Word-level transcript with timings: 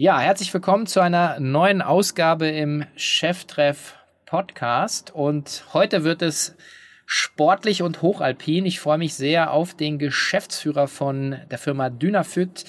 Ja, 0.00 0.18
herzlich 0.18 0.54
willkommen 0.54 0.86
zu 0.86 1.00
einer 1.00 1.38
neuen 1.40 1.82
Ausgabe 1.82 2.48
im 2.48 2.86
Cheftreff 2.96 3.98
Podcast. 4.24 5.14
Und 5.14 5.66
heute 5.74 6.04
wird 6.04 6.22
es 6.22 6.56
sportlich 7.04 7.82
und 7.82 8.00
hochalpin. 8.00 8.64
Ich 8.64 8.80
freue 8.80 8.96
mich 8.96 9.12
sehr 9.12 9.52
auf 9.52 9.74
den 9.74 9.98
Geschäftsführer 9.98 10.88
von 10.88 11.36
der 11.50 11.58
Firma 11.58 11.90
Dynafit. 11.90 12.64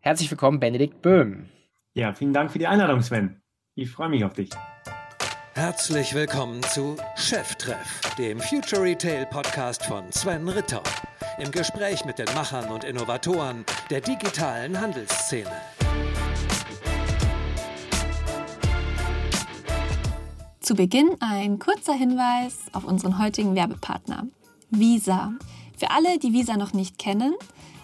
Herzlich 0.00 0.28
willkommen, 0.28 0.58
Benedikt 0.58 1.02
Böhm. 1.02 1.48
Ja, 1.94 2.14
vielen 2.14 2.32
Dank 2.32 2.50
für 2.50 2.58
die 2.58 2.66
Einladung, 2.66 3.00
Sven. 3.00 3.40
Ich 3.76 3.88
freue 3.88 4.08
mich 4.08 4.24
auf 4.24 4.32
dich. 4.32 4.50
Herzlich 5.54 6.16
willkommen 6.16 6.64
zu 6.64 6.96
Cheftreff, 7.14 8.00
dem 8.18 8.40
Future 8.40 8.82
Retail 8.82 9.24
Podcast 9.26 9.86
von 9.86 10.10
Sven 10.10 10.48
Ritter. 10.48 10.82
Im 11.38 11.52
Gespräch 11.52 12.04
mit 12.04 12.18
den 12.18 12.34
Machern 12.34 12.72
und 12.72 12.82
Innovatoren 12.82 13.64
der 13.88 14.00
digitalen 14.00 14.80
Handelsszene. 14.80 15.52
Zu 20.70 20.76
Beginn 20.76 21.16
ein 21.18 21.58
kurzer 21.58 21.94
Hinweis 21.94 22.58
auf 22.72 22.84
unseren 22.84 23.18
heutigen 23.18 23.56
Werbepartner, 23.56 24.28
Visa. 24.70 25.32
Für 25.76 25.90
alle, 25.90 26.20
die 26.20 26.32
Visa 26.32 26.56
noch 26.56 26.72
nicht 26.74 26.96
kennen, 26.96 27.34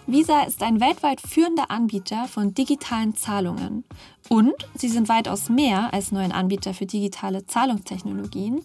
Visa 0.05 0.43
ist 0.43 0.63
ein 0.63 0.79
weltweit 0.79 1.19
führender 1.19 1.69
Anbieter 1.69 2.29
von 2.29 2.53
digitalen 2.53 3.13
Zahlungen 3.13 3.83
und 4.29 4.53
sie 4.73 4.87
sind 4.87 5.09
weitaus 5.09 5.49
mehr 5.49 5.93
als 5.93 6.13
nur 6.13 6.21
ein 6.21 6.31
Anbieter 6.31 6.73
für 6.73 6.85
digitale 6.85 7.45
Zahlungstechnologien, 7.45 8.61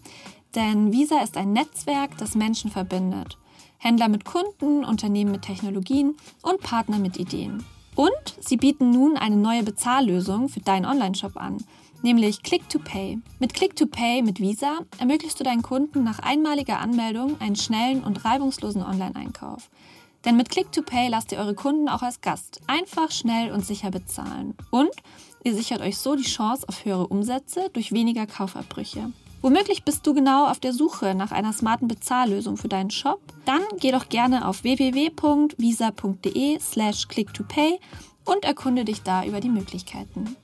denn 0.55 0.93
Visa 0.93 1.21
ist 1.21 1.37
ein 1.37 1.53
Netzwerk, 1.53 2.17
das 2.19 2.37
Menschen 2.37 2.71
verbindet. 2.71 3.39
Händler 3.79 4.07
mit 4.07 4.25
Kunden, 4.25 4.85
Unternehmen 4.85 5.33
mit 5.33 5.43
Technologien 5.43 6.15
und 6.43 6.61
Partner 6.61 7.01
mit 7.01 7.17
Ideen. 7.17 7.65
Und 7.97 8.37
sie 8.39 8.57
bieten 8.57 8.91
nun 8.91 9.17
eine 9.17 9.37
neue 9.37 9.65
Bezahllösung 9.65 10.49
für 10.49 10.61
deinen 10.61 10.87
Onlineshop 10.87 11.37
an, 11.37 11.59
nämlich 12.03 12.43
Click 12.43 12.69
to 12.69 12.79
Pay. 12.79 13.19
Mit 13.39 13.55
Click 13.55 13.77
to 13.77 13.87
Pay 13.87 14.23
mit 14.23 14.41
Visa 14.41 14.79
ermöglichst 14.99 15.39
du 15.41 15.45
deinen 15.45 15.63
Kunden 15.63 16.05
nach 16.05 16.19
einmaliger 16.19 16.79
Anmeldung 16.79 17.41
einen 17.41 17.57
schnellen 17.57 18.03
und 18.05 18.25
reibungslosen 18.25 18.83
Online-Einkauf. 18.83 19.71
Denn 20.25 20.37
mit 20.37 20.51
Click 20.51 20.71
to 20.73 20.83
Pay 20.83 21.09
lasst 21.09 21.33
ihr 21.33 21.39
eure 21.39 21.55
Kunden 21.55 21.89
auch 21.89 22.03
als 22.03 22.21
Gast 22.21 22.61
einfach, 22.67 23.11
schnell 23.11 23.51
und 23.53 23.67
sicher 23.67 23.91
bezahlen. 23.91 24.55
Und 24.71 24.91
ihr 25.43 25.55
sichert 25.55 25.81
euch 25.81 25.99
so 25.99 26.15
die 26.15 26.23
Chance 26.23 26.69
auf 26.69 26.85
höhere 26.85 27.09
Umsätze 27.09 27.71
durch 27.73 27.93
weniger 27.93 28.27
Kaufabbrüche. 28.27 29.13
Womöglich 29.41 29.83
bist 29.83 30.07
du 30.07 30.15
genau 30.15 30.47
auf 30.47 30.61
der 30.61 30.73
Suche 30.73 31.17
nach 31.17 31.33
einer 31.33 31.53
smarten 31.53 31.89
Bezahllösung 31.89 32.57
für 32.57 32.69
deinen 32.69 32.91
Shop? 32.91 33.21
Dann 33.45 33.63
geh 33.81 33.91
doch 33.91 34.09
gerne 34.09 34.47
auf 34.47 34.63
www.visa.de 34.63 36.61
slash 36.61 37.09
click-to-pay 37.09 37.81
und 38.25 38.45
erkunde 38.45 38.85
dich 38.85 39.03
da 39.03 39.25
über 39.25 39.41
die 39.41 39.49
Möglichkeiten. 39.49 40.37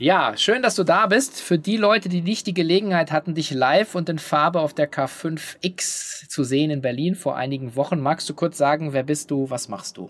Ja, 0.00 0.36
schön, 0.36 0.62
dass 0.62 0.76
du 0.76 0.84
da 0.84 1.08
bist. 1.08 1.40
Für 1.40 1.58
die 1.58 1.76
Leute, 1.76 2.08
die 2.08 2.22
nicht 2.22 2.46
die 2.46 2.54
Gelegenheit 2.54 3.10
hatten, 3.10 3.34
dich 3.34 3.50
live 3.50 3.96
und 3.96 4.08
in 4.08 4.20
Farbe 4.20 4.60
auf 4.60 4.72
der 4.72 4.88
K5X 4.88 6.28
zu 6.28 6.44
sehen 6.44 6.70
in 6.70 6.80
Berlin 6.80 7.16
vor 7.16 7.36
einigen 7.36 7.74
Wochen, 7.74 7.98
magst 7.98 8.28
du 8.28 8.34
kurz 8.34 8.56
sagen, 8.56 8.92
wer 8.92 9.02
bist 9.02 9.32
du, 9.32 9.50
was 9.50 9.68
machst 9.68 9.96
du? 9.96 10.08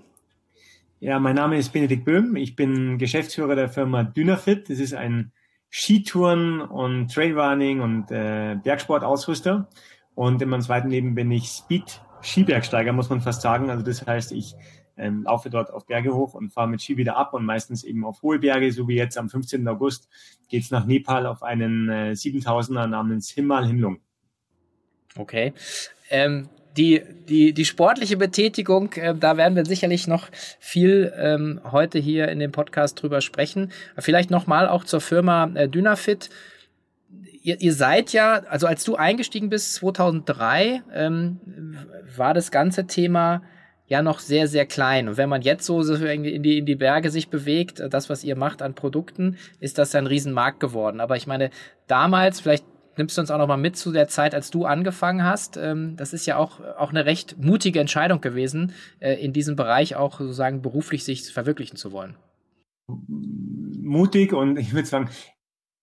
Ja, 1.01 1.19
mein 1.19 1.37
Name 1.37 1.57
ist 1.57 1.73
Benedikt 1.73 2.05
Böhm. 2.05 2.37
Ich 2.37 2.55
bin 2.55 2.99
Geschäftsführer 2.99 3.55
der 3.55 3.71
Firma 3.71 4.03
Dynafit. 4.03 4.69
Das 4.69 4.79
ist 4.79 4.93
ein 4.93 5.33
Skitouren 5.71 6.61
und 6.61 7.11
Trailrunning 7.11 7.81
und 7.81 8.11
äh, 8.11 8.57
Bergsportausrüster. 8.63 9.71
Und 10.15 10.43
in 10.43 10.51
meinem 10.51 10.61
zweiten 10.61 10.91
Leben 10.91 11.15
bin 11.15 11.31
ich 11.31 11.49
Speed 11.49 12.03
Skibergsteiger, 12.21 12.93
muss 12.93 13.09
man 13.09 13.23
fast 13.23 13.41
sagen. 13.41 13.71
Also 13.71 13.83
das 13.83 14.07
heißt, 14.07 14.33
ich 14.33 14.55
ähm, 14.99 15.23
laufe 15.23 15.51
dort 15.51 15.73
auf 15.73 15.87
Berge 15.87 16.15
hoch 16.15 16.35
und 16.35 16.51
fahre 16.51 16.69
mit 16.69 16.83
Ski 16.83 16.97
wieder 16.97 17.17
ab 17.17 17.33
und 17.35 17.45
meistens 17.45 17.85
eben 17.85 18.05
auf 18.05 18.23
hohe 18.23 18.39
Berge, 18.39 18.71
so 18.73 18.89
wie 18.89 18.97
jetzt 18.97 19.17
am 19.17 19.29
15. 19.29 19.67
August 19.69 20.09
geht's 20.49 20.71
nach 20.71 20.87
Nepal 20.87 21.27
auf 21.27 21.43
einen 21.43 21.89
äh, 21.89 22.13
7000er 22.13 22.87
namens 22.87 23.31
Himal 23.31 23.67
Himlung. 23.67 24.01
Okay. 25.17 25.53
Ähm, 26.11 26.49
die, 26.77 27.03
die, 27.29 27.53
die 27.53 27.65
sportliche 27.65 28.17
Betätigung, 28.17 28.93
äh, 28.95 29.15
da 29.15 29.37
werden 29.37 29.57
wir 29.57 29.67
sicherlich 29.67 30.07
noch 30.07 30.29
viel 30.61 31.13
ähm, 31.17 31.61
heute 31.71 31.99
hier 31.99 32.29
in 32.29 32.39
dem 32.39 32.53
Podcast 32.53 33.03
drüber 33.03 33.21
sprechen. 33.21 33.73
Vielleicht 33.99 34.31
nochmal 34.31 34.69
auch 34.69 34.85
zur 34.85 35.01
Firma 35.01 35.51
äh, 35.55 35.69
Dynafit. 35.69 36.31
Ihr, 37.43 37.61
ihr 37.61 37.75
seid 37.75 38.13
ja, 38.13 38.43
also 38.49 38.67
als 38.67 38.85
du 38.85 38.97
eingestiegen 38.97 39.49
bist 39.49 39.75
2003, 39.75 40.83
ähm, 40.95 41.41
war 42.17 42.33
das 42.33 42.51
ganze 42.51 42.87
Thema 42.87 43.43
ja 43.89 44.03
noch 44.03 44.21
sehr, 44.21 44.47
sehr 44.47 44.67
klein. 44.67 45.09
Und 45.09 45.17
wenn 45.17 45.29
man 45.29 45.43
jetzt 45.43 45.65
so, 45.65 45.81
in, 45.81 46.43
die, 46.43 46.59
in 46.59 46.67
die 46.67 46.77
Berge 46.77 47.11
sich 47.11 47.29
bewegt, 47.29 47.81
äh, 47.81 47.89
das, 47.89 48.09
was 48.09 48.23
ihr 48.23 48.37
macht 48.37 48.63
an 48.63 48.75
Produkten, 48.75 49.37
ist 49.61 49.79
das 49.79 49.95
ein 49.95 50.07
Riesenmarkt 50.07 50.61
geworden. 50.61 51.01
Aber 51.01 51.17
ich 51.17 51.27
meine, 51.27 51.51
damals, 51.87 52.41
vielleicht 52.41 52.65
nimmst 52.97 53.17
du 53.17 53.23
uns 53.23 53.31
auch 53.31 53.39
noch 53.39 53.47
mal 53.47 53.57
mit 53.57 53.77
zu 53.77 53.93
der 53.93 54.09
Zeit, 54.09 54.35
als 54.35 54.51
du 54.51 54.67
angefangen 54.67 55.25
hast. 55.25 55.57
Ähm, 55.57 55.97
das 55.97 56.13
ist 56.13 56.27
ja 56.27 56.37
auch, 56.37 56.61
auch 56.61 56.91
eine 56.91 57.07
recht 57.07 57.39
mutige 57.39 57.81
Entscheidung 57.81 58.21
gewesen, 58.21 58.73
äh, 59.01 59.15
in 59.15 59.33
diesem 59.33 59.57
Bereich 59.57 59.97
auch 59.97 60.19
sozusagen 60.19 60.61
beruflich 60.63 61.05
sich 61.05 61.33
verwirklichen 61.33 61.77
zu 61.77 61.93
wollen. 61.93 62.17
Mutig 62.87 64.33
und 64.33 64.57
ich 64.59 64.75
würde 64.75 64.89
sagen, 64.89 65.09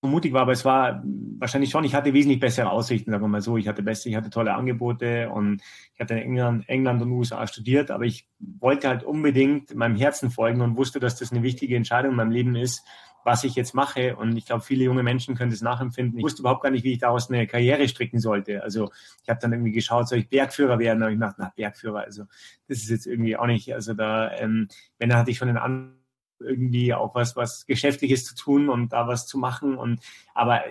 mutig 0.07 0.33
war, 0.33 0.41
aber 0.41 0.51
es 0.51 0.65
war 0.65 1.03
wahrscheinlich 1.37 1.69
schon, 1.69 1.83
ich 1.83 1.95
hatte 1.95 2.13
wesentlich 2.13 2.39
bessere 2.39 2.69
Aussichten, 2.69 3.11
sagen 3.11 3.23
wir 3.23 3.27
mal 3.27 3.41
so. 3.41 3.57
Ich 3.57 3.67
hatte 3.67 3.83
beste, 3.83 4.09
ich 4.09 4.15
hatte 4.15 4.29
tolle 4.29 4.53
Angebote 4.53 5.29
und 5.29 5.61
ich 5.93 5.99
hatte 5.99 6.13
in 6.15 6.21
England, 6.21 6.69
England 6.69 7.01
und 7.01 7.11
USA 7.11 7.45
studiert, 7.47 7.91
aber 7.91 8.05
ich 8.05 8.27
wollte 8.39 8.87
halt 8.87 9.03
unbedingt 9.03 9.75
meinem 9.75 9.95
Herzen 9.95 10.31
folgen 10.31 10.61
und 10.61 10.77
wusste, 10.77 10.99
dass 10.99 11.17
das 11.17 11.31
eine 11.31 11.43
wichtige 11.43 11.75
Entscheidung 11.75 12.11
in 12.11 12.17
meinem 12.17 12.31
Leben 12.31 12.55
ist, 12.55 12.85
was 13.25 13.43
ich 13.43 13.55
jetzt 13.55 13.73
mache. 13.73 14.15
Und 14.15 14.37
ich 14.37 14.45
glaube, 14.45 14.63
viele 14.63 14.83
junge 14.83 15.03
Menschen 15.03 15.35
können 15.35 15.51
das 15.51 15.61
nachempfinden. 15.61 16.19
Ich 16.19 16.23
wusste 16.23 16.43
überhaupt 16.43 16.61
gar 16.61 16.69
nicht, 16.69 16.83
wie 16.83 16.93
ich 16.93 16.99
daraus 16.99 17.29
eine 17.29 17.47
Karriere 17.47 17.87
stricken 17.87 18.19
sollte. 18.19 18.63
Also 18.63 18.91
ich 19.23 19.29
habe 19.29 19.39
dann 19.41 19.51
irgendwie 19.51 19.71
geschaut, 19.71 20.07
soll 20.07 20.19
ich 20.19 20.29
Bergführer 20.29 20.79
werden? 20.79 21.01
Und 21.03 21.13
ich 21.13 21.19
dachte, 21.19 21.35
na, 21.39 21.51
Bergführer, 21.55 22.01
also 22.01 22.25
das 22.67 22.77
ist 22.77 22.89
jetzt 22.89 23.07
irgendwie 23.07 23.35
auch 23.35 23.47
nicht, 23.47 23.73
also 23.73 23.93
da, 23.93 24.31
ähm, 24.33 24.67
wenn, 24.99 25.09
da 25.09 25.17
hatte 25.17 25.31
ich 25.31 25.37
schon 25.37 25.47
den 25.47 25.57
anderen 25.57 26.04
irgendwie 26.39 26.93
auch 26.93 27.15
was, 27.15 27.35
was 27.35 27.65
Geschäftliches 27.65 28.25
zu 28.25 28.35
tun 28.35 28.69
und 28.69 28.93
da 28.93 29.07
was 29.07 29.27
zu 29.27 29.37
machen. 29.37 29.77
Und 29.77 29.99
aber 30.33 30.61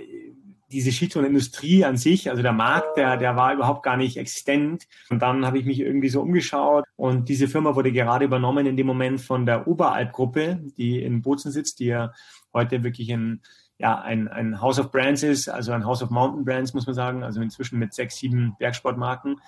diese 0.74 0.90
Skitourenindustrie 0.90 1.84
an 1.84 1.96
sich, 1.96 2.30
also 2.30 2.42
der 2.42 2.52
Markt, 2.52 2.96
der, 2.96 3.16
der 3.16 3.36
war 3.36 3.54
überhaupt 3.54 3.82
gar 3.82 3.96
nicht 3.96 4.16
existent. 4.16 4.86
Und 5.08 5.22
dann 5.22 5.46
habe 5.46 5.58
ich 5.58 5.64
mich 5.64 5.80
irgendwie 5.80 6.08
so 6.08 6.20
umgeschaut 6.20 6.84
und 6.96 7.28
diese 7.28 7.48
Firma 7.48 7.76
wurde 7.76 7.92
gerade 7.92 8.24
übernommen 8.24 8.66
in 8.66 8.76
dem 8.76 8.86
Moment 8.86 9.20
von 9.20 9.46
der 9.46 9.68
Oberalp-Gruppe, 9.68 10.60
die 10.76 11.02
in 11.02 11.22
Bozen 11.22 11.52
sitzt, 11.52 11.78
die 11.78 11.86
ja 11.86 12.12
heute 12.52 12.82
wirklich 12.82 13.12
ein, 13.12 13.40
ja, 13.78 14.00
ein, 14.00 14.28
ein 14.28 14.60
House 14.60 14.78
of 14.78 14.90
Brands 14.90 15.22
ist, 15.22 15.48
also 15.48 15.72
ein 15.72 15.84
House 15.84 16.02
of 16.02 16.10
Mountain 16.10 16.44
Brands, 16.44 16.74
muss 16.74 16.86
man 16.86 16.94
sagen, 16.94 17.22
also 17.22 17.40
inzwischen 17.40 17.78
mit 17.78 17.94
sechs, 17.94 18.16
sieben 18.16 18.56
Bergsportmarken. 18.58 19.40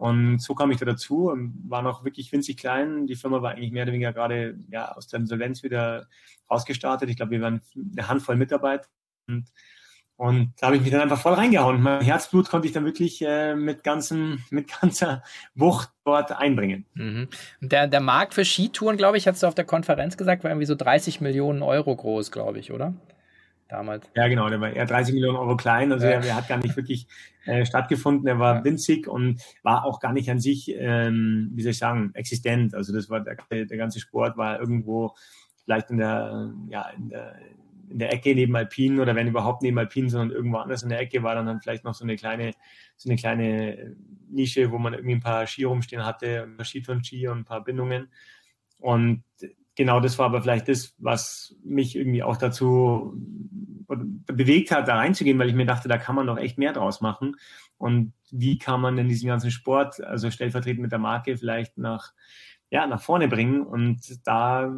Und 0.00 0.38
so 0.38 0.54
kam 0.54 0.70
ich 0.70 0.78
da 0.78 0.86
dazu 0.86 1.28
und 1.28 1.52
war 1.68 1.82
noch 1.82 2.06
wirklich 2.06 2.32
winzig 2.32 2.56
klein. 2.56 3.06
Die 3.06 3.16
Firma 3.16 3.42
war 3.42 3.50
eigentlich 3.50 3.70
mehr 3.70 3.82
oder 3.82 3.92
weniger 3.92 4.14
gerade 4.14 4.58
ja, 4.70 4.92
aus 4.92 5.08
der 5.08 5.20
Insolvenz 5.20 5.62
wieder 5.62 6.08
ausgestartet. 6.46 7.10
Ich 7.10 7.16
glaube, 7.16 7.32
wir 7.32 7.42
waren 7.42 7.60
eine 7.76 8.08
Handvoll 8.08 8.36
Mitarbeiter. 8.36 8.88
Und, 9.28 9.52
und 10.16 10.54
da 10.58 10.68
habe 10.68 10.76
ich 10.76 10.82
mich 10.82 10.90
dann 10.90 11.02
einfach 11.02 11.20
voll 11.20 11.34
reingehauen. 11.34 11.82
Mein 11.82 12.00
Herzblut 12.00 12.48
konnte 12.48 12.66
ich 12.66 12.72
dann 12.72 12.86
wirklich 12.86 13.20
äh, 13.20 13.54
mit, 13.54 13.84
ganzen, 13.84 14.42
mit 14.50 14.70
ganzer 14.80 15.22
Wucht 15.54 15.90
dort 16.06 16.32
einbringen. 16.32 16.86
Mhm. 16.94 17.28
Der, 17.60 17.86
der 17.86 18.00
Markt 18.00 18.32
für 18.32 18.46
Skitouren, 18.46 18.96
glaube 18.96 19.18
ich, 19.18 19.28
hast 19.28 19.42
du 19.42 19.48
auf 19.48 19.54
der 19.54 19.66
Konferenz 19.66 20.16
gesagt, 20.16 20.44
war 20.44 20.50
irgendwie 20.50 20.64
so 20.64 20.76
30 20.76 21.20
Millionen 21.20 21.60
Euro 21.60 21.94
groß, 21.94 22.32
glaube 22.32 22.58
ich, 22.58 22.72
oder? 22.72 22.94
Damals. 23.70 24.10
Ja, 24.14 24.28
genau, 24.28 24.48
der 24.48 24.60
war 24.60 24.70
eher 24.70 24.86
30 24.86 25.14
Millionen 25.14 25.36
Euro 25.36 25.56
klein, 25.56 25.92
also 25.92 26.06
ja. 26.06 26.12
er, 26.12 26.24
er, 26.24 26.36
hat 26.36 26.48
gar 26.48 26.58
nicht 26.58 26.76
wirklich 26.76 27.06
äh, 27.46 27.64
stattgefunden, 27.64 28.26
er 28.26 28.38
war 28.38 28.56
ja. 28.56 28.64
winzig 28.64 29.08
und 29.08 29.40
war 29.62 29.84
auch 29.84 30.00
gar 30.00 30.12
nicht 30.12 30.30
an 30.30 30.40
sich, 30.40 30.74
ähm, 30.76 31.50
wie 31.54 31.62
soll 31.62 31.72
ich 31.72 31.78
sagen, 31.78 32.10
existent. 32.14 32.74
Also 32.74 32.92
das 32.92 33.10
war 33.10 33.20
der, 33.20 33.36
der 33.50 33.76
ganze 33.76 34.00
Sport 34.00 34.36
war 34.36 34.60
irgendwo 34.60 35.14
vielleicht 35.64 35.90
in 35.90 35.98
der, 35.98 36.52
ja, 36.68 36.88
in 36.90 37.08
der, 37.08 37.36
in 37.90 37.98
der 37.98 38.12
Ecke 38.12 38.34
neben 38.34 38.54
Alpinen 38.54 39.00
oder 39.00 39.14
wenn 39.14 39.26
überhaupt 39.26 39.62
neben 39.62 39.78
Alpinen, 39.78 40.10
sondern 40.10 40.30
irgendwo 40.30 40.58
anders 40.58 40.82
in 40.82 40.88
der 40.88 41.00
Ecke 41.00 41.22
war 41.22 41.34
dann, 41.34 41.46
dann 41.46 41.60
vielleicht 41.60 41.84
noch 41.84 41.94
so 41.94 42.04
eine 42.04 42.16
kleine, 42.16 42.52
so 42.96 43.08
eine 43.08 43.16
kleine 43.16 43.96
Nische, 44.28 44.70
wo 44.70 44.78
man 44.78 44.94
irgendwie 44.94 45.16
ein 45.16 45.20
paar 45.20 45.46
Ski 45.46 45.64
rumstehen 45.64 46.04
hatte, 46.04 46.44
ein 46.44 46.56
paar 46.56 46.64
Skitouren-Ski 46.64 47.28
und 47.28 47.38
ein 47.38 47.44
paar 47.44 47.64
Bindungen. 47.64 48.08
Und 48.78 49.24
genau 49.76 50.00
das 50.00 50.18
war 50.18 50.26
aber 50.26 50.42
vielleicht 50.42 50.68
das, 50.68 50.94
was 50.98 51.56
mich 51.64 51.96
irgendwie 51.96 52.22
auch 52.22 52.36
dazu 52.36 53.14
bewegt 53.88 54.70
hat, 54.70 54.88
da 54.88 54.96
reinzugehen, 54.96 55.38
weil 55.38 55.48
ich 55.48 55.54
mir 55.54 55.66
dachte, 55.66 55.88
da 55.88 55.98
kann 55.98 56.14
man 56.14 56.26
doch 56.26 56.38
echt 56.38 56.58
mehr 56.58 56.72
draus 56.72 57.00
machen. 57.00 57.36
Und 57.76 58.12
wie 58.30 58.58
kann 58.58 58.80
man 58.80 58.96
denn 58.96 59.08
diesen 59.08 59.28
ganzen 59.28 59.50
Sport, 59.50 60.00
also 60.02 60.30
stellvertretend 60.30 60.82
mit 60.82 60.92
der 60.92 60.98
Marke, 60.98 61.36
vielleicht 61.36 61.76
nach, 61.78 62.12
ja, 62.70 62.86
nach 62.86 63.00
vorne 63.00 63.26
bringen? 63.26 63.62
Und 63.62 64.26
da 64.26 64.72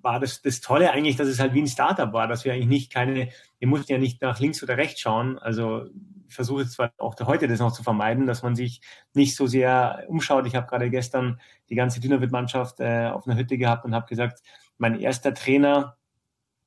war 0.00 0.20
das, 0.20 0.40
das 0.42 0.60
Tolle 0.60 0.92
eigentlich, 0.92 1.16
dass 1.16 1.28
es 1.28 1.40
halt 1.40 1.54
wie 1.54 1.62
ein 1.62 1.66
Startup 1.66 2.12
war, 2.12 2.28
dass 2.28 2.44
wir 2.44 2.52
eigentlich 2.52 2.68
nicht 2.68 2.92
keine, 2.92 3.28
wir 3.58 3.68
mussten 3.68 3.92
ja 3.92 3.98
nicht 3.98 4.22
nach 4.22 4.38
links 4.40 4.62
oder 4.62 4.76
rechts 4.76 5.00
schauen. 5.00 5.38
Also 5.38 5.86
ich 6.34 6.36
versuche 6.36 6.66
zwar 6.66 6.92
auch 6.98 7.14
heute 7.20 7.46
das 7.46 7.60
noch 7.60 7.70
zu 7.70 7.84
vermeiden, 7.84 8.26
dass 8.26 8.42
man 8.42 8.56
sich 8.56 8.80
nicht 9.12 9.36
so 9.36 9.46
sehr 9.46 10.04
umschaut. 10.08 10.48
Ich 10.48 10.56
habe 10.56 10.66
gerade 10.66 10.90
gestern 10.90 11.38
die 11.70 11.76
ganze 11.76 12.00
Dynavit-Mannschaft 12.00 12.80
äh, 12.80 13.06
auf 13.06 13.24
einer 13.24 13.38
Hütte 13.38 13.56
gehabt 13.56 13.84
und 13.84 13.94
habe 13.94 14.06
gesagt, 14.06 14.42
mein 14.76 14.98
erster 14.98 15.32
Trainer 15.32 15.96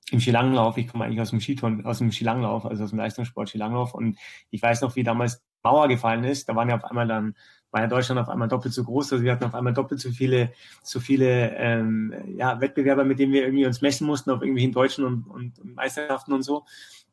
im 0.10 0.22
Skilanglauf. 0.22 0.78
Ich 0.78 0.88
komme 0.88 1.04
eigentlich 1.04 1.20
aus 1.20 1.32
dem 1.32 1.42
Skitouren, 1.42 1.86
aus 1.86 1.98
dem 1.98 2.14
Skilanglauf, 2.14 2.66
also 2.66 2.86
aus 2.86 2.92
dem 2.92 3.00
Leistungssport 3.00 3.50
Skilanglauf. 3.50 3.94
Und 3.94 4.18
ich 4.52 4.62
weiß 4.62 4.80
noch, 4.80 4.96
wie 4.96 5.04
damals 5.04 5.44
Mauer 5.64 5.90
gefallen 5.90 6.24
ist. 6.24 6.48
Da 6.48 6.56
waren 6.56 6.70
ja 6.70 6.78
auf 6.78 6.86
einmal 6.86 7.10
dann 7.10 7.36
war 7.72 7.82
ja 7.82 7.88
Deutschland 7.88 8.22
auf 8.22 8.30
einmal 8.30 8.48
doppelt 8.48 8.74
so 8.74 8.86
groß, 8.86 9.12
also 9.12 9.26
wir 9.26 9.34
hatten 9.34 9.44
auf 9.44 9.54
einmal 9.54 9.74
doppelt 9.74 10.00
so 10.00 10.10
viele, 10.10 10.54
so 10.84 11.02
viele 11.02 11.54
ähm, 11.58 12.14
ja, 12.38 12.62
Wettbewerber, 12.62 13.04
mit 13.04 13.20
denen 13.20 13.34
wir 13.34 13.44
irgendwie 13.44 13.66
uns 13.66 13.82
messen 13.82 14.08
mussten 14.08 14.32
auf 14.32 14.42
irgendwelchen 14.42 14.72
deutschen 14.72 15.04
und, 15.04 15.28
und 15.28 15.76
Meisterschaften 15.76 16.32
und 16.32 16.44
so. 16.44 16.64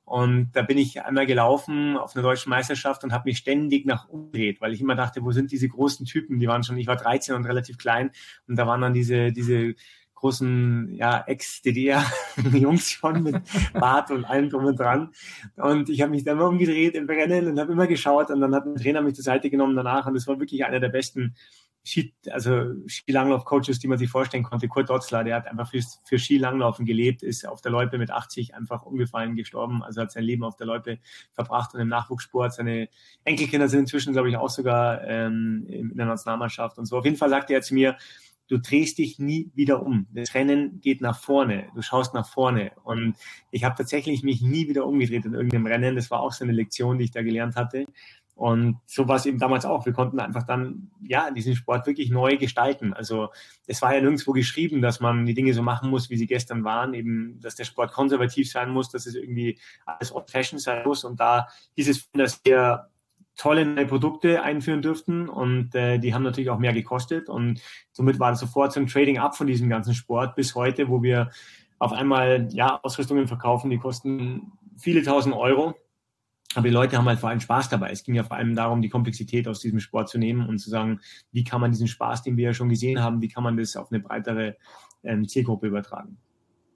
Und 0.04 0.50
da 0.52 0.62
bin 0.62 0.76
ich 0.76 1.02
einmal 1.02 1.26
gelaufen 1.26 1.96
auf 1.96 2.14
einer 2.14 2.22
deutschen 2.22 2.50
Meisterschaft 2.50 3.04
und 3.04 3.12
habe 3.12 3.28
mich 3.28 3.38
ständig 3.38 3.86
nach 3.86 4.08
umgedreht, 4.08 4.60
weil 4.60 4.74
ich 4.74 4.80
immer 4.80 4.94
dachte, 4.94 5.24
wo 5.24 5.32
sind 5.32 5.50
diese 5.50 5.68
großen 5.68 6.04
Typen? 6.04 6.38
Die 6.38 6.46
waren 6.46 6.62
schon, 6.62 6.76
ich 6.76 6.86
war 6.86 6.96
13 6.96 7.34
und 7.34 7.46
relativ 7.46 7.78
klein 7.78 8.10
und 8.46 8.56
da 8.56 8.66
waren 8.66 8.82
dann 8.82 8.92
diese, 8.92 9.32
diese 9.32 9.74
großen 10.24 10.94
ja, 10.94 11.22
Ex-DDR-Jungs 11.26 12.90
schon 12.90 13.22
mit 13.22 13.36
Bart 13.74 14.10
und 14.10 14.24
allem 14.24 14.48
drum 14.48 14.64
und 14.64 14.78
dran. 14.78 15.10
Und 15.56 15.90
ich 15.90 16.00
habe 16.00 16.12
mich 16.12 16.24
dann 16.24 16.38
immer 16.38 16.48
umgedreht 16.48 16.94
im 16.94 17.06
Rennen 17.06 17.48
und 17.48 17.60
habe 17.60 17.72
immer 17.72 17.86
geschaut 17.86 18.30
und 18.30 18.40
dann 18.40 18.54
hat 18.54 18.64
ein 18.64 18.76
Trainer 18.76 19.02
mich 19.02 19.14
zur 19.14 19.24
Seite 19.24 19.50
genommen 19.50 19.76
danach 19.76 20.06
und 20.06 20.16
es 20.16 20.26
war 20.26 20.40
wirklich 20.40 20.64
einer 20.64 20.80
der 20.80 20.88
besten 20.88 21.34
Ski, 21.86 22.14
also 22.30 22.74
Skilanglauf-Coaches, 22.86 23.78
die 23.78 23.88
man 23.88 23.98
sich 23.98 24.08
vorstellen 24.08 24.42
konnte. 24.42 24.68
Kurt 24.68 24.88
Dotzler, 24.88 25.22
der 25.22 25.36
hat 25.36 25.46
einfach 25.46 25.70
für, 25.70 25.80
für 26.04 26.18
Skilanglaufen 26.18 26.86
gelebt, 26.86 27.22
ist 27.22 27.46
auf 27.46 27.60
der 27.60 27.72
Loipe 27.72 27.98
mit 27.98 28.10
80 28.10 28.54
einfach 28.54 28.84
umgefallen, 28.86 29.36
gestorben, 29.36 29.82
also 29.82 30.00
hat 30.00 30.10
sein 30.10 30.24
Leben 30.24 30.44
auf 30.44 30.56
der 30.56 30.66
Loipe 30.66 30.98
verbracht 31.32 31.74
und 31.74 31.80
im 31.80 31.88
Nachwuchssport. 31.88 32.54
Seine 32.54 32.88
Enkelkinder 33.24 33.68
sind 33.68 33.80
inzwischen, 33.80 34.14
glaube 34.14 34.30
ich, 34.30 34.36
auch 34.36 34.48
sogar 34.48 35.04
ähm, 35.04 35.66
in 35.68 35.96
der 35.96 36.06
Nationalmannschaft 36.06 36.78
und 36.78 36.86
so. 36.86 36.96
Auf 36.96 37.04
jeden 37.04 37.18
Fall 37.18 37.28
sagte 37.28 37.52
er 37.52 37.60
zu 37.60 37.74
mir, 37.74 37.98
du 38.48 38.58
drehst 38.58 38.98
dich 38.98 39.18
nie 39.18 39.50
wieder 39.54 39.82
um. 39.82 40.06
Das 40.12 40.34
Rennen 40.34 40.80
geht 40.80 41.00
nach 41.00 41.18
vorne, 41.18 41.68
du 41.74 41.82
schaust 41.82 42.14
nach 42.14 42.26
vorne. 42.26 42.72
Und 42.82 43.16
ich 43.50 43.64
habe 43.64 43.74
tatsächlich 43.76 44.22
mich 44.22 44.42
nie 44.42 44.68
wieder 44.68 44.86
umgedreht 44.86 45.24
in 45.24 45.34
irgendeinem 45.34 45.66
Rennen. 45.66 45.96
Das 45.96 46.10
war 46.10 46.20
auch 46.20 46.32
so 46.32 46.44
eine 46.44 46.52
Lektion, 46.52 46.98
die 46.98 47.04
ich 47.04 47.10
da 47.10 47.22
gelernt 47.22 47.56
hatte. 47.56 47.86
Und 48.34 48.78
so 48.86 49.06
war 49.06 49.16
es 49.16 49.26
eben 49.26 49.38
damals 49.38 49.64
auch. 49.64 49.86
Wir 49.86 49.92
konnten 49.92 50.18
einfach 50.18 50.42
dann, 50.42 50.90
ja, 51.00 51.30
diesen 51.30 51.54
Sport 51.54 51.86
wirklich 51.86 52.10
neu 52.10 52.36
gestalten. 52.36 52.92
Also 52.92 53.28
es 53.66 53.80
war 53.80 53.94
ja 53.94 54.00
nirgendwo 54.00 54.32
geschrieben, 54.32 54.82
dass 54.82 54.98
man 54.98 55.24
die 55.24 55.34
Dinge 55.34 55.54
so 55.54 55.62
machen 55.62 55.88
muss, 55.88 56.10
wie 56.10 56.16
sie 56.16 56.26
gestern 56.26 56.64
waren. 56.64 56.94
Eben, 56.94 57.40
dass 57.40 57.54
der 57.54 57.64
Sport 57.64 57.92
konservativ 57.92 58.50
sein 58.50 58.70
muss, 58.70 58.90
dass 58.90 59.06
es 59.06 59.14
irgendwie 59.14 59.58
alles 59.86 60.12
old 60.12 60.30
fashion 60.30 60.58
sein 60.58 60.82
muss. 60.84 61.04
Und 61.04 61.20
da 61.20 61.48
hieß 61.76 61.88
es, 61.88 62.10
dass 62.12 62.44
wir 62.44 62.88
tolle 63.36 63.64
neue 63.64 63.86
Produkte 63.86 64.42
einführen 64.42 64.82
dürften 64.82 65.28
und 65.28 65.74
äh, 65.74 65.98
die 65.98 66.14
haben 66.14 66.22
natürlich 66.22 66.50
auch 66.50 66.58
mehr 66.58 66.72
gekostet 66.72 67.28
und 67.28 67.60
somit 67.90 68.20
war 68.20 68.32
es 68.32 68.38
sofort 68.38 68.72
so 68.72 68.78
ein 68.78 68.86
Trading 68.86 69.18
up 69.18 69.36
von 69.36 69.46
diesem 69.46 69.68
ganzen 69.68 69.94
Sport 69.94 70.36
bis 70.36 70.54
heute, 70.54 70.88
wo 70.88 71.02
wir 71.02 71.30
auf 71.78 71.92
einmal 71.92 72.48
ja 72.52 72.78
Ausrüstungen 72.82 73.26
verkaufen, 73.26 73.70
die 73.70 73.78
kosten 73.78 74.52
viele 74.76 75.02
tausend 75.02 75.34
Euro, 75.34 75.74
aber 76.56 76.68
die 76.68 76.74
Leute 76.74 76.96
haben 76.96 77.06
halt 77.06 77.18
vor 77.18 77.30
allem 77.30 77.40
Spaß 77.40 77.68
dabei. 77.68 77.90
Es 77.90 78.04
ging 78.04 78.14
ja 78.14 78.22
vor 78.22 78.36
allem 78.36 78.54
darum, 78.54 78.82
die 78.82 78.88
Komplexität 78.88 79.48
aus 79.48 79.60
diesem 79.60 79.80
Sport 79.80 80.08
zu 80.08 80.18
nehmen 80.18 80.48
und 80.48 80.58
zu 80.58 80.70
sagen, 80.70 81.00
wie 81.32 81.44
kann 81.44 81.60
man 81.60 81.72
diesen 81.72 81.88
Spaß, 81.88 82.22
den 82.22 82.36
wir 82.36 82.44
ja 82.44 82.54
schon 82.54 82.68
gesehen 82.68 83.02
haben, 83.02 83.20
wie 83.20 83.28
kann 83.28 83.42
man 83.42 83.56
das 83.56 83.76
auf 83.76 83.90
eine 83.90 84.00
breitere 84.00 84.56
ähm, 85.02 85.28
Zielgruppe 85.28 85.66
übertragen. 85.66 86.18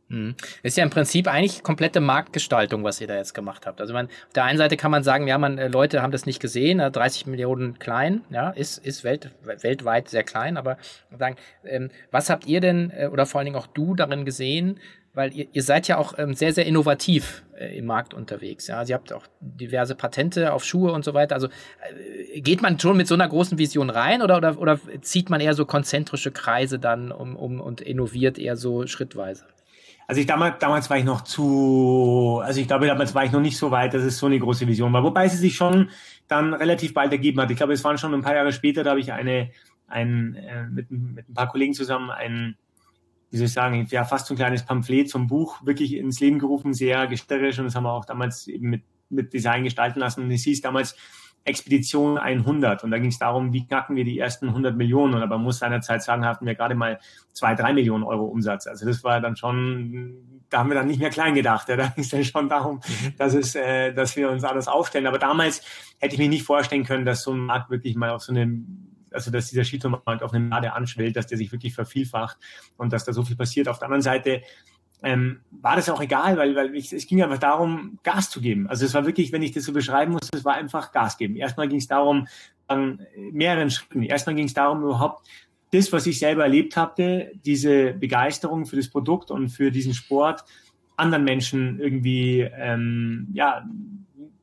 Mhm. 0.08 0.36
Ist 0.62 0.76
ja 0.76 0.84
im 0.84 0.90
Prinzip 0.90 1.28
eigentlich 1.28 1.62
komplette 1.62 2.00
Marktgestaltung, 2.00 2.82
was 2.82 3.00
ihr 3.00 3.06
da 3.06 3.16
jetzt 3.16 3.34
gemacht 3.34 3.66
habt. 3.66 3.80
Also 3.80 3.92
man, 3.92 4.06
auf 4.06 4.32
der 4.34 4.44
einen 4.44 4.58
Seite 4.58 4.76
kann 4.76 4.90
man 4.90 5.02
sagen, 5.02 5.28
ja, 5.28 5.36
man, 5.36 5.58
äh, 5.58 5.68
Leute 5.68 6.02
haben 6.02 6.12
das 6.12 6.24
nicht 6.24 6.40
gesehen, 6.40 6.78
30 6.78 7.26
Millionen 7.26 7.78
klein, 7.78 8.22
ja, 8.30 8.50
ist, 8.50 8.78
ist 8.78 9.04
welt, 9.04 9.30
weltweit 9.42 10.08
sehr 10.08 10.24
klein, 10.24 10.56
aber 10.56 10.78
sagen, 11.16 11.36
ähm, 11.64 11.90
was 12.10 12.30
habt 12.30 12.46
ihr 12.46 12.60
denn, 12.60 12.90
äh, 12.90 13.08
oder 13.12 13.26
vor 13.26 13.38
allen 13.38 13.46
Dingen 13.46 13.58
auch 13.58 13.66
du 13.66 13.94
darin 13.94 14.24
gesehen, 14.24 14.80
weil 15.12 15.34
ihr, 15.34 15.46
ihr 15.52 15.62
seid 15.62 15.88
ja 15.88 15.98
auch 15.98 16.18
ähm, 16.18 16.34
sehr, 16.34 16.52
sehr 16.52 16.64
innovativ 16.64 17.44
im 17.66 17.86
Markt 17.86 18.14
unterwegs. 18.14 18.66
Ja, 18.66 18.82
ihr 18.82 18.94
habt 18.94 19.12
auch 19.12 19.26
diverse 19.40 19.94
Patente 19.94 20.52
auf 20.52 20.64
Schuhe 20.64 20.92
und 20.92 21.04
so 21.04 21.14
weiter. 21.14 21.34
Also 21.34 21.48
äh, 21.48 22.40
geht 22.40 22.62
man 22.62 22.78
schon 22.78 22.96
mit 22.96 23.06
so 23.06 23.14
einer 23.14 23.28
großen 23.28 23.58
Vision 23.58 23.90
rein 23.90 24.22
oder, 24.22 24.36
oder, 24.36 24.58
oder 24.58 24.78
zieht 25.00 25.30
man 25.30 25.40
eher 25.40 25.54
so 25.54 25.66
konzentrische 25.66 26.30
Kreise 26.30 26.78
dann 26.78 27.10
um, 27.12 27.36
um 27.36 27.60
und 27.60 27.80
innoviert 27.80 28.38
eher 28.38 28.56
so 28.56 28.86
schrittweise? 28.86 29.44
Also 30.06 30.22
ich 30.22 30.26
damals, 30.26 30.58
damals 30.58 30.88
war 30.88 30.96
ich 30.96 31.04
noch 31.04 31.20
zu, 31.20 32.40
also 32.42 32.60
ich 32.60 32.66
glaube, 32.66 32.86
damals 32.86 33.14
war 33.14 33.24
ich 33.24 33.32
noch 33.32 33.42
nicht 33.42 33.58
so 33.58 33.70
weit, 33.70 33.92
dass 33.92 34.02
es 34.02 34.16
so 34.16 34.24
eine 34.24 34.38
große 34.38 34.66
Vision 34.66 34.90
war. 34.92 35.04
Wobei 35.04 35.28
sie 35.28 35.36
sich 35.36 35.54
schon 35.54 35.90
dann 36.28 36.54
relativ 36.54 36.94
bald 36.94 37.12
ergeben 37.12 37.40
hat. 37.40 37.50
Ich 37.50 37.58
glaube, 37.58 37.74
es 37.74 37.84
waren 37.84 37.98
schon 37.98 38.14
ein 38.14 38.22
paar 38.22 38.34
Jahre 38.34 38.52
später, 38.52 38.84
da 38.84 38.90
habe 38.90 39.00
ich 39.00 39.12
eine, 39.12 39.50
ein, 39.86 40.34
äh, 40.36 40.66
mit, 40.66 40.90
mit 40.90 41.28
ein 41.28 41.34
paar 41.34 41.48
Kollegen 41.48 41.74
zusammen 41.74 42.10
ein, 42.10 42.56
wie 43.30 43.36
soll 43.36 43.46
ich 43.46 43.52
sagen, 43.52 43.86
ja, 43.90 44.04
fast 44.04 44.26
so 44.26 44.34
ein 44.34 44.38
kleines 44.38 44.64
Pamphlet 44.64 45.10
zum 45.10 45.26
Buch 45.26 45.64
wirklich 45.64 45.94
ins 45.94 46.20
Leben 46.20 46.38
gerufen, 46.38 46.72
sehr 46.72 47.06
gestalterisch 47.06 47.58
und 47.58 47.66
das 47.66 47.74
haben 47.74 47.84
wir 47.84 47.92
auch 47.92 48.04
damals 48.04 48.46
eben 48.48 48.70
mit, 48.70 48.82
mit 49.10 49.32
Design 49.32 49.64
gestalten 49.64 50.00
lassen. 50.00 50.22
Und 50.22 50.30
es 50.30 50.44
hieß 50.44 50.60
damals 50.62 50.96
Expedition 51.44 52.18
100. 52.18 52.84
Und 52.84 52.90
da 52.90 52.98
ging 52.98 53.10
es 53.10 53.18
darum, 53.18 53.52
wie 53.52 53.66
knacken 53.66 53.96
wir 53.96 54.04
die 54.04 54.18
ersten 54.18 54.48
100 54.48 54.76
Millionen. 54.76 55.14
Und 55.14 55.22
aber 55.22 55.36
man 55.36 55.44
muss 55.44 55.58
seinerzeit 55.58 56.02
sagen, 56.02 56.24
hatten 56.24 56.46
wir 56.46 56.54
gerade 56.54 56.74
mal 56.74 57.00
zwei, 57.32 57.54
drei 57.54 57.72
Millionen 57.72 58.04
Euro 58.04 58.24
Umsatz. 58.24 58.66
Also 58.66 58.86
das 58.86 59.02
war 59.02 59.20
dann 59.20 59.36
schon, 59.36 60.42
da 60.50 60.58
haben 60.58 60.70
wir 60.70 60.74
dann 60.74 60.86
nicht 60.86 61.00
mehr 61.00 61.10
klein 61.10 61.34
gedacht. 61.34 61.68
Ja. 61.68 61.76
Da 61.76 61.86
ging 61.94 62.04
es 62.04 62.10
dann 62.10 62.24
schon 62.24 62.48
darum, 62.48 62.80
dass, 63.16 63.34
es, 63.34 63.54
äh, 63.54 63.92
dass 63.92 64.16
wir 64.16 64.30
uns 64.30 64.44
alles 64.44 64.68
aufstellen. 64.68 65.06
Aber 65.06 65.18
damals 65.18 65.62
hätte 65.98 66.14
ich 66.14 66.20
mir 66.20 66.28
nicht 66.28 66.44
vorstellen 66.44 66.84
können, 66.84 67.04
dass 67.04 67.22
so 67.22 67.32
ein 67.32 67.40
Markt 67.40 67.70
wirklich 67.70 67.96
mal 67.96 68.10
auf 68.10 68.22
so 68.22 68.32
eine 68.32 68.62
also 69.12 69.30
dass 69.30 69.48
dieser 69.48 69.64
Skitourmarkt 69.64 70.22
auf 70.22 70.32
eine 70.32 70.44
Made 70.44 70.72
anschwillt, 70.72 71.16
dass 71.16 71.26
der 71.26 71.38
sich 71.38 71.52
wirklich 71.52 71.74
vervielfacht 71.74 72.36
und 72.76 72.92
dass 72.92 73.04
da 73.04 73.12
so 73.12 73.24
viel 73.24 73.36
passiert. 73.36 73.68
Auf 73.68 73.78
der 73.78 73.86
anderen 73.86 74.02
Seite 74.02 74.42
ähm, 75.02 75.40
war 75.50 75.76
das 75.76 75.88
auch 75.88 76.00
egal, 76.00 76.36
weil, 76.36 76.56
weil 76.56 76.74
ich, 76.74 76.92
es 76.92 77.06
ging 77.06 77.22
einfach 77.22 77.38
darum, 77.38 77.98
Gas 78.02 78.30
zu 78.30 78.40
geben. 78.40 78.68
Also 78.68 78.84
es 78.84 78.94
war 78.94 79.06
wirklich, 79.06 79.32
wenn 79.32 79.42
ich 79.42 79.52
das 79.52 79.64
so 79.64 79.72
beschreiben 79.72 80.12
muss, 80.12 80.28
es 80.34 80.44
war 80.44 80.54
einfach 80.54 80.92
Gas 80.92 81.18
geben. 81.18 81.36
Erstmal 81.36 81.68
ging 81.68 81.78
es 81.78 81.86
darum, 81.86 82.26
an 82.66 83.06
mehreren 83.16 83.70
Schritten. 83.70 84.02
Erstmal 84.02 84.34
ging 84.34 84.46
es 84.46 84.54
darum, 84.54 84.82
überhaupt 84.82 85.26
das, 85.72 85.92
was 85.92 86.06
ich 86.06 86.18
selber 86.18 86.44
erlebt 86.44 86.76
hatte, 86.76 87.30
diese 87.44 87.92
Begeisterung 87.92 88.66
für 88.66 88.76
das 88.76 88.88
Produkt 88.88 89.30
und 89.30 89.50
für 89.50 89.70
diesen 89.70 89.94
Sport 89.94 90.44
anderen 90.96 91.24
Menschen 91.24 91.78
irgendwie 91.78 92.40
ähm, 92.40 93.28
ja, 93.32 93.64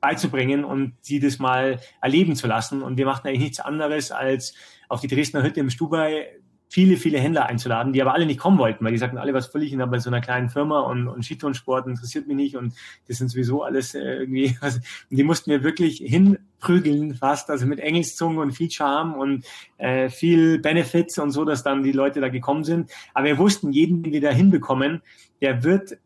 beizubringen 0.05 0.63
und 0.63 0.93
sie 1.01 1.19
das 1.19 1.39
mal 1.39 1.79
erleben 1.99 2.35
zu 2.35 2.45
lassen. 2.45 2.83
Und 2.83 2.97
wir 2.97 3.07
machten 3.07 3.27
eigentlich 3.27 3.39
nichts 3.39 3.59
anderes, 3.59 4.11
als 4.11 4.53
auf 4.87 5.01
die 5.01 5.07
Dresdner 5.07 5.41
Hütte 5.41 5.61
im 5.61 5.71
Stubai 5.71 6.27
viele, 6.69 6.97
viele 6.97 7.19
Händler 7.19 7.47
einzuladen, 7.47 7.91
die 7.91 8.01
aber 8.03 8.13
alle 8.13 8.27
nicht 8.27 8.39
kommen 8.39 8.59
wollten, 8.59 8.85
weil 8.85 8.91
die 8.91 8.99
sagten 8.99 9.17
alle, 9.17 9.33
was 9.33 9.47
völlig 9.47 9.73
in 9.73 9.79
bei 9.79 9.97
so 9.97 10.11
einer 10.11 10.21
kleinen 10.21 10.49
Firma 10.49 10.81
und, 10.81 11.07
und 11.07 11.23
Skitourensport 11.23 11.87
interessiert 11.87 12.27
mich 12.27 12.35
nicht 12.35 12.55
und 12.55 12.75
das 13.07 13.17
sind 13.17 13.29
sowieso 13.29 13.63
alles 13.63 13.95
äh, 13.95 13.99
irgendwie, 13.99 14.55
also, 14.61 14.77
und 15.09 15.17
die 15.17 15.23
mussten 15.23 15.49
wir 15.49 15.63
wirklich 15.63 15.97
hinprügeln 15.97 17.15
fast, 17.15 17.49
also 17.49 17.65
mit 17.65 17.79
Engelszungen 17.79 18.37
und 18.37 18.51
viel 18.51 18.69
Charme 18.69 19.15
und 19.15 19.45
äh, 19.77 20.09
viel 20.09 20.59
Benefits 20.59 21.17
und 21.17 21.31
so, 21.31 21.45
dass 21.45 21.63
dann 21.63 21.81
die 21.81 21.93
Leute 21.93 22.21
da 22.21 22.29
gekommen 22.29 22.63
sind. 22.63 22.91
Aber 23.15 23.25
wir 23.25 23.39
wussten, 23.39 23.71
jeden, 23.71 24.03
den 24.03 24.13
wir 24.13 24.21
da 24.21 24.29
hinbekommen, 24.29 25.01
der 25.41 25.63
wird, 25.63 25.97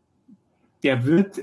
der 0.84 1.04
wird 1.04 1.40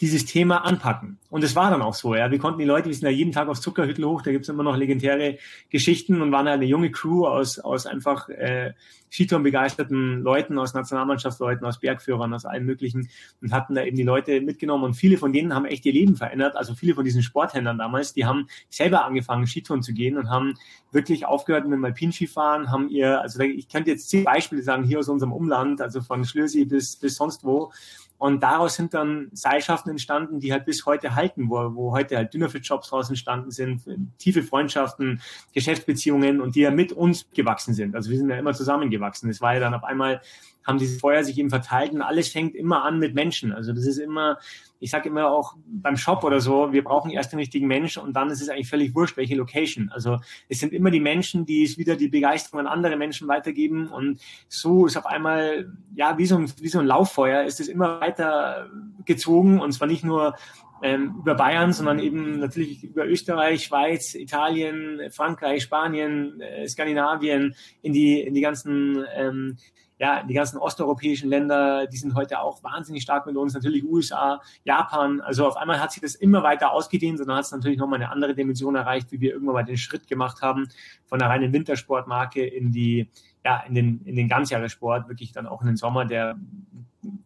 dieses 0.00 0.26
Thema 0.26 0.64
anpacken. 0.64 1.18
Und 1.30 1.42
es 1.42 1.56
war 1.56 1.70
dann 1.70 1.82
auch 1.82 1.94
so, 1.94 2.14
ja. 2.14 2.30
Wir 2.30 2.38
konnten 2.38 2.58
die 2.58 2.66
Leute, 2.66 2.88
wir 2.88 2.94
sind 2.94 3.04
ja 3.04 3.10
jeden 3.10 3.32
Tag 3.32 3.48
aufs 3.48 3.62
Zuckerhüttel 3.62 4.04
hoch, 4.04 4.22
da 4.22 4.30
gibt's 4.30 4.48
immer 4.48 4.62
noch 4.62 4.76
legendäre 4.76 5.38
Geschichten 5.70 6.20
und 6.20 6.32
waren 6.32 6.46
halt 6.46 6.56
eine 6.56 6.66
junge 6.66 6.90
Crew 6.90 7.26
aus, 7.26 7.58
aus 7.58 7.86
einfach 7.86 8.28
äh, 8.28 8.72
Skitouren 9.10 9.42
begeisterten 9.42 10.22
Leuten, 10.22 10.58
aus 10.58 10.74
Nationalmannschaftsleuten, 10.74 11.66
aus 11.66 11.80
Bergführern, 11.80 12.34
aus 12.34 12.44
allen 12.44 12.66
möglichen 12.66 13.08
und 13.40 13.52
hatten 13.52 13.74
da 13.74 13.84
eben 13.84 13.96
die 13.96 14.02
Leute 14.02 14.40
mitgenommen 14.40 14.84
und 14.84 14.94
viele 14.94 15.16
von 15.16 15.32
denen 15.32 15.54
haben 15.54 15.64
echt 15.64 15.86
ihr 15.86 15.92
Leben 15.92 16.16
verändert. 16.16 16.56
Also 16.56 16.74
viele 16.74 16.94
von 16.94 17.04
diesen 17.04 17.22
Sporthändlern 17.22 17.78
damals, 17.78 18.12
die 18.12 18.26
haben 18.26 18.48
selber 18.68 19.04
angefangen, 19.04 19.46
Skitouren 19.46 19.82
zu 19.82 19.92
gehen 19.94 20.18
und 20.18 20.28
haben 20.28 20.54
wirklich 20.92 21.24
aufgehört 21.24 21.64
mit 21.64 21.74
dem 21.74 21.84
Alpinskifahren, 21.84 22.70
haben 22.70 22.88
ihr, 22.88 23.20
also 23.20 23.40
ich 23.40 23.68
könnte 23.68 23.90
jetzt 23.90 24.10
zehn 24.10 24.24
Beispiele 24.24 24.62
sagen, 24.62 24.84
hier 24.84 24.98
aus 24.98 25.08
unserem 25.08 25.32
Umland, 25.32 25.80
also 25.80 26.00
von 26.00 26.24
Schlösi 26.24 26.64
bis, 26.64 26.96
bis 26.96 27.16
sonst 27.16 27.44
wo, 27.44 27.72
und 28.18 28.42
daraus 28.42 28.76
sind 28.76 28.94
dann 28.94 29.28
Seilschaften 29.32 29.90
entstanden, 29.90 30.40
die 30.40 30.52
halt 30.52 30.64
bis 30.64 30.86
heute 30.86 31.14
halten, 31.14 31.50
wo, 31.50 31.74
wo 31.74 31.92
heute 31.92 32.16
halt 32.16 32.32
Dünnerfit-Jobs 32.32 32.92
raus 32.92 33.08
entstanden 33.08 33.50
sind, 33.50 33.82
tiefe 34.18 34.42
Freundschaften, 34.42 35.20
Geschäftsbeziehungen 35.52 36.40
und 36.40 36.54
die 36.54 36.60
ja 36.60 36.70
mit 36.70 36.92
uns 36.92 37.28
gewachsen 37.34 37.74
sind. 37.74 37.94
Also 37.94 38.10
wir 38.10 38.16
sind 38.16 38.30
ja 38.30 38.38
immer 38.38 38.54
zusammengewachsen. 38.54 39.28
Es 39.28 39.40
war 39.40 39.54
ja 39.54 39.60
dann 39.60 39.74
auf 39.74 39.84
einmal, 39.84 40.22
haben 40.66 40.78
diese 40.78 40.98
Feuer 40.98 41.22
sich 41.22 41.38
eben 41.38 41.50
verteilt 41.50 41.92
und 41.92 42.02
alles 42.02 42.28
fängt 42.28 42.54
immer 42.54 42.84
an 42.84 42.98
mit 42.98 43.14
Menschen. 43.14 43.52
Also 43.52 43.72
das 43.72 43.86
ist 43.86 43.98
immer, 43.98 44.38
ich 44.80 44.90
sage 44.90 45.08
immer 45.08 45.30
auch 45.30 45.54
beim 45.66 45.96
Shop 45.96 46.24
oder 46.24 46.40
so, 46.40 46.72
wir 46.72 46.82
brauchen 46.82 47.10
erst 47.10 47.32
den 47.32 47.38
richtigen 47.38 47.66
Mensch 47.68 47.96
und 47.96 48.14
dann 48.14 48.30
ist 48.30 48.40
es 48.40 48.48
eigentlich 48.48 48.68
völlig 48.68 48.94
wurscht, 48.94 49.16
welche 49.16 49.36
Location. 49.36 49.90
Also 49.92 50.18
es 50.48 50.58
sind 50.58 50.72
immer 50.72 50.90
die 50.90 51.00
Menschen, 51.00 51.46
die 51.46 51.62
es 51.62 51.78
wieder 51.78 51.96
die 51.96 52.08
Begeisterung 52.08 52.60
an 52.60 52.66
andere 52.66 52.96
Menschen 52.96 53.28
weitergeben 53.28 53.88
und 53.88 54.20
so 54.48 54.86
ist 54.86 54.96
auf 54.96 55.06
einmal, 55.06 55.72
ja, 55.94 56.18
wie 56.18 56.26
so 56.26 56.36
ein, 56.36 56.52
wie 56.60 56.68
so 56.68 56.80
ein 56.80 56.86
Lauffeuer 56.86 57.44
ist 57.44 57.60
es 57.60 57.68
immer 57.68 58.00
weiter 58.00 58.68
gezogen 59.04 59.60
und 59.60 59.72
zwar 59.72 59.86
nicht 59.86 60.04
nur 60.04 60.34
ähm, 60.82 61.16
über 61.20 61.34
Bayern, 61.34 61.72
sondern 61.72 61.98
eben 61.98 62.38
natürlich 62.38 62.84
über 62.84 63.06
Österreich, 63.06 63.64
Schweiz, 63.64 64.14
Italien, 64.14 65.00
Frankreich, 65.10 65.62
Spanien, 65.62 66.40
äh, 66.40 66.68
Skandinavien, 66.68 67.54
in 67.82 67.92
die, 67.92 68.20
in 68.20 68.34
die 68.34 68.40
ganzen 68.40 69.04
ähm, 69.14 69.56
ja, 69.98 70.22
die 70.22 70.34
ganzen 70.34 70.58
osteuropäischen 70.58 71.30
Länder, 71.30 71.86
die 71.86 71.96
sind 71.96 72.14
heute 72.14 72.40
auch 72.40 72.62
wahnsinnig 72.62 73.02
stark 73.02 73.26
mit 73.26 73.36
uns, 73.36 73.54
natürlich 73.54 73.84
USA, 73.84 74.42
Japan. 74.64 75.22
Also 75.22 75.46
auf 75.46 75.56
einmal 75.56 75.80
hat 75.80 75.92
sich 75.92 76.02
das 76.02 76.14
immer 76.14 76.42
weiter 76.42 76.72
ausgedehnt 76.72 77.18
dann 77.20 77.32
hat 77.32 77.44
es 77.44 77.52
natürlich 77.52 77.78
nochmal 77.78 78.00
eine 78.00 78.10
andere 78.10 78.34
Dimension 78.34 78.74
erreicht, 78.74 79.10
wie 79.10 79.20
wir 79.20 79.32
irgendwann 79.32 79.54
mal 79.54 79.64
den 79.64 79.78
Schritt 79.78 80.06
gemacht 80.06 80.42
haben 80.42 80.68
von 81.06 81.18
der 81.18 81.28
reinen 81.28 81.52
Wintersportmarke 81.52 82.44
in 82.44 82.72
die, 82.72 83.08
ja, 83.44 83.62
in 83.66 83.74
den, 83.74 84.02
in 84.04 84.16
den 84.16 84.28
Ganzjahressport, 84.28 85.08
wirklich 85.08 85.32
dann 85.32 85.46
auch 85.46 85.62
in 85.62 85.68
den 85.68 85.76
Sommer, 85.76 86.04
der 86.04 86.36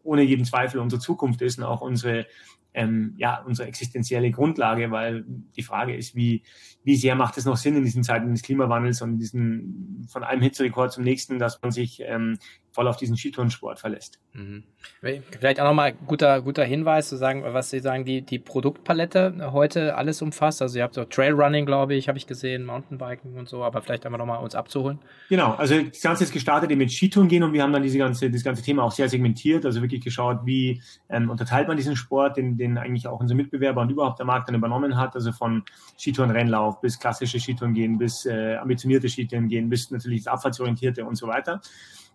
ohne 0.04 0.22
jeden 0.22 0.44
Zweifel 0.44 0.80
unsere 0.80 1.00
Zukunft 1.00 1.42
ist 1.42 1.58
und 1.58 1.64
auch 1.64 1.80
unsere 1.80 2.26
ähm, 2.74 3.14
ja, 3.16 3.42
unsere 3.46 3.68
existenzielle 3.68 4.30
Grundlage, 4.30 4.90
weil 4.90 5.24
die 5.26 5.62
Frage 5.62 5.96
ist, 5.96 6.14
wie, 6.14 6.42
wie 6.84 6.96
sehr 6.96 7.14
macht 7.14 7.36
es 7.36 7.44
noch 7.44 7.56
Sinn 7.56 7.76
in 7.76 7.84
diesen 7.84 8.04
Zeiten 8.04 8.30
des 8.30 8.42
Klimawandels 8.42 9.02
und 9.02 9.18
diesen 9.18 10.06
von 10.08 10.24
einem 10.24 10.42
Hitzerekord 10.42 10.92
zum 10.92 11.04
nächsten, 11.04 11.38
dass 11.38 11.60
man 11.62 11.72
sich 11.72 12.00
ähm, 12.04 12.38
voll 12.72 12.88
auf 12.88 12.96
diesen 12.96 13.16
Skitourensport 13.16 13.78
verlässt. 13.80 14.18
Mhm. 14.32 14.64
Vielleicht 15.00 15.60
auch 15.60 15.64
nochmal 15.64 15.92
guter, 15.92 16.40
guter 16.42 16.64
Hinweis 16.64 17.08
zu 17.08 17.16
sagen, 17.16 17.42
was 17.44 17.70
Sie 17.70 17.80
sagen, 17.80 18.04
die, 18.04 18.22
die 18.22 18.38
Produktpalette 18.38 19.52
heute 19.52 19.96
alles 19.96 20.22
umfasst. 20.22 20.62
Also 20.62 20.78
ihr 20.78 20.84
habt 20.84 20.94
so 20.94 21.04
Trailrunning, 21.04 21.66
glaube 21.66 21.94
ich, 21.94 22.08
habe 22.08 22.18
ich 22.18 22.26
gesehen, 22.26 22.64
Mountainbiking 22.64 23.36
und 23.36 23.48
so, 23.48 23.64
aber 23.64 23.82
vielleicht 23.82 24.06
einmal 24.06 24.18
nochmal 24.18 24.42
uns 24.42 24.54
abzuholen. 24.54 24.98
Genau, 25.28 25.54
also 25.54 25.80
das 25.82 26.00
Ganze 26.00 26.24
ist 26.24 26.32
gestartet 26.32 26.70
mit 26.76 26.92
Skitouren 26.92 27.28
gehen 27.28 27.42
und 27.42 27.52
wir 27.52 27.62
haben 27.62 27.72
dann 27.72 27.82
diese 27.82 27.98
ganze, 27.98 28.30
das 28.30 28.44
ganze 28.44 28.62
Thema 28.62 28.84
auch 28.84 28.92
sehr 28.92 29.08
segmentiert, 29.08 29.66
also 29.66 29.82
wirklich 29.82 30.02
geschaut, 30.02 30.40
wie 30.44 30.82
ähm, 31.08 31.28
unterteilt 31.30 31.66
man 31.68 31.76
diesen 31.76 31.96
Sport, 31.96 32.36
den, 32.36 32.56
den 32.56 32.78
eigentlich 32.78 33.06
auch 33.06 33.20
unsere 33.20 33.36
Mitbewerber 33.36 33.80
und 33.80 33.90
überhaupt 33.90 34.18
der 34.18 34.26
Markt 34.26 34.48
dann 34.48 34.54
übernommen 34.54 34.96
hat, 34.96 35.14
also 35.14 35.32
von 35.32 35.64
Skitourenrennlauf 35.98 36.80
bis 36.80 36.98
klassische 36.98 37.40
Skitouren 37.40 37.74
gehen, 37.74 37.98
bis 37.98 38.26
äh, 38.26 38.56
ambitionierte 38.56 39.08
Skitouren 39.08 39.48
gehen, 39.48 39.68
bis 39.68 39.90
natürlich 39.90 40.24
das 40.24 40.32
abfahrtsorientierte 40.32 41.04
und 41.04 41.16
so 41.16 41.26
weiter. 41.26 41.60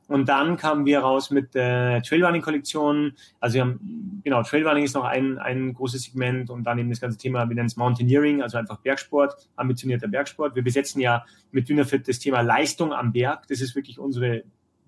Und 0.08 0.30
dann 0.30 0.58
kamen 0.58 0.86
wir 0.86 1.00
raus 1.00 1.32
mit 1.32 1.56
der 1.56 2.04
Trailrunning-Kollektion. 2.04 3.14
Also 3.40 3.56
wir 3.56 3.62
haben, 3.62 4.22
genau, 4.24 4.44
Trailrunning 4.44 4.84
ist 4.84 4.94
noch 4.94 5.04
ein, 5.04 5.40
ein 5.40 5.74
großes 5.74 6.04
Segment 6.04 6.50
und 6.50 6.64
dann 6.64 6.78
eben 6.78 6.90
das 6.90 7.02
ganze 7.02 7.18
Thema, 7.18 7.50
wir 7.50 7.56
nennen 7.56 7.68
es 7.68 7.76
Mountaineering, 7.76 8.42
also 8.42 8.58
einfach 8.58 8.78
Bergsport, 8.82 9.36
ambitionierter 9.56 10.08
Bergsport. 10.08 10.56
Wir 10.56 10.64
besetzen 10.64 11.02
ja 11.02 11.26
mit 11.52 11.68
Dynafit 11.68 12.08
das 12.08 12.20
Thema 12.20 12.42
Leistung 12.42 12.94
am 12.94 13.14
Berg. 13.14 13.48
Das 13.48 13.62
ist 13.62 13.76
wirklich 13.76 13.98
unsere 13.98 14.44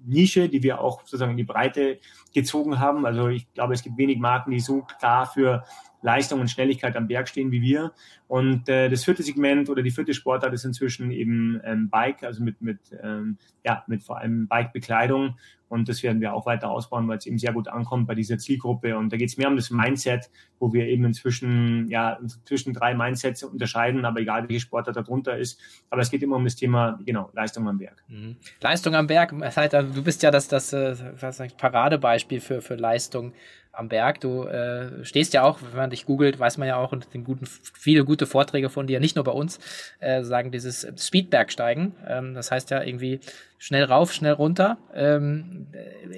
Nische, 0.05 0.49
die 0.49 0.61
wir 0.61 0.81
auch 0.81 1.01
sozusagen 1.01 1.31
in 1.31 1.37
die 1.37 1.43
Breite 1.43 1.99
gezogen 2.33 2.79
haben. 2.79 3.05
Also 3.05 3.27
ich 3.29 3.51
glaube, 3.53 3.73
es 3.73 3.81
gibt 3.81 3.97
wenig 3.97 4.19
Marken, 4.19 4.51
die 4.51 4.59
so 4.59 4.83
klar 4.99 5.25
für 5.25 5.63
Leistung 6.01 6.39
und 6.39 6.49
Schnelligkeit 6.49 6.95
am 6.95 7.07
Berg 7.07 7.27
stehen 7.27 7.51
wie 7.51 7.61
wir. 7.61 7.91
Und 8.27 8.69
äh, 8.69 8.89
das 8.89 9.03
vierte 9.03 9.23
Segment 9.23 9.69
oder 9.69 9.81
die 9.81 9.91
vierte 9.91 10.13
Sportart 10.13 10.53
ist 10.53 10.65
inzwischen 10.65 11.11
eben 11.11 11.59
ähm, 11.63 11.89
Bike, 11.89 12.23
also 12.23 12.43
mit, 12.43 12.61
mit, 12.61 12.79
ähm, 13.01 13.37
ja, 13.63 13.83
mit 13.87 14.03
vor 14.03 14.17
allem 14.19 14.47
Bike-Bekleidung. 14.47 15.35
Und 15.69 15.89
das 15.89 16.01
werden 16.01 16.21
wir 16.21 16.33
auch 16.33 16.45
weiter 16.45 16.69
ausbauen, 16.69 17.07
weil 17.07 17.17
es 17.17 17.25
eben 17.25 17.37
sehr 17.37 17.51
gut 17.51 17.67
ankommt 17.67 18.07
bei 18.07 18.15
dieser 18.15 18.37
Zielgruppe. 18.37 18.97
Und 18.97 19.11
da 19.11 19.17
geht 19.17 19.29
es 19.29 19.37
mehr 19.37 19.49
um 19.49 19.57
das 19.57 19.69
Mindset, 19.69 20.29
wo 20.59 20.71
wir 20.71 20.87
eben 20.87 21.03
inzwischen, 21.03 21.89
ja, 21.89 22.17
zwischen 22.45 22.73
drei 22.73 22.93
Mindsets 22.93 23.43
unterscheiden, 23.43 24.05
aber 24.05 24.21
egal 24.21 24.47
welche 24.47 24.61
Sportart 24.61 24.95
darunter 24.95 25.37
ist. 25.37 25.59
Aber 25.89 26.01
es 26.01 26.09
geht 26.09 26.23
immer 26.23 26.37
um 26.37 26.45
das 26.45 26.55
Thema, 26.55 26.97
genau, 27.05 27.29
Leistung 27.33 27.67
am 27.67 27.77
Berg. 27.77 28.01
Mhm. 28.07 28.37
Leistung 28.61 28.95
am 28.95 29.07
Berg, 29.07 29.33
das 29.39 29.57
heißt, 29.57 29.73
du 29.73 30.03
bist 30.03 30.23
ja 30.23 30.31
das, 30.31 30.47
das, 30.47 30.69
das 30.69 31.53
Paradebeispiel 31.57 32.39
für, 32.39 32.61
für 32.61 32.75
Leistung 32.75 33.33
am 33.77 33.89
Berg. 33.89 34.19
Du 34.21 34.43
äh, 34.43 35.05
stehst 35.05 35.33
ja 35.33 35.43
auch, 35.43 35.59
wenn 35.61 35.77
man 35.77 35.89
dich 35.91 36.05
googelt, 36.05 36.39
weiß 36.39 36.57
man 36.57 36.67
ja 36.67 36.77
auch 36.77 36.91
und 36.91 37.13
den 37.13 37.23
guten, 37.23 37.45
viele 37.45 38.03
gute 38.05 38.25
Vorträge 38.25 38.69
von 38.69 38.87
dir, 38.87 38.99
nicht 38.99 39.15
nur 39.15 39.23
bei 39.23 39.31
uns, 39.31 39.59
äh, 39.99 40.23
sagen 40.23 40.51
dieses 40.51 40.87
Speedbergsteigen. 40.97 41.93
Ähm, 42.07 42.33
das 42.33 42.51
heißt 42.51 42.71
ja 42.71 42.81
irgendwie 42.81 43.19
schnell 43.59 43.83
rauf, 43.83 44.13
schnell 44.13 44.33
runter. 44.33 44.77
Ähm, 44.93 45.67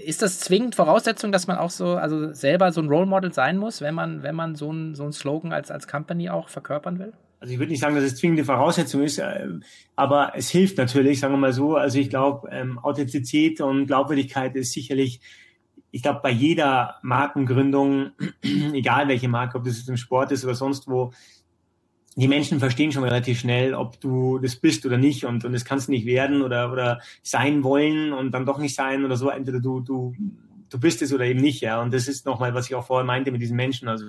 ist 0.06 0.22
das 0.22 0.40
zwingend 0.40 0.76
Voraussetzung, 0.76 1.32
dass 1.32 1.48
man 1.48 1.58
auch 1.58 1.70
so, 1.70 1.96
also 1.96 2.34
selber 2.34 2.72
so 2.72 2.82
ein 2.82 2.88
Role 2.88 3.06
Model 3.06 3.34
sein 3.34 3.58
muss, 3.58 3.82
wenn 3.82 3.94
man, 3.94 4.24
wenn 4.24 4.36
man 4.36 4.56
so 4.56 4.72
ein, 4.72 4.96
so 4.96 5.04
ein 5.04 5.12
Slogan 5.12 5.52
als, 5.52 5.70
als 5.70 5.88
Company 5.88 6.30
auch 6.30 6.48
verkörpern 6.48 6.98
will? 6.98 7.14
Also 7.42 7.54
ich 7.54 7.60
würde 7.60 7.72
nicht 7.72 7.82
sagen, 7.82 7.96
dass 7.96 8.04
es 8.04 8.18
zwingende 8.18 8.44
Voraussetzung 8.44 9.04
ist, 9.04 9.18
äh, 9.18 9.48
aber 9.98 10.32
es 10.36 10.50
hilft 10.50 10.78
natürlich, 10.78 11.20
sagen 11.20 11.34
wir 11.34 11.38
mal 11.40 11.54
so. 11.54 11.76
Also 11.76 12.00
ich 12.00 12.10
glaube, 12.10 12.50
ähm, 12.52 12.80
Authentizität 12.80 13.60
und 13.60 13.88
Glaubwürdigkeit 13.88 14.56
ist 14.56 14.72
sicherlich 14.72 15.20
ich 15.92 16.04
glaube, 16.04 16.20
bei 16.22 16.32
jeder 16.32 16.96
Markengründung, 17.02 18.12
egal 18.74 19.08
welche 19.08 19.28
Marke, 19.28 19.58
ob 19.58 19.64
das 19.64 19.78
jetzt 19.78 19.90
im 19.90 19.98
Sport 19.98 20.32
ist 20.32 20.44
oder 20.44 20.56
sonst 20.56 20.88
wo, 20.88 21.12
die 22.16 22.28
Menschen 22.28 22.60
verstehen 22.60 22.92
schon 22.92 23.04
relativ 23.04 23.40
schnell, 23.40 23.74
ob 23.74 24.00
du 24.02 24.40
das 24.40 24.56
bist 24.56 24.86
oder 24.86 24.98
nicht 24.98 25.26
und, 25.26 25.46
und 25.46 25.54
das 25.54 25.64
kannst 25.64 25.88
du 25.88 25.92
nicht 25.92 26.06
werden 26.06 26.42
oder, 26.42 26.72
oder 26.72 27.00
sein 27.24 27.64
wollen 27.64 28.12
und 28.12 28.32
dann 28.32 28.46
doch 28.46 28.58
nicht 28.58 28.76
sein 28.76 29.06
oder 29.06 29.16
so. 29.16 29.30
Entweder 29.30 29.60
du, 29.60 29.80
du 29.80 30.16
du 30.70 30.80
bist 30.80 31.02
es 31.02 31.12
oder 31.14 31.26
eben 31.26 31.40
nicht, 31.40 31.62
ja. 31.62 31.82
Und 31.82 31.94
das 31.94 32.08
ist 32.08 32.26
nochmal, 32.26 32.54
was 32.54 32.68
ich 32.68 32.76
auch 32.76 32.86
vorher 32.86 33.06
meinte 33.06 33.32
mit 33.32 33.42
diesen 33.42 33.56
Menschen. 33.56 33.88
Also 33.88 34.06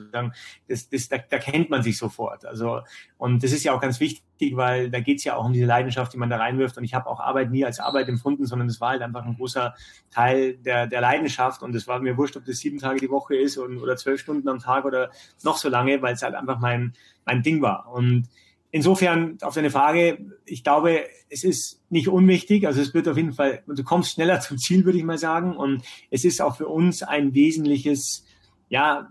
das, 0.68 0.88
das, 0.88 1.08
da, 1.08 1.18
da 1.18 1.38
kennt 1.38 1.70
man 1.70 1.82
sich 1.82 1.98
sofort. 1.98 2.44
Also 2.44 2.80
und 3.18 3.42
das 3.42 3.52
ist 3.52 3.64
ja 3.64 3.72
auch 3.72 3.80
ganz 3.80 4.00
wichtig, 4.00 4.56
weil 4.56 4.90
da 4.90 5.00
geht's 5.00 5.24
ja 5.24 5.36
auch 5.36 5.44
um 5.44 5.52
diese 5.52 5.66
Leidenschaft, 5.66 6.12
die 6.12 6.18
man 6.18 6.30
da 6.30 6.36
reinwirft. 6.36 6.76
Und 6.76 6.84
ich 6.84 6.94
habe 6.94 7.08
auch 7.08 7.20
Arbeit 7.20 7.50
nie 7.50 7.64
als 7.64 7.80
Arbeit 7.80 8.08
empfunden, 8.08 8.46
sondern 8.46 8.68
es 8.68 8.80
war 8.80 8.90
halt 8.90 9.02
einfach 9.02 9.24
ein 9.24 9.36
großer 9.36 9.74
Teil 10.10 10.56
der, 10.56 10.86
der 10.86 11.00
Leidenschaft. 11.00 11.62
Und 11.62 11.74
es 11.74 11.88
war 11.88 12.00
mir 12.00 12.16
wurscht, 12.16 12.36
ob 12.36 12.44
das 12.44 12.58
sieben 12.58 12.78
Tage 12.78 13.00
die 13.00 13.10
Woche 13.10 13.36
ist 13.36 13.56
und, 13.56 13.78
oder 13.78 13.96
zwölf 13.96 14.20
Stunden 14.20 14.48
am 14.48 14.58
Tag 14.58 14.84
oder 14.84 15.10
noch 15.42 15.56
so 15.56 15.68
lange, 15.68 16.02
weil 16.02 16.14
es 16.14 16.22
halt 16.22 16.34
einfach 16.34 16.58
mein, 16.58 16.92
mein 17.24 17.42
Ding 17.42 17.62
war. 17.62 17.88
Und 17.92 18.28
insofern 18.70 19.38
auf 19.42 19.54
deine 19.54 19.70
Frage, 19.70 20.18
ich 20.44 20.62
glaube, 20.62 21.04
es 21.28 21.44
ist 21.44 21.80
nicht 21.90 22.08
unwichtig. 22.08 22.66
Also 22.66 22.80
es 22.80 22.94
wird 22.94 23.08
auf 23.08 23.16
jeden 23.16 23.32
Fall, 23.32 23.62
du 23.66 23.84
kommst 23.84 24.12
schneller 24.12 24.40
zum 24.40 24.58
Ziel, 24.58 24.84
würde 24.84 24.98
ich 24.98 25.04
mal 25.04 25.18
sagen. 25.18 25.56
Und 25.56 25.82
es 26.10 26.24
ist 26.24 26.40
auch 26.40 26.56
für 26.56 26.68
uns 26.68 27.02
ein 27.02 27.34
wesentliches, 27.34 28.24
ja, 28.68 29.08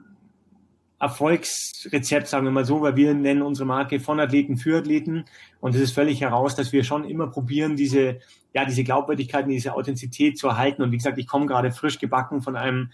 Erfolgsrezept, 1.02 2.28
sagen 2.28 2.46
wir 2.46 2.52
mal 2.52 2.66
so, 2.66 2.82
weil 2.82 2.98
wir 2.98 3.14
nennen 3.14 3.42
unsere 3.42 3.66
Marke 3.66 4.02
von 4.02 4.20
Athleten 4.20 4.58
für 4.58 4.80
Athleten. 4.80 5.24
Und 5.62 5.74
es 5.74 5.82
ist 5.82 5.92
völlig 5.94 6.20
heraus, 6.20 6.56
dass 6.56 6.74
wir 6.74 6.84
schon 6.84 7.06
immer 7.06 7.28
probieren, 7.28 7.78
diese, 7.78 8.20
ja, 8.54 8.66
diese 8.66 8.84
Glaubwürdigkeit 8.84 9.48
diese 9.48 9.76
Authentizität 9.76 10.38
zu 10.38 10.48
erhalten. 10.48 10.82
Und 10.82 10.92
wie 10.92 10.98
gesagt, 10.98 11.18
ich 11.18 11.28
komme 11.28 11.46
gerade 11.46 11.72
frisch 11.72 12.00
gebacken 12.00 12.42
von 12.42 12.58
einem 12.58 12.92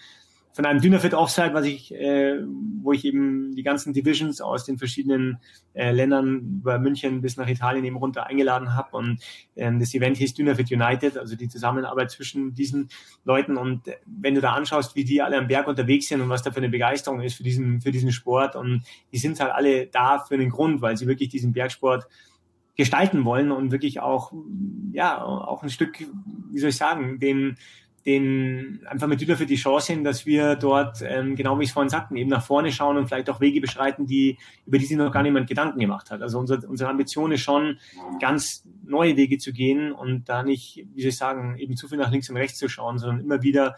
von 0.56 0.66
einem 0.66 0.80
Dynafit 0.80 1.14
Offside, 1.14 1.54
was 1.54 1.66
ich, 1.66 1.94
äh, 1.94 2.40
wo 2.82 2.94
ich 2.94 3.04
eben 3.04 3.54
die 3.58 3.62
ganzen 3.62 3.92
Divisions 3.92 4.40
aus 4.40 4.64
den 4.64 4.78
verschiedenen 4.78 5.40
äh, 5.74 5.92
Ländern 5.92 6.60
über 6.62 6.80
München 6.80 7.20
bis 7.20 7.36
nach 7.36 7.50
Italien 7.50 7.84
eben 7.84 7.98
runter 7.98 8.26
eingeladen 8.26 8.74
habe 8.74 8.96
und 8.96 9.20
ähm, 9.58 9.82
das 9.82 9.94
Event 9.94 10.16
hieß 10.16 10.34
Dynafit 10.34 10.72
United, 10.72 11.18
also 11.18 11.36
die 11.36 11.50
Zusammenarbeit 11.50 12.10
zwischen 12.10 12.54
diesen 12.54 12.88
Leuten. 13.26 13.58
Und 13.58 13.90
äh, 13.90 13.98
wenn 14.06 14.34
du 14.34 14.40
da 14.40 14.54
anschaust, 14.54 14.96
wie 14.96 15.04
die 15.04 15.22
alle 15.22 15.38
am 15.38 15.48
Berg 15.48 15.68
unterwegs 15.68 16.08
sind 16.08 16.22
und 16.22 16.30
was 16.30 16.42
da 16.42 16.52
für 16.52 16.60
eine 16.60 16.70
Begeisterung 16.70 17.20
ist 17.20 17.36
für 17.36 17.44
diesen 17.44 17.82
für 17.82 17.92
diesen 17.92 18.14
Sport. 18.14 18.56
Und 18.56 18.84
die 19.12 19.18
sind 19.18 19.38
halt 19.42 19.52
alle 19.52 19.88
da 19.88 20.20
für 20.20 20.36
einen 20.36 20.50
Grund, 20.50 20.82
weil 20.82 20.96
sie 20.96 21.06
wirklich 21.06 21.28
diesen 21.28 21.52
Bergsport 21.52 22.08
gestalten 22.78 23.26
wollen 23.26 23.52
und 23.52 23.72
wirklich 23.72 24.00
auch 24.00 24.32
ja 24.94 25.22
auch 25.22 25.64
ein 25.64 25.70
Stück, 25.70 26.00
wie 26.52 26.60
soll 26.60 26.70
ich 26.70 26.78
sagen, 26.78 27.20
den 27.20 27.58
den 28.06 28.82
einfach 28.86 29.08
mit 29.08 29.22
für 29.24 29.46
die 29.46 29.56
Chance 29.56 29.94
hin, 29.94 30.04
dass 30.04 30.26
wir 30.26 30.56
dort, 30.56 31.02
ähm, 31.02 31.36
genau 31.36 31.58
wie 31.58 31.64
ich 31.64 31.70
es 31.70 31.74
vorhin 31.74 31.90
sagten, 31.90 32.16
eben 32.16 32.30
nach 32.30 32.46
vorne 32.46 32.72
schauen 32.72 32.98
und 32.98 33.08
vielleicht 33.08 33.30
auch 33.30 33.42
Wege 33.42 33.62
beschreiten, 33.62 34.06
die, 34.06 34.38
über 34.66 34.78
die 34.78 34.86
sich 34.86 34.96
noch 34.96 35.12
gar 35.12 35.24
niemand 35.24 35.48
Gedanken 35.48 35.80
gemacht 35.80 36.12
hat. 36.12 36.22
Also 36.22 36.38
unsere, 36.38 36.68
unsere 36.68 36.90
Ambition 36.90 37.32
ist 37.32 37.42
schon, 37.42 37.80
ganz 38.20 38.64
neue 38.84 39.18
Wege 39.18 39.40
zu 39.40 39.54
gehen 39.54 39.92
und 39.92 40.30
da 40.30 40.44
nicht, 40.44 40.86
wie 40.94 41.02
soll 41.02 41.10
ich 41.10 41.18
sagen, 41.18 41.58
eben 41.58 41.76
zu 41.76 41.88
viel 41.88 41.98
nach 41.98 42.12
links 42.12 42.30
und 42.30 42.38
rechts 42.38 42.60
zu 42.60 42.70
schauen, 42.70 43.00
sondern 43.00 43.22
immer 43.22 43.42
wieder 43.42 43.76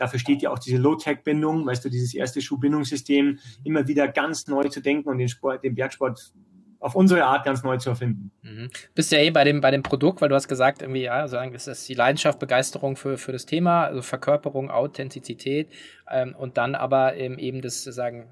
Dafür 0.00 0.18
steht 0.18 0.40
ja 0.40 0.50
auch 0.50 0.58
diese 0.58 0.78
Low-Tech-Bindung, 0.78 1.66
weißt 1.66 1.84
du, 1.84 1.90
dieses 1.90 2.14
erste 2.14 2.40
Schuhbindungssystem, 2.40 3.38
immer 3.64 3.86
wieder 3.86 4.08
ganz 4.08 4.46
neu 4.46 4.66
zu 4.68 4.80
denken 4.80 5.10
und 5.10 5.18
den 5.18 5.28
Sport, 5.28 5.62
den 5.62 5.74
Bergsport 5.74 6.32
auf 6.80 6.94
unsere 6.94 7.24
Art 7.24 7.44
ganz 7.44 7.62
neu 7.62 7.76
zu 7.76 7.90
erfinden. 7.90 8.30
Mhm. 8.42 8.70
Bist 8.94 9.12
ja 9.12 9.18
eh 9.18 9.30
bei 9.30 9.44
dem, 9.44 9.60
bei 9.60 9.70
dem 9.70 9.82
Produkt, 9.82 10.22
weil 10.22 10.30
du 10.30 10.34
hast 10.34 10.48
gesagt, 10.48 10.80
irgendwie, 10.80 11.02
ja, 11.02 11.28
sagen, 11.28 11.54
ist 11.54 11.66
das 11.66 11.84
die 11.84 11.94
Leidenschaft, 11.94 12.38
Begeisterung 12.38 12.96
für, 12.96 13.18
für 13.18 13.32
das 13.32 13.44
Thema, 13.44 13.84
also 13.84 14.00
Verkörperung, 14.00 14.70
Authentizität 14.70 15.68
ähm, 16.10 16.34
und 16.36 16.56
dann 16.56 16.74
aber 16.74 17.16
eben, 17.16 17.38
eben 17.38 17.60
das 17.60 17.84
sagen, 17.84 18.28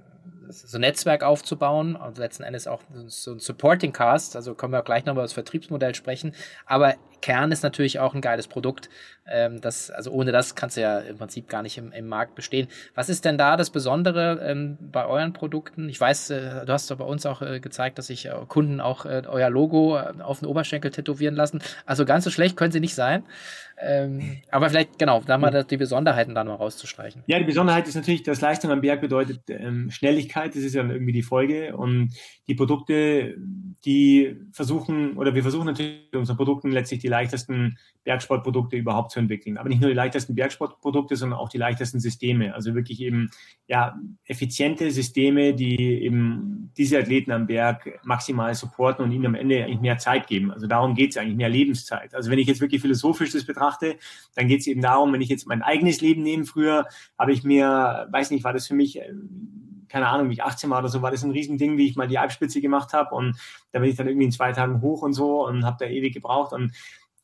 so 0.51 0.79
ein 0.79 0.83
Netzwerk 0.83 1.23
aufzubauen 1.23 1.97
und 1.97 2.19
letzten 2.19 2.43
Endes 2.43 2.67
auch 2.67 2.83
so 3.07 3.33
ein 3.33 3.39
Supporting 3.41 3.93
Cast, 3.93 4.37
also 4.37 4.55
können 4.55 4.73
wir 4.73 4.83
gleich 4.83 5.05
noch 5.05 5.13
über 5.13 5.23
das 5.23 5.33
Vertriebsmodell 5.33 5.95
sprechen, 5.95 6.35
aber 6.67 6.95
Kern 7.21 7.53
ist 7.53 7.63
natürlich 7.63 7.99
auch 7.99 8.15
ein 8.15 8.21
geiles 8.21 8.47
Produkt. 8.47 8.89
Ähm, 9.31 9.61
das, 9.61 9.91
also 9.91 10.11
ohne 10.11 10.33
das 10.33 10.55
kannst 10.55 10.77
du 10.77 10.81
ja 10.81 11.01
im 11.01 11.19
Prinzip 11.19 11.49
gar 11.49 11.63
nicht 11.63 11.77
im, 11.77 11.93
im 11.93 12.07
Markt 12.09 12.35
bestehen. 12.35 12.69
Was 12.95 13.09
ist 13.09 13.25
denn 13.25 13.37
da 13.37 13.57
das 13.57 13.71
Besondere 13.71 14.41
ähm, 14.43 14.79
bei 14.81 15.05
euren 15.05 15.33
Produkten? 15.33 15.89
Ich 15.89 16.01
weiß, 16.01 16.31
äh, 16.31 16.65
du 16.65 16.73
hast 16.73 16.91
doch 16.91 16.97
bei 16.97 17.05
uns 17.05 17.27
auch 17.27 17.43
äh, 17.43 17.61
gezeigt, 17.61 17.99
dass 17.99 18.07
sich 18.07 18.27
äh, 18.27 18.33
Kunden 18.47 18.81
auch 18.81 19.05
äh, 19.05 19.23
euer 19.27 19.51
Logo 19.51 19.99
äh, 19.99 20.23
auf 20.23 20.41
den 20.41 20.47
Oberschenkel 20.47 20.91
tätowieren 20.91 21.35
lassen. 21.35 21.61
Also 21.85 22.05
ganz 22.05 22.25
so 22.25 22.31
schlecht 22.31 22.57
können 22.57 22.73
sie 22.73 22.81
nicht 22.81 22.95
sein. 22.95 23.25
Ähm, 23.81 24.39
aber 24.51 24.71
vielleicht, 24.71 24.99
genau, 24.99 25.23
da 25.25 25.39
mal 25.39 25.65
die 25.65 25.77
Besonderheiten 25.77 26.35
dann 26.35 26.49
mal 26.49 26.55
rauszustreichen. 26.55 27.23
Ja, 27.27 27.39
die 27.39 27.45
Besonderheit 27.45 27.87
ist 27.87 27.95
natürlich, 27.95 28.25
dass 28.25 28.41
Leistung 28.41 28.73
am 28.73 28.81
Berg 28.81 29.01
bedeutet 29.01 29.43
ähm, 29.49 29.91
Schnelligkeit, 30.39 30.57
das 30.57 30.63
ist 30.63 30.75
ja 30.75 30.89
irgendwie 30.89 31.13
die 31.13 31.23
Folge. 31.23 31.77
Und 31.77 32.15
die 32.47 32.55
Produkte, 32.55 33.37
die 33.85 34.37
versuchen, 34.53 35.17
oder 35.17 35.35
wir 35.35 35.43
versuchen 35.43 35.67
natürlich 35.67 36.09
mit 36.13 36.21
unseren 36.21 36.37
Produkten 36.37 36.71
letztlich 36.71 37.01
die 37.01 37.09
leichtesten 37.09 37.79
Bergsportprodukte 38.05 38.77
überhaupt 38.77 39.11
zu 39.13 39.21
entwickeln. 39.21 39.59
Aber 39.59 39.69
nicht 39.69 39.81
nur 39.81 39.91
die 39.91 39.97
leichtesten 39.97 40.35
Bergsportprodukte, 40.35 41.17
sondern 41.17 41.39
auch 41.39 41.49
die 41.49 41.59
leichtesten 41.59 42.01
Systeme. 42.01 42.55
Also 42.55 42.75
wirklich 42.75 43.01
eben 43.01 43.31
ja 43.67 43.99
effiziente 44.25 44.91
Systeme, 44.91 45.55
die 45.55 46.03
eben 46.03 46.73
diese 46.77 46.99
Athleten 46.99 47.33
am 47.33 47.47
Berg 47.47 48.01
maximal 48.05 48.55
supporten 48.55 49.05
und 49.05 49.13
ihnen 49.13 49.27
am 49.27 49.35
Ende 49.35 49.65
eigentlich 49.65 49.81
mehr 49.81 49.99
Zeit 49.99 50.27
geben. 50.27 50.51
Also 50.51 50.67
darum 50.67 50.95
geht 50.95 51.11
es 51.11 51.17
eigentlich, 51.17 51.37
mehr 51.37 51.49
Lebenszeit. 51.49 52.15
Also 52.15 52.31
wenn 52.31 52.39
ich 52.39 52.47
jetzt 52.47 52.61
wirklich 52.61 52.81
philosophisch 52.81 53.33
das 53.33 53.45
betrachte, 53.45 53.97
dann 54.35 54.49
geht 54.49 54.61
es 54.61 54.67
eben 54.67 54.81
darum, 54.81 55.13
wenn 55.13 55.21
ich 55.21 55.29
jetzt 55.29 55.47
mein 55.47 55.63
eigenes 55.63 56.01
Leben 56.01 56.23
nehme, 56.23 56.45
früher 56.45 56.87
habe 57.19 57.33
ich 57.33 57.45
mir, 57.45 58.09
weiß 58.11 58.31
nicht, 58.31 58.45
war 58.45 58.53
das 58.53 58.67
für 58.67 58.75
mich 58.75 59.01
keine 59.89 60.09
Ahnung, 60.09 60.29
wie 60.29 60.35
ich 60.35 60.43
18 60.45 60.71
war 60.71 60.81
oder 60.81 60.89
so, 60.89 61.03
war 61.03 61.11
das 61.11 61.25
ein 61.25 61.31
Riesending, 61.31 61.77
wie 61.77 61.87
ich 61.87 61.97
mal 61.97 62.09
die 62.09 62.19
Alpspitze 62.19 62.61
gemacht 62.61 62.93
habe 62.93 63.15
und 63.15 63.37
da 63.73 63.81
bin 63.81 63.91
ich 63.91 63.97
dann 63.97 64.09
irgendwie 64.09 64.27
in 64.27 64.33
zwei 64.33 64.53
Tagen 64.53 64.81
hoch 64.81 65.03
und 65.03 65.13
so 65.13 65.47
und 65.47 65.65
habe 65.65 65.77
da 65.81 65.87
ewig 65.87 66.15
gebraucht 66.15 66.53
und 66.53 66.73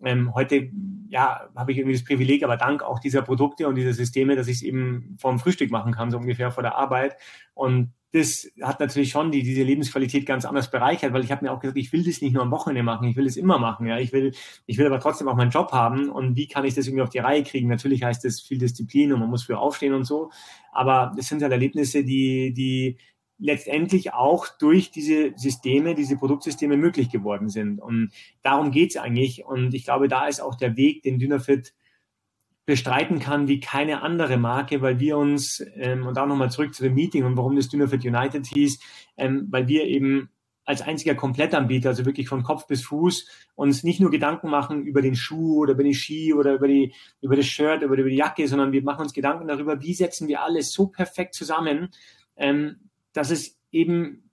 ähm, 0.03 0.35
heute 0.35 0.71
ja, 1.09 1.49
habe 1.55 1.73
ich 1.73 1.79
irgendwie 1.79 1.97
das 1.97 2.05
Privileg, 2.05 2.43
aber 2.43 2.57
dank 2.57 2.83
auch 2.83 2.99
dieser 2.99 3.23
Produkte 3.23 3.69
und 3.69 3.77
dieser 3.77 3.93
Systeme, 3.93 4.37
dass 4.37 4.49
ich 4.49 4.57
es 4.57 4.63
eben 4.63 5.17
vorm 5.19 5.39
Frühstück 5.39 5.71
machen 5.71 5.93
kann, 5.93 6.11
so 6.11 6.19
ungefähr 6.19 6.51
vor 6.51 6.63
der 6.63 6.77
Arbeit. 6.77 7.17
Und 7.55 7.93
das 8.15 8.49
hat 8.63 8.79
natürlich 8.79 9.11
schon 9.11 9.33
die, 9.33 9.43
diese 9.43 9.65
Lebensqualität 9.65 10.25
ganz 10.25 10.45
anders 10.45 10.71
bereichert, 10.71 11.13
weil 11.13 11.25
ich 11.25 11.33
habe 11.33 11.45
mir 11.45 11.51
auch 11.51 11.59
gesagt, 11.59 11.77
ich 11.77 11.93
will 11.93 12.05
das 12.05 12.23
nicht 12.23 12.33
nur 12.33 12.45
am 12.45 12.53
Wochenende 12.53 12.85
machen, 12.85 13.09
ich 13.09 13.17
will 13.17 13.27
es 13.27 13.37
immer 13.37 13.59
machen. 13.59 13.89
Ja, 13.89 13.99
ich 13.99 14.13
will, 14.13 14.33
ich 14.67 14.79
will 14.79 14.87
aber 14.87 15.01
trotzdem 15.01 15.27
auch 15.27 15.35
meinen 15.35 15.51
Job 15.51 15.73
haben. 15.73 16.11
Und 16.11 16.37
wie 16.37 16.47
kann 16.47 16.65
ich 16.65 16.75
das 16.75 16.87
irgendwie 16.87 17.03
auf 17.03 17.11
die 17.11 17.19
Reihe 17.19 17.43
kriegen? 17.43 17.69
Natürlich 17.69 18.05
heißt 18.05 18.25
das 18.25 18.41
viel 18.41 18.59
Disziplin 18.59 19.13
und 19.13 19.19
man 19.19 19.31
muss 19.31 19.43
für 19.43 19.59
aufstehen 19.59 19.95
und 19.95 20.05
so. 20.05 20.31
Aber 20.71 21.13
das 21.17 21.27
sind 21.27 21.43
halt 21.43 21.51
Erlebnisse, 21.51 22.05
die, 22.05 22.55
die 22.55 22.99
letztendlich 23.39 24.15
auch 24.15 24.47
durch 24.61 24.93
diese 24.93 25.33
Systeme, 25.35 25.97
diese 25.97 26.17
Produktsysteme 26.17 26.77
möglich 26.77 27.11
geworden 27.11 27.49
sind. 27.49 27.81
Und 27.81 28.13
darum 28.43 28.71
geht's 28.71 28.97
eigentlich. 28.97 29.45
Und 29.45 29.75
ich 29.75 29.83
glaube, 29.83 30.07
da 30.07 30.29
ist 30.29 30.39
auch 30.39 30.55
der 30.55 30.77
Weg, 30.77 31.03
den 31.03 31.19
Dynafit 31.19 31.75
bestreiten 32.67 33.19
kann 33.19 33.49
wie 33.49 33.61
keine 33.61 34.03
andere 34.03 34.37
Marke, 34.39 34.81
weil 34.81 34.99
wir 34.99 35.19
uns, 35.19 35.65
ähm, 35.77 36.07
und 36.07 36.19
auch 36.19 36.27
nochmal 36.27 36.51
zurück 36.51 36.75
zu 36.75 36.83
dem 36.83 36.95
Meeting 36.95 37.25
und 37.25 37.37
warum 37.37 37.57
das 37.57 37.69
Dynafit 37.69 38.05
United 38.05 38.47
hieß, 38.47 38.81
ähm, 39.17 39.49
weil 39.51 39.69
wir 39.69 39.85
eben 39.85 40.31
als 40.65 40.81
einziger 40.81 41.15
Komplettanbieter, 41.15 41.91
also 41.91 42.07
wirklich 42.07 42.29
von 42.29 42.43
Kopf 42.43 42.67
bis 42.67 42.83
Fuß, 42.85 43.29
uns 43.55 43.85
nicht 43.85 44.01
nur 44.01 44.11
Gedanken 44.11 44.49
machen 44.49 44.85
über 44.85 45.03
den 45.03 45.15
Schuh 45.15 45.61
oder 45.61 45.75
über 45.75 45.85
die 45.85 45.95
Ski 45.95 46.33
oder 46.33 46.55
über 46.55 46.69
die, 46.69 46.95
über 47.21 47.37
das 47.37 47.45
Shirt, 47.47 47.83
über 47.83 47.97
die 47.97 48.17
Jacke, 48.17 48.49
sondern 48.49 48.73
wir 48.73 48.83
machen 48.83 49.03
uns 49.03 49.13
Gedanken 49.13 49.47
darüber, 49.47 49.83
wie 49.83 49.93
setzen 49.93 50.27
wir 50.27 50.43
alles 50.43 50.73
so 50.73 50.87
perfekt 50.87 51.35
zusammen, 51.35 51.91
ähm, 52.37 52.77
dass 53.13 53.31
es 53.31 53.59
eben 53.71 54.25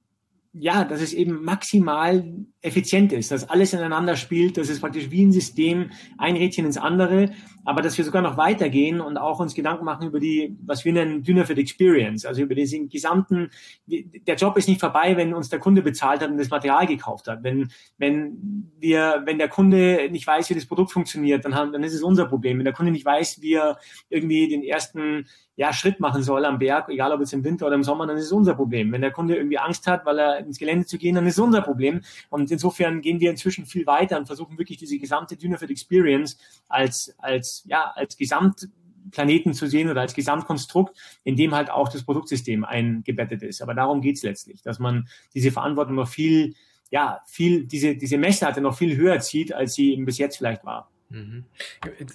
ja, 0.53 0.83
dass 0.83 1.01
es 1.01 1.13
eben 1.13 1.43
maximal 1.43 2.23
effizient 2.61 3.11
ist, 3.11 3.31
dass 3.31 3.49
alles 3.49 3.73
ineinander 3.73 4.15
spielt, 4.15 4.57
dass 4.57 4.69
es 4.69 4.79
praktisch 4.79 5.09
wie 5.09 5.25
ein 5.25 5.31
System 5.31 5.91
ein 6.17 6.35
Rädchen 6.35 6.65
ins 6.65 6.77
andere, 6.77 7.31
aber 7.65 7.81
dass 7.81 7.97
wir 7.97 8.05
sogar 8.05 8.21
noch 8.21 8.37
weitergehen 8.37 9.01
und 9.01 9.17
auch 9.17 9.39
uns 9.39 9.55
Gedanken 9.55 9.85
machen 9.85 10.07
über 10.07 10.19
die, 10.19 10.55
was 10.63 10.85
wir 10.85 10.93
nennen, 10.93 11.23
Dynafit 11.23 11.57
Experience, 11.57 12.25
also 12.25 12.41
über 12.41 12.53
diesen 12.53 12.89
gesamten, 12.89 13.49
der 13.87 14.35
Job 14.35 14.57
ist 14.57 14.67
nicht 14.67 14.79
vorbei, 14.79 15.17
wenn 15.17 15.33
uns 15.33 15.49
der 15.49 15.59
Kunde 15.59 15.81
bezahlt 15.81 16.21
hat 16.21 16.29
und 16.29 16.37
das 16.37 16.49
Material 16.49 16.85
gekauft 16.85 17.27
hat. 17.27 17.43
Wenn, 17.43 17.71
wenn 17.97 18.71
wir, 18.79 19.23
wenn 19.25 19.37
der 19.37 19.49
Kunde 19.49 20.09
nicht 20.11 20.25
weiß, 20.25 20.49
wie 20.49 20.55
das 20.55 20.65
Produkt 20.65 20.91
funktioniert, 20.91 21.45
dann, 21.45 21.55
haben, 21.55 21.71
dann 21.71 21.83
ist 21.83 21.93
es 21.93 22.03
unser 22.03 22.25
Problem. 22.25 22.57
Wenn 22.57 22.65
der 22.65 22.73
Kunde 22.73 22.91
nicht 22.91 23.05
weiß, 23.05 23.41
wie 23.41 23.53
er 23.53 23.77
irgendwie 24.09 24.47
den 24.47 24.63
ersten 24.63 25.25
ja, 25.55 25.73
Schritt 25.73 25.99
machen 25.99 26.23
soll 26.23 26.45
am 26.45 26.59
Berg, 26.59 26.89
egal 26.89 27.11
ob 27.11 27.19
jetzt 27.19 27.33
im 27.33 27.43
Winter 27.43 27.67
oder 27.67 27.75
im 27.75 27.83
Sommer, 27.83 28.07
dann 28.07 28.17
ist 28.17 28.25
es 28.25 28.31
unser 28.31 28.55
Problem. 28.55 28.91
Wenn 28.91 29.01
der 29.01 29.11
Kunde 29.11 29.35
irgendwie 29.35 29.59
Angst 29.59 29.85
hat, 29.85 30.05
weil 30.05 30.17
er 30.17 30.39
ins 30.39 30.57
Gelände 30.57 30.85
zu 30.85 30.97
gehen, 30.97 31.13
dann 31.15 31.27
ist 31.27 31.35
es 31.35 31.39
unser 31.39 31.61
Problem. 31.61 32.01
Und 32.29 32.49
insofern 32.51 33.01
gehen 33.01 33.19
wir 33.19 33.31
inzwischen 33.31 33.65
viel 33.65 33.85
weiter 33.85 34.17
und 34.17 34.27
versuchen 34.27 34.57
wirklich 34.57 34.77
diese 34.77 34.97
gesamte 34.97 35.37
Dynafit 35.37 35.69
Experience 35.69 36.37
als, 36.67 37.13
als, 37.17 37.63
ja, 37.65 37.91
als 37.95 38.17
Gesamtplaneten 38.17 39.53
zu 39.53 39.67
sehen 39.67 39.89
oder 39.89 40.01
als 40.01 40.13
Gesamtkonstrukt, 40.13 40.97
in 41.23 41.35
dem 41.35 41.55
halt 41.55 41.69
auch 41.69 41.89
das 41.89 42.03
Produktsystem 42.03 42.63
eingebettet 42.63 43.43
ist. 43.43 43.61
Aber 43.61 43.73
darum 43.73 44.01
geht's 44.01 44.23
letztlich, 44.23 44.61
dass 44.61 44.79
man 44.79 45.07
diese 45.33 45.51
Verantwortung 45.51 45.95
noch 45.95 46.07
viel, 46.07 46.55
ja, 46.89 47.21
viel, 47.25 47.65
diese, 47.65 47.95
diese 47.95 48.17
Messlatte 48.17 48.61
noch 48.61 48.77
viel 48.77 48.97
höher 48.97 49.19
zieht, 49.19 49.53
als 49.53 49.73
sie 49.73 49.93
eben 49.93 50.05
bis 50.05 50.17
jetzt 50.17 50.37
vielleicht 50.37 50.65
war. 50.65 50.89
Mhm. 51.11 51.45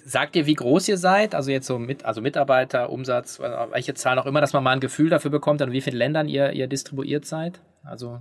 Sagt 0.05 0.35
ihr, 0.35 0.47
wie 0.47 0.55
groß 0.55 0.87
ihr 0.87 0.97
seid? 0.97 1.35
Also 1.35 1.51
jetzt 1.51 1.67
so 1.67 1.77
mit, 1.77 2.03
also 2.03 2.21
Mitarbeiter, 2.21 2.89
Umsatz, 2.89 3.39
welche 3.39 3.93
Zahlen 3.93 4.19
auch 4.19 4.25
immer, 4.25 4.41
dass 4.41 4.53
man 4.53 4.63
mal 4.63 4.71
ein 4.71 4.79
Gefühl 4.79 5.09
dafür 5.09 5.31
bekommt, 5.31 5.61
an 5.61 5.71
wie 5.71 5.81
vielen 5.81 5.97
Ländern 5.97 6.27
ihr, 6.27 6.51
ihr 6.53 6.67
distribuiert 6.67 7.25
seid? 7.25 7.61
Also 7.83 8.19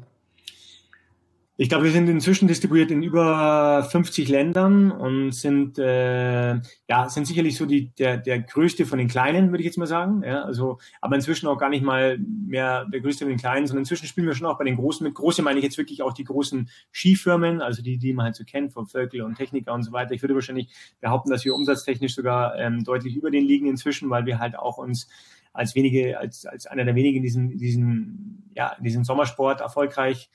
ich 1.59 1.71
glaube, 1.71 1.85
wir 1.85 1.91
sind 1.91 2.07
inzwischen 2.09 2.49
distribuiert 2.49 2.91
in 2.91 3.03
über 3.03 3.83
50 3.91 4.29
Ländern 4.29 4.91
und 4.91 5.33
sind 5.33 5.79
äh, 5.79 6.61
ja 6.89 7.09
sind 7.09 7.27
sicherlich 7.27 7.57
so 7.57 7.65
die 7.65 7.95
der 7.95 8.19
der 8.19 8.41
größte 8.41 8.85
von 8.85 8.99
den 8.99 9.09
kleinen, 9.09 9.51
würde 9.51 9.63
ich 9.63 9.67
jetzt 9.67 9.79
mal 9.79 9.87
sagen. 9.87 10.23
Ja, 10.23 10.43
also 10.43 10.79
aber 11.01 11.17
inzwischen 11.17 11.47
auch 11.47 11.57
gar 11.57 11.71
nicht 11.71 11.83
mal 11.83 12.19
mehr 12.19 12.85
der 12.85 13.01
größte 13.01 13.25
von 13.25 13.31
den 13.31 13.39
kleinen, 13.39 13.67
sondern 13.67 13.83
inzwischen 13.83 14.07
spielen 14.07 14.27
wir 14.27 14.35
schon 14.35 14.47
auch 14.47 14.59
bei 14.59 14.65
den 14.65 14.77
großen 14.77 15.03
mit. 15.03 15.15
Große 15.15 15.41
meine 15.41 15.59
ich 15.59 15.65
jetzt 15.65 15.79
wirklich 15.79 16.03
auch 16.03 16.13
die 16.13 16.25
großen 16.25 16.69
Skifirmen, 16.93 17.63
also 17.63 17.83
die 17.83 17.97
die 17.97 18.13
man 18.13 18.27
halt 18.27 18.37
so 18.37 18.45
kennt 18.45 18.75
von 18.75 18.87
Völkel 18.87 19.23
und 19.23 19.37
Techniker 19.37 19.73
und 19.73 19.83
so 19.83 19.93
weiter. 19.93 20.13
Ich 20.13 20.23
würde 20.23 20.35
wahrscheinlich 20.35 20.69
behaupten, 21.01 21.31
dass 21.31 21.47
wir 21.47 21.55
umsatztechnisch 21.55 22.15
sogar 22.15 22.57
ähm, 22.59 22.85
deutlich 22.85 23.17
über 23.17 23.31
den 23.31 23.45
liegen 23.45 23.67
inzwischen, 23.67 24.11
weil 24.11 24.27
wir 24.27 24.39
halt 24.39 24.59
auch 24.59 24.77
uns 24.77 25.09
als 25.55 25.75
wenige 25.75 26.19
als 26.19 26.45
als 26.45 26.67
einer 26.67 26.85
der 26.85 26.95
wenigen 26.95 27.23
diesen 27.23 27.57
diesen 27.57 28.53
ja 28.55 28.77
diesen 28.79 29.05
Sommersport 29.05 29.63
erfolgreich 29.63 30.29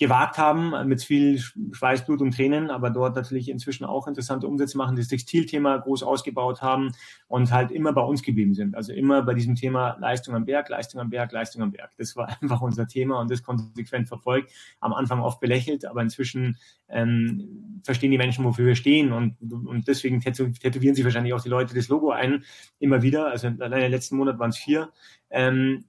gewagt 0.00 0.38
haben, 0.38 0.88
mit 0.88 1.02
viel 1.02 1.38
Schweiß, 1.38 2.06
Blut 2.06 2.22
und 2.22 2.34
Tränen, 2.34 2.70
aber 2.70 2.88
dort 2.88 3.16
natürlich 3.16 3.50
inzwischen 3.50 3.84
auch 3.84 4.08
interessante 4.08 4.48
Umsätze 4.48 4.78
machen, 4.78 4.96
das 4.96 5.08
Textilthema 5.08 5.76
groß 5.76 6.02
ausgebaut 6.02 6.62
haben 6.62 6.92
und 7.28 7.52
halt 7.52 7.70
immer 7.70 7.92
bei 7.92 8.00
uns 8.00 8.22
geblieben 8.22 8.54
sind. 8.54 8.74
Also 8.74 8.94
immer 8.94 9.22
bei 9.22 9.34
diesem 9.34 9.56
Thema 9.56 9.98
Leistung 10.00 10.34
am 10.34 10.46
Berg, 10.46 10.70
Leistung 10.70 11.02
am 11.02 11.10
Berg, 11.10 11.32
Leistung 11.32 11.60
am 11.60 11.70
Berg. 11.70 11.90
Das 11.98 12.16
war 12.16 12.34
einfach 12.40 12.62
unser 12.62 12.88
Thema 12.88 13.20
und 13.20 13.30
das 13.30 13.42
konsequent 13.42 14.08
verfolgt. 14.08 14.50
Am 14.80 14.94
Anfang 14.94 15.20
oft 15.20 15.38
belächelt, 15.38 15.84
aber 15.84 16.00
inzwischen 16.00 16.56
ähm, 16.88 17.82
verstehen 17.84 18.10
die 18.10 18.18
Menschen, 18.18 18.46
wofür 18.46 18.64
wir 18.64 18.76
stehen 18.76 19.12
und, 19.12 19.36
und 19.52 19.86
deswegen 19.86 20.20
tätowieren 20.22 20.94
sich 20.94 21.04
wahrscheinlich 21.04 21.34
auch 21.34 21.42
die 21.42 21.50
Leute 21.50 21.74
das 21.74 21.88
Logo 21.88 22.10
ein, 22.10 22.42
immer 22.78 23.02
wieder. 23.02 23.26
Also 23.26 23.48
allein 23.48 23.84
im 23.84 23.90
letzten 23.90 24.16
Monat 24.16 24.38
waren 24.38 24.50
es 24.50 24.56
vier. 24.56 24.88
Ähm, 25.28 25.84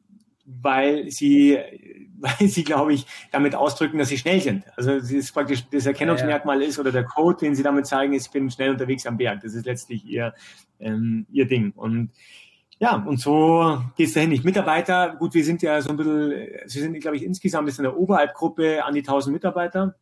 weil 0.61 1.09
sie, 1.11 1.57
weil 2.19 2.47
sie, 2.47 2.63
glaube 2.63 2.93
ich, 2.93 3.05
damit 3.31 3.55
ausdrücken, 3.55 3.97
dass 3.97 4.09
sie 4.09 4.17
schnell 4.17 4.41
sind. 4.41 4.65
Also 4.75 4.91
es 4.91 5.11
ist 5.11 5.31
praktisch 5.31 5.65
das 5.69 5.85
Erkennungsmerkmal 5.85 6.61
ist 6.61 6.79
oder 6.79 6.91
der 6.91 7.03
Code, 7.03 7.37
den 7.39 7.55
sie 7.55 7.63
damit 7.63 7.87
zeigen, 7.87 8.13
ist, 8.13 8.27
ich 8.27 8.31
bin 8.31 8.49
schnell 8.51 8.71
unterwegs 8.71 9.05
am 9.05 9.17
Berg. 9.17 9.41
Das 9.41 9.53
ist 9.53 9.65
letztlich 9.65 10.05
ihr, 10.05 10.33
ähm, 10.79 11.25
ihr 11.31 11.45
Ding. 11.45 11.71
Und 11.75 12.11
ja, 12.79 12.95
und 12.95 13.19
so 13.19 13.79
geht's 13.95 14.13
dahin. 14.13 14.31
Ich 14.31 14.43
Mitarbeiter, 14.43 15.15
gut, 15.19 15.35
wir 15.35 15.45
sind 15.45 15.61
ja 15.61 15.79
so 15.81 15.91
ein 15.91 15.97
bisschen, 15.97 16.47
sie 16.65 16.79
sind, 16.79 16.99
glaube 16.99 17.15
ich, 17.15 17.23
insgesamt 17.23 17.69
ist 17.69 17.77
in 17.77 17.83
der 17.83 17.95
Oberalp-Gruppe 17.95 18.83
an 18.83 18.95
die 18.95 19.01
1000 19.01 19.31
Mitarbeiter. 19.31 19.95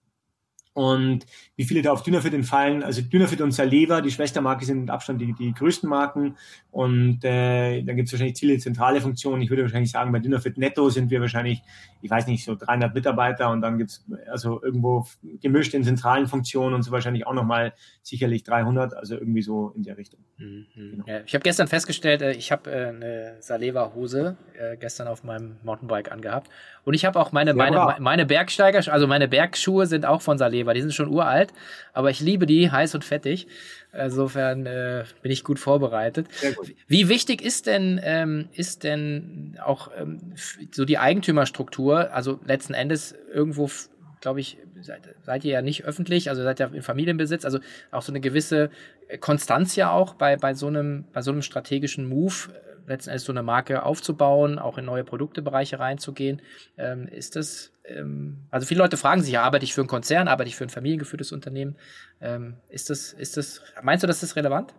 Und 0.73 1.25
wie 1.55 1.65
viele 1.65 1.81
da 1.81 1.91
auf 1.91 2.03
Dynafit 2.03 2.33
entfallen, 2.33 2.83
also 2.83 3.01
Dynafit 3.01 3.41
und 3.41 3.51
Saleva, 3.51 4.01
die 4.01 4.11
Schwestermarke, 4.11 4.65
sind 4.65 4.81
mit 4.81 4.89
Abstand 4.89 5.19
die, 5.19 5.33
die 5.33 5.53
größten 5.53 5.89
Marken. 5.89 6.37
Und 6.71 7.23
äh, 7.23 7.81
dann 7.81 7.95
gibt 7.95 8.07
es 8.07 8.13
wahrscheinlich 8.13 8.37
viele 8.37 8.57
zentrale 8.59 9.01
Funktionen. 9.01 9.41
Ich 9.41 9.49
würde 9.49 9.63
wahrscheinlich 9.63 9.91
sagen, 9.91 10.11
bei 10.11 10.19
Dynafit 10.19 10.57
Netto 10.57 10.89
sind 10.89 11.09
wir 11.09 11.19
wahrscheinlich, 11.21 11.61
ich 12.01 12.09
weiß 12.09 12.27
nicht, 12.27 12.45
so 12.45 12.55
300 12.55 12.93
Mitarbeiter 12.93 13.49
und 13.49 13.61
dann 13.61 13.77
gibt's 13.77 14.05
also 14.31 14.61
irgendwo 14.61 15.05
gemischt 15.41 15.73
in 15.73 15.83
zentralen 15.83 16.27
Funktionen 16.27 16.75
und 16.75 16.83
so 16.83 16.91
wahrscheinlich 16.91 17.25
auch 17.25 17.33
nochmal 17.33 17.73
sicherlich 18.03 18.43
300, 18.43 18.93
also 18.93 19.15
irgendwie 19.15 19.41
so 19.41 19.73
in 19.75 19.83
der 19.83 19.97
Richtung. 19.97 20.19
Mhm. 20.37 20.67
Genau. 20.75 21.03
Ja, 21.07 21.21
ich 21.25 21.33
habe 21.33 21.43
gestern 21.43 21.67
festgestellt, 21.67 22.21
äh, 22.21 22.31
ich 22.31 22.51
habe 22.51 22.69
äh, 22.71 22.87
eine 22.89 23.37
Saleva-Hose 23.39 24.37
äh, 24.57 24.77
gestern 24.77 25.07
auf 25.07 25.23
meinem 25.23 25.57
Mountainbike 25.63 26.11
angehabt 26.11 26.49
und 26.85 26.93
ich 26.93 27.05
habe 27.05 27.19
auch 27.19 27.31
meine, 27.31 27.53
meine, 27.53 27.97
meine 27.99 28.25
Bergsteiger, 28.25 28.81
also 28.91 29.07
meine 29.07 29.27
Bergschuhe 29.27 29.85
sind 29.85 30.05
auch 30.05 30.21
von 30.21 30.37
Saleva, 30.37 30.58
die 30.73 30.81
sind 30.81 30.93
schon 30.93 31.09
uralt, 31.09 31.53
aber 31.93 32.09
ich 32.09 32.19
liebe 32.19 32.45
die, 32.45 32.71
heiß 32.71 32.95
und 32.95 33.03
fettig. 33.03 33.47
Insofern 33.91 34.65
äh, 34.65 35.03
bin 35.21 35.31
ich 35.31 35.43
gut 35.43 35.59
vorbereitet. 35.59 36.27
Gut. 36.55 36.75
Wie 36.87 37.09
wichtig 37.09 37.41
ist 37.41 37.65
denn, 37.65 37.99
ähm, 38.03 38.49
ist 38.53 38.83
denn 38.83 39.57
auch 39.63 39.89
ähm, 39.97 40.19
so 40.71 40.85
die 40.85 40.99
Eigentümerstruktur? 40.99 42.13
Also 42.13 42.39
letzten 42.45 42.73
Endes 42.73 43.15
irgendwo, 43.33 43.69
glaube 44.21 44.41
ich, 44.41 44.57
seid, 44.81 45.01
seid 45.23 45.43
ihr 45.43 45.53
ja 45.53 45.61
nicht 45.61 45.85
öffentlich, 45.85 46.29
also 46.29 46.43
seid 46.43 46.59
ihr 46.59 46.71
in 46.73 46.83
Familienbesitz, 46.83 47.45
also 47.45 47.59
auch 47.91 48.03
so 48.03 48.11
eine 48.11 48.19
gewisse 48.19 48.69
Konstanz 49.19 49.75
ja 49.75 49.91
auch 49.91 50.13
bei, 50.13 50.37
bei 50.37 50.53
so 50.53 50.67
einem, 50.67 51.05
bei 51.11 51.21
so 51.21 51.31
einem 51.31 51.41
strategischen 51.41 52.07
Move 52.07 52.49
letzten 52.89 53.11
Endes 53.11 53.23
so 53.23 53.31
eine 53.31 53.43
Marke 53.43 53.83
aufzubauen, 53.83 54.59
auch 54.59 54.77
in 54.77 54.85
neue 54.85 55.03
Produktebereiche 55.03 55.79
reinzugehen. 55.79 56.41
Ähm, 56.77 57.07
ist 57.07 57.35
das, 57.35 57.71
ähm, 57.85 58.39
also 58.51 58.67
viele 58.67 58.79
Leute 58.79 58.97
fragen 58.97 59.21
sich, 59.21 59.33
ja, 59.33 59.43
arbeite 59.43 59.65
ich 59.65 59.73
für 59.73 59.81
einen 59.81 59.87
Konzern, 59.87 60.27
arbeite 60.27 60.49
ich 60.49 60.55
für 60.55 60.65
ein 60.65 60.69
familiengeführtes 60.69 61.31
Unternehmen? 61.31 61.75
Ähm, 62.21 62.55
ist 62.69 62.89
das, 62.89 63.13
ist 63.13 63.37
das, 63.37 63.61
meinst 63.81 64.03
du, 64.03 64.07
das 64.07 64.23
ist 64.23 64.35
relevant? 64.35 64.73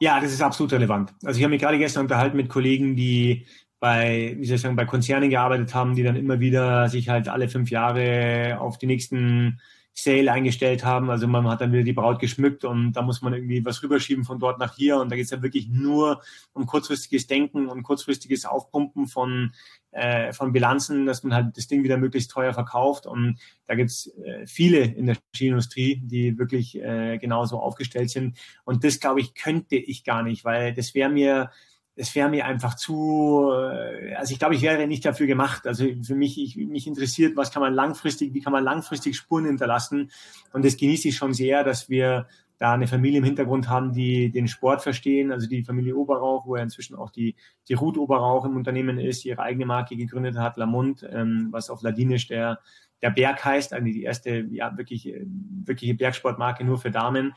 Ja, 0.00 0.20
das 0.20 0.32
ist 0.32 0.42
absolut 0.42 0.72
relevant. 0.72 1.14
Also 1.24 1.38
ich 1.38 1.44
habe 1.44 1.50
mich 1.50 1.62
gerade 1.62 1.78
gestern 1.78 2.02
unterhalten 2.02 2.36
mit 2.36 2.48
Kollegen, 2.48 2.96
die 2.96 3.46
bei, 3.80 4.34
wie 4.38 4.46
soll 4.46 4.56
ich 4.56 4.62
sagen, 4.62 4.76
bei 4.76 4.86
Konzernen 4.86 5.30
gearbeitet 5.30 5.74
haben, 5.74 5.94
die 5.94 6.02
dann 6.02 6.16
immer 6.16 6.40
wieder 6.40 6.88
sich 6.88 7.08
halt 7.08 7.28
alle 7.28 7.48
fünf 7.48 7.70
Jahre 7.70 8.58
auf 8.58 8.78
die 8.78 8.86
nächsten 8.86 9.60
Sale 9.96 10.32
eingestellt 10.32 10.84
haben. 10.84 11.08
Also 11.08 11.28
man 11.28 11.48
hat 11.48 11.60
dann 11.60 11.72
wieder 11.72 11.84
die 11.84 11.92
Braut 11.92 12.18
geschmückt 12.18 12.64
und 12.64 12.92
da 12.92 13.02
muss 13.02 13.22
man 13.22 13.32
irgendwie 13.32 13.64
was 13.64 13.82
rüberschieben 13.82 14.24
von 14.24 14.40
dort 14.40 14.58
nach 14.58 14.74
hier. 14.74 14.98
Und 14.98 15.10
da 15.10 15.16
geht 15.16 15.26
es 15.26 15.30
ja 15.30 15.40
wirklich 15.40 15.68
nur 15.68 16.20
um 16.52 16.66
kurzfristiges 16.66 17.28
Denken 17.28 17.68
und 17.68 17.84
kurzfristiges 17.84 18.44
Aufpumpen 18.44 19.06
von, 19.06 19.52
äh, 19.92 20.32
von 20.32 20.52
Bilanzen, 20.52 21.06
dass 21.06 21.22
man 21.22 21.32
halt 21.32 21.56
das 21.56 21.68
Ding 21.68 21.84
wieder 21.84 21.96
möglichst 21.96 22.32
teuer 22.32 22.52
verkauft. 22.52 23.06
Und 23.06 23.38
da 23.66 23.76
gibt's 23.76 24.08
äh, 24.18 24.44
viele 24.48 24.80
in 24.80 25.06
der 25.06 25.16
Schienenindustrie, 25.32 26.02
die 26.02 26.36
wirklich 26.38 26.76
äh, 26.82 27.18
genauso 27.18 27.60
aufgestellt 27.60 28.10
sind. 28.10 28.36
Und 28.64 28.82
das, 28.82 28.98
glaube 28.98 29.20
ich, 29.20 29.34
könnte 29.34 29.76
ich 29.76 30.02
gar 30.02 30.24
nicht, 30.24 30.44
weil 30.44 30.74
das 30.74 30.94
wäre 30.94 31.08
mir 31.08 31.50
es 31.96 32.14
wäre 32.14 32.28
mir 32.28 32.46
einfach 32.46 32.74
zu, 32.74 33.50
äh, 33.52 34.14
also 34.14 34.32
ich 34.32 34.38
glaube, 34.38 34.54
ich 34.54 34.62
wäre 34.62 34.86
nicht 34.86 35.04
dafür 35.04 35.26
gemacht. 35.26 35.66
Also 35.66 35.86
für 36.02 36.14
mich, 36.14 36.38
ich, 36.38 36.56
mich 36.56 36.86
interessiert, 36.86 37.36
was 37.36 37.52
kann 37.52 37.62
man 37.62 37.74
langfristig, 37.74 38.34
wie 38.34 38.40
kann 38.40 38.52
man 38.52 38.64
langfristig 38.64 39.16
Spuren 39.16 39.46
hinterlassen. 39.46 40.10
Und 40.52 40.64
das 40.64 40.76
genieße 40.76 41.08
ich 41.08 41.16
schon 41.16 41.34
sehr, 41.34 41.62
dass 41.64 41.88
wir 41.88 42.26
da 42.58 42.72
eine 42.72 42.86
Familie 42.86 43.18
im 43.18 43.24
Hintergrund 43.24 43.68
haben, 43.68 43.92
die 43.92 44.30
den 44.30 44.48
Sport 44.48 44.82
verstehen, 44.82 45.32
also 45.32 45.48
die 45.48 45.64
Familie 45.64 45.96
Oberrauch, 45.96 46.46
wo 46.46 46.54
er 46.54 46.62
inzwischen 46.62 46.94
auch 46.94 47.10
die, 47.10 47.34
die 47.68 47.74
Ruth 47.74 47.98
Oberrauch 47.98 48.44
im 48.44 48.56
Unternehmen 48.56 48.98
ist, 48.98 49.24
ihre 49.24 49.42
eigene 49.42 49.66
Marke 49.66 49.96
gegründet 49.96 50.36
hat, 50.36 50.56
Lamont, 50.56 51.06
ähm, 51.10 51.48
was 51.50 51.68
auf 51.68 51.82
Ladinisch 51.82 52.28
der, 52.28 52.60
der 53.02 53.10
Berg 53.10 53.44
heißt, 53.44 53.72
also 53.72 53.84
die 53.84 54.02
erste, 54.02 54.46
ja, 54.50 54.76
wirklich, 54.78 55.12
wirkliche 55.64 55.94
Bergsportmarke 55.94 56.64
nur 56.64 56.78
für 56.78 56.90
Damen. 56.90 57.34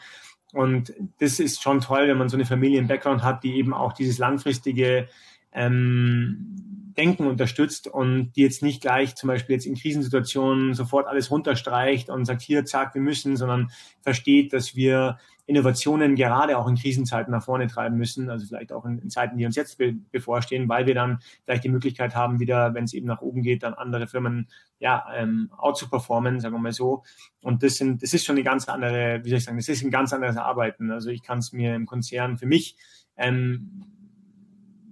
Und 0.53 0.93
das 1.19 1.39
ist 1.39 1.62
schon 1.62 1.81
toll, 1.81 2.07
wenn 2.07 2.17
man 2.17 2.29
so 2.29 2.38
eine 2.38 2.45
Familie 2.45 2.79
im 2.79 2.88
Background 2.88 3.23
hat, 3.23 3.43
die 3.43 3.55
eben 3.55 3.73
auch 3.73 3.93
dieses 3.93 4.17
langfristige 4.17 5.07
ähm, 5.51 6.76
Denken 6.97 7.27
unterstützt 7.27 7.88
und 7.88 8.31
die 8.36 8.41
jetzt 8.41 8.63
nicht 8.63 8.81
gleich 8.81 9.15
zum 9.15 9.27
Beispiel 9.27 9.53
jetzt 9.53 9.67
in 9.67 9.75
Krisensituationen 9.75 10.73
sofort 10.73 11.07
alles 11.07 11.29
runterstreicht 11.29 12.10
und 12.10 12.25
sagt, 12.25 12.41
hier, 12.41 12.65
zack, 12.65 12.95
wir 12.95 13.01
müssen, 13.01 13.38
sondern 13.38 13.69
versteht, 14.01 14.51
dass 14.51 14.75
wir 14.75 15.19
Innovationen 15.45 16.15
gerade 16.15 16.57
auch 16.57 16.67
in 16.67 16.75
Krisenzeiten 16.75 17.31
nach 17.31 17.43
vorne 17.43 17.67
treiben 17.67 17.97
müssen, 17.97 18.29
also 18.29 18.45
vielleicht 18.47 18.73
auch 18.73 18.83
in, 18.83 18.99
in 18.99 19.10
Zeiten, 19.10 19.38
die 19.38 19.45
uns 19.45 19.55
jetzt 19.55 19.77
be 19.77 19.93
bevorstehen, 20.12 20.67
weil 20.67 20.88
wir 20.88 20.95
dann 20.95 21.19
vielleicht 21.45 21.63
die 21.63 21.69
Möglichkeit 21.69 22.15
haben, 22.15 22.39
wieder, 22.39 22.73
wenn 22.73 22.83
es 22.83 22.93
eben 22.93 23.07
nach 23.07 23.21
oben 23.21 23.43
geht, 23.43 23.63
dann 23.63 23.73
andere 23.73 24.07
Firmen 24.07 24.49
ja 24.79 25.05
ähm, 25.15 25.49
out 25.55 25.77
zu 25.77 25.89
performen, 25.89 26.41
sagen 26.41 26.55
wir 26.55 26.60
mal 26.60 26.73
so. 26.73 27.03
Und 27.41 27.63
das 27.63 27.75
sind, 27.75 28.03
das 28.03 28.13
ist 28.13 28.25
schon 28.25 28.36
eine 28.36 28.43
ganz 28.43 28.67
andere, 28.67 29.21
wie 29.23 29.29
soll 29.29 29.38
ich 29.38 29.45
sagen, 29.45 29.57
das 29.57 29.69
ist 29.69 29.83
ein 29.83 29.91
ganz 29.91 30.12
anderes 30.12 30.36
Arbeiten. 30.36 30.91
Also 30.91 31.12
ich 31.12 31.23
kann 31.23 31.39
es 31.39 31.53
mir 31.53 31.75
im 31.75 31.86
Konzern 31.86 32.38
für 32.38 32.47
mich 32.47 32.75
ähm, 33.15 33.86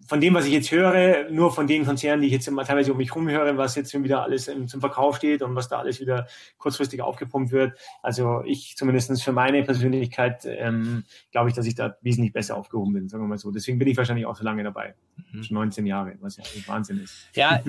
von 0.07 0.21
dem, 0.21 0.33
was 0.33 0.45
ich 0.45 0.53
jetzt 0.53 0.71
höre, 0.71 1.29
nur 1.29 1.51
von 1.51 1.67
den 1.67 1.85
Konzernen, 1.85 2.21
die 2.21 2.27
ich 2.27 2.33
jetzt 2.33 2.47
immer 2.47 2.63
teilweise 2.63 2.91
um 2.91 2.97
mich 2.97 3.15
rumhöre, 3.15 3.57
was 3.57 3.75
jetzt 3.75 3.93
wieder 3.93 4.23
alles 4.23 4.45
zum 4.45 4.79
Verkauf 4.79 5.17
steht 5.17 5.41
und 5.41 5.55
was 5.55 5.67
da 5.67 5.79
alles 5.79 5.99
wieder 5.99 6.27
kurzfristig 6.57 7.01
aufgepumpt 7.01 7.51
wird. 7.51 7.77
Also 8.03 8.43
ich 8.45 8.75
zumindestens 8.77 9.23
für 9.23 9.31
meine 9.31 9.63
Persönlichkeit 9.63 10.45
ähm, 10.45 11.03
glaube 11.31 11.49
ich, 11.49 11.55
dass 11.55 11.65
ich 11.65 11.75
da 11.75 11.97
wesentlich 12.01 12.33
besser 12.33 12.55
aufgehoben 12.55 12.93
bin, 12.93 13.09
sagen 13.09 13.23
wir 13.23 13.27
mal 13.27 13.37
so. 13.37 13.51
Deswegen 13.51 13.79
bin 13.79 13.87
ich 13.87 13.97
wahrscheinlich 13.97 14.25
auch 14.25 14.35
so 14.35 14.43
lange 14.43 14.63
dabei. 14.63 14.95
Mhm. 15.31 15.43
Schon 15.43 15.55
19 15.55 15.85
Jahre, 15.85 16.13
was 16.21 16.37
ja 16.37 16.43
Wahnsinn 16.67 17.01
ist. 17.03 17.27
Ja, 17.33 17.61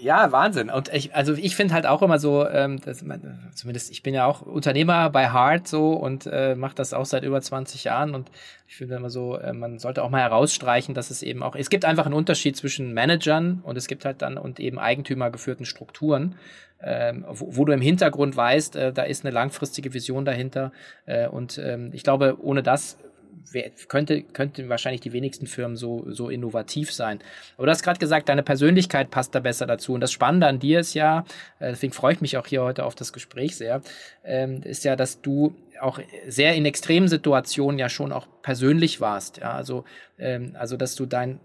ja, 0.00 0.32
Wahnsinn. 0.32 0.70
Und 0.70 0.92
ich, 0.92 1.14
also 1.14 1.34
ich 1.34 1.56
finde 1.56 1.74
halt 1.74 1.86
auch 1.86 2.02
immer 2.02 2.18
so, 2.18 2.46
ähm, 2.46 2.80
dass 2.80 3.02
man, 3.02 3.50
zumindest 3.54 3.90
ich 3.90 4.02
bin 4.02 4.14
ja 4.14 4.26
auch 4.26 4.42
Unternehmer 4.42 5.10
bei 5.10 5.28
Hart 5.28 5.68
so 5.68 5.92
und 5.92 6.26
äh, 6.26 6.54
mache 6.54 6.74
das 6.74 6.94
auch 6.94 7.06
seit 7.06 7.24
über 7.24 7.40
20 7.40 7.84
Jahren 7.84 8.14
und 8.14 8.30
ich 8.72 8.76
finde 8.76 8.96
immer 8.96 9.10
so, 9.10 9.36
äh, 9.36 9.52
man 9.52 9.78
sollte 9.78 10.02
auch 10.02 10.08
mal 10.08 10.22
herausstreichen, 10.22 10.94
dass 10.94 11.10
es 11.10 11.22
eben 11.22 11.42
auch, 11.42 11.54
es 11.56 11.68
gibt 11.68 11.81
einfach 11.84 12.06
einen 12.06 12.14
Unterschied 12.14 12.56
zwischen 12.56 12.92
Managern 12.92 13.60
und 13.62 13.76
es 13.76 13.86
gibt 13.86 14.04
halt 14.04 14.22
dann 14.22 14.38
und 14.38 14.60
eben 14.60 14.78
eigentümergeführten 14.78 15.66
Strukturen, 15.66 16.36
ähm, 16.82 17.24
wo, 17.28 17.56
wo, 17.56 17.64
du 17.64 17.72
im 17.72 17.80
Hintergrund 17.80 18.36
weißt, 18.36 18.76
äh, 18.76 18.92
da 18.92 19.02
ist 19.02 19.24
eine 19.24 19.32
langfristige 19.32 19.94
Vision 19.94 20.24
dahinter. 20.24 20.72
Äh, 21.06 21.28
und 21.28 21.58
ähm, 21.58 21.90
ich 21.92 22.02
glaube, 22.02 22.38
ohne 22.40 22.62
das 22.62 22.98
könnte, 23.88 24.22
könnten 24.22 24.68
wahrscheinlich 24.68 25.00
die 25.00 25.12
wenigsten 25.12 25.46
Firmen 25.46 25.76
so, 25.76 26.04
so 26.08 26.28
innovativ 26.28 26.92
sein. 26.92 27.20
Aber 27.56 27.66
du 27.66 27.70
hast 27.70 27.82
gerade 27.82 27.98
gesagt, 27.98 28.28
deine 28.28 28.42
Persönlichkeit 28.42 29.10
passt 29.10 29.34
da 29.34 29.40
besser 29.40 29.66
dazu. 29.66 29.92
Und 29.92 30.00
das 30.00 30.12
Spannende 30.12 30.46
an 30.46 30.58
dir 30.58 30.80
ist 30.80 30.94
ja, 30.94 31.20
äh, 31.58 31.70
deswegen 31.70 31.92
freue 31.92 32.14
ich 32.14 32.20
mich 32.20 32.36
auch 32.36 32.46
hier 32.46 32.62
heute 32.62 32.84
auf 32.84 32.94
das 32.94 33.12
Gespräch 33.12 33.56
sehr, 33.56 33.82
ähm, 34.24 34.62
ist 34.62 34.84
ja, 34.84 34.96
dass 34.96 35.20
du 35.20 35.54
auch 35.80 35.98
sehr 36.28 36.54
in 36.54 36.64
extremen 36.64 37.08
Situationen 37.08 37.78
ja 37.78 37.88
schon 37.88 38.12
auch 38.12 38.26
persönlich 38.42 39.00
warst. 39.00 39.38
Ja, 39.38 39.52
also, 39.52 39.84
ähm, 40.18 40.54
also 40.58 40.76
dass 40.76 40.94
du 40.94 41.06
dein 41.06 41.40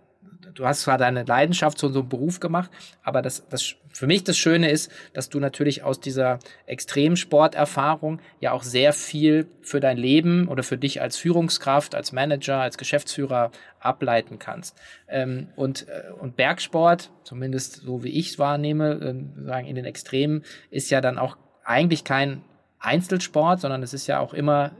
du 0.57 0.65
hast 0.65 0.81
zwar 0.81 0.97
deine 0.97 1.23
Leidenschaft 1.23 1.77
zu 1.77 1.87
einem 1.87 2.09
Beruf 2.09 2.39
gemacht, 2.39 2.69
aber 3.03 3.21
das, 3.21 3.47
das 3.49 3.75
für 3.91 4.07
mich 4.07 4.23
das 4.23 4.37
Schöne 4.37 4.69
ist, 4.69 4.91
dass 5.13 5.29
du 5.29 5.39
natürlich 5.39 5.83
aus 5.83 5.99
dieser 5.99 6.39
Extremsporterfahrung 6.65 8.19
ja 8.39 8.51
auch 8.51 8.63
sehr 8.63 8.93
viel 8.93 9.47
für 9.61 9.79
dein 9.79 9.97
Leben 9.97 10.47
oder 10.47 10.63
für 10.63 10.77
dich 10.77 11.01
als 11.01 11.17
Führungskraft, 11.17 11.95
als 11.95 12.11
Manager, 12.11 12.57
als 12.57 12.77
Geschäftsführer 12.77 13.51
ableiten 13.79 14.39
kannst. 14.39 14.77
Ähm, 15.07 15.47
und, 15.55 15.87
äh, 15.87 16.11
und 16.19 16.35
Bergsport, 16.35 17.11
zumindest 17.23 17.77
so 17.77 18.03
wie 18.03 18.09
ich 18.09 18.31
es 18.31 18.39
wahrnehme, 18.39 18.93
äh, 18.93 19.45
sagen 19.45 19.67
in 19.67 19.75
den 19.75 19.85
Extremen, 19.85 20.43
ist 20.69 20.89
ja 20.89 21.01
dann 21.01 21.17
auch 21.17 21.37
eigentlich 21.63 22.03
kein 22.03 22.43
Einzelsport, 22.79 23.59
sondern 23.59 23.83
es 23.83 23.93
ist 23.93 24.07
ja 24.07 24.19
auch 24.19 24.33
immer 24.33 24.71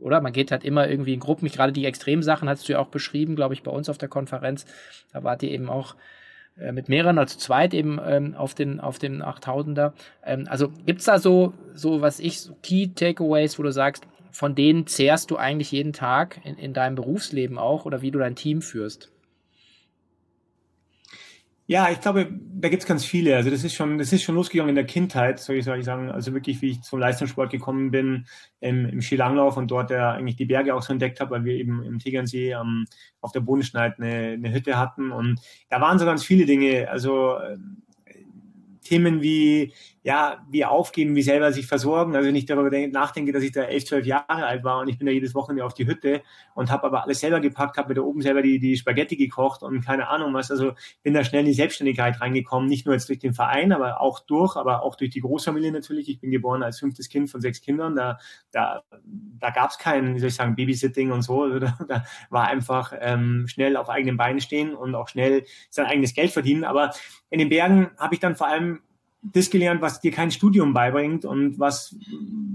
oder? 0.00 0.20
Man 0.20 0.32
geht 0.32 0.50
halt 0.50 0.64
immer 0.64 0.88
irgendwie 0.88 1.14
in 1.14 1.20
Gruppen. 1.20 1.48
Gerade 1.48 1.72
die 1.72 1.86
Extremsachen 1.86 2.48
hast 2.48 2.68
du 2.68 2.72
ja 2.72 2.78
auch 2.78 2.88
beschrieben, 2.88 3.36
glaube 3.36 3.54
ich, 3.54 3.62
bei 3.62 3.70
uns 3.70 3.88
auf 3.88 3.98
der 3.98 4.08
Konferenz. 4.08 4.66
Da 5.12 5.24
wart 5.24 5.42
ihr 5.42 5.50
eben 5.50 5.68
auch 5.68 5.96
äh, 6.58 6.72
mit 6.72 6.88
mehreren, 6.88 7.18
also 7.18 7.38
zweit 7.38 7.74
eben 7.74 8.00
ähm, 8.04 8.34
auf 8.34 8.54
den 8.54 8.80
auf 8.80 8.98
dem 8.98 9.22
8000er. 9.22 9.92
Ähm, 10.24 10.46
also 10.48 10.68
gibt's 10.86 11.04
da 11.04 11.18
so 11.18 11.52
so 11.74 12.00
was 12.00 12.20
ich 12.20 12.40
so 12.40 12.56
Key 12.62 12.88
Takeaways, 12.94 13.58
wo 13.58 13.62
du 13.62 13.72
sagst, 13.72 14.06
von 14.30 14.54
denen 14.54 14.86
zehrst 14.86 15.30
du 15.30 15.36
eigentlich 15.36 15.72
jeden 15.72 15.92
Tag 15.92 16.40
in, 16.44 16.56
in 16.56 16.72
deinem 16.72 16.94
Berufsleben 16.94 17.58
auch 17.58 17.84
oder 17.84 18.02
wie 18.02 18.10
du 18.10 18.18
dein 18.18 18.36
Team 18.36 18.62
führst? 18.62 19.10
Ja, 21.70 21.90
ich 21.90 22.00
glaube, 22.00 22.32
da 22.32 22.70
gibt's 22.70 22.86
ganz 22.86 23.04
viele. 23.04 23.36
Also 23.36 23.50
das 23.50 23.62
ist 23.62 23.74
schon, 23.74 23.98
das 23.98 24.10
ist 24.10 24.22
schon 24.22 24.34
losgegangen 24.36 24.70
in 24.70 24.74
der 24.74 24.86
Kindheit, 24.86 25.38
soll 25.38 25.56
ich, 25.56 25.66
sagen. 25.66 26.10
Also 26.10 26.32
wirklich, 26.32 26.62
wie 26.62 26.70
ich 26.70 26.80
zum 26.80 26.98
Leistungssport 26.98 27.50
gekommen 27.50 27.90
bin, 27.90 28.26
im, 28.60 28.86
im 28.86 29.02
Skilanglauf 29.02 29.58
und 29.58 29.70
dort 29.70 29.90
ja 29.90 30.12
eigentlich 30.12 30.36
die 30.36 30.46
Berge 30.46 30.74
auch 30.74 30.80
so 30.80 30.94
entdeckt 30.94 31.20
habe, 31.20 31.32
weil 31.32 31.44
wir 31.44 31.52
eben 31.56 31.82
im 31.84 31.98
Tegernsee 31.98 32.52
ähm, 32.52 32.86
auf 33.20 33.32
der 33.32 33.40
Bodenschneid 33.40 33.98
eine, 33.98 34.32
eine 34.32 34.50
Hütte 34.50 34.78
hatten. 34.78 35.12
Und 35.12 35.40
da 35.68 35.78
waren 35.78 35.98
so 35.98 36.06
ganz 36.06 36.24
viele 36.24 36.46
Dinge. 36.46 36.88
Also 36.90 37.36
äh, 37.36 37.58
Themen 38.80 39.20
wie 39.20 39.74
ja, 40.08 40.42
wie 40.48 40.64
aufgeben, 40.64 41.16
wie 41.16 41.22
selber 41.22 41.52
sich 41.52 41.66
versorgen. 41.66 42.16
Also 42.16 42.28
wenn 42.28 42.34
ich 42.34 42.46
darüber 42.46 42.70
denke, 42.70 42.90
nachdenke, 42.90 43.30
dass 43.30 43.42
ich 43.42 43.52
da 43.52 43.64
elf, 43.64 43.84
zwölf 43.84 44.06
Jahre 44.06 44.46
alt 44.46 44.64
war 44.64 44.80
und 44.80 44.88
ich 44.88 44.96
bin 44.96 45.06
da 45.06 45.12
jedes 45.12 45.34
Wochenende 45.34 45.66
auf 45.66 45.74
die 45.74 45.86
Hütte 45.86 46.22
und 46.54 46.70
habe 46.70 46.84
aber 46.84 47.02
alles 47.02 47.20
selber 47.20 47.40
gepackt, 47.40 47.76
habe 47.76 47.90
mir 47.90 47.96
da 47.96 48.00
oben 48.00 48.22
selber 48.22 48.40
die, 48.40 48.58
die 48.58 48.78
Spaghetti 48.78 49.16
gekocht 49.16 49.62
und 49.62 49.84
keine 49.84 50.08
Ahnung 50.08 50.32
was. 50.32 50.50
Also 50.50 50.72
bin 51.02 51.12
da 51.12 51.24
schnell 51.24 51.40
in 51.40 51.48
die 51.48 51.52
Selbstständigkeit 51.52 52.22
reingekommen, 52.22 52.70
nicht 52.70 52.86
nur 52.86 52.94
jetzt 52.94 53.10
durch 53.10 53.18
den 53.18 53.34
Verein, 53.34 53.70
aber 53.70 54.00
auch 54.00 54.20
durch, 54.20 54.56
aber 54.56 54.82
auch 54.82 54.96
durch 54.96 55.10
die 55.10 55.20
Großfamilie 55.20 55.72
natürlich. 55.72 56.08
Ich 56.08 56.20
bin 56.20 56.30
geboren 56.30 56.62
als 56.62 56.78
fünftes 56.78 57.10
Kind 57.10 57.28
von 57.28 57.42
sechs 57.42 57.60
Kindern. 57.60 57.94
Da, 57.94 58.16
da, 58.50 58.84
da 59.02 59.50
gab 59.50 59.68
es 59.72 59.76
kein, 59.76 60.14
wie 60.14 60.20
soll 60.20 60.28
ich 60.28 60.36
sagen, 60.36 60.56
Babysitting 60.56 61.12
und 61.12 61.20
so. 61.20 61.42
Also 61.42 61.58
da, 61.58 61.76
da 61.86 62.04
war 62.30 62.46
einfach 62.46 62.94
ähm, 62.98 63.46
schnell 63.46 63.76
auf 63.76 63.90
eigenen 63.90 64.16
Beinen 64.16 64.40
stehen 64.40 64.74
und 64.74 64.94
auch 64.94 65.08
schnell 65.08 65.44
sein 65.68 65.84
eigenes 65.84 66.14
Geld 66.14 66.30
verdienen. 66.30 66.64
Aber 66.64 66.92
in 67.28 67.40
den 67.40 67.50
Bergen 67.50 67.90
habe 67.98 68.14
ich 68.14 68.20
dann 68.20 68.34
vor 68.34 68.46
allem 68.46 68.80
das 69.22 69.50
gelernt, 69.50 69.82
was 69.82 70.00
dir 70.00 70.12
kein 70.12 70.30
Studium 70.30 70.72
beibringt 70.72 71.24
und 71.24 71.58
was, 71.58 71.96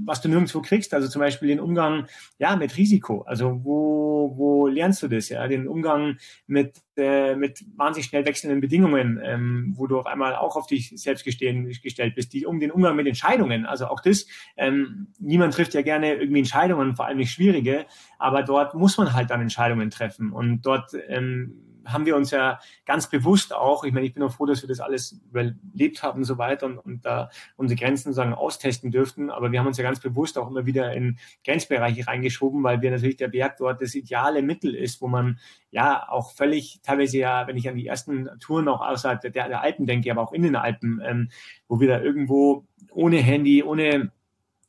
was 0.06 0.22
du 0.22 0.30
nirgendwo 0.30 0.62
kriegst. 0.62 0.94
Also 0.94 1.08
zum 1.10 1.20
Beispiel 1.20 1.50
den 1.50 1.60
Umgang, 1.60 2.08
ja, 2.40 2.56
mit 2.56 2.78
Risiko. 2.78 3.22
Also 3.24 3.60
wo, 3.64 4.34
wo 4.38 4.68
lernst 4.68 5.04
du 5.04 5.10
das? 5.10 5.30
Ja, 5.30 5.48
den 5.48 5.68
Umgang 5.68 6.18
mit, 6.48 6.82
äh, 6.96 7.36
mit 7.36 7.66
wahnsinnig 7.76 8.08
schnell 8.08 8.26
wechselnden 8.26 8.62
Bedingungen, 8.62 9.20
ähm, 9.24 9.74
wo 9.76 9.88
du 9.88 10.00
auf 10.00 10.06
einmal 10.06 10.36
auch 10.36 10.56
auf 10.56 10.68
dich 10.68 10.94
selbst 10.96 11.26
gestehen, 11.26 11.70
gestellt 11.84 12.16
bist. 12.16 12.32
Die, 12.34 12.46
um 12.46 12.60
den 12.60 12.72
Umgang 12.72 12.96
mit 12.96 13.08
Entscheidungen. 13.08 13.66
Also 13.66 13.88
auch 13.88 14.00
das, 14.00 14.26
ähm, 14.56 15.08
niemand 15.20 15.54
trifft 15.54 15.74
ja 15.74 15.82
gerne 15.82 16.16
irgendwie 16.16 16.40
Entscheidungen, 16.40 16.96
vor 16.96 17.06
allem 17.06 17.18
nicht 17.18 17.32
schwierige, 17.32 17.86
aber 18.20 18.42
dort 18.42 18.74
muss 18.74 18.98
man 18.98 19.14
halt 19.14 19.30
dann 19.30 19.42
Entscheidungen 19.42 19.90
treffen 19.90 20.32
und 20.32 20.62
dort, 20.62 20.92
ähm, 21.10 21.73
haben 21.86 22.06
wir 22.06 22.16
uns 22.16 22.32
ja 22.32 22.60
ganz 22.86 23.10
bewusst 23.10 23.54
auch, 23.54 23.84
ich 23.84 23.94
meine, 23.94 24.06
ich 24.06 24.14
bin 24.14 24.24
auch 24.24 24.32
froh, 24.32 24.46
dass 24.46 24.62
wir 24.62 24.68
das 24.68 24.80
alles 24.80 25.22
überlebt 25.30 26.04
haben 26.04 26.20
und 26.20 26.24
so 26.26 26.38
weiter 26.38 26.66
und, 26.66 26.78
und 26.78 27.06
da 27.06 27.30
unsere 27.56 27.80
Grenzen 27.80 28.14
sagen 28.14 28.34
austesten 28.34 28.92
dürften, 28.92 29.30
aber 29.30 29.52
wir 29.52 29.60
haben 29.60 29.68
uns 29.68 29.78
ja 29.78 29.84
ganz 29.84 30.00
bewusst 30.00 30.38
auch 30.38 30.50
immer 30.50 30.66
wieder 30.66 30.94
in 30.94 31.18
Grenzbereiche 31.46 32.08
reingeschoben, 32.08 32.64
weil 32.64 32.82
wir 32.82 32.92
natürlich 32.92 33.18
der 33.18 33.28
Berg 33.28 33.58
dort 33.58 33.82
das 33.82 33.96
ideale 33.96 34.42
Mittel 34.42 34.76
ist, 34.76 35.02
wo 35.02 35.08
man 35.08 35.40
ja 35.72 36.08
auch 36.10 36.34
völlig 36.34 36.80
teilweise 36.84 37.18
ja, 37.18 37.48
wenn 37.48 37.58
ich 37.58 37.68
an 37.68 37.76
die 37.76 37.88
ersten 37.88 38.30
Touren 38.40 38.68
auch 38.68 38.82
außerhalb 38.82 39.22
der, 39.22 39.32
der 39.32 39.62
Alpen 39.62 39.86
denke, 39.86 40.12
aber 40.12 40.22
auch 40.22 40.34
in 40.34 40.44
den 40.44 40.56
Alpen, 40.56 41.02
ähm, 41.04 41.30
wo 41.68 41.80
wir 41.80 41.88
da 41.88 42.00
irgendwo 42.00 42.66
ohne 42.92 43.18
Handy, 43.18 43.64
ohne 43.64 44.12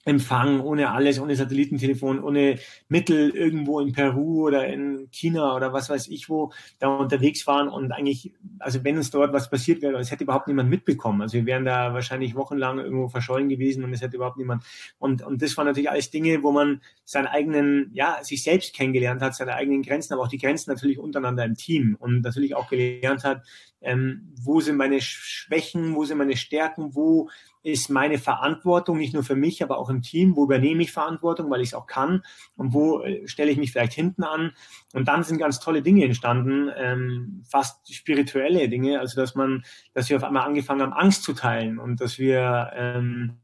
Empfang, 0.05 0.61
ohne 0.61 0.91
alles, 0.91 1.19
ohne 1.19 1.35
Satellitentelefon, 1.35 2.23
ohne 2.23 2.59
Mittel 2.89 3.31
irgendwo 3.31 3.81
in 3.81 3.93
Peru 3.93 4.47
oder 4.47 4.67
in 4.67 5.09
China 5.11 5.57
oder 5.57 5.73
was 5.73 5.89
weiß 5.89 6.09
ich 6.09 6.29
wo 6.29 6.53
da 6.79 6.89
unterwegs 6.89 7.47
waren 7.47 7.69
und 7.69 7.93
eigentlich, 7.93 8.33
also 8.59 8.85
wenn 8.85 8.97
uns 8.97 9.11
dort 9.11 9.33
was 9.33 9.51
passiert 9.51 9.83
wäre, 9.83 9.99
es 9.99 10.11
hätte 10.11 10.25
überhaupt 10.25 10.49
niemand 10.49 10.69
mitbekommen. 10.71 11.23
Also 11.23 11.35
wir 11.35 11.47
wären 11.47 11.65
da 11.65 11.95
wahrscheinlich 11.95 12.35
wochenlang 12.35 12.79
irgendwo 12.79 13.09
verschollen 13.09 13.49
gewesen 13.49 13.85
und 13.85 13.93
es 13.93 14.03
hätte 14.03 14.17
überhaupt 14.17 14.37
niemand. 14.37 14.65
Und, 14.99 15.23
und 15.23 15.41
das 15.41 15.57
waren 15.57 15.67
natürlich 15.67 15.91
alles 15.91 16.11
Dinge, 16.11 16.43
wo 16.43 16.53
man 16.53 16.83
seinen 17.05 17.27
eigenen, 17.27 17.91
ja, 17.95 18.19
sich 18.23 18.43
selbst 18.43 18.75
kennengelernt 18.75 19.23
hat, 19.23 19.35
seine 19.35 19.55
eigenen 19.55 19.83
Grenzen, 19.83 20.13
aber 20.15 20.23
auch 20.23 20.29
die 20.29 20.39
Grenzen 20.39 20.71
natürlich 20.71 20.99
untereinander 20.99 21.45
im 21.45 21.55
Team 21.55 21.97
und 21.99 22.23
natürlich 22.23 22.55
auch 22.55 22.69
gelernt 22.69 23.25
hat, 23.25 23.43
ähm, 23.85 24.33
wo 24.41 24.61
sind 24.61 24.77
meine 24.77 25.01
Schwächen, 25.01 25.95
wo 25.95 26.05
sind 26.05 26.19
meine 26.19 26.37
Stärken, 26.37 26.95
wo 26.95 27.29
ist 27.63 27.89
meine 27.89 28.19
Verantwortung 28.19 28.99
nicht 28.99 29.15
nur 29.15 29.25
für 29.25 29.37
mich, 29.37 29.63
aber 29.63 29.79
auch 29.79 29.89
im 29.89 30.03
Team, 30.03 30.37
wo 30.37 30.45
übernehme 30.45 30.83
ich 30.83 30.93
Verantwortung, 30.93 31.51
weil 31.51 31.63
ich 31.63 31.69
es 31.69 31.75
auch 31.75 31.87
kann 31.87 32.23
und 32.57 32.75
wo 32.75 33.01
äh, 33.01 33.27
stelle 33.27 33.51
ich 33.51 33.57
mich 33.57 33.73
vielleicht 33.73 33.95
hinten 33.95 34.23
an. 34.23 34.53
Und 34.93 35.09
dann 35.09 35.25
sind 35.25 35.39
ganz 35.39 35.61
tolle 35.61 35.83
Dinge 35.83 36.05
entstanden, 36.05 36.71
ähm, 36.77 37.43
fast 37.49 37.93
spirituelle 37.93 38.69
Dinge, 38.69 39.01
also 39.01 39.21
dass 39.21 39.35
man, 39.35 39.65
dass 39.95 40.11
wir 40.11 40.19
auf 40.19 40.25
einmal 40.25 40.47
angefangen 40.47 40.83
haben, 40.83 40.93
Angst 40.93 41.23
zu 41.23 41.33
teilen 41.33 41.79
und 41.79 42.01
dass 42.01 42.19
wir 42.19 42.71
ähm, 42.75 43.39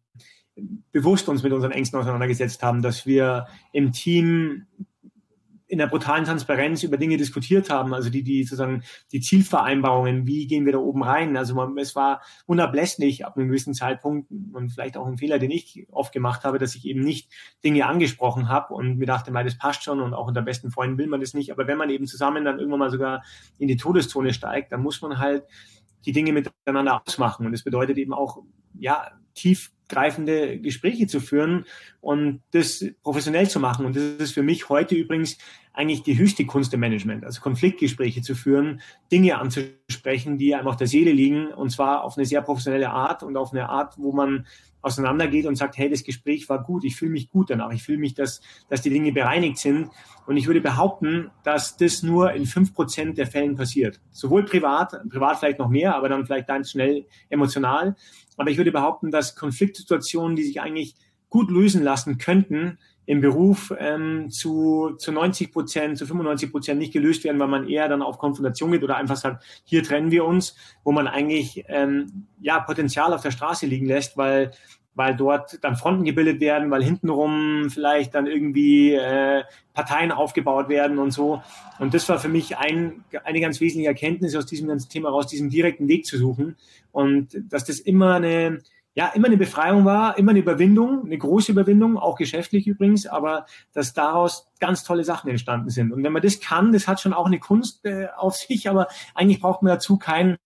bewusst 0.92 1.28
uns 1.28 1.42
mit 1.42 1.52
unseren 1.52 1.72
Ängsten 1.72 1.98
auseinandergesetzt 1.98 2.62
haben, 2.62 2.82
dass 2.82 3.06
wir 3.06 3.46
im 3.72 3.92
Team 3.92 4.66
in 5.70 5.78
der 5.78 5.86
brutalen 5.86 6.24
Transparenz 6.24 6.82
über 6.82 6.96
Dinge 6.96 7.16
diskutiert 7.16 7.70
haben, 7.70 7.94
also 7.94 8.10
die, 8.10 8.24
die 8.24 8.42
sozusagen 8.42 8.82
die 9.12 9.20
Zielvereinbarungen, 9.20 10.26
wie 10.26 10.48
gehen 10.48 10.66
wir 10.66 10.72
da 10.72 10.78
oben 10.78 11.04
rein? 11.04 11.36
Also 11.36 11.54
man, 11.54 11.78
es 11.78 11.94
war 11.94 12.22
unablässlich 12.46 13.24
ab 13.24 13.36
einem 13.36 13.46
gewissen 13.46 13.72
Zeitpunkt 13.72 14.28
und 14.52 14.70
vielleicht 14.70 14.96
auch 14.96 15.06
ein 15.06 15.16
Fehler, 15.16 15.38
den 15.38 15.52
ich 15.52 15.86
oft 15.92 16.12
gemacht 16.12 16.42
habe, 16.42 16.58
dass 16.58 16.74
ich 16.74 16.86
eben 16.86 17.02
nicht 17.02 17.30
Dinge 17.62 17.86
angesprochen 17.86 18.48
habe 18.48 18.74
und 18.74 18.98
mir 18.98 19.06
dachte, 19.06 19.30
mal, 19.30 19.44
das 19.44 19.58
passt 19.58 19.84
schon 19.84 20.00
und 20.00 20.12
auch 20.12 20.26
unter 20.26 20.42
besten 20.42 20.72
Freunden 20.72 20.98
will 20.98 21.06
man 21.06 21.20
das 21.20 21.34
nicht. 21.34 21.52
Aber 21.52 21.68
wenn 21.68 21.78
man 21.78 21.88
eben 21.88 22.06
zusammen 22.06 22.44
dann 22.44 22.58
irgendwann 22.58 22.80
mal 22.80 22.90
sogar 22.90 23.22
in 23.58 23.68
die 23.68 23.76
Todeszone 23.76 24.34
steigt, 24.34 24.72
dann 24.72 24.82
muss 24.82 25.00
man 25.00 25.18
halt 25.18 25.44
die 26.04 26.12
Dinge 26.12 26.32
miteinander 26.32 27.00
ausmachen. 27.06 27.46
Und 27.46 27.52
das 27.52 27.62
bedeutet 27.62 27.96
eben 27.96 28.12
auch, 28.12 28.42
ja, 28.76 29.12
tiefgreifende 29.90 30.58
Gespräche 30.58 31.06
zu 31.06 31.20
führen 31.20 31.64
und 32.00 32.40
das 32.52 32.84
professionell 33.02 33.48
zu 33.48 33.60
machen. 33.60 33.84
Und 33.84 33.96
das 33.96 34.04
ist 34.18 34.32
für 34.32 34.42
mich 34.42 34.68
heute 34.68 34.94
übrigens 34.94 35.36
eigentlich 35.72 36.02
die 36.02 36.18
höchste 36.18 36.46
Kunst 36.46 36.74
im 36.74 36.80
Management, 36.80 37.24
also 37.24 37.40
Konfliktgespräche 37.40 38.22
zu 38.22 38.34
führen, 38.34 38.80
Dinge 39.12 39.38
anzusprechen, 39.38 40.36
die 40.36 40.54
einem 40.54 40.66
auf 40.66 40.76
der 40.76 40.88
Seele 40.88 41.12
liegen, 41.12 41.48
und 41.48 41.70
zwar 41.70 42.02
auf 42.04 42.16
eine 42.16 42.26
sehr 42.26 42.42
professionelle 42.42 42.90
Art 42.90 43.22
und 43.22 43.36
auf 43.36 43.52
eine 43.52 43.68
Art, 43.68 43.94
wo 43.96 44.12
man 44.12 44.46
auseinandergeht 44.82 45.46
und 45.46 45.56
sagt, 45.56 45.76
hey, 45.78 45.90
das 45.90 46.04
Gespräch 46.04 46.48
war 46.48 46.62
gut, 46.62 46.84
ich 46.84 46.96
fühle 46.96 47.12
mich 47.12 47.28
gut 47.28 47.50
danach, 47.50 47.72
ich 47.72 47.82
fühle 47.82 47.98
mich, 47.98 48.14
dass, 48.14 48.40
dass 48.68 48.82
die 48.82 48.90
Dinge 48.90 49.12
bereinigt 49.12 49.58
sind. 49.58 49.90
Und 50.26 50.36
ich 50.36 50.46
würde 50.46 50.60
behaupten, 50.60 51.30
dass 51.42 51.76
das 51.76 52.02
nur 52.02 52.32
in 52.32 52.46
fünf 52.46 52.72
Prozent 52.72 53.18
der 53.18 53.26
Fällen 53.26 53.56
passiert. 53.56 54.00
Sowohl 54.10 54.44
privat, 54.44 54.92
privat 55.10 55.38
vielleicht 55.38 55.58
noch 55.58 55.68
mehr, 55.68 55.94
aber 55.94 56.08
dann 56.08 56.24
vielleicht 56.24 56.46
ganz 56.46 56.70
schnell 56.70 57.04
emotional. 57.28 57.96
Aber 58.40 58.50
ich 58.50 58.56
würde 58.56 58.72
behaupten, 58.72 59.10
dass 59.10 59.36
Konfliktsituationen, 59.36 60.34
die 60.34 60.44
sich 60.44 60.62
eigentlich 60.62 60.94
gut 61.28 61.50
lösen 61.50 61.82
lassen 61.82 62.16
könnten, 62.16 62.78
im 63.04 63.20
Beruf 63.20 63.70
ähm, 63.78 64.30
zu, 64.30 64.94
zu 64.96 65.12
90 65.12 65.52
Prozent, 65.52 65.98
zu 65.98 66.06
95 66.06 66.50
Prozent 66.50 66.78
nicht 66.78 66.94
gelöst 66.94 67.22
werden, 67.24 67.38
weil 67.38 67.48
man 67.48 67.68
eher 67.68 67.86
dann 67.86 68.00
auf 68.00 68.16
Konfrontation 68.16 68.72
geht 68.72 68.82
oder 68.82 68.96
einfach 68.96 69.16
sagt, 69.16 69.44
hier 69.64 69.82
trennen 69.82 70.10
wir 70.10 70.24
uns, 70.24 70.56
wo 70.84 70.92
man 70.92 71.06
eigentlich 71.06 71.64
ähm, 71.68 72.28
ja 72.40 72.60
Potenzial 72.60 73.12
auf 73.12 73.20
der 73.20 73.30
Straße 73.30 73.66
liegen 73.66 73.84
lässt, 73.84 74.16
weil 74.16 74.52
weil 74.94 75.16
dort 75.16 75.62
dann 75.62 75.76
Fronten 75.76 76.04
gebildet 76.04 76.40
werden, 76.40 76.70
weil 76.70 76.82
hintenrum 76.82 77.70
vielleicht 77.70 78.14
dann 78.14 78.26
irgendwie 78.26 78.94
äh, 78.94 79.44
Parteien 79.72 80.12
aufgebaut 80.12 80.68
werden 80.68 80.98
und 80.98 81.12
so. 81.12 81.42
Und 81.78 81.94
das 81.94 82.08
war 82.08 82.18
für 82.18 82.28
mich 82.28 82.58
ein, 82.58 83.04
eine 83.24 83.40
ganz 83.40 83.60
wesentliche 83.60 83.88
Erkenntnis 83.88 84.34
aus 84.36 84.46
diesem 84.46 84.68
ganzen 84.68 84.90
Thema 84.90 85.10
raus, 85.10 85.26
diesen 85.26 85.50
direkten 85.50 85.88
Weg 85.88 86.06
zu 86.06 86.18
suchen 86.18 86.56
und 86.92 87.28
dass 87.50 87.64
das 87.64 87.78
immer 87.78 88.14
eine 88.14 88.60
ja, 88.94 89.06
immer 89.14 89.28
eine 89.28 89.36
Befreiung 89.36 89.84
war, 89.84 90.18
immer 90.18 90.30
eine 90.30 90.40
Überwindung, 90.40 91.04
eine 91.04 91.16
große 91.16 91.52
Überwindung, 91.52 91.96
auch 91.96 92.16
geschäftlich 92.16 92.66
übrigens, 92.66 93.06
aber 93.06 93.46
dass 93.72 93.92
daraus 93.92 94.48
ganz 94.58 94.82
tolle 94.82 95.04
Sachen 95.04 95.30
entstanden 95.30 95.70
sind. 95.70 95.92
Und 95.92 96.02
wenn 96.02 96.12
man 96.12 96.22
das 96.22 96.40
kann, 96.40 96.72
das 96.72 96.88
hat 96.88 97.00
schon 97.00 97.12
auch 97.12 97.26
eine 97.26 97.38
Kunst 97.38 97.84
äh, 97.84 98.08
auf 98.16 98.34
sich, 98.34 98.68
aber 98.68 98.88
eigentlich 99.14 99.40
braucht 99.40 99.62
man 99.62 99.72
dazu 99.72 99.96
keinen, 99.96 100.38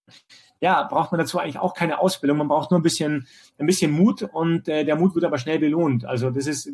ja, 0.64 0.82
braucht 0.84 1.12
man 1.12 1.18
dazu 1.18 1.38
eigentlich 1.38 1.58
auch 1.58 1.74
keine 1.74 1.98
Ausbildung. 1.98 2.38
Man 2.38 2.48
braucht 2.48 2.70
nur 2.70 2.80
ein 2.80 2.82
bisschen, 2.82 3.26
ein 3.58 3.66
bisschen 3.66 3.90
Mut 3.90 4.22
und 4.22 4.66
äh, 4.66 4.86
der 4.86 4.96
Mut 4.96 5.14
wird 5.14 5.26
aber 5.26 5.36
schnell 5.36 5.58
belohnt. 5.58 6.06
Also 6.06 6.30
das 6.30 6.46
ist, 6.46 6.70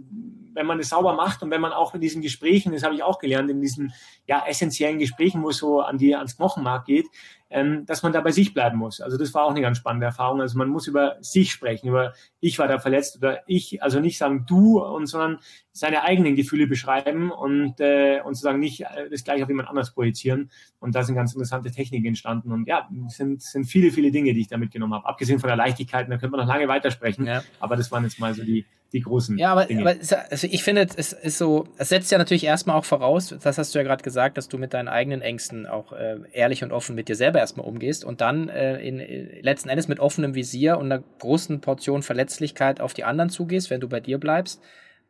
wenn 0.54 0.64
man 0.64 0.78
es 0.78 0.90
sauber 0.90 1.14
macht 1.14 1.42
und 1.42 1.50
wenn 1.50 1.60
man 1.60 1.72
auch 1.72 1.92
in 1.92 2.00
diesen 2.00 2.22
Gesprächen, 2.22 2.72
das 2.72 2.84
habe 2.84 2.94
ich 2.94 3.02
auch 3.02 3.18
gelernt, 3.18 3.50
in 3.50 3.60
diesen 3.60 3.92
ja 4.28 4.44
essentiellen 4.46 5.00
Gesprächen, 5.00 5.42
wo 5.42 5.50
es 5.50 5.56
so 5.56 5.80
an 5.80 5.98
die 5.98 6.14
ans 6.14 6.36
Knochenmark 6.36 6.84
geht, 6.84 7.08
ähm, 7.50 7.84
dass 7.84 8.02
man 8.02 8.12
da 8.12 8.20
bei 8.20 8.30
sich 8.30 8.54
bleiben 8.54 8.78
muss. 8.78 9.00
Also 9.00 9.18
das 9.18 9.34
war 9.34 9.44
auch 9.44 9.50
eine 9.50 9.60
ganz 9.60 9.78
spannende 9.78 10.06
Erfahrung. 10.06 10.40
Also 10.40 10.56
man 10.56 10.68
muss 10.68 10.86
über 10.86 11.16
sich 11.20 11.50
sprechen, 11.50 11.88
über 11.88 12.14
ich 12.38 12.58
war 12.58 12.68
da 12.68 12.78
verletzt 12.78 13.16
oder 13.16 13.40
ich, 13.46 13.82
also 13.82 14.00
nicht 14.00 14.18
sagen 14.18 14.46
du 14.46 14.80
und 14.80 15.06
sondern 15.06 15.38
seine 15.72 16.02
eigenen 16.02 16.36
Gefühle 16.36 16.66
beschreiben 16.66 17.30
und 17.30 17.80
äh, 17.80 18.20
und 18.24 18.34
sozusagen 18.34 18.60
nicht 18.60 18.82
äh, 18.82 19.10
das 19.10 19.24
gleich 19.24 19.42
auf 19.42 19.48
jemand 19.48 19.68
anders 19.68 19.92
projizieren. 19.92 20.50
Und 20.78 20.94
da 20.94 21.02
sind 21.02 21.14
ganz 21.16 21.32
interessante 21.32 21.70
Techniken 21.70 22.06
entstanden. 22.06 22.52
Und 22.52 22.66
ja, 22.66 22.88
es 23.06 23.16
sind, 23.16 23.42
sind 23.42 23.64
viele, 23.64 23.90
viele 23.90 24.10
Dinge, 24.10 24.32
die 24.32 24.40
ich 24.40 24.48
da 24.48 24.56
mitgenommen 24.56 24.94
habe. 24.94 25.06
Abgesehen 25.06 25.38
von 25.38 25.48
der 25.48 25.56
Leichtigkeit, 25.56 26.06
da 26.08 26.16
könnte 26.16 26.30
man 26.30 26.40
noch 26.40 26.52
lange 26.52 26.68
weitersprechen. 26.68 27.26
Ja. 27.26 27.42
Aber 27.58 27.76
das 27.76 27.90
waren 27.90 28.04
jetzt 28.04 28.18
mal 28.18 28.34
so 28.34 28.42
die, 28.42 28.64
die 28.92 29.00
großen. 29.00 29.38
Ja, 29.38 29.52
aber, 29.52 29.66
Dinge. 29.66 29.82
aber 29.82 29.96
also 30.30 30.46
ich 30.50 30.62
finde, 30.62 30.86
es 30.96 31.12
ist 31.12 31.38
so, 31.38 31.68
es 31.76 31.88
setzt 31.88 32.10
ja 32.10 32.18
natürlich 32.18 32.44
erstmal 32.44 32.76
auch 32.76 32.84
voraus, 32.84 33.34
das 33.40 33.58
hast 33.58 33.74
du 33.74 33.78
ja 33.78 33.84
gerade 33.84 34.02
gesagt, 34.02 34.36
dass 34.36 34.48
du 34.48 34.58
mit 34.58 34.74
deinen 34.74 34.88
eigenen 34.88 35.22
Ängsten 35.22 35.66
auch 35.66 35.92
äh, 35.92 36.18
ehrlich 36.32 36.64
und 36.64 36.72
offen 36.72 36.94
mit 36.94 37.08
dir 37.08 37.16
selber 37.16 37.39
erstmal 37.40 37.66
umgehst 37.66 38.04
und 38.04 38.20
dann 38.20 38.48
äh, 38.48 38.80
in, 38.80 39.00
in, 39.00 39.42
letzten 39.42 39.68
Endes 39.68 39.88
mit 39.88 40.00
offenem 40.00 40.34
Visier 40.34 40.78
und 40.78 40.90
einer 40.90 41.02
großen 41.18 41.60
Portion 41.60 42.02
Verletzlichkeit 42.02 42.80
auf 42.80 42.94
die 42.94 43.04
anderen 43.04 43.30
zugehst, 43.30 43.70
wenn 43.70 43.80
du 43.80 43.88
bei 43.88 44.00
dir 44.00 44.18
bleibst. 44.18 44.62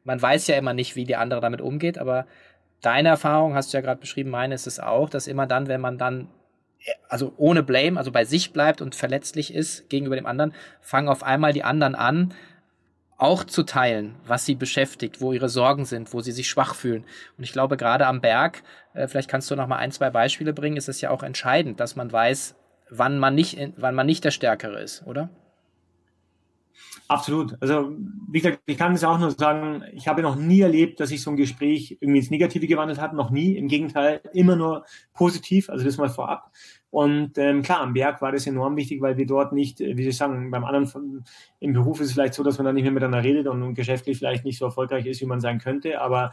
Man 0.04 0.20
weiß 0.20 0.46
ja 0.46 0.56
immer 0.56 0.72
nicht, 0.72 0.96
wie 0.96 1.04
die 1.04 1.16
andere 1.16 1.40
damit 1.40 1.60
umgeht, 1.60 1.98
aber 1.98 2.26
deine 2.80 3.10
Erfahrung 3.10 3.54
hast 3.54 3.72
du 3.72 3.76
ja 3.76 3.82
gerade 3.82 4.00
beschrieben, 4.00 4.30
meine 4.30 4.54
ist 4.54 4.66
es 4.66 4.80
auch, 4.80 5.10
dass 5.10 5.26
immer 5.26 5.46
dann, 5.46 5.68
wenn 5.68 5.80
man 5.80 5.98
dann 5.98 6.28
also 7.08 7.32
ohne 7.36 7.62
Blame, 7.62 7.98
also 7.98 8.10
bei 8.10 8.24
sich 8.24 8.52
bleibt 8.52 8.80
und 8.80 8.94
verletzlich 8.94 9.54
ist 9.54 9.88
gegenüber 9.90 10.16
dem 10.16 10.26
anderen, 10.26 10.54
fangen 10.80 11.08
auf 11.08 11.22
einmal 11.22 11.52
die 11.52 11.64
anderen 11.64 11.94
an, 11.94 12.32
auch 13.20 13.44
zu 13.44 13.64
teilen, 13.64 14.16
was 14.26 14.46
sie 14.46 14.54
beschäftigt, 14.54 15.20
wo 15.20 15.32
ihre 15.32 15.50
Sorgen 15.50 15.84
sind, 15.84 16.12
wo 16.14 16.20
sie 16.20 16.32
sich 16.32 16.48
schwach 16.48 16.74
fühlen. 16.74 17.04
Und 17.36 17.44
ich 17.44 17.52
glaube, 17.52 17.76
gerade 17.76 18.06
am 18.06 18.20
Berg, 18.20 18.62
äh, 18.94 19.06
vielleicht 19.08 19.28
kannst 19.28 19.50
du 19.50 19.56
noch 19.56 19.66
mal 19.66 19.76
ein, 19.76 19.92
zwei 19.92 20.10
Beispiele 20.10 20.52
bringen, 20.52 20.78
ist 20.78 20.88
es 20.88 21.00
ja 21.00 21.10
auch 21.10 21.22
entscheidend, 21.22 21.80
dass 21.80 21.96
man 21.96 22.10
weiß, 22.10 22.54
wann 22.88 23.18
man 23.18 23.34
nicht, 23.34 23.58
wann 23.76 23.94
man 23.94 24.06
nicht 24.06 24.24
der 24.24 24.30
Stärkere 24.30 24.80
ist, 24.80 25.06
oder? 25.06 25.28
Absolut. 27.10 27.56
Also, 27.60 27.90
wie 28.30 28.40
gesagt, 28.40 28.60
ich 28.66 28.78
kann 28.78 28.92
es 28.92 29.02
auch 29.02 29.18
nur 29.18 29.32
sagen, 29.32 29.82
ich 29.94 30.06
habe 30.06 30.22
noch 30.22 30.36
nie 30.36 30.60
erlebt, 30.60 31.00
dass 31.00 31.08
sich 31.08 31.20
so 31.20 31.30
ein 31.30 31.36
Gespräch 31.36 31.98
irgendwie 32.00 32.20
ins 32.20 32.30
Negative 32.30 32.68
gewandelt 32.68 33.00
hat. 33.00 33.14
Noch 33.14 33.30
nie. 33.32 33.56
Im 33.56 33.66
Gegenteil, 33.66 34.20
immer 34.32 34.54
nur 34.54 34.84
positiv. 35.12 35.70
Also 35.70 35.84
das 35.84 35.96
mal 35.96 36.08
vorab. 36.08 36.52
Und 36.90 37.36
ähm, 37.36 37.62
klar, 37.62 37.80
am 37.80 37.94
Berg 37.94 38.22
war 38.22 38.30
das 38.30 38.46
enorm 38.46 38.76
wichtig, 38.76 39.00
weil 39.00 39.16
wir 39.16 39.26
dort 39.26 39.52
nicht, 39.52 39.80
äh, 39.80 39.96
wie 39.96 40.04
Sie 40.04 40.12
sagen, 40.12 40.52
beim 40.52 40.64
anderen 40.64 41.24
im 41.58 41.72
Beruf 41.72 41.98
ist 42.00 42.06
es 42.08 42.12
vielleicht 42.12 42.34
so, 42.34 42.44
dass 42.44 42.58
man 42.58 42.66
dann 42.66 42.76
nicht 42.76 42.84
mehr 42.84 42.92
miteinander 42.92 43.24
redet 43.24 43.48
und 43.48 43.74
geschäftlich 43.74 44.18
vielleicht 44.18 44.44
nicht 44.44 44.58
so 44.58 44.66
erfolgreich 44.66 45.04
ist, 45.06 45.20
wie 45.20 45.26
man 45.26 45.40
sein 45.40 45.58
könnte. 45.58 46.00
Aber 46.00 46.32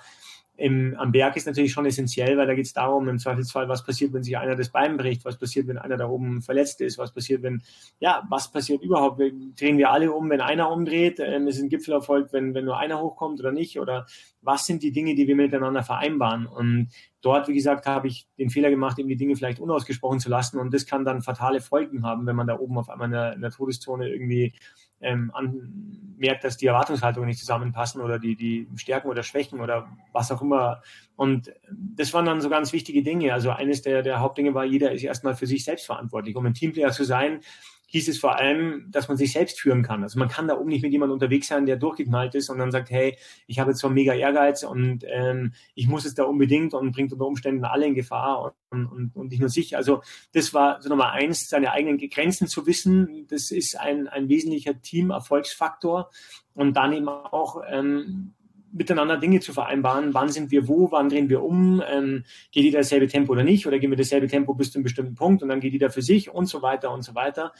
im, 0.58 0.96
am 0.98 1.12
Berg 1.12 1.38
ist 1.38 1.46
natürlich 1.46 1.72
schon 1.72 1.86
essentiell, 1.86 2.36
weil 2.36 2.48
da 2.48 2.56
geht 2.56 2.65
es 2.65 2.74
darum, 2.74 3.08
im 3.08 3.20
Zweifelsfall, 3.20 3.70
was 3.70 3.86
passiert, 3.86 4.12
wenn 4.13 4.24
sich 4.24 4.38
einer 4.38 4.56
das 4.56 4.70
Bein 4.70 4.98
bricht, 4.98 5.24
was 5.24 5.38
passiert, 5.38 5.67
wenn 5.67 5.78
einer 5.78 5.98
da 5.98 6.08
oben 6.08 6.41
verletzt 6.41 6.82
ist, 6.82 6.98
was 6.98 7.13
passiert, 7.13 7.43
wenn, 7.43 7.62
ja, 8.00 8.24
was 8.30 8.52
passiert 8.52 8.82
überhaupt? 8.82 9.20
Drehen 9.20 9.78
wir 9.78 9.91
alle 9.91 10.12
um, 10.12 10.32
wenn 10.32 10.41
einer 10.41 10.72
umdreht? 10.72 11.20
Ähm, 11.20 11.48
ist 11.48 11.62
ein 11.62 11.70
Gipfelerfolg, 11.70 12.34
wenn, 12.34 12.56
wenn 12.56 12.65
nur 12.65 12.80
einer 12.80 13.00
hochkommt 13.00 13.39
oder 13.39 13.52
nicht? 13.52 13.80
Oder 13.80 14.08
was 14.41 14.65
sind 14.65 14.82
die 14.82 14.91
Dinge, 14.91 15.13
die 15.13 15.28
wir 15.28 15.36
miteinander 15.36 15.84
vereinbaren? 15.84 16.48
Und 16.48 16.89
dort, 17.22 17.48
wie 17.48 17.54
gesagt, 17.54 17.86
habe 17.86 18.08
ich 18.08 18.28
den 18.39 18.50
Fehler 18.50 18.72
gemacht, 18.72 18.98
eben 18.98 19.10
die 19.10 19.15
Dinge 19.15 19.36
vielleicht 19.36 19.60
unausgesprochen 19.60 20.20
zu 20.20 20.30
lassen. 20.30 20.58
Und 20.58 20.74
das 20.74 20.88
kann 20.88 21.06
dann 21.06 21.22
fatale 21.22 21.62
Folgen 21.62 22.04
haben, 22.04 22.26
wenn 22.26 22.36
man 22.36 22.48
da 22.48 22.58
oben 22.58 22.80
auf 22.80 22.89
einmal 22.89 23.08
in 23.08 23.12
der, 23.12 23.34
in 23.34 23.41
der 23.41 23.52
Todeszone 23.52 24.10
irgendwie 24.10 24.54
ähm, 25.01 25.31
an, 25.33 26.15
merkt, 26.17 26.43
dass 26.43 26.57
die 26.57 26.65
Erwartungshaltungen 26.65 27.27
nicht 27.27 27.39
zusammenpassen 27.39 28.01
oder 28.01 28.19
die, 28.19 28.36
die 28.36 28.67
Stärken 28.75 29.07
oder 29.07 29.23
Schwächen 29.23 29.62
oder 29.62 29.88
was 30.12 30.31
auch 30.31 30.41
immer. 30.41 30.81
Und 31.15 31.53
das 31.71 32.13
waren 32.13 32.25
dann 32.25 32.41
so 32.41 32.49
ganz 32.49 32.73
wichtige 32.73 33.03
Dinge. 33.03 33.33
Also 33.33 33.51
eines 33.51 33.81
der, 33.83 34.01
der 34.01 34.19
Hauptdinge 34.19 34.53
war, 34.53 34.65
jeder 34.65 34.91
ist 34.91 35.03
erstmal 35.03 35.36
für 35.36 35.47
sich 35.47 35.63
selbst 35.63 35.86
verantwortlich. 35.86 36.36
Um 36.36 36.45
ein 36.45 36.53
Teamplayer 36.53 36.91
zu 36.91 37.03
sein, 37.03 37.41
hieß 37.88 38.10
es 38.10 38.19
vor 38.19 38.36
allem, 38.36 38.86
dass 38.89 39.08
man 39.08 39.17
sich 39.17 39.32
selbst 39.32 39.60
führen 39.60 39.82
kann. 39.82 40.04
Also 40.04 40.19
man 40.19 40.28
kann 40.28 40.47
da 40.47 40.58
oben 40.58 40.69
nicht 40.69 40.84
mit 40.84 40.91
jemandem 40.91 41.13
unterwegs 41.13 41.47
sein, 41.47 41.65
der 41.65 41.78
durchgeknallt 41.78 42.36
ist 42.36 42.50
und 42.50 42.60
dann 42.60 42.71
sagt, 42.71 42.89
hey, 42.89 43.17
ich 43.47 43.60
habe 43.60 43.71
jetzt 43.71 43.80
so 43.80 43.88
einen 43.88 43.95
mega 43.95 44.13
Ehrgeiz 44.13 44.63
und 44.63 45.04
ähm, 45.08 45.54
ich 45.73 45.88
muss 45.88 46.06
es 46.06 46.13
da 46.13 46.23
unbedingt 46.23 46.73
und 46.73 46.91
bringt 46.91 47.13
unter 47.13 47.26
Umständen 47.26 47.63
alle 47.63 47.86
in 47.86 47.95
Gefahr 47.95 48.54
und, 48.69 48.86
und, 48.86 49.15
und 49.15 49.30
nicht 49.30 49.39
nur 49.39 49.50
sich. 49.50 49.78
Also 49.78 50.02
das 50.34 50.54
war 50.54 50.82
so 50.82 50.89
Nummer 50.89 51.12
eins, 51.12 51.47
seine 51.47 51.71
eigenen 51.71 51.97
Grenzen 51.97 52.47
zu 52.47 52.67
wissen. 52.67 53.26
Das 53.30 53.52
ist 53.52 53.80
ein, 53.80 54.08
ein 54.08 54.28
wesentlicher 54.28 54.82
Team-Erfolgsfaktor 54.82 56.12
und 56.54 56.76
dann 56.76 56.91
eben 56.91 57.08
auch 57.08 57.62
ähm, 57.69 58.34
miteinander 58.71 59.17
Dinge 59.17 59.39
zu 59.39 59.53
vereinbaren. 59.53 60.13
Wann 60.13 60.30
sind 60.30 60.51
wir 60.51 60.67
wo, 60.67 60.91
wann 60.91 61.10
drehen 61.10 61.30
wir 61.30 61.43
um, 61.43 61.82
ähm, 61.88 62.23
geht 62.51 62.63
jeder 62.63 62.80
dasselbe 62.80 63.08
Tempo 63.08 63.32
oder 63.32 63.43
nicht, 63.43 63.67
oder 63.67 63.80
gehen 63.80 63.89
wir 63.89 63.97
dasselbe 63.97 64.27
Tempo 64.27 64.53
bis 64.53 64.71
zu 64.71 64.77
einem 64.77 64.84
bestimmten 64.84 65.15
Punkt 65.15 65.43
und 65.43 65.49
dann 65.49 65.60
geht 65.60 65.73
jeder 65.73 65.89
für 65.89 66.01
sich 66.01 66.30
und 66.30 66.47
so 66.47 66.62
weiter 66.62 66.91
und 66.91 67.03
so 67.03 67.15
weiter. 67.15 67.53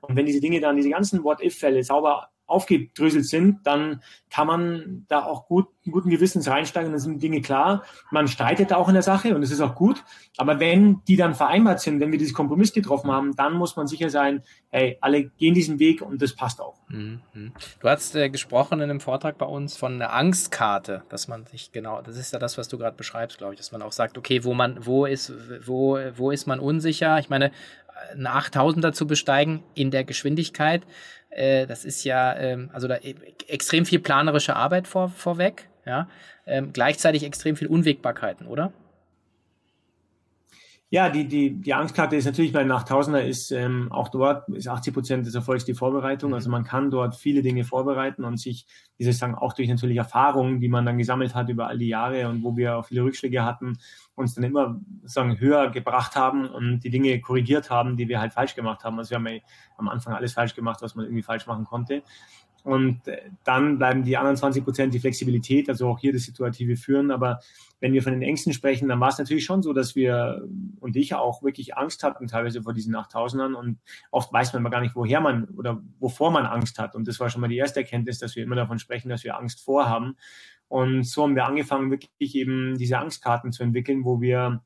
Und 0.00 0.16
wenn 0.16 0.26
diese 0.26 0.40
Dinge 0.40 0.60
dann, 0.60 0.76
diese 0.76 0.90
ganzen 0.90 1.24
What-If-Fälle 1.24 1.82
sauber 1.82 2.30
aufgedröselt 2.46 3.26
sind, 3.26 3.66
dann 3.66 4.02
kann 4.30 4.46
man 4.46 5.06
da 5.08 5.24
auch 5.24 5.46
gut, 5.46 5.68
guten 5.90 6.10
Gewissens 6.10 6.48
reinsteigen, 6.48 6.90
dann 6.90 7.00
sind 7.00 7.22
Dinge 7.22 7.40
klar. 7.40 7.84
Man 8.10 8.28
streitet 8.28 8.72
auch 8.72 8.88
in 8.88 8.94
der 8.94 9.02
Sache 9.02 9.34
und 9.34 9.42
es 9.42 9.50
ist 9.50 9.60
auch 9.60 9.74
gut. 9.74 10.04
Aber 10.36 10.60
wenn 10.60 11.02
die 11.08 11.16
dann 11.16 11.34
vereinbart 11.34 11.80
sind, 11.80 12.00
wenn 12.00 12.12
wir 12.12 12.18
dieses 12.18 12.34
Kompromiss 12.34 12.72
getroffen 12.72 13.10
haben, 13.10 13.34
dann 13.36 13.54
muss 13.54 13.76
man 13.76 13.86
sicher 13.86 14.10
sein, 14.10 14.42
hey, 14.70 14.98
alle 15.00 15.24
gehen 15.24 15.54
diesen 15.54 15.78
Weg 15.78 16.02
und 16.02 16.20
das 16.22 16.34
passt 16.34 16.60
auch. 16.60 16.76
Mhm. 16.88 17.20
Du 17.80 17.88
hast 17.88 18.14
äh, 18.14 18.28
gesprochen 18.28 18.80
in 18.80 18.90
einem 18.90 19.00
Vortrag 19.00 19.38
bei 19.38 19.46
uns 19.46 19.76
von 19.76 19.94
einer 19.94 20.12
Angstkarte, 20.12 21.02
dass 21.08 21.28
man 21.28 21.46
sich 21.46 21.72
genau, 21.72 22.02
das 22.02 22.16
ist 22.16 22.32
ja 22.32 22.38
das, 22.38 22.58
was 22.58 22.68
du 22.68 22.78
gerade 22.78 22.96
beschreibst, 22.96 23.38
glaube 23.38 23.54
ich, 23.54 23.58
dass 23.58 23.72
man 23.72 23.82
auch 23.82 23.92
sagt, 23.92 24.18
okay, 24.18 24.44
wo 24.44 24.54
man, 24.54 24.84
wo 24.86 25.06
ist, 25.06 25.32
wo, 25.66 25.98
wo 26.16 26.30
ist 26.30 26.46
man 26.46 26.60
unsicher? 26.60 27.18
Ich 27.18 27.28
meine, 27.28 27.50
eine 28.12 28.30
8000er 28.30 28.92
zu 28.92 29.06
besteigen 29.06 29.62
in 29.74 29.90
der 29.90 30.04
Geschwindigkeit, 30.04 30.82
äh, 31.30 31.66
das 31.66 31.84
ist 31.84 32.04
ja, 32.04 32.36
ähm, 32.36 32.70
also 32.72 32.88
da 32.88 32.96
e, 32.96 33.14
extrem 33.48 33.86
viel 33.86 33.98
planerische 33.98 34.56
Arbeit 34.56 34.88
vor, 34.88 35.08
vorweg, 35.08 35.68
ja, 35.84 36.08
ähm, 36.46 36.72
gleichzeitig 36.72 37.24
extrem 37.24 37.56
viel 37.56 37.68
Unwägbarkeiten, 37.68 38.46
oder? 38.46 38.72
Ja, 40.88 41.08
die, 41.08 41.26
die, 41.26 41.60
die 41.60 41.74
Angstkarte 41.74 42.14
ist 42.14 42.26
natürlich 42.26 42.52
bei 42.52 42.62
den 42.62 42.70
8000er 42.70 43.18
ist 43.18 43.50
ähm, 43.50 43.90
auch 43.90 44.08
dort 44.08 44.48
ist 44.50 44.68
80 44.68 44.94
Prozent 44.94 45.26
des 45.26 45.34
Erfolgs 45.34 45.64
die 45.64 45.74
Vorbereitung. 45.74 46.32
Also 46.32 46.48
man 46.48 46.62
kann 46.62 46.92
dort 46.92 47.16
viele 47.16 47.42
Dinge 47.42 47.64
vorbereiten 47.64 48.22
und 48.22 48.38
sich, 48.38 48.66
wie 48.96 49.02
soll 49.02 49.10
ich 49.10 49.18
sagen, 49.18 49.34
auch 49.34 49.52
durch 49.52 49.68
natürlich 49.68 49.96
Erfahrungen, 49.96 50.60
die 50.60 50.68
man 50.68 50.86
dann 50.86 50.96
gesammelt 50.96 51.34
hat 51.34 51.48
über 51.48 51.66
all 51.66 51.78
die 51.78 51.88
Jahre 51.88 52.28
und 52.28 52.44
wo 52.44 52.56
wir 52.56 52.76
auch 52.76 52.86
viele 52.86 53.02
Rückschläge 53.02 53.44
hatten, 53.44 53.78
uns 54.14 54.34
dann 54.34 54.44
immer 54.44 54.80
sagen 55.02 55.40
höher 55.40 55.70
gebracht 55.70 56.14
haben 56.14 56.48
und 56.48 56.78
die 56.84 56.90
Dinge 56.90 57.20
korrigiert 57.20 57.68
haben, 57.68 57.96
die 57.96 58.08
wir 58.08 58.20
halt 58.20 58.32
falsch 58.32 58.54
gemacht 58.54 58.84
haben. 58.84 58.96
Also 58.96 59.10
wir 59.10 59.16
haben 59.16 59.26
ja 59.26 59.40
am 59.78 59.88
Anfang 59.88 60.14
alles 60.14 60.34
falsch 60.34 60.54
gemacht, 60.54 60.82
was 60.82 60.94
man 60.94 61.06
irgendwie 61.06 61.24
falsch 61.24 61.48
machen 61.48 61.64
konnte. 61.64 62.04
Und 62.66 63.06
äh, 63.06 63.20
dann 63.44 63.78
bleiben 63.78 64.02
die 64.02 64.16
anderen 64.16 64.36
20 64.36 64.64
Prozent 64.64 64.92
die 64.92 64.98
Flexibilität, 64.98 65.68
also 65.68 65.86
auch 65.86 66.00
hier 66.00 66.12
das 66.12 66.24
situative 66.24 66.74
Führen. 66.74 67.12
Aber 67.12 67.38
wenn 67.78 67.92
wir 67.92 68.02
von 68.02 68.12
den 68.12 68.22
Ängsten 68.22 68.52
sprechen, 68.52 68.88
dann 68.88 68.98
war 68.98 69.10
es 69.10 69.18
natürlich 69.18 69.44
schon 69.44 69.62
so, 69.62 69.72
dass 69.72 69.94
wir 69.94 70.44
und 70.80 70.96
ich 70.96 71.14
auch 71.14 71.44
wirklich 71.44 71.76
Angst 71.76 72.02
hatten, 72.02 72.26
teilweise 72.26 72.64
vor 72.64 72.72
diesen 72.72 72.96
8000ern. 72.96 73.54
Und 73.54 73.78
oft 74.10 74.32
weiß 74.32 74.52
man 74.52 74.64
mal 74.64 74.70
gar 74.70 74.80
nicht, 74.80 74.96
woher 74.96 75.20
man 75.20 75.44
oder 75.50 75.80
wovor 76.00 76.32
man 76.32 76.44
Angst 76.44 76.80
hat. 76.80 76.96
Und 76.96 77.06
das 77.06 77.20
war 77.20 77.30
schon 77.30 77.40
mal 77.40 77.46
die 77.46 77.56
erste 77.56 77.78
Erkenntnis, 77.78 78.18
dass 78.18 78.34
wir 78.34 78.42
immer 78.42 78.56
davon 78.56 78.80
sprechen, 78.80 79.10
dass 79.10 79.22
wir 79.22 79.38
Angst 79.38 79.60
vorhaben. 79.60 80.16
Und 80.66 81.04
so 81.04 81.22
haben 81.22 81.36
wir 81.36 81.46
angefangen, 81.46 81.92
wirklich 81.92 82.34
eben 82.34 82.76
diese 82.78 82.98
Angstkarten 82.98 83.52
zu 83.52 83.62
entwickeln, 83.62 84.04
wo 84.04 84.20
wir 84.20 84.64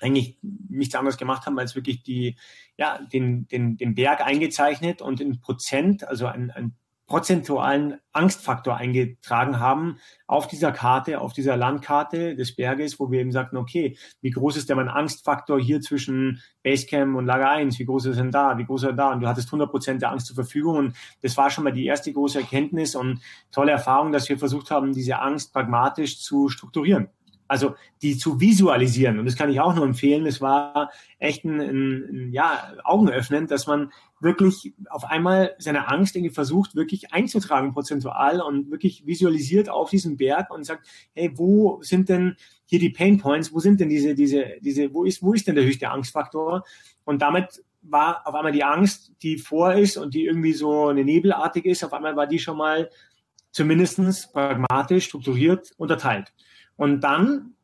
eigentlich 0.00 0.38
nichts 0.42 0.94
anderes 0.94 1.18
gemacht 1.18 1.44
haben, 1.44 1.58
als 1.58 1.74
wirklich 1.74 2.02
die, 2.02 2.36
ja, 2.78 2.98
den, 3.12 3.46
den, 3.48 3.76
den 3.76 3.94
Berg 3.94 4.22
eingezeichnet 4.22 5.02
und 5.02 5.20
in 5.20 5.42
Prozent, 5.42 6.08
also 6.08 6.24
ein, 6.24 6.50
ein 6.50 6.74
prozentualen 7.10 7.98
Angstfaktor 8.12 8.76
eingetragen 8.76 9.58
haben 9.58 9.98
auf 10.28 10.46
dieser 10.46 10.70
Karte, 10.70 11.20
auf 11.20 11.32
dieser 11.32 11.56
Landkarte 11.56 12.36
des 12.36 12.54
Berges, 12.54 13.00
wo 13.00 13.10
wir 13.10 13.20
eben 13.20 13.32
sagten, 13.32 13.56
okay, 13.56 13.98
wie 14.20 14.30
groß 14.30 14.56
ist 14.56 14.68
denn 14.68 14.76
mein 14.76 14.88
Angstfaktor 14.88 15.58
hier 15.58 15.80
zwischen 15.80 16.40
Basecamp 16.62 17.16
und 17.16 17.26
Lager 17.26 17.50
1? 17.50 17.80
Wie 17.80 17.84
groß 17.84 18.06
ist 18.06 18.20
denn 18.20 18.30
da? 18.30 18.58
Wie 18.58 18.64
groß 18.64 18.84
ist 18.84 18.88
er 18.90 18.92
da? 18.94 19.12
Und 19.12 19.22
du 19.22 19.26
hattest 19.26 19.48
100 19.48 19.68
Prozent 19.68 20.02
der 20.02 20.12
Angst 20.12 20.28
zur 20.28 20.36
Verfügung 20.36 20.76
und 20.76 20.96
das 21.20 21.36
war 21.36 21.50
schon 21.50 21.64
mal 21.64 21.72
die 21.72 21.84
erste 21.84 22.12
große 22.12 22.38
Erkenntnis 22.38 22.94
und 22.94 23.20
tolle 23.50 23.72
Erfahrung, 23.72 24.12
dass 24.12 24.28
wir 24.28 24.38
versucht 24.38 24.70
haben, 24.70 24.92
diese 24.92 25.18
Angst 25.18 25.52
pragmatisch 25.52 26.20
zu 26.20 26.48
strukturieren. 26.48 27.08
Also 27.48 27.74
die 28.02 28.16
zu 28.16 28.38
visualisieren. 28.38 29.18
Und 29.18 29.24
das 29.24 29.34
kann 29.34 29.50
ich 29.50 29.60
auch 29.60 29.74
nur 29.74 29.84
empfehlen. 29.84 30.24
Es 30.26 30.40
war 30.40 30.92
echt 31.18 31.44
ein, 31.44 31.60
ein, 31.60 32.28
ein 32.28 32.32
ja, 32.32 32.72
Augenöffnend, 32.84 33.50
dass 33.50 33.66
man 33.66 33.90
wirklich 34.20 34.74
auf 34.90 35.04
einmal 35.04 35.54
seine 35.58 35.88
Angst 35.88 36.14
irgendwie 36.14 36.34
versucht, 36.34 36.74
wirklich 36.74 37.12
einzutragen 37.12 37.72
prozentual 37.72 38.40
und 38.40 38.70
wirklich 38.70 39.06
visualisiert 39.06 39.68
auf 39.68 39.90
diesen 39.90 40.16
Berg 40.16 40.50
und 40.50 40.64
sagt, 40.64 40.86
hey, 41.14 41.32
wo 41.34 41.80
sind 41.82 42.08
denn 42.08 42.36
hier 42.66 42.78
die 42.78 42.90
Pain 42.90 43.18
Points? 43.18 43.52
Wo 43.52 43.60
sind 43.60 43.80
denn 43.80 43.88
diese, 43.88 44.14
diese, 44.14 44.44
diese, 44.60 44.92
wo 44.92 45.04
ist, 45.04 45.22
wo 45.22 45.32
ist 45.32 45.46
denn 45.46 45.54
der 45.54 45.64
höchste 45.64 45.90
Angstfaktor? 45.90 46.64
Und 47.04 47.22
damit 47.22 47.64
war 47.82 48.26
auf 48.26 48.34
einmal 48.34 48.52
die 48.52 48.64
Angst, 48.64 49.12
die 49.22 49.38
vor 49.38 49.74
ist 49.74 49.96
und 49.96 50.14
die 50.14 50.26
irgendwie 50.26 50.52
so 50.52 50.88
eine 50.88 51.04
nebelartig 51.04 51.64
ist, 51.64 51.82
auf 51.82 51.94
einmal 51.94 52.14
war 52.14 52.26
die 52.26 52.38
schon 52.38 52.58
mal 52.58 52.90
zumindestens 53.52 54.30
pragmatisch, 54.30 55.06
strukturiert 55.06 55.72
unterteilt. 55.76 56.32
Und 56.76 57.00
dann 57.00 57.54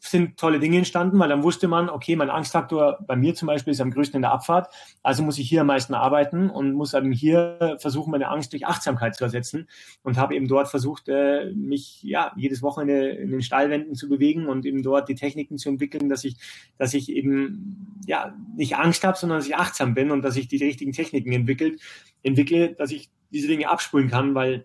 sind 0.00 0.36
tolle 0.36 0.58
Dinge 0.60 0.78
entstanden, 0.78 1.18
weil 1.18 1.28
dann 1.28 1.42
wusste 1.42 1.68
man, 1.68 1.88
okay, 1.88 2.16
mein 2.16 2.30
Angstfaktor 2.30 2.98
bei 3.06 3.16
mir 3.16 3.34
zum 3.34 3.46
Beispiel 3.46 3.72
ist 3.72 3.80
am 3.80 3.90
größten 3.90 4.16
in 4.16 4.22
der 4.22 4.32
Abfahrt, 4.32 4.72
also 5.02 5.22
muss 5.22 5.38
ich 5.38 5.48
hier 5.48 5.62
am 5.62 5.66
meisten 5.66 5.94
arbeiten 5.94 6.50
und 6.50 6.72
muss 6.72 6.94
eben 6.94 7.12
hier 7.12 7.76
versuchen, 7.80 8.10
meine 8.10 8.28
Angst 8.28 8.52
durch 8.52 8.66
Achtsamkeit 8.66 9.16
zu 9.16 9.24
ersetzen 9.24 9.68
und 10.02 10.16
habe 10.16 10.34
eben 10.34 10.48
dort 10.48 10.68
versucht, 10.68 11.08
äh, 11.08 11.52
mich 11.54 12.02
ja 12.02 12.32
jedes 12.36 12.62
Wochenende 12.62 13.08
in 13.08 13.30
den 13.30 13.42
Stallwänden 13.42 13.94
zu 13.94 14.08
bewegen 14.08 14.46
und 14.46 14.64
eben 14.66 14.82
dort 14.82 15.08
die 15.08 15.14
Techniken 15.14 15.58
zu 15.58 15.68
entwickeln, 15.68 16.08
dass 16.08 16.24
ich, 16.24 16.36
dass 16.78 16.94
ich 16.94 17.10
eben 17.10 18.00
ja 18.06 18.34
nicht 18.56 18.76
Angst 18.76 19.04
habe, 19.04 19.18
sondern 19.18 19.38
dass 19.38 19.46
ich 19.46 19.56
achtsam 19.56 19.94
bin 19.94 20.10
und 20.10 20.22
dass 20.22 20.36
ich 20.36 20.48
die 20.48 20.62
richtigen 20.62 20.92
Techniken 20.92 21.32
entwickelt, 21.32 21.80
entwickle, 22.22 22.74
dass 22.74 22.90
ich 22.90 23.10
diese 23.30 23.48
Dinge 23.48 23.68
abspulen 23.68 24.08
kann, 24.08 24.34
weil 24.34 24.64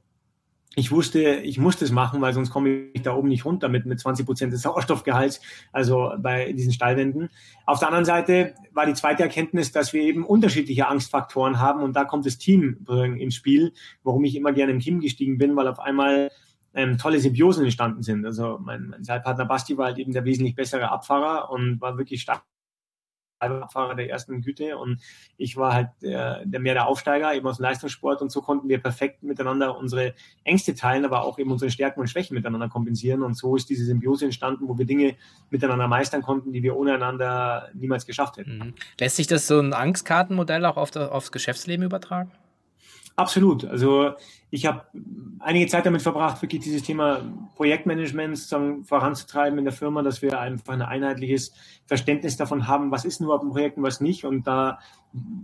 ich 0.76 0.92
wusste, 0.92 1.36
ich 1.36 1.60
musste 1.60 1.86
es 1.86 1.92
machen, 1.92 2.22
weil 2.22 2.34
sonst 2.34 2.50
komme 2.50 2.88
ich 2.94 3.04
da 3.04 3.14
oben 3.16 3.30
nicht 3.30 3.46
runter 3.46 3.70
mit, 3.70 3.86
mit 3.86 4.00
20 4.00 4.26
Prozent 4.26 4.54
des 4.54 4.64
Sauerstoffgehalts, 4.64 5.40
also 5.72 6.12
bei 6.18 6.52
diesen 6.54 6.74
Stallwänden. 6.74 7.30
Auf 7.66 7.80
der 7.80 7.90
anderen 7.90 8.06
Seite 8.06 8.56
war 8.72 8.86
die 8.86 8.94
zweite 8.94 9.24
Erkenntnis, 9.24 9.72
dass 9.72 9.94
wir 9.94 10.02
eben 10.02 10.26
unterschiedliche 10.26 10.88
Angstfaktoren 10.88 11.60
haben 11.60 11.84
und 11.84 11.96
da 11.96 12.06
kommt 12.06 12.26
das 12.26 12.38
Team 12.38 12.86
ins 13.20 13.36
Spiel, 13.36 13.74
warum 14.04 14.24
ich 14.24 14.36
immer 14.36 14.52
gerne 14.52 14.72
im 14.72 14.80
Team 14.80 15.00
gestiegen 15.00 15.38
bin, 15.38 15.56
weil 15.56 15.68
auf 15.68 15.80
einmal 15.80 16.32
ähm, 16.74 16.98
tolle 16.98 17.20
Symbiosen 17.20 17.64
entstanden 17.64 18.02
sind. 18.02 18.26
Also 18.26 18.60
mein, 18.60 18.88
mein 18.88 19.04
Seilpartner 19.04 19.46
Basti 19.46 19.78
war 19.78 19.88
halt 19.88 20.00
eben 20.00 20.12
der 20.12 20.26
wesentlich 20.26 20.56
bessere 20.56 20.90
Abfahrer 20.90 21.52
und 21.52 21.80
war 21.82 21.98
wirklich 21.98 22.22
stark 22.22 22.44
Fahrer 23.72 23.96
der 23.96 24.10
ersten 24.10 24.42
Güte 24.42 24.78
und 24.78 25.02
ich 25.38 25.58
war 25.58 25.74
halt 25.74 25.90
der, 26.02 26.46
der 26.46 26.60
mehr 26.60 26.74
der 26.74 26.88
Aufsteiger, 26.88 27.34
eben 27.34 27.48
aus 27.48 27.58
dem 27.58 27.64
Leistungssport 27.64 28.22
und 28.22 28.32
so 28.32 28.42
konnten 28.42 28.70
wir 28.70 28.80
perfekt 28.80 29.24
miteinander 29.24 29.78
unsere 29.78 30.14
Ängste 30.44 30.76
teilen, 30.76 31.06
aber 31.06 31.24
auch 31.24 31.40
eben 31.40 31.52
unsere 31.52 31.72
Stärken 31.72 32.00
und 32.00 32.08
Schwächen 32.08 32.36
miteinander 32.36 32.70
kompensieren 32.70 33.24
und 33.24 33.36
so 33.36 33.56
ist 33.56 33.70
diese 33.70 33.86
Symbiose 33.86 34.26
entstanden, 34.26 34.68
wo 34.68 34.78
wir 34.78 34.86
Dinge 34.86 35.16
miteinander 35.50 35.88
meistern 35.88 36.22
konnten, 36.22 36.54
die 36.54 36.64
wir 36.64 36.76
ohne 36.76 36.94
einander 36.94 37.70
niemals 37.74 38.06
geschafft 38.06 38.38
hätten. 38.38 38.58
Mhm. 38.58 38.74
Lässt 39.00 39.18
sich 39.18 39.28
das 39.28 39.48
so 39.48 39.60
ein 39.60 39.74
Angstkartenmodell 39.74 40.66
auch 40.66 40.78
auf 40.78 40.92
das, 40.92 41.10
aufs 41.10 41.32
Geschäftsleben 41.32 41.86
übertragen? 41.86 42.32
Absolut. 43.16 43.64
Also 43.66 44.14
ich 44.50 44.66
habe 44.66 44.86
einige 45.40 45.68
Zeit 45.68 45.86
damit 45.86 46.02
verbracht, 46.02 46.42
wirklich 46.42 46.64
dieses 46.64 46.82
Thema 46.82 47.22
Projektmanagement 47.56 48.38
voranzutreiben 48.84 49.60
in 49.60 49.66
der 49.66 49.74
Firma, 49.74 50.02
dass 50.02 50.24
wir 50.24 50.40
einfach 50.40 50.74
ein 50.74 50.82
einheitliches 50.82 51.54
Verständnis 51.86 52.38
davon 52.38 52.68
haben, 52.68 52.90
was 52.90 53.06
ist 53.06 53.20
überhaupt 53.20 53.44
ein 53.44 53.52
Projekt 53.52 53.78
und 53.78 53.84
was 53.84 54.02
nicht. 54.02 54.26
Und 54.26 54.48
da 54.48 54.80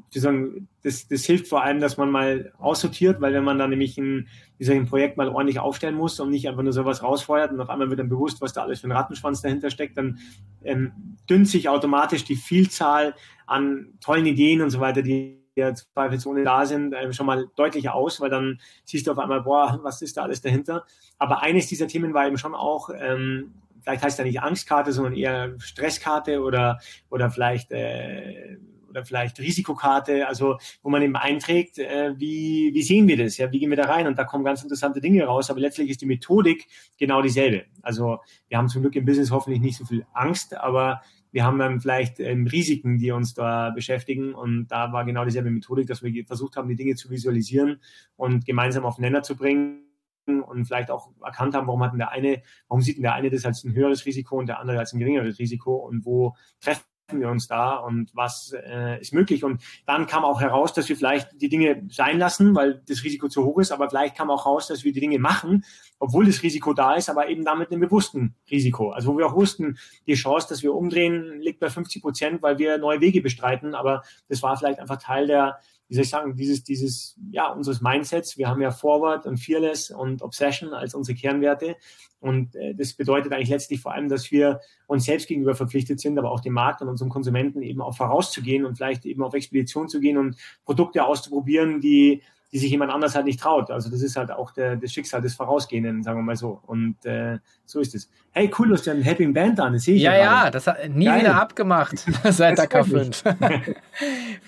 sozusagen, 0.05 0.67
das, 0.81 1.07
das 1.07 1.25
hilft 1.25 1.47
vor 1.47 1.63
allem, 1.63 1.79
dass 1.79 1.97
man 1.97 2.09
mal 2.09 2.53
aussortiert, 2.57 3.21
weil 3.21 3.33
wenn 3.33 3.43
man 3.43 3.59
dann 3.59 3.69
nämlich 3.69 3.99
ein, 3.99 4.27
ein 4.59 4.87
Projekt 4.87 5.17
mal 5.17 5.29
ordentlich 5.29 5.59
aufstellen 5.59 5.95
muss 5.95 6.19
und 6.19 6.31
nicht 6.31 6.47
einfach 6.47 6.63
nur 6.63 6.73
sowas 6.73 7.03
rausfeuert 7.03 7.51
und 7.51 7.61
auf 7.61 7.69
einmal 7.69 7.89
wird 7.89 7.99
dann 7.99 8.09
bewusst, 8.09 8.41
was 8.41 8.53
da 8.53 8.63
alles 8.63 8.79
für 8.79 8.87
ein 8.87 8.93
Rattenschwanz 8.93 9.41
dahinter 9.41 9.69
steckt, 9.69 9.97
dann 9.97 10.17
ähm, 10.63 10.91
dünnt 11.29 11.47
sich 11.47 11.69
automatisch 11.69 12.23
die 12.23 12.35
Vielzahl 12.35 13.13
an 13.45 13.93
tollen 14.01 14.25
Ideen 14.25 14.61
und 14.61 14.71
so 14.71 14.79
weiter, 14.79 15.03
die 15.03 15.38
der 15.59 15.75
zweifelsohne 15.75 16.43
da 16.43 16.65
sind, 16.65 16.93
äh, 16.93 17.11
schon 17.13 17.25
mal 17.25 17.47
deutlich 17.55 17.89
aus, 17.89 18.21
weil 18.21 18.29
dann 18.29 18.59
siehst 18.85 19.07
du 19.07 19.11
auf 19.11 19.19
einmal, 19.19 19.41
boah, 19.41 19.79
was 19.83 20.01
ist 20.01 20.17
da 20.17 20.23
alles 20.23 20.41
dahinter? 20.41 20.85
Aber 21.17 21.41
eines 21.41 21.67
dieser 21.67 21.87
Themen 21.87 22.13
war 22.13 22.25
eben 22.25 22.37
schon 22.37 22.55
auch, 22.55 22.89
ähm, 22.97 23.53
vielleicht 23.81 24.03
heißt 24.03 24.19
ja 24.19 24.25
nicht 24.25 24.41
Angstkarte, 24.41 24.91
sondern 24.91 25.15
eher 25.15 25.55
Stresskarte 25.59 26.41
oder, 26.41 26.79
oder 27.09 27.29
vielleicht, 27.29 27.71
äh, 27.71 28.57
oder 28.89 29.05
vielleicht 29.05 29.39
Risikokarte, 29.39 30.27
also 30.27 30.57
wo 30.81 30.89
man 30.89 31.01
eben 31.01 31.15
einträgt, 31.15 31.77
äh, 31.77 32.13
wie, 32.17 32.71
wie 32.73 32.81
sehen 32.81 33.07
wir 33.07 33.17
das, 33.17 33.37
ja, 33.37 33.51
wie 33.51 33.59
gehen 33.59 33.69
wir 33.69 33.77
da 33.77 33.85
rein 33.85 34.07
und 34.07 34.17
da 34.17 34.23
kommen 34.23 34.43
ganz 34.43 34.63
interessante 34.63 34.99
Dinge 35.01 35.23
raus, 35.25 35.49
aber 35.49 35.59
letztlich 35.59 35.89
ist 35.89 36.01
die 36.01 36.05
Methodik 36.05 36.67
genau 36.97 37.21
dieselbe. 37.21 37.65
Also 37.81 38.19
wir 38.47 38.57
haben 38.57 38.67
zum 38.67 38.81
Glück 38.81 38.95
im 38.95 39.05
Business 39.05 39.31
hoffentlich 39.31 39.61
nicht 39.61 39.77
so 39.77 39.85
viel 39.85 40.05
Angst, 40.13 40.55
aber 40.55 41.01
wir 41.31 41.43
haben 41.43 41.59
dann 41.59 41.79
vielleicht 41.79 42.19
ähm, 42.19 42.47
Risiken, 42.47 42.97
die 42.97 43.11
uns 43.11 43.33
da 43.33 43.69
beschäftigen. 43.69 44.33
Und 44.33 44.67
da 44.67 44.91
war 44.91 45.05
genau 45.05 45.25
dieselbe 45.25 45.51
Methodik, 45.51 45.87
dass 45.87 46.01
wir 46.01 46.25
versucht 46.25 46.55
haben, 46.55 46.69
die 46.69 46.75
Dinge 46.75 46.95
zu 46.95 47.09
visualisieren 47.09 47.81
und 48.15 48.45
gemeinsam 48.45 48.85
auf 48.85 48.97
Nenner 48.97 49.23
zu 49.23 49.35
bringen 49.35 49.83
und 50.25 50.65
vielleicht 50.65 50.91
auch 50.91 51.09
erkannt 51.23 51.55
haben, 51.55 51.67
warum 51.67 51.83
hat 51.83 51.97
der 51.97 52.11
eine, 52.11 52.41
warum 52.67 52.81
sieht 52.81 52.97
denn 52.97 53.03
der 53.03 53.13
eine 53.13 53.29
das 53.29 53.45
als 53.45 53.63
ein 53.63 53.73
höheres 53.73 54.05
Risiko 54.05 54.37
und 54.37 54.47
der 54.47 54.59
andere 54.59 54.79
als 54.79 54.93
ein 54.93 54.99
geringeres 54.99 55.39
Risiko 55.39 55.75
und 55.75 56.05
wo 56.05 56.35
treffen 56.61 56.83
wir 57.17 57.29
uns 57.29 57.47
da 57.47 57.77
und 57.77 58.11
was 58.13 58.53
äh, 58.53 58.99
ist 59.01 59.13
möglich. 59.13 59.43
Und 59.43 59.61
dann 59.85 60.05
kam 60.05 60.23
auch 60.23 60.41
heraus, 60.41 60.73
dass 60.73 60.89
wir 60.89 60.97
vielleicht 60.97 61.41
die 61.41 61.49
Dinge 61.49 61.83
sein 61.89 62.19
lassen, 62.19 62.53
weil 62.55 62.81
das 62.87 63.03
Risiko 63.03 63.29
zu 63.29 63.45
hoch 63.45 63.59
ist, 63.59 63.71
aber 63.71 63.89
vielleicht 63.89 64.15
kam 64.15 64.29
auch 64.29 64.45
raus, 64.45 64.67
dass 64.67 64.83
wir 64.83 64.93
die 64.93 64.99
Dinge 64.99 65.19
machen, 65.19 65.63
obwohl 65.97 66.25
das 66.25 66.43
Risiko 66.43 66.73
da 66.73 66.95
ist, 66.95 67.09
aber 67.09 67.29
eben 67.29 67.43
damit 67.45 67.71
einem 67.71 67.81
bewussten 67.81 68.35
Risiko. 68.51 68.91
Also 68.91 69.13
wo 69.13 69.17
wir 69.17 69.27
auch 69.27 69.35
wussten, 69.35 69.77
die 70.05 70.13
Chance, 70.13 70.47
dass 70.49 70.61
wir 70.61 70.75
umdrehen, 70.75 71.39
liegt 71.41 71.59
bei 71.59 71.69
50 71.69 72.01
Prozent, 72.01 72.41
weil 72.41 72.57
wir 72.59 72.77
neue 72.77 73.01
Wege 73.01 73.21
bestreiten, 73.21 73.73
aber 73.73 74.03
das 74.27 74.43
war 74.43 74.57
vielleicht 74.57 74.79
einfach 74.79 74.97
Teil 74.97 75.27
der 75.27 75.59
wie 75.89 75.95
soll 75.95 76.03
ich 76.03 76.09
sagen, 76.09 76.35
dieses, 76.35 76.63
dieses, 76.63 77.17
ja, 77.31 77.51
unseres 77.51 77.81
Mindsets. 77.81 78.37
Wir 78.37 78.47
haben 78.47 78.61
ja 78.61 78.69
Forward 78.69 79.25
und 79.25 79.37
Fearless 79.37 79.89
und 79.89 80.21
Obsession 80.21 80.73
als 80.73 80.93
unsere 80.93 81.17
Kernwerte. 81.17 81.77
Und 82.19 82.55
äh, 82.55 82.75
das 82.75 82.93
bedeutet 82.93 83.33
eigentlich 83.33 83.49
letztlich 83.49 83.81
vor 83.81 83.93
allem, 83.93 84.07
dass 84.07 84.31
wir 84.31 84.61
uns 84.85 85.05
selbst 85.05 85.27
gegenüber 85.27 85.55
verpflichtet 85.55 85.99
sind, 85.99 86.19
aber 86.19 86.31
auch 86.31 86.41
dem 86.41 86.53
Markt 86.53 86.83
und 86.83 86.89
unserem 86.89 87.09
Konsumenten 87.09 87.63
eben 87.63 87.81
auch 87.81 87.97
vorauszugehen 87.97 88.65
und 88.65 88.75
vielleicht 88.75 89.05
eben 89.05 89.23
auf 89.23 89.33
Expedition 89.33 89.89
zu 89.89 89.99
gehen 89.99 90.17
und 90.17 90.37
Produkte 90.63 91.03
auszuprobieren, 91.03 91.81
die 91.81 92.21
die 92.51 92.57
sich 92.57 92.71
jemand 92.71 92.91
anders 92.91 93.15
halt 93.15 93.25
nicht 93.25 93.39
traut. 93.39 93.69
Also 93.69 93.89
das 93.89 94.01
ist 94.01 94.15
halt 94.15 94.31
auch 94.31 94.51
der, 94.51 94.75
das 94.75 94.91
Schicksal 94.91 95.21
des 95.21 95.35
Vorausgehenden, 95.35 96.01
sagen 96.03 96.17
wir 96.19 96.23
mal 96.23 96.35
so. 96.35 96.59
Und 96.65 97.05
äh, 97.05 97.37
so 97.65 97.79
ist 97.79 97.93
es. 97.93 98.09
Hey, 98.31 98.49
cool, 98.57 98.69
du 98.69 98.73
hast 98.73 98.85
ja 98.85 98.93
ein 98.93 99.01
Happy 99.01 99.27
Band 99.27 99.59
an, 99.59 99.73
das 99.73 99.83
sehe 99.83 99.95
ich 99.95 100.01
ja. 100.01 100.13
Ja, 100.13 100.45
ja, 100.45 100.51
das 100.51 100.65
hat 100.65 100.89
nie 100.89 101.05
Geil. 101.05 101.21
wieder 101.21 101.39
abgemacht 101.39 101.97
seit 102.29 102.57
der 102.57 102.69
K5. 102.69 103.23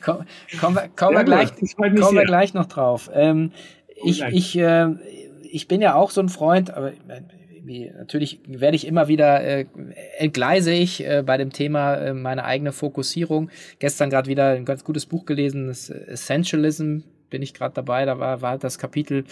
Komm, 0.03 0.25
kommen 0.59 0.75
wir, 0.75 0.89
kommen 0.95 1.17
wir, 1.17 1.23
gleich, 1.23 1.51
kommen 1.75 2.15
wir 2.15 2.25
gleich 2.25 2.53
noch 2.53 2.65
drauf. 2.65 3.11
Ähm, 3.13 3.51
ich, 4.03 4.23
ich, 4.23 4.57
äh, 4.57 4.87
ich 5.43 5.67
bin 5.67 5.81
ja 5.81 5.93
auch 5.93 6.09
so 6.09 6.21
ein 6.21 6.29
Freund, 6.29 6.71
aber 6.71 6.93
natürlich 7.63 8.39
werde 8.47 8.75
ich 8.75 8.87
immer 8.87 9.07
wieder, 9.07 9.43
äh, 9.43 9.65
entgleise 10.17 10.71
ich 10.71 11.05
äh, 11.05 11.21
bei 11.23 11.37
dem 11.37 11.51
Thema 11.51 11.95
äh, 11.95 12.13
meine 12.15 12.45
eigene 12.45 12.71
Fokussierung. 12.71 13.51
Gestern 13.77 14.09
gerade 14.09 14.27
wieder 14.27 14.49
ein 14.49 14.65
ganz 14.65 14.83
gutes 14.83 15.05
Buch 15.05 15.25
gelesen, 15.25 15.67
das 15.67 15.91
Essentialism 15.91 17.01
bin 17.31 17.41
ich 17.41 17.55
gerade 17.55 17.73
dabei, 17.73 18.05
da 18.05 18.19
war, 18.19 18.41
war 18.41 18.59
das 18.59 18.77
Kapitel 18.77 19.23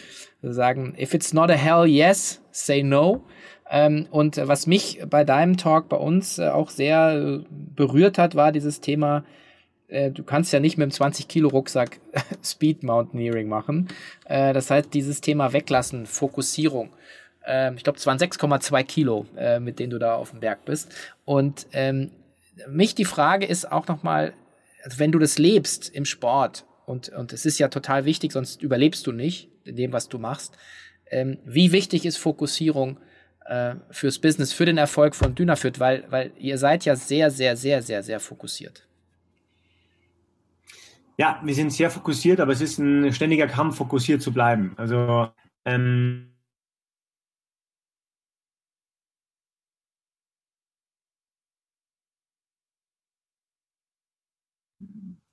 sagen, 0.42 0.96
if 1.00 1.14
it's 1.14 1.34
not 1.34 1.52
a 1.52 1.56
hell 1.56 1.86
yes, 1.86 2.42
say 2.52 2.82
no. 2.82 3.24
Ähm, 3.70 4.08
und 4.10 4.38
was 4.38 4.66
mich 4.66 5.00
bei 5.08 5.24
deinem 5.24 5.58
Talk 5.58 5.90
bei 5.90 5.98
uns 5.98 6.40
äh, 6.40 6.48
auch 6.48 6.72
sehr 6.72 7.14
äh, 7.14 7.46
berührt 7.76 8.18
hat, 8.18 8.34
war 8.34 8.52
dieses 8.52 8.82
Thema, 8.82 9.24
äh, 9.90 10.10
du 10.10 10.24
kannst 10.24 10.52
ja 10.52 10.60
nicht 10.60 10.78
mit 10.78 10.86
einem 10.86 10.92
20 10.92 11.28
Kilo 11.28 11.50
Rucksack 11.50 12.00
Speed 12.44 12.82
Mountaineering 12.82 13.48
machen. 13.48 13.88
Äh, 14.26 14.54
das 14.54 14.72
heißt, 14.72 14.92
dieses 14.94 15.22
Thema 15.22 15.54
weglassen, 15.54 16.08
Fokussierung. 16.08 16.90
Ähm, 17.46 17.76
ich 17.78 17.84
glaube, 17.84 18.00
es 18.00 18.08
waren 18.08 18.18
6,2 18.18 18.84
Kilo, 18.84 19.26
äh, 19.38 19.60
mit 19.60 19.78
denen 19.78 19.92
du 19.92 20.00
da 20.00 20.16
auf 20.16 20.32
dem 20.32 20.40
Berg 20.40 20.66
bist. 20.66 20.92
Und 21.26 21.68
ähm, 21.74 22.12
mich 22.68 22.96
die 22.96 23.06
Frage 23.06 23.46
ist 23.46 23.72
auch 23.72 23.88
nochmal, 23.88 24.34
also 24.84 25.00
wenn 25.00 25.12
du 25.12 25.20
das 25.20 25.38
lebst 25.38 25.90
im 25.90 26.06
Sport, 26.06 26.66
und, 26.90 27.10
und 27.10 27.34
es 27.34 27.46
ist 27.46 27.60
ja 27.60 27.68
total 27.68 28.06
wichtig, 28.06 28.32
sonst 28.32 28.64
überlebst 28.64 29.06
du 29.06 29.12
nicht 29.12 29.48
in 29.64 29.76
dem, 29.76 29.94
was 29.94 30.10
du 30.10 30.18
machst. 30.18 30.58
Ähm, 31.12 31.38
wie 31.46 31.72
wichtig 31.72 32.04
ist 32.04 32.18
Fokussierung 32.18 32.98
äh, 33.46 33.76
fürs 33.92 34.18
Business, 34.18 34.54
für 34.54 34.66
den 34.66 34.80
Erfolg 34.80 35.14
von 35.14 35.36
Dynafit? 35.36 35.80
Weil, 35.80 36.06
weil 36.10 36.32
ihr 36.40 36.58
seid 36.58 36.86
ja 36.86 36.96
sehr, 36.96 37.30
sehr, 37.30 37.56
sehr, 37.56 37.84
sehr, 37.84 38.02
sehr 38.02 38.20
fokussiert. 38.20 38.88
Ja, 41.18 41.40
wir 41.44 41.54
sind 41.54 41.72
sehr 41.72 41.92
fokussiert, 41.92 42.40
aber 42.40 42.54
es 42.54 42.62
ist 42.62 42.80
ein 42.80 43.14
ständiger 43.14 43.46
Kampf, 43.46 43.78
fokussiert 43.78 44.24
zu 44.24 44.34
bleiben. 44.34 44.74
Also 44.78 45.30
ähm, 45.66 46.29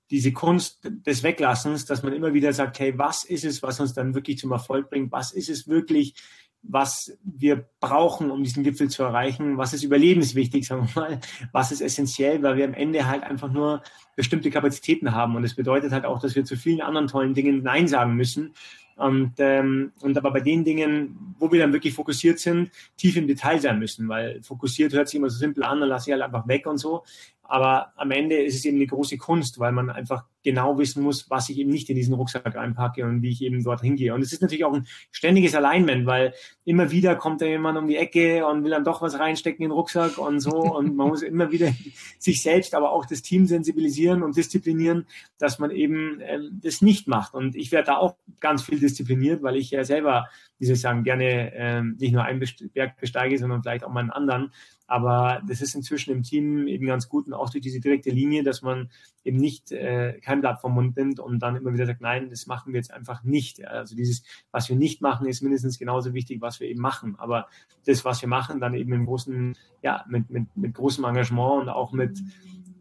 diese 0.09 0.31
Kunst 0.31 0.79
des 0.83 1.23
Weglassens, 1.23 1.85
dass 1.85 2.03
man 2.03 2.13
immer 2.13 2.33
wieder 2.33 2.53
sagt, 2.53 2.79
hey, 2.79 2.97
was 2.97 3.23
ist 3.23 3.45
es, 3.45 3.61
was 3.61 3.79
uns 3.79 3.93
dann 3.93 4.15
wirklich 4.15 4.37
zum 4.37 4.51
Erfolg 4.51 4.89
bringt? 4.89 5.11
Was 5.11 5.31
ist 5.31 5.49
es 5.49 5.67
wirklich, 5.67 6.15
was 6.63 7.17
wir 7.23 7.67
brauchen, 7.79 8.31
um 8.31 8.43
diesen 8.43 8.63
Gipfel 8.63 8.89
zu 8.89 9.03
erreichen? 9.03 9.57
Was 9.57 9.73
ist 9.73 9.83
überlebenswichtig, 9.83 10.65
sagen 10.67 10.89
wir 10.93 11.01
mal? 11.01 11.19
Was 11.51 11.71
ist 11.71 11.81
essentiell, 11.81 12.41
weil 12.43 12.57
wir 12.57 12.65
am 12.65 12.73
Ende 12.73 13.07
halt 13.07 13.23
einfach 13.23 13.51
nur 13.51 13.81
bestimmte 14.15 14.49
Kapazitäten 14.49 15.13
haben. 15.13 15.35
Und 15.35 15.43
das 15.43 15.55
bedeutet 15.55 15.91
halt 15.91 16.05
auch, 16.05 16.19
dass 16.19 16.35
wir 16.35 16.45
zu 16.45 16.57
vielen 16.57 16.81
anderen 16.81 17.07
tollen 17.07 17.33
Dingen 17.33 17.63
Nein 17.63 17.87
sagen 17.87 18.15
müssen. 18.15 18.53
Und, 18.97 19.33
ähm, 19.37 19.91
und 20.01 20.17
aber 20.17 20.31
bei 20.31 20.39
den 20.39 20.63
Dingen, 20.63 21.35
wo 21.37 21.51
wir 21.51 21.59
dann 21.59 21.71
wirklich 21.71 21.93
fokussiert 21.93 22.39
sind, 22.39 22.71
tief 22.97 23.15
im 23.15 23.27
Detail 23.27 23.61
sein 23.61 23.77
müssen, 23.77 24.09
weil 24.09 24.41
fokussiert 24.41 24.91
hört 24.93 25.07
sich 25.07 25.19
immer 25.19 25.29
so 25.29 25.37
simpel 25.37 25.63
an, 25.63 25.79
dann 25.79 25.89
lasse 25.89 26.09
ich 26.09 26.13
halt 26.13 26.23
einfach 26.23 26.47
weg 26.47 26.65
und 26.65 26.79
so. 26.79 27.03
Aber 27.47 27.93
am 27.95 28.11
Ende 28.11 28.35
ist 28.35 28.55
es 28.55 28.65
eben 28.65 28.77
eine 28.77 28.87
große 28.87 29.17
Kunst, 29.17 29.59
weil 29.59 29.71
man 29.71 29.89
einfach 29.89 30.25
genau 30.43 30.77
wissen 30.77 31.03
muss, 31.03 31.29
was 31.29 31.49
ich 31.49 31.57
eben 31.57 31.69
nicht 31.69 31.89
in 31.89 31.95
diesen 31.95 32.13
Rucksack 32.13 32.55
einpacke 32.55 33.03
und 33.03 33.21
wie 33.21 33.29
ich 33.31 33.41
eben 33.41 33.63
dort 33.63 33.81
hingehe. 33.81 34.13
Und 34.13 34.21
es 34.21 34.31
ist 34.31 34.41
natürlich 34.41 34.63
auch 34.63 34.73
ein 34.73 34.87
ständiges 35.11 35.55
Alignment, 35.55 36.05
weil 36.05 36.33
immer 36.63 36.91
wieder 36.91 37.15
kommt 37.15 37.41
da 37.41 37.45
jemand 37.45 37.77
um 37.77 37.87
die 37.87 37.97
Ecke 37.97 38.45
und 38.45 38.63
will 38.63 38.71
dann 38.71 38.83
doch 38.83 39.01
was 39.01 39.19
reinstecken 39.19 39.63
in 39.63 39.69
den 39.69 39.75
Rucksack 39.75 40.17
und 40.17 40.39
so. 40.39 40.51
Und 40.77 40.95
man 40.95 41.07
muss 41.07 41.21
immer 41.21 41.51
wieder 41.51 41.73
sich 42.19 42.41
selbst, 42.41 42.75
aber 42.75 42.91
auch 42.91 43.05
das 43.05 43.21
Team 43.21 43.45
sensibilisieren 43.45 44.21
und 44.21 44.37
disziplinieren, 44.37 45.07
dass 45.37 45.59
man 45.59 45.71
eben 45.71 46.21
äh, 46.21 46.39
das 46.51 46.81
nicht 46.81 47.07
macht. 47.07 47.33
Und 47.33 47.55
ich 47.55 47.71
werde 47.71 47.87
da 47.87 47.97
auch 47.97 48.15
ganz 48.39 48.61
viel 48.61 48.79
diszipliniert, 48.79 49.43
weil 49.43 49.55
ich 49.55 49.71
ja 49.71 49.83
selber, 49.83 50.27
wie 50.59 50.65
soll 50.65 50.75
ich 50.75 50.81
sagen, 50.81 51.03
gerne 51.03 51.53
äh, 51.53 51.81
nicht 51.81 52.13
nur 52.13 52.23
einen 52.23 52.43
Berg 52.73 52.99
besteige, 52.99 53.37
sondern 53.37 53.63
vielleicht 53.63 53.83
auch 53.83 53.91
mal 53.91 54.01
einen 54.01 54.11
anderen. 54.11 54.51
Aber 54.87 55.41
das 55.45 55.61
ist 55.61 55.75
inzwischen 55.75 56.11
im 56.11 56.23
Team 56.23 56.67
eben 56.67 56.87
ganz 56.87 57.09
gut 57.09 57.27
und 57.27 57.33
auch 57.33 57.49
durch 57.49 57.61
diese 57.61 57.81
direkte 57.81 58.09
Linie, 58.09 58.43
dass 58.43 58.61
man 58.61 58.89
eben 59.25 59.37
nicht 59.37 59.71
äh, 59.73 60.19
kein 60.21 60.39
Blatt 60.39 60.61
vom 60.61 60.73
Mund 60.73 60.95
nimmt 60.95 61.19
und 61.19 61.39
dann 61.39 61.57
immer 61.57 61.73
wieder 61.73 61.85
sagt, 61.85 61.99
nein, 61.99 62.29
das 62.29 62.47
machen 62.47 62.71
wir 62.71 62.79
jetzt 62.79 62.93
einfach 62.93 63.23
nicht. 63.23 63.65
Also 63.67 63.95
dieses, 63.95 64.23
was 64.51 64.69
wir 64.69 64.77
nicht 64.77 65.01
machen, 65.01 65.27
ist 65.27 65.41
mindestens 65.41 65.77
genauso 65.77 66.13
wichtig, 66.13 66.39
was 66.41 66.61
wir 66.61 66.69
eben 66.69 66.79
machen. 66.79 67.15
Aber 67.17 67.47
das, 67.85 68.05
was 68.05 68.21
wir 68.21 68.29
machen, 68.29 68.61
dann 68.61 68.73
eben 68.73 68.93
im 68.93 69.05
großen, 69.05 69.57
ja, 69.83 70.05
mit, 70.07 70.29
mit, 70.29 70.55
mit 70.55 70.73
großem 70.73 71.03
Engagement 71.03 71.63
und 71.63 71.69
auch 71.69 71.91
mit 71.91 72.19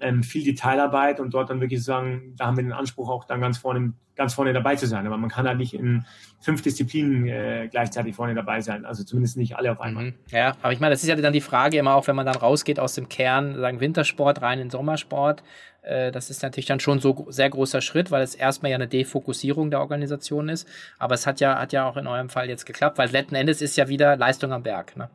ähm, 0.01 0.23
viel 0.23 0.45
Detailarbeit 0.45 1.21
und 1.21 1.33
dort 1.35 1.51
dann 1.51 1.61
wirklich 1.61 1.83
sagen, 1.83 2.35
da 2.37 2.47
haben 2.47 2.57
wir 2.57 2.65
den 2.65 2.73
Anspruch 2.73 3.09
auch 3.09 3.25
dann 3.25 3.41
ganz 3.41 3.59
vorne, 3.59 3.93
ganz 4.15 4.35
vorne 4.35 4.53
dabei 4.53 4.77
zu 4.77 4.87
sein. 4.87 5.07
Aber 5.07 5.17
man 5.17 5.31
kann 5.31 5.47
halt 5.47 5.59
nicht 5.59 5.75
in 5.75 6.05
fünf 6.41 6.63
Disziplinen 6.63 7.27
äh, 7.27 7.69
gleichzeitig 7.71 8.15
vorne 8.15 8.35
dabei 8.35 8.61
sein. 8.61 8.85
Also 8.85 9.05
zumindest 9.05 9.37
nicht 9.37 9.57
alle 9.57 9.73
auf 9.73 9.81
einmal. 9.81 10.05
Mhm. 10.05 10.15
Ja, 10.31 10.57
aber 10.63 10.73
ich 10.73 10.81
meine, 10.81 10.93
das 10.93 11.03
ist 11.03 11.09
ja 11.09 11.17
dann 11.17 11.33
die 11.33 11.41
Frage 11.41 11.79
immer 11.79 11.95
auch, 11.95 12.07
wenn 12.07 12.17
man 12.17 12.27
dann 12.27 12.37
rausgeht 12.37 12.79
aus 12.79 12.95
dem 12.95 13.09
Kern, 13.09 13.59
sagen 13.59 13.81
Wintersport 13.81 14.43
rein 14.43 14.59
in 14.59 14.71
Sommersport. 14.71 15.43
Äh, 15.83 16.13
das 16.13 16.31
ist 16.31 16.43
natürlich 16.43 16.67
dann 16.67 16.81
schon 16.81 17.01
so 17.01 17.27
sehr 17.31 17.49
großer 17.49 17.81
Schritt, 17.81 18.11
weil 18.11 18.23
es 18.23 18.35
erstmal 18.35 18.71
ja 18.71 18.77
eine 18.77 18.89
Defokussierung 18.89 19.71
der 19.71 19.81
Organisation 19.81 20.49
ist. 20.49 20.69
Aber 20.99 21.15
es 21.15 21.27
hat 21.27 21.41
ja, 21.41 21.59
hat 21.59 21.73
ja 21.73 21.89
auch 21.89 21.97
in 21.97 22.07
eurem 22.07 22.29
Fall 22.29 22.49
jetzt 22.49 22.67
geklappt, 22.67 22.99
weil 22.99 23.11
letzten 23.11 23.35
Endes 23.35 23.63
ist 23.63 23.77
ja 23.77 23.89
wieder 23.89 24.17
Leistung 24.17 24.53
am 24.53 24.63
Berg. 24.63 24.97
Ne? 24.97 25.09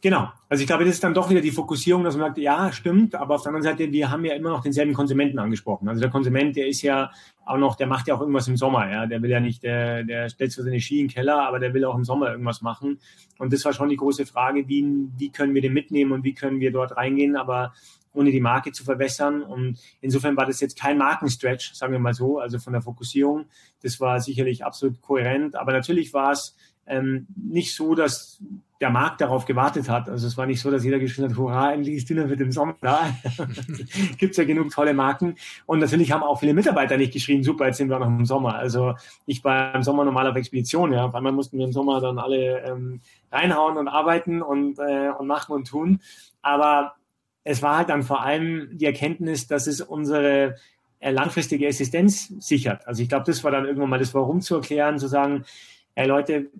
Genau. 0.00 0.30
Also 0.48 0.60
ich 0.60 0.66
glaube, 0.66 0.84
das 0.84 0.94
ist 0.94 1.04
dann 1.04 1.14
doch 1.14 1.28
wieder 1.28 1.40
die 1.40 1.50
Fokussierung, 1.50 2.04
dass 2.04 2.16
man 2.16 2.26
sagt, 2.26 2.38
ja, 2.38 2.70
stimmt, 2.72 3.14
aber 3.14 3.34
auf 3.34 3.42
der 3.42 3.48
anderen 3.48 3.64
Seite, 3.64 3.90
wir 3.90 4.10
haben 4.10 4.24
ja 4.24 4.34
immer 4.34 4.50
noch 4.50 4.62
denselben 4.62 4.94
Konsumenten 4.94 5.38
angesprochen. 5.38 5.88
Also 5.88 6.00
der 6.00 6.10
Konsument, 6.10 6.54
der 6.54 6.68
ist 6.68 6.82
ja 6.82 7.10
auch 7.44 7.58
noch, 7.58 7.74
der 7.74 7.88
macht 7.88 8.06
ja 8.06 8.14
auch 8.14 8.20
irgendwas 8.20 8.46
im 8.46 8.56
Sommer, 8.56 8.90
ja. 8.90 9.06
Der 9.06 9.20
will 9.22 9.30
ja 9.30 9.40
nicht, 9.40 9.62
der, 9.64 10.04
der 10.04 10.28
stellt 10.28 10.52
so 10.52 10.62
seine 10.62 10.80
Ski 10.80 11.00
in 11.00 11.08
den 11.08 11.14
Keller, 11.14 11.46
aber 11.46 11.58
der 11.58 11.74
will 11.74 11.84
auch 11.84 11.96
im 11.96 12.04
Sommer 12.04 12.30
irgendwas 12.30 12.62
machen. 12.62 13.00
Und 13.38 13.52
das 13.52 13.64
war 13.64 13.72
schon 13.72 13.88
die 13.88 13.96
große 13.96 14.24
Frage, 14.26 14.68
wie, 14.68 14.86
wie 15.16 15.30
können 15.30 15.54
wir 15.54 15.62
den 15.62 15.72
mitnehmen 15.72 16.12
und 16.12 16.22
wie 16.22 16.34
können 16.34 16.60
wir 16.60 16.70
dort 16.70 16.96
reingehen, 16.96 17.36
aber 17.36 17.72
ohne 18.12 18.30
die 18.30 18.40
Marke 18.40 18.72
zu 18.72 18.84
verbessern. 18.84 19.42
Und 19.42 19.78
insofern 20.00 20.36
war 20.36 20.46
das 20.46 20.60
jetzt 20.60 20.78
kein 20.78 20.98
Markenstretch, 20.98 21.74
sagen 21.74 21.92
wir 21.92 21.98
mal 21.98 22.14
so, 22.14 22.38
also 22.38 22.58
von 22.58 22.72
der 22.72 22.82
Fokussierung. 22.82 23.46
Das 23.82 24.00
war 24.00 24.20
sicherlich 24.20 24.64
absolut 24.64 25.00
kohärent. 25.00 25.56
Aber 25.56 25.72
natürlich 25.72 26.12
war 26.12 26.32
es 26.32 26.56
ähm, 26.86 27.26
nicht 27.36 27.74
so, 27.74 27.94
dass 27.94 28.40
der 28.80 28.90
Markt 28.90 29.20
darauf 29.20 29.44
gewartet 29.44 29.88
hat. 29.88 30.08
Also 30.08 30.26
es 30.26 30.36
war 30.36 30.46
nicht 30.46 30.60
so, 30.60 30.70
dass 30.70 30.84
jeder 30.84 31.00
geschrien 31.00 31.28
hat, 31.28 31.36
hurra, 31.36 31.72
endlich 31.72 31.96
ist 31.96 32.08
Dinner 32.08 32.26
mit 32.26 32.38
dem 32.38 32.52
Sommer 32.52 32.76
da. 32.80 33.12
Gibt 34.18 34.36
ja 34.36 34.44
genug 34.44 34.70
tolle 34.70 34.94
Marken. 34.94 35.34
Und 35.66 35.80
natürlich 35.80 36.12
haben 36.12 36.22
auch 36.22 36.38
viele 36.38 36.54
Mitarbeiter 36.54 36.96
nicht 36.96 37.12
geschrien, 37.12 37.42
super, 37.42 37.66
jetzt 37.66 37.78
sind 37.78 37.90
wir 37.90 37.98
noch 37.98 38.06
im 38.06 38.24
Sommer. 38.24 38.54
Also 38.54 38.94
ich 39.26 39.42
war 39.42 39.74
im 39.74 39.82
Sommer 39.82 40.04
normal 40.04 40.28
auf 40.28 40.36
Expedition, 40.36 40.92
ja. 40.92 41.06
Auf 41.06 41.14
einmal 41.14 41.32
mussten 41.32 41.58
wir 41.58 41.64
im 41.64 41.72
Sommer 41.72 42.00
dann 42.00 42.18
alle 42.18 42.60
ähm, 42.60 43.00
reinhauen 43.32 43.76
und 43.76 43.88
arbeiten 43.88 44.42
und, 44.42 44.78
äh, 44.78 45.10
und 45.10 45.26
machen 45.26 45.52
und 45.52 45.66
tun. 45.66 46.00
Aber 46.40 46.94
es 47.42 47.62
war 47.62 47.78
halt 47.78 47.88
dann 47.88 48.02
vor 48.02 48.22
allem 48.22 48.68
die 48.72 48.86
Erkenntnis, 48.86 49.48
dass 49.48 49.66
es 49.66 49.80
unsere 49.80 50.56
äh, 51.00 51.10
langfristige 51.10 51.66
Existenz 51.66 52.28
sichert. 52.38 52.86
Also 52.86 53.02
ich 53.02 53.08
glaube, 53.08 53.24
das 53.24 53.42
war 53.42 53.50
dann 53.50 53.64
irgendwann 53.64 53.90
mal 53.90 53.98
das 53.98 54.14
Warum 54.14 54.40
zu 54.40 54.56
erklären, 54.56 54.98
zu 54.98 55.08
sagen, 55.08 55.44
hey 55.96 56.06
Leute, 56.06 56.50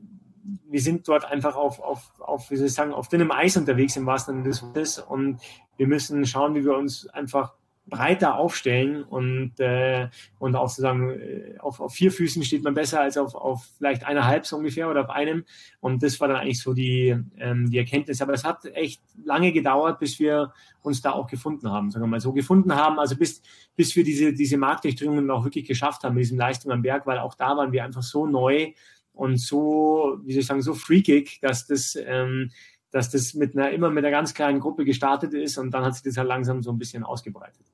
wir 0.68 0.80
sind 0.80 1.06
dort 1.08 1.24
einfach 1.24 1.56
auf, 1.56 1.80
auf, 1.80 2.12
auf, 2.20 2.50
wie 2.50 2.56
soll 2.56 2.66
ich 2.66 2.74
sagen, 2.74 2.92
auf 2.92 3.08
dünnem 3.08 3.30
Eis 3.30 3.56
unterwegs 3.56 3.96
im 3.96 4.06
wahrsten 4.06 4.36
Sinne 4.36 4.48
des 4.48 4.62
Wortes 4.62 4.98
und 4.98 5.40
wir 5.76 5.86
müssen 5.86 6.24
schauen, 6.26 6.54
wie 6.54 6.64
wir 6.64 6.76
uns 6.76 7.06
einfach 7.08 7.54
breiter 7.88 8.36
aufstellen 8.36 9.02
und, 9.02 9.58
äh, 9.60 10.08
und 10.38 10.56
auch 10.56 10.68
sozusagen 10.68 11.10
äh, 11.10 11.54
auf, 11.58 11.80
auf 11.80 11.92
vier 11.92 12.12
Füßen 12.12 12.44
steht 12.44 12.62
man 12.62 12.74
besser 12.74 13.00
als 13.00 13.16
auf, 13.16 13.34
auf 13.34 13.66
vielleicht 13.78 14.04
eineinhalb 14.04 14.46
so 14.46 14.56
ungefähr 14.56 14.90
oder 14.90 15.02
auf 15.02 15.10
einem. 15.10 15.44
Und 15.80 16.02
das 16.02 16.20
war 16.20 16.28
dann 16.28 16.38
eigentlich 16.38 16.60
so 16.60 16.74
die, 16.74 17.16
ähm, 17.38 17.70
die 17.70 17.78
Erkenntnis. 17.78 18.20
Aber 18.20 18.34
es 18.34 18.44
hat 18.44 18.64
echt 18.66 19.02
lange 19.24 19.52
gedauert, 19.52 19.98
bis 19.98 20.18
wir 20.18 20.52
uns 20.82 21.00
da 21.00 21.12
auch 21.12 21.26
gefunden 21.26 21.70
haben, 21.70 21.90
sagen 21.90 22.04
wir 22.04 22.08
mal 22.08 22.20
so 22.20 22.32
gefunden 22.32 22.74
haben, 22.74 22.98
also 22.98 23.16
bis, 23.16 23.42
bis 23.76 23.94
wir 23.96 24.04
diese, 24.04 24.32
diese 24.32 24.56
Marktdurchdringung 24.56 25.30
auch 25.30 25.44
wirklich 25.44 25.66
geschafft 25.66 26.04
haben 26.04 26.14
mit 26.14 26.24
diesem 26.24 26.38
Leistung 26.38 26.72
am 26.72 26.82
Berg, 26.82 27.06
weil 27.06 27.18
auch 27.18 27.34
da 27.34 27.56
waren 27.56 27.72
wir 27.72 27.84
einfach 27.84 28.02
so 28.02 28.26
neu 28.26 28.72
und 29.18 29.36
so, 29.36 30.20
wie 30.24 30.32
soll 30.32 30.40
ich 30.40 30.46
sagen, 30.46 30.62
so 30.62 30.74
freakig, 30.74 31.40
dass 31.40 31.66
das, 31.66 31.98
ähm, 32.00 32.52
dass 32.92 33.10
das 33.10 33.34
mit 33.34 33.56
einer, 33.56 33.72
immer 33.72 33.90
mit 33.90 34.04
einer 34.04 34.12
ganz 34.12 34.32
kleinen 34.32 34.60
Gruppe 34.60 34.84
gestartet 34.84 35.34
ist 35.34 35.58
und 35.58 35.72
dann 35.72 35.84
hat 35.84 35.94
sich 35.94 36.04
das 36.04 36.16
halt 36.16 36.28
langsam 36.28 36.62
so 36.62 36.70
ein 36.70 36.78
bisschen 36.78 37.02
ausgebreitet. 37.02 37.66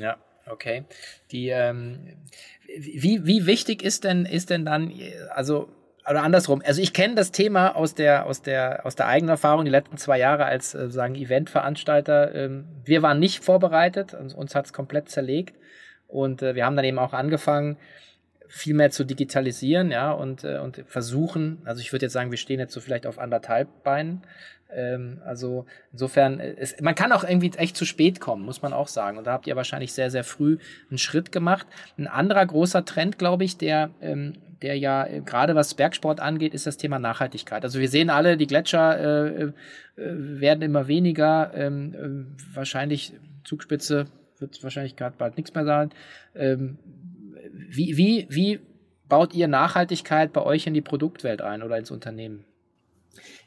Ja, 0.00 0.16
okay. 0.50 0.84
Die, 1.30 1.48
ähm, 1.48 2.16
wie, 2.76 3.24
wie 3.24 3.46
wichtig 3.46 3.84
ist 3.84 4.02
denn, 4.02 4.26
ist 4.26 4.50
denn 4.50 4.64
dann, 4.64 4.92
also, 5.30 5.68
oder 6.10 6.24
andersrum, 6.24 6.60
also 6.66 6.82
ich 6.82 6.92
kenne 6.92 7.14
das 7.14 7.30
Thema 7.30 7.76
aus 7.76 7.94
der, 7.94 8.26
aus 8.26 8.42
der, 8.42 8.84
aus 8.84 8.96
der 8.96 9.06
eigenen 9.06 9.30
Erfahrung, 9.30 9.64
die 9.64 9.70
letzten 9.70 9.96
zwei 9.96 10.18
Jahre 10.18 10.44
als, 10.44 10.74
äh, 10.74 10.90
sagen, 10.90 11.14
Eventveranstalter. 11.14 12.34
Ähm, 12.34 12.64
wir 12.84 13.00
waren 13.02 13.20
nicht 13.20 13.44
vorbereitet, 13.44 14.12
uns, 14.12 14.34
uns 14.34 14.56
hat 14.56 14.66
es 14.66 14.72
komplett 14.72 15.08
zerlegt. 15.08 15.56
Und 16.08 16.42
äh, 16.42 16.56
wir 16.56 16.66
haben 16.66 16.74
dann 16.74 16.84
eben 16.84 16.98
auch 16.98 17.12
angefangen, 17.12 17.76
viel 18.56 18.74
mehr 18.74 18.90
zu 18.90 19.02
digitalisieren, 19.02 19.90
ja, 19.90 20.12
und, 20.12 20.44
äh, 20.44 20.58
und 20.58 20.84
versuchen, 20.86 21.58
also 21.64 21.80
ich 21.80 21.92
würde 21.92 22.06
jetzt 22.06 22.12
sagen, 22.12 22.30
wir 22.30 22.38
stehen 22.38 22.60
jetzt 22.60 22.72
so 22.72 22.80
vielleicht 22.80 23.04
auf 23.04 23.18
anderthalb 23.18 23.82
Beinen, 23.82 24.22
ähm, 24.72 25.20
also 25.24 25.66
insofern, 25.92 26.38
es, 26.38 26.80
man 26.80 26.94
kann 26.94 27.10
auch 27.10 27.24
irgendwie 27.24 27.50
echt 27.56 27.76
zu 27.76 27.84
spät 27.84 28.20
kommen, 28.20 28.44
muss 28.44 28.62
man 28.62 28.72
auch 28.72 28.86
sagen. 28.86 29.18
Und 29.18 29.26
da 29.26 29.32
habt 29.32 29.48
ihr 29.48 29.56
wahrscheinlich 29.56 29.92
sehr, 29.92 30.10
sehr 30.10 30.22
früh 30.22 30.58
einen 30.88 30.98
Schritt 30.98 31.32
gemacht. 31.32 31.66
Ein 31.98 32.06
anderer 32.06 32.46
großer 32.46 32.84
Trend, 32.84 33.18
glaube 33.18 33.42
ich, 33.42 33.56
der, 33.56 33.90
ähm, 34.00 34.34
der 34.62 34.78
ja 34.78 35.04
äh, 35.04 35.20
gerade 35.20 35.56
was 35.56 35.74
Bergsport 35.74 36.20
angeht, 36.20 36.54
ist 36.54 36.66
das 36.66 36.76
Thema 36.76 37.00
Nachhaltigkeit. 37.00 37.64
Also 37.64 37.80
wir 37.80 37.88
sehen 37.88 38.08
alle, 38.08 38.36
die 38.36 38.46
Gletscher 38.46 38.98
äh, 38.98 39.42
äh, 39.42 39.52
werden 39.96 40.62
immer 40.62 40.86
weniger. 40.86 41.50
Ähm, 41.54 41.94
äh, 41.94 42.54
wahrscheinlich 42.54 43.14
Zugspitze 43.42 44.06
wird 44.38 44.62
wahrscheinlich 44.62 44.94
gerade 44.94 45.16
bald 45.18 45.36
nichts 45.36 45.54
mehr 45.54 45.64
sein. 45.64 45.90
Wie, 47.68 47.96
wie, 47.96 48.26
wie 48.30 48.60
baut 49.08 49.34
ihr 49.34 49.48
Nachhaltigkeit 49.48 50.32
bei 50.32 50.42
euch 50.42 50.66
in 50.66 50.74
die 50.74 50.80
Produktwelt 50.80 51.42
ein 51.42 51.62
oder 51.62 51.78
ins 51.78 51.90
Unternehmen? 51.90 52.44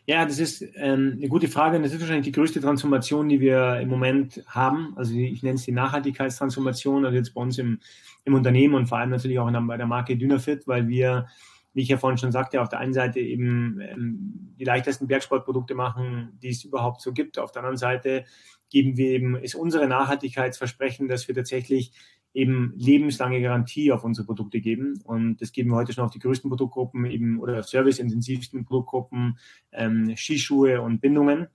Ja, 0.06 0.24
das 0.24 0.40
ist 0.40 0.62
ähm, 0.76 1.16
eine 1.18 1.28
gute 1.28 1.50
Frage 1.50 1.76
und 1.76 1.84
das 1.84 1.92
ist 1.92 2.00
wahrscheinlich 2.00 2.26
die 2.26 2.32
größte 2.32 2.62
Transformation, 2.62 3.28
die 3.28 3.42
wir 3.42 3.82
im 3.82 3.90
Moment 3.90 4.42
haben. 4.48 4.94
Also 4.96 5.14
ich 5.14 5.44
nenne 5.44 5.56
es 5.56 5.66
die 5.66 5.74
Nachhaltigkeitstransformation, 5.74 7.04
also 7.04 7.18
jetzt 7.18 7.34
bei 7.34 7.42
uns 7.42 7.58
im, 7.58 7.80
im 8.24 8.34
Unternehmen 8.34 8.76
und 8.76 8.88
vor 8.88 9.00
allem 9.00 9.10
natürlich 9.10 9.38
auch 9.38 9.52
der, 9.52 9.60
bei 9.60 9.76
der 9.76 9.86
Marke 9.86 10.16
Dynafit, 10.16 10.66
weil 10.66 10.88
wir, 10.88 11.28
wie 11.74 11.82
ich 11.82 11.90
ja 11.90 11.98
vorhin 11.98 12.18
schon 12.18 12.32
sagte, 12.32 12.62
auf 12.62 12.70
der 12.70 12.80
einen 12.80 12.94
Seite 12.94 13.20
eben 13.20 13.82
ähm, 13.82 14.54
die 14.58 14.64
leichtesten 14.64 15.08
Bergsportprodukte 15.08 15.76
machen, 15.76 16.40
die 16.42 16.50
es 16.50 16.64
überhaupt 16.64 17.02
so 17.02 17.12
gibt. 17.12 17.38
Auf 17.38 17.52
der 17.52 17.64
anderen 17.64 17.78
Seite 17.78 18.24
geben 18.70 18.96
wir 18.96 19.10
eben, 19.10 19.36
ist 19.36 19.56
unsere 19.56 19.88
Nachhaltigkeitsversprechen, 19.88 21.10
dass 21.10 21.28
wir 21.28 21.36
tatsächlich 21.36 21.92
eben 22.38 22.74
lebenslange 22.78 23.42
Garantie 23.42 23.92
auf 23.92 24.04
unsere 24.04 24.28
Produkte 24.28 24.62
geben. 24.62 25.02
Und 25.04 25.42
das 25.42 25.52
geben 25.52 25.72
wir 25.72 25.76
heute 25.76 25.92
schon 25.92 26.04
auf 26.04 26.12
die 26.12 26.20
größten 26.20 26.52
Produktgruppen 26.52 27.06
eben 27.06 27.40
oder 27.40 27.64
serviceintensivsten 27.64 28.64
Produktgruppen, 28.64 29.40
ähm, 29.72 30.16
Skischuhe 30.16 30.80
und 30.82 31.02
Bindungen. 31.02 31.48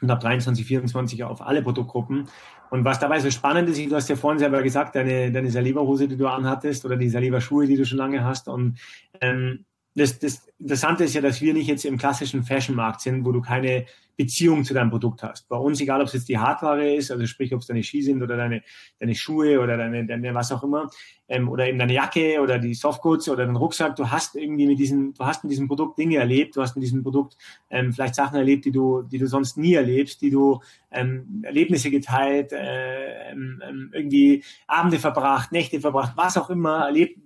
Und 0.00 0.10
ab 0.10 0.20
23, 0.20 0.64
24 0.64 1.24
auf 1.24 1.42
alle 1.42 1.62
Produktgruppen. 1.62 2.28
Und 2.70 2.84
was 2.84 3.00
dabei 3.00 3.18
so 3.18 3.30
spannend 3.30 3.68
ist, 3.68 3.90
du 3.90 3.94
hast 3.96 4.08
ja 4.08 4.14
vorhin 4.14 4.38
selber 4.38 4.62
gesagt, 4.62 4.94
deine, 4.94 5.32
deine 5.32 5.50
Saliva-Hose, 5.50 6.06
die 6.06 6.16
du 6.16 6.28
anhattest, 6.28 6.84
oder 6.84 6.96
die 6.96 7.08
Saliva-Schuhe, 7.08 7.66
die 7.66 7.76
du 7.76 7.84
schon 7.84 7.98
lange 7.98 8.22
hast. 8.22 8.46
Und 8.46 8.78
ähm, 9.20 9.64
das, 9.96 10.20
das 10.20 10.46
Interessante 10.60 11.04
ist 11.04 11.14
ja, 11.14 11.22
dass 11.22 11.40
wir 11.40 11.54
nicht 11.54 11.66
jetzt 11.66 11.84
im 11.84 11.98
klassischen 11.98 12.44
Fashion-Markt 12.44 13.00
sind, 13.00 13.24
wo 13.24 13.32
du 13.32 13.40
keine 13.40 13.86
Beziehung 14.16 14.64
zu 14.64 14.74
deinem 14.74 14.90
Produkt 14.90 15.22
hast. 15.22 15.48
Bei 15.48 15.56
uns, 15.56 15.80
egal 15.80 16.00
ob 16.00 16.06
es 16.06 16.12
jetzt 16.12 16.28
die 16.28 16.38
Hardware 16.38 16.94
ist, 16.94 17.10
also 17.10 17.26
sprich, 17.26 17.52
ob 17.54 17.60
es 17.60 17.66
deine 17.66 17.82
Ski 17.82 18.02
sind 18.02 18.22
oder 18.22 18.36
deine, 18.36 18.62
deine 19.00 19.14
Schuhe 19.14 19.60
oder 19.60 19.76
deine, 19.76 20.06
deine 20.06 20.34
was 20.34 20.52
auch 20.52 20.62
immer, 20.62 20.88
ähm, 21.28 21.48
oder 21.48 21.66
eben 21.66 21.78
deine 21.78 21.94
Jacke 21.94 22.40
oder 22.40 22.58
die 22.58 22.74
Softgoods 22.74 23.28
oder 23.28 23.46
dein 23.46 23.56
Rucksack, 23.56 23.96
du 23.96 24.10
hast 24.10 24.36
irgendwie 24.36 24.66
mit 24.66 24.78
diesem, 24.78 25.14
du 25.14 25.24
hast 25.24 25.42
mit 25.42 25.50
diesem 25.50 25.68
Produkt 25.68 25.98
Dinge 25.98 26.18
erlebt, 26.18 26.56
du 26.56 26.62
hast 26.62 26.76
mit 26.76 26.82
diesem 26.84 27.02
Produkt 27.02 27.36
ähm, 27.70 27.92
vielleicht 27.92 28.14
Sachen 28.14 28.36
erlebt, 28.36 28.64
die 28.64 28.72
du, 28.72 29.02
die 29.02 29.18
du 29.18 29.26
sonst 29.26 29.56
nie 29.56 29.74
erlebst, 29.74 30.20
die 30.20 30.30
du 30.30 30.60
ähm, 30.90 31.42
Erlebnisse 31.44 31.90
geteilt, 31.90 32.52
äh, 32.52 33.30
ähm, 33.32 33.62
ähm 33.68 33.90
irgendwie 33.92 34.44
Abende 34.66 34.98
verbracht, 34.98 35.50
Nächte 35.50 35.80
verbracht, 35.80 36.12
was 36.16 36.36
auch 36.36 36.50
immer 36.50 36.84
erlebt. 36.84 37.18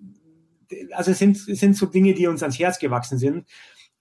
Also 0.93 1.11
es 1.11 1.19
sind, 1.19 1.37
es 1.37 1.61
sind 1.61 1.77
so 1.77 1.87
Dinge, 1.87 2.15
die 2.15 2.27
uns 2.27 2.43
ans 2.43 2.59
Herz 2.59 2.79
gewachsen 2.79 3.19
sind. 3.19 3.47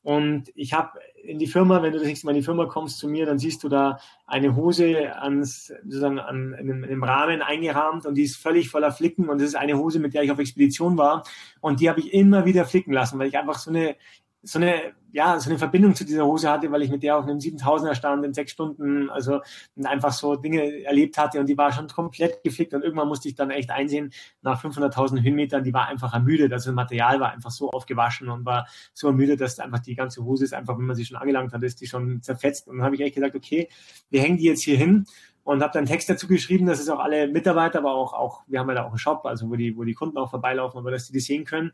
Und 0.03 0.51
ich 0.55 0.73
habe 0.73 0.91
in 1.23 1.39
die 1.39 1.47
Firma, 1.47 1.81
wenn 1.81 1.91
du 1.91 1.99
das 1.99 2.07
nächste 2.07 2.25
Mal 2.25 2.31
in 2.31 2.37
die 2.37 2.45
Firma 2.45 2.65
kommst 2.65 2.99
zu 2.99 3.07
mir, 3.07 3.25
dann 3.25 3.39
siehst 3.39 3.63
du 3.63 3.69
da 3.69 3.99
eine 4.25 4.55
Hose 4.55 5.15
ans, 5.21 5.67
sozusagen 5.83 6.19
an, 6.19 6.53
in, 6.53 6.69
einem, 6.71 6.83
in 6.83 6.89
einem 6.89 7.03
Rahmen 7.03 7.41
eingerahmt 7.41 8.05
und 8.05 8.15
die 8.15 8.23
ist 8.23 8.37
völlig 8.37 8.69
voller 8.69 8.91
Flicken 8.91 9.29
und 9.29 9.41
das 9.41 9.49
ist 9.49 9.55
eine 9.55 9.77
Hose, 9.77 9.99
mit 9.99 10.13
der 10.13 10.23
ich 10.23 10.31
auf 10.31 10.39
Expedition 10.39 10.97
war. 10.97 11.23
Und 11.59 11.81
die 11.81 11.89
habe 11.89 11.99
ich 11.99 12.13
immer 12.13 12.45
wieder 12.45 12.65
flicken 12.65 12.93
lassen, 12.93 13.19
weil 13.19 13.27
ich 13.27 13.37
einfach 13.37 13.57
so 13.57 13.71
eine 13.71 13.95
so 14.43 14.59
eine, 14.59 14.93
ja, 15.11 15.39
so 15.39 15.49
eine 15.49 15.59
Verbindung 15.59 15.95
zu 15.95 16.05
dieser 16.05 16.25
Hose 16.25 16.49
hatte, 16.49 16.71
weil 16.71 16.81
ich 16.81 16.91
mit 16.91 17.03
der 17.03 17.17
auf 17.17 17.25
einem 17.25 17.39
7000er 17.39 17.95
stand 17.95 18.23
in 18.23 18.33
sechs 18.33 18.51
Stunden, 18.51 19.09
also 19.09 19.41
einfach 19.83 20.13
so 20.13 20.35
Dinge 20.35 20.83
erlebt 20.83 21.17
hatte 21.17 21.39
und 21.39 21.47
die 21.47 21.57
war 21.57 21.71
schon 21.71 21.87
komplett 21.87 22.43
geflickt 22.43 22.73
und 22.73 22.83
irgendwann 22.83 23.07
musste 23.07 23.27
ich 23.27 23.35
dann 23.35 23.49
echt 23.49 23.71
einsehen, 23.71 24.11
nach 24.41 24.63
500.000 24.63 25.23
Höhenmetern, 25.23 25.63
die 25.63 25.73
war 25.73 25.87
einfach 25.87 26.13
ermüdet, 26.13 26.53
also 26.53 26.69
das 26.69 26.75
Material 26.75 27.19
war 27.19 27.31
einfach 27.31 27.51
so 27.51 27.71
aufgewaschen 27.71 28.29
und 28.29 28.45
war 28.45 28.67
so 28.93 29.07
ermüdet, 29.07 29.41
dass 29.41 29.59
einfach 29.59 29.79
die 29.79 29.95
ganze 29.95 30.23
Hose 30.23 30.43
ist 30.43 30.53
einfach, 30.53 30.77
wenn 30.77 30.85
man 30.85 30.95
sie 30.95 31.05
schon 31.05 31.17
angelangt 31.17 31.53
hat, 31.53 31.63
ist 31.63 31.81
die 31.81 31.87
schon 31.87 32.21
zerfetzt. 32.21 32.67
Und 32.67 32.77
dann 32.77 32.85
habe 32.85 32.95
ich 32.95 33.01
echt 33.01 33.15
gesagt, 33.15 33.35
okay, 33.35 33.69
wir 34.09 34.21
hängen 34.21 34.37
die 34.37 34.45
jetzt 34.45 34.61
hier 34.61 34.77
hin 34.77 35.05
und 35.43 35.63
habe 35.63 35.73
dann 35.73 35.85
Text 35.85 36.09
dazu 36.09 36.27
geschrieben, 36.27 36.65
dass 36.65 36.79
es 36.79 36.89
auch 36.89 36.99
alle 36.99 37.27
Mitarbeiter, 37.27 37.79
aber 37.79 37.93
auch, 37.93 38.13
auch 38.13 38.43
wir 38.47 38.59
haben 38.59 38.69
ja 38.69 38.75
da 38.75 38.83
auch 38.83 38.89
einen 38.89 38.97
Shop, 38.97 39.25
also 39.25 39.49
wo 39.49 39.55
die, 39.55 39.75
wo 39.77 39.83
die 39.83 39.93
Kunden 39.93 40.17
auch 40.17 40.29
vorbeilaufen, 40.29 40.77
aber 40.77 40.91
dass 40.91 41.07
die 41.07 41.13
das 41.13 41.23
sehen 41.23 41.45
können. 41.45 41.71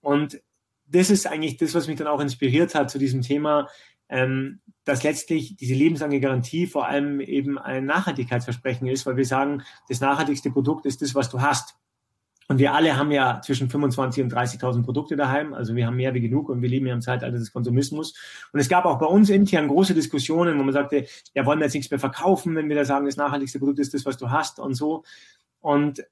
Und 0.00 0.40
das 0.90 1.10
ist 1.10 1.26
eigentlich 1.26 1.56
das, 1.56 1.74
was 1.74 1.86
mich 1.86 1.96
dann 1.96 2.06
auch 2.06 2.20
inspiriert 2.20 2.74
hat 2.74 2.90
zu 2.90 2.98
diesem 2.98 3.22
Thema, 3.22 3.68
ähm, 4.08 4.60
dass 4.84 5.02
letztlich 5.02 5.56
diese 5.56 5.74
lebenslange 5.74 6.20
Garantie 6.20 6.66
vor 6.66 6.86
allem 6.86 7.20
eben 7.20 7.58
ein 7.58 7.84
Nachhaltigkeitsversprechen 7.84 8.88
ist, 8.88 9.06
weil 9.06 9.16
wir 9.16 9.24
sagen, 9.24 9.62
das 9.88 10.00
nachhaltigste 10.00 10.50
Produkt 10.50 10.86
ist 10.86 11.00
das, 11.02 11.14
was 11.14 11.30
du 11.30 11.40
hast. 11.40 11.76
Und 12.48 12.58
wir 12.58 12.74
alle 12.74 12.96
haben 12.96 13.12
ja 13.12 13.40
zwischen 13.44 13.70
25 13.70 14.24
und 14.24 14.34
30.000 14.34 14.82
Produkte 14.82 15.14
daheim. 15.14 15.54
Also 15.54 15.76
wir 15.76 15.86
haben 15.86 15.94
mehr 15.94 16.14
wie 16.14 16.20
genug 16.20 16.48
und 16.48 16.60
wir 16.62 16.68
leben 16.68 16.86
ja 16.86 16.94
im 16.94 17.00
Zeitalter 17.00 17.38
des 17.38 17.52
Konsumismus. 17.52 18.14
Und 18.52 18.58
es 18.58 18.68
gab 18.68 18.86
auch 18.86 18.98
bei 18.98 19.06
uns 19.06 19.30
intern 19.30 19.68
große 19.68 19.94
Diskussionen, 19.94 20.58
wo 20.58 20.64
man 20.64 20.72
sagte, 20.72 21.06
ja, 21.32 21.46
wollen 21.46 21.60
wir 21.60 21.66
jetzt 21.66 21.74
nichts 21.74 21.92
mehr 21.92 22.00
verkaufen, 22.00 22.56
wenn 22.56 22.68
wir 22.68 22.74
da 22.74 22.84
sagen, 22.84 23.06
das 23.06 23.16
nachhaltigste 23.16 23.60
Produkt 23.60 23.78
ist 23.78 23.94
das, 23.94 24.04
was 24.04 24.16
du 24.16 24.32
hast 24.32 24.58
und 24.58 24.74
so. 24.74 25.04
Und 25.60 26.02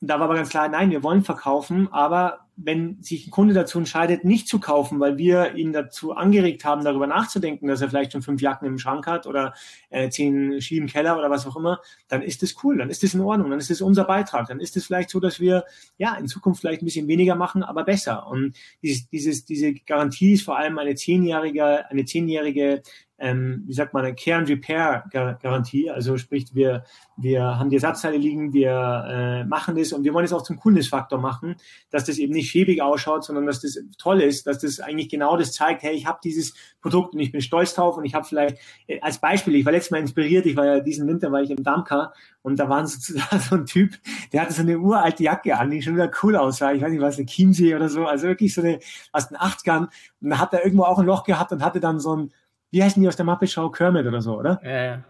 da 0.00 0.14
war 0.14 0.24
aber 0.24 0.34
ganz 0.34 0.48
klar, 0.48 0.68
nein, 0.68 0.90
wir 0.90 1.02
wollen 1.02 1.24
verkaufen, 1.24 1.88
aber 1.92 2.46
wenn 2.64 3.02
sich 3.02 3.26
ein 3.26 3.30
Kunde 3.30 3.54
dazu 3.54 3.78
entscheidet, 3.78 4.24
nicht 4.24 4.48
zu 4.48 4.60
kaufen, 4.60 5.00
weil 5.00 5.18
wir 5.18 5.54
ihn 5.54 5.72
dazu 5.72 6.12
angeregt 6.12 6.64
haben, 6.64 6.84
darüber 6.84 7.06
nachzudenken, 7.06 7.66
dass 7.66 7.80
er 7.80 7.88
vielleicht 7.88 8.12
schon 8.12 8.22
fünf 8.22 8.40
Jacken 8.40 8.66
im 8.66 8.78
Schrank 8.78 9.06
hat 9.06 9.26
oder 9.26 9.54
äh, 9.90 10.08
zehn 10.10 10.60
Ski 10.60 10.78
im 10.78 10.86
Keller 10.86 11.18
oder 11.18 11.30
was 11.30 11.46
auch 11.46 11.56
immer, 11.56 11.80
dann 12.08 12.22
ist 12.22 12.42
das 12.42 12.56
cool, 12.62 12.78
dann 12.78 12.90
ist 12.90 13.02
das 13.02 13.14
in 13.14 13.20
Ordnung, 13.20 13.50
dann 13.50 13.58
ist 13.58 13.70
das 13.70 13.80
unser 13.80 14.04
Beitrag, 14.04 14.48
dann 14.48 14.60
ist 14.60 14.76
es 14.76 14.86
vielleicht 14.86 15.10
so, 15.10 15.20
dass 15.20 15.40
wir 15.40 15.64
ja 15.98 16.14
in 16.14 16.26
Zukunft 16.26 16.60
vielleicht 16.60 16.82
ein 16.82 16.86
bisschen 16.86 17.08
weniger 17.08 17.34
machen, 17.34 17.62
aber 17.62 17.84
besser. 17.84 18.26
Und 18.26 18.54
dieses, 18.82 19.08
dieses, 19.08 19.44
diese 19.44 19.74
Garantie 19.74 20.34
ist 20.34 20.44
vor 20.44 20.56
allem 20.56 20.78
eine 20.78 20.94
zehnjährige, 20.94 21.88
eine 21.90 22.04
zehnjährige 22.04 22.82
ähm, 23.22 23.62
wie 23.66 23.72
sagt 23.72 23.94
man, 23.94 24.04
eine 24.04 24.16
Care 24.16 24.38
and 24.38 24.48
Repair 24.48 25.04
Garantie. 25.10 25.88
Also 25.88 26.18
sprich, 26.18 26.46
wir, 26.54 26.84
wir 27.16 27.40
haben 27.42 27.70
die 27.70 27.76
Ersatzteile 27.76 28.16
liegen, 28.16 28.52
wir 28.52 29.04
äh, 29.08 29.44
machen 29.44 29.76
das 29.76 29.92
und 29.92 30.02
wir 30.02 30.12
wollen 30.12 30.24
es 30.24 30.32
auch 30.32 30.42
zum 30.42 30.58
Coolness-Faktor 30.58 31.20
machen, 31.20 31.54
dass 31.90 32.04
das 32.04 32.18
eben 32.18 32.32
nicht 32.32 32.50
schäbig 32.50 32.82
ausschaut, 32.82 33.24
sondern 33.24 33.46
dass 33.46 33.60
das 33.60 33.78
toll 33.96 34.20
ist, 34.20 34.48
dass 34.48 34.58
das 34.58 34.80
eigentlich 34.80 35.08
genau 35.08 35.36
das 35.36 35.52
zeigt, 35.52 35.84
hey, 35.84 35.94
ich 35.94 36.06
habe 36.06 36.18
dieses 36.22 36.54
Produkt 36.80 37.14
und 37.14 37.20
ich 37.20 37.30
bin 37.30 37.40
stolz 37.40 37.74
drauf 37.74 37.96
und 37.96 38.04
ich 38.04 38.14
habe 38.14 38.26
vielleicht, 38.26 38.58
äh, 38.88 39.00
als 39.00 39.20
Beispiel, 39.20 39.54
ich 39.54 39.64
war 39.64 39.72
letztes 39.72 39.92
Mal 39.92 40.00
inspiriert, 40.00 40.44
ich 40.44 40.56
war 40.56 40.66
ja 40.66 40.80
diesen 40.80 41.06
Winter, 41.06 41.30
war 41.30 41.42
ich 41.42 41.50
im 41.50 41.62
Damka 41.62 42.12
und 42.42 42.58
da 42.58 42.68
war 42.68 42.84
so, 42.88 43.14
so 43.38 43.54
ein 43.54 43.66
Typ, 43.66 43.92
der 44.32 44.42
hatte 44.42 44.52
so 44.52 44.62
eine 44.62 44.80
uralte 44.80 45.22
Jacke 45.22 45.56
an, 45.56 45.70
die 45.70 45.80
schon 45.80 45.94
wieder 45.94 46.10
cool 46.24 46.34
aussah. 46.34 46.72
Ich 46.72 46.82
weiß 46.82 46.90
nicht, 46.90 47.00
was, 47.00 47.18
eine 47.18 47.26
Chiemsee 47.26 47.76
oder 47.76 47.88
so, 47.88 48.04
also 48.04 48.26
wirklich 48.26 48.52
so 48.52 48.62
eine 48.62 48.80
aus 49.12 49.28
den 49.28 49.36
80ern 49.36 49.88
und 50.20 50.30
da 50.30 50.38
hat 50.40 50.52
er 50.52 50.64
irgendwo 50.64 50.82
auch 50.82 50.98
ein 50.98 51.06
Loch 51.06 51.22
gehabt 51.22 51.52
und 51.52 51.64
hatte 51.64 51.78
dann 51.78 52.00
so 52.00 52.16
ein 52.16 52.32
wie 52.72 52.82
heißen 52.82 53.00
die 53.00 53.06
aus 53.06 53.16
der 53.16 53.24
Mappe 53.24 53.46
Show? 53.46 53.70
Kermit 53.70 54.06
oder 54.06 54.20
so, 54.20 54.38
oder? 54.38 54.60
Ja, 54.64 54.70
ja. 54.70 55.04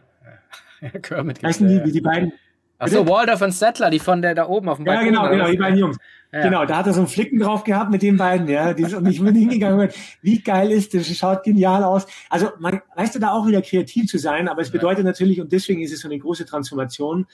ja 0.81 0.89
Kermit. 1.01 1.43
Heißen 1.43 1.67
die, 1.67 1.83
wie 1.85 1.93
die 1.93 2.01
beiden? 2.01 2.33
Achso, 2.79 3.07
Waldorf 3.07 3.41
und 3.43 3.53
Settler, 3.53 3.91
die 3.91 4.01
von 4.01 4.21
der 4.21 4.35
da 4.35 4.49
oben 4.49 4.69
auf 4.69 4.79
dem 4.79 4.85
Balkon. 4.85 5.07
Ja, 5.07 5.11
genau, 5.11 5.31
genau, 5.31 5.49
die 5.49 5.57
beiden 5.57 5.79
Jungs. 5.79 5.97
Ja. 6.33 6.43
Genau, 6.43 6.65
da 6.65 6.79
hat 6.79 6.89
er 6.89 6.93
so 6.93 7.01
einen 7.01 7.07
Flicken 7.07 7.39
drauf 7.39 7.63
gehabt 7.63 7.93
mit 7.93 8.03
den 8.03 8.17
beiden, 8.17 8.49
ja. 8.49 8.75
Die 8.75 8.85
und 8.85 9.07
ich 9.07 9.23
bin 9.23 9.35
hingegangen 9.37 9.89
wie 10.21 10.43
geil 10.43 10.73
ist 10.73 10.93
das? 10.93 11.07
Schaut 11.17 11.45
genial 11.45 11.85
aus. 11.85 12.07
Also, 12.29 12.51
man, 12.59 12.83
weißt 12.97 13.15
du, 13.15 13.21
da 13.21 13.31
auch 13.31 13.47
wieder 13.47 13.63
kreativ 13.63 14.07
zu 14.07 14.19
sein, 14.19 14.49
aber 14.49 14.63
es 14.63 14.73
bedeutet 14.73 15.05
natürlich, 15.05 15.41
und 15.41 15.53
deswegen 15.53 15.81
ist 15.81 15.93
es 15.93 16.01
so 16.01 16.09
eine 16.09 16.19
große 16.19 16.45
Transformation, 16.45 17.27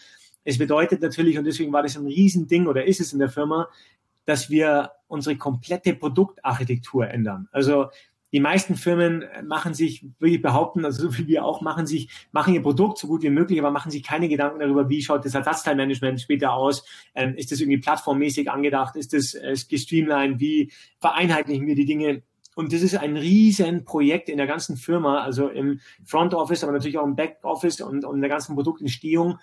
es 0.44 0.58
bedeutet 0.58 1.00
natürlich, 1.00 1.38
und 1.38 1.44
deswegen 1.44 1.72
war 1.72 1.82
das 1.82 1.96
ein 1.96 2.06
Riesending 2.06 2.66
oder 2.66 2.84
ist 2.84 3.00
es 3.00 3.14
in 3.14 3.18
der 3.18 3.30
Firma, 3.30 3.68
dass 4.26 4.50
wir 4.50 4.90
unsere 5.06 5.36
komplette 5.36 5.94
Produktarchitektur 5.94 7.08
ändern. 7.08 7.48
Also 7.52 7.88
die 8.32 8.40
meisten 8.40 8.76
Firmen 8.76 9.24
machen 9.46 9.74
sich, 9.74 10.04
würde 10.18 10.34
ich 10.34 10.42
behaupten, 10.42 10.84
also 10.84 11.08
so 11.08 11.18
wie 11.18 11.26
wir 11.26 11.44
auch, 11.44 11.62
machen 11.62 11.86
sich, 11.86 12.10
machen 12.32 12.54
ihr 12.54 12.62
Produkt 12.62 12.98
so 12.98 13.06
gut 13.06 13.22
wie 13.22 13.30
möglich, 13.30 13.58
aber 13.58 13.70
machen 13.70 13.90
sich 13.90 14.02
keine 14.02 14.28
Gedanken 14.28 14.60
darüber, 14.60 14.88
wie 14.88 15.02
schaut 15.02 15.24
das 15.24 15.34
Ersatzteilmanagement 15.34 16.20
später 16.20 16.52
aus, 16.52 16.84
ähm, 17.14 17.34
ist 17.36 17.52
das 17.52 17.60
irgendwie 17.60 17.78
plattformmäßig 17.78 18.50
angedacht, 18.50 18.96
ist 18.96 19.14
das 19.14 19.34
äh, 19.34 19.56
gestreamlined, 19.68 20.40
wie 20.40 20.72
vereinheitlichen 21.00 21.66
wir 21.66 21.74
die 21.74 21.86
Dinge. 21.86 22.22
Und 22.54 22.72
das 22.72 22.82
ist 22.82 22.96
ein 22.96 23.16
riesen 23.16 23.84
Projekt 23.84 24.28
in 24.28 24.36
der 24.36 24.48
ganzen 24.48 24.76
Firma, 24.76 25.22
also 25.22 25.48
im 25.48 25.80
Front 26.04 26.34
Office, 26.34 26.64
aber 26.64 26.72
natürlich 26.72 26.98
auch 26.98 27.06
im 27.06 27.14
Back 27.14 27.38
Office 27.42 27.80
und, 27.80 28.04
und 28.04 28.16
in 28.16 28.20
der 28.20 28.30
ganzen 28.30 28.56
Produktentstehung. 28.56 29.38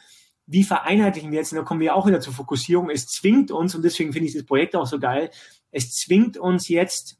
Wie 0.47 0.63
vereinheitlichen 0.63 1.31
wir 1.31 1.39
jetzt? 1.39 1.53
Und 1.53 1.57
da 1.57 1.63
kommen 1.63 1.79
wir 1.79 1.95
auch 1.95 2.05
wieder 2.05 2.19
zur 2.19 2.33
Fokussierung. 2.33 2.89
Es 2.89 3.07
zwingt 3.07 3.51
uns, 3.51 3.73
und 3.73 3.83
deswegen 3.83 4.13
finde 4.13 4.27
ich 4.27 4.33
das 4.33 4.45
Projekt 4.45 4.75
auch 4.75 4.85
so 4.85 4.99
geil, 4.99 5.31
es 5.71 5.93
zwingt 5.93 6.37
uns 6.37 6.67
jetzt, 6.67 7.17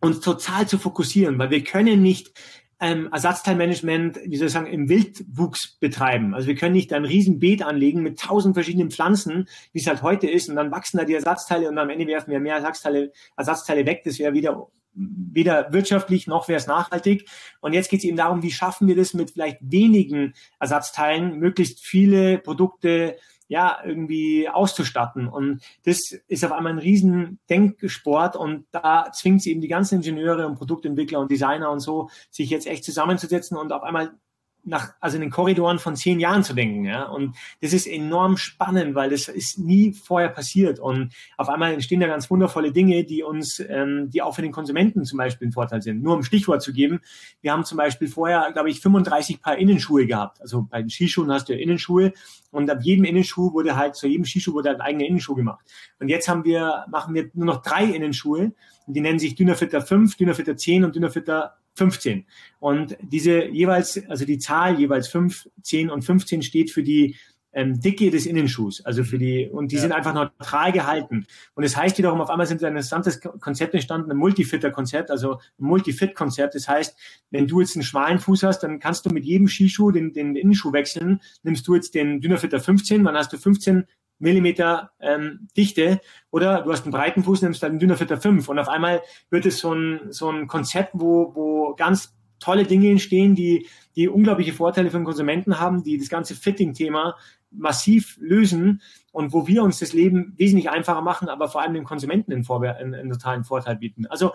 uns 0.00 0.20
total 0.20 0.66
zu 0.68 0.78
fokussieren, 0.78 1.38
weil 1.38 1.50
wir 1.50 1.64
können 1.64 2.02
nicht 2.02 2.32
ähm, 2.80 3.08
Ersatzteilmanagement, 3.10 4.20
wie 4.24 4.36
soll 4.36 4.48
ich 4.48 4.52
sagen, 4.52 4.66
im 4.66 4.88
Wildwuchs 4.88 5.78
betreiben. 5.78 6.34
Also 6.34 6.48
wir 6.48 6.56
können 6.56 6.74
nicht 6.74 6.92
ein 6.92 7.04
Riesenbeet 7.04 7.62
anlegen 7.62 8.02
mit 8.02 8.20
tausend 8.20 8.54
verschiedenen 8.54 8.90
Pflanzen, 8.90 9.48
wie 9.72 9.80
es 9.80 9.86
halt 9.86 10.02
heute 10.02 10.28
ist, 10.28 10.48
und 10.48 10.56
dann 10.56 10.70
wachsen 10.70 10.98
da 10.98 11.04
die 11.04 11.14
Ersatzteile 11.14 11.68
und 11.68 11.78
am 11.78 11.88
Ende 11.88 12.06
werfen 12.06 12.30
wir 12.30 12.40
mehr 12.40 12.56
Ersatzteile, 12.56 13.12
Ersatzteile 13.36 13.86
weg. 13.86 14.02
Das 14.04 14.18
wäre 14.18 14.34
wieder 14.34 14.68
weder 14.96 15.72
wirtschaftlich 15.72 16.26
noch 16.26 16.48
wäre 16.48 16.58
es 16.58 16.66
nachhaltig. 16.66 17.28
Und 17.60 17.74
jetzt 17.74 17.90
geht 17.90 18.00
es 18.00 18.04
eben 18.04 18.16
darum, 18.16 18.42
wie 18.42 18.50
schaffen 18.50 18.88
wir 18.88 18.96
das 18.96 19.14
mit 19.14 19.32
vielleicht 19.32 19.58
wenigen 19.60 20.32
Ersatzteilen, 20.58 21.38
möglichst 21.38 21.80
viele 21.80 22.38
Produkte 22.38 23.16
ja, 23.48 23.78
irgendwie 23.84 24.48
auszustatten. 24.48 25.28
Und 25.28 25.62
das 25.84 26.12
ist 26.28 26.44
auf 26.44 26.52
einmal 26.52 26.72
ein 26.72 26.78
riesen 26.78 27.38
Denksport 27.48 28.36
und 28.36 28.66
da 28.72 29.10
zwingt 29.12 29.42
sie 29.42 29.52
eben 29.52 29.60
die 29.60 29.68
ganzen 29.68 29.96
Ingenieure 29.96 30.46
und 30.46 30.56
Produktentwickler 30.56 31.20
und 31.20 31.30
Designer 31.30 31.70
und 31.70 31.80
so, 31.80 32.10
sich 32.30 32.50
jetzt 32.50 32.66
echt 32.66 32.84
zusammenzusetzen 32.84 33.56
und 33.56 33.72
auf 33.72 33.82
einmal 33.82 34.18
nach, 34.66 34.94
also 35.00 35.16
in 35.16 35.22
den 35.22 35.30
Korridoren 35.30 35.78
von 35.78 35.96
zehn 35.96 36.18
Jahren 36.18 36.42
zu 36.42 36.52
denken. 36.52 36.84
Ja? 36.84 37.04
Und 37.04 37.36
das 37.62 37.72
ist 37.72 37.86
enorm 37.86 38.36
spannend, 38.36 38.94
weil 38.94 39.10
das 39.10 39.28
ist 39.28 39.58
nie 39.58 39.92
vorher 39.92 40.28
passiert. 40.28 40.78
Und 40.80 41.14
auf 41.36 41.48
einmal 41.48 41.72
entstehen 41.72 42.00
da 42.00 42.08
ganz 42.08 42.30
wundervolle 42.30 42.72
Dinge, 42.72 43.04
die 43.04 43.22
uns, 43.22 43.60
ähm, 43.60 44.10
die 44.10 44.22
auch 44.22 44.34
für 44.34 44.42
den 44.42 44.52
Konsumenten 44.52 45.04
zum 45.04 45.18
Beispiel 45.18 45.48
ein 45.48 45.52
Vorteil 45.52 45.82
sind. 45.82 46.02
Nur 46.02 46.16
um 46.16 46.24
Stichwort 46.24 46.62
zu 46.62 46.72
geben, 46.72 47.00
wir 47.40 47.52
haben 47.52 47.64
zum 47.64 47.78
Beispiel 47.78 48.08
vorher, 48.08 48.50
glaube 48.52 48.68
ich, 48.68 48.80
35 48.80 49.40
Paar 49.40 49.56
Innenschuhe 49.56 50.06
gehabt. 50.06 50.40
Also 50.40 50.66
bei 50.68 50.80
den 50.80 50.90
Skischuhen 50.90 51.30
hast 51.30 51.48
du 51.48 51.54
ja 51.54 51.60
Innenschuhe 51.60 52.12
und 52.50 52.68
ab 52.68 52.78
jedem 52.82 53.04
Innenschuh 53.04 53.52
wurde 53.52 53.76
halt, 53.76 53.94
zu 53.94 54.08
jedem 54.08 54.24
Skischuh 54.24 54.52
wurde 54.52 54.70
halt 54.70 54.80
ein 54.80 54.86
eigener 54.86 55.06
Innenschuh 55.06 55.34
gemacht. 55.34 55.64
Und 56.00 56.08
jetzt 56.08 56.28
haben 56.28 56.44
wir, 56.44 56.86
machen 56.90 57.14
wir 57.14 57.30
nur 57.34 57.46
noch 57.46 57.62
drei 57.62 57.84
Innenschuhe. 57.84 58.52
Die 58.88 59.00
nennen 59.00 59.18
sich 59.18 59.34
Dünnerfitter 59.34 59.80
5, 59.80 60.16
Dünnerfitter 60.16 60.56
10 60.56 60.84
und 60.84 60.94
Dünnerfitter 60.94 61.56
15. 61.76 62.26
Und 62.58 62.96
diese 63.00 63.46
jeweils, 63.46 64.02
also 64.08 64.24
die 64.24 64.38
Zahl 64.38 64.78
jeweils 64.78 65.08
5, 65.08 65.48
10 65.62 65.90
und 65.90 66.02
15 66.02 66.42
steht 66.42 66.70
für 66.70 66.82
die 66.82 67.16
ähm, 67.56 67.80
Dicke 67.80 68.10
des 68.10 68.26
Innenschuhs, 68.26 68.84
also 68.84 69.02
für 69.02 69.18
die, 69.18 69.48
und 69.50 69.72
die 69.72 69.76
ja. 69.76 69.82
sind 69.82 69.92
einfach 69.92 70.12
neutral 70.12 70.72
gehalten. 70.72 71.26
Und 71.54 71.64
das 71.64 71.74
heißt 71.74 71.96
wiederum, 71.96 72.20
auf 72.20 72.28
einmal 72.28 72.46
sind 72.46 72.62
ein 72.62 72.72
interessantes 72.72 73.18
Konzept 73.18 73.72
entstanden, 73.72 74.10
ein 74.10 74.18
Multifitter-Konzept, 74.18 75.10
also 75.10 75.40
ein 75.58 75.64
Multifit-Konzept. 75.64 76.54
Das 76.54 76.68
heißt, 76.68 76.94
wenn 77.30 77.46
du 77.46 77.60
jetzt 77.60 77.74
einen 77.74 77.82
schmalen 77.82 78.18
Fuß 78.18 78.42
hast, 78.42 78.60
dann 78.60 78.78
kannst 78.78 79.06
du 79.06 79.10
mit 79.10 79.24
jedem 79.24 79.48
Skischuh 79.48 79.90
den, 79.90 80.12
den 80.12 80.36
Innenschuh 80.36 80.74
wechseln. 80.74 81.22
Nimmst 81.44 81.66
du 81.66 81.74
jetzt 81.74 81.94
den 81.94 82.20
Dünnerfitter 82.20 82.60
15, 82.60 83.04
dann 83.04 83.16
hast 83.16 83.32
du 83.32 83.38
15 83.38 83.86
Millimeter 84.18 84.90
ähm, 85.00 85.48
Dichte 85.56 86.00
oder 86.30 86.62
du 86.62 86.72
hast 86.72 86.84
einen 86.84 86.92
breiten 86.92 87.24
Fuß, 87.24 87.42
nimmst 87.42 87.62
dann 87.62 87.72
einen 87.72 87.78
dünner 87.78 87.96
Fitter 87.96 88.18
5 88.18 88.48
und 88.48 88.58
auf 88.58 88.68
einmal 88.68 89.02
wird 89.30 89.46
es 89.46 89.58
so 89.58 89.72
ein, 89.74 90.00
so 90.10 90.30
ein 90.30 90.46
Konzept, 90.46 90.90
wo, 90.94 91.34
wo 91.34 91.74
ganz 91.74 92.14
tolle 92.38 92.64
Dinge 92.64 92.90
entstehen, 92.90 93.34
die, 93.34 93.66
die 93.94 94.08
unglaubliche 94.08 94.52
Vorteile 94.52 94.90
für 94.90 94.98
den 94.98 95.04
Konsumenten 95.04 95.58
haben, 95.58 95.82
die 95.82 95.98
das 95.98 96.08
ganze 96.08 96.34
Fitting-Thema 96.34 97.16
massiv 97.50 98.18
lösen 98.20 98.82
und 99.12 99.32
wo 99.32 99.46
wir 99.46 99.62
uns 99.62 99.78
das 99.78 99.92
Leben 99.92 100.34
wesentlich 100.36 100.68
einfacher 100.68 101.00
machen, 101.00 101.28
aber 101.28 101.48
vor 101.48 101.62
allem 101.62 101.74
dem 101.74 101.84
Konsumenten 101.84 102.32
einen, 102.32 102.44
einen, 102.46 102.94
einen 102.94 103.10
totalen 103.10 103.44
Vorteil 103.44 103.76
bieten. 103.76 104.06
Also 104.06 104.32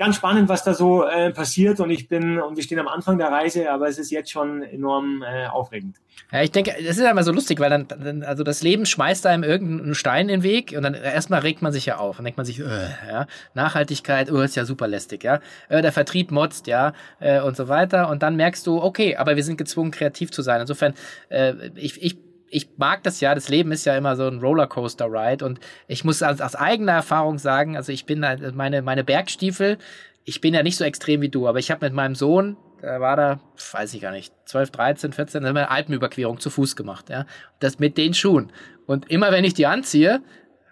ganz 0.00 0.16
spannend, 0.16 0.48
was 0.48 0.64
da 0.64 0.72
so 0.72 1.04
äh, 1.04 1.30
passiert 1.30 1.78
und 1.78 1.90
ich 1.90 2.08
bin 2.08 2.40
und 2.40 2.56
wir 2.56 2.62
stehen 2.62 2.78
am 2.78 2.88
Anfang 2.88 3.18
der 3.18 3.28
Reise, 3.28 3.70
aber 3.70 3.86
es 3.86 3.98
ist 3.98 4.10
jetzt 4.10 4.30
schon 4.30 4.62
enorm 4.62 5.22
äh, 5.22 5.46
aufregend. 5.46 5.98
Ja, 6.32 6.42
ich 6.42 6.50
denke, 6.50 6.72
das 6.72 6.96
ist 6.96 7.02
ja 7.02 7.10
immer 7.10 7.22
so 7.22 7.32
lustig, 7.32 7.60
weil 7.60 7.68
dann, 7.68 7.86
dann, 7.86 8.22
also 8.22 8.42
das 8.42 8.62
Leben 8.62 8.86
schmeißt 8.86 9.26
einem 9.26 9.42
irgendeinen 9.42 9.94
Stein 9.94 10.30
in 10.30 10.40
den 10.40 10.42
Weg 10.42 10.72
und 10.74 10.84
dann 10.84 10.94
erstmal 10.94 11.40
regt 11.40 11.60
man 11.60 11.72
sich 11.72 11.84
ja 11.84 11.98
auf 11.98 12.18
und 12.18 12.24
denkt 12.24 12.38
man 12.38 12.46
sich, 12.46 12.60
äh, 12.60 12.88
ja, 13.08 13.26
Nachhaltigkeit, 13.52 14.32
oh, 14.32 14.40
ist 14.40 14.56
ja 14.56 14.64
super 14.64 14.88
lästig, 14.88 15.22
ja, 15.22 15.40
äh, 15.68 15.82
der 15.82 15.92
Vertrieb 15.92 16.30
motzt, 16.30 16.66
ja, 16.66 16.94
äh, 17.18 17.42
und 17.42 17.54
so 17.54 17.68
weiter 17.68 18.08
und 18.08 18.22
dann 18.22 18.36
merkst 18.36 18.66
du, 18.66 18.82
okay, 18.82 19.16
aber 19.16 19.36
wir 19.36 19.44
sind 19.44 19.58
gezwungen, 19.58 19.90
kreativ 19.90 20.30
zu 20.30 20.40
sein. 20.40 20.62
Insofern, 20.62 20.94
äh, 21.28 21.52
ich, 21.74 22.02
ich 22.02 22.16
ich 22.50 22.68
mag 22.76 23.02
das 23.04 23.20
ja, 23.20 23.34
das 23.34 23.48
Leben 23.48 23.72
ist 23.72 23.84
ja 23.86 23.96
immer 23.96 24.16
so 24.16 24.26
ein 24.26 24.40
Rollercoaster-Ride 24.40 25.44
und 25.44 25.60
ich 25.86 26.04
muss 26.04 26.22
aus, 26.22 26.40
aus 26.40 26.54
eigener 26.54 26.92
Erfahrung 26.92 27.38
sagen, 27.38 27.76
also 27.76 27.92
ich 27.92 28.06
bin 28.06 28.20
meine, 28.20 28.82
meine 28.82 29.04
Bergstiefel, 29.04 29.78
ich 30.24 30.40
bin 30.40 30.54
ja 30.54 30.62
nicht 30.62 30.76
so 30.76 30.84
extrem 30.84 31.20
wie 31.20 31.28
du, 31.28 31.48
aber 31.48 31.58
ich 31.58 31.70
habe 31.70 31.86
mit 31.86 31.94
meinem 31.94 32.14
Sohn, 32.14 32.56
der 32.82 33.00
war 33.00 33.16
da, 33.16 33.40
weiß 33.72 33.94
ich 33.94 34.00
gar 34.00 34.12
nicht, 34.12 34.32
12, 34.46 34.70
13, 34.70 35.12
14, 35.12 35.46
haben 35.46 35.54
wir 35.54 35.62
eine 35.62 35.70
Alpenüberquerung 35.70 36.40
zu 36.40 36.50
Fuß 36.50 36.76
gemacht, 36.76 37.08
ja. 37.08 37.26
Das 37.60 37.78
mit 37.78 37.96
den 37.96 38.14
Schuhen. 38.14 38.52
Und 38.86 39.10
immer 39.10 39.32
wenn 39.32 39.44
ich 39.44 39.54
die 39.54 39.66
anziehe, 39.66 40.20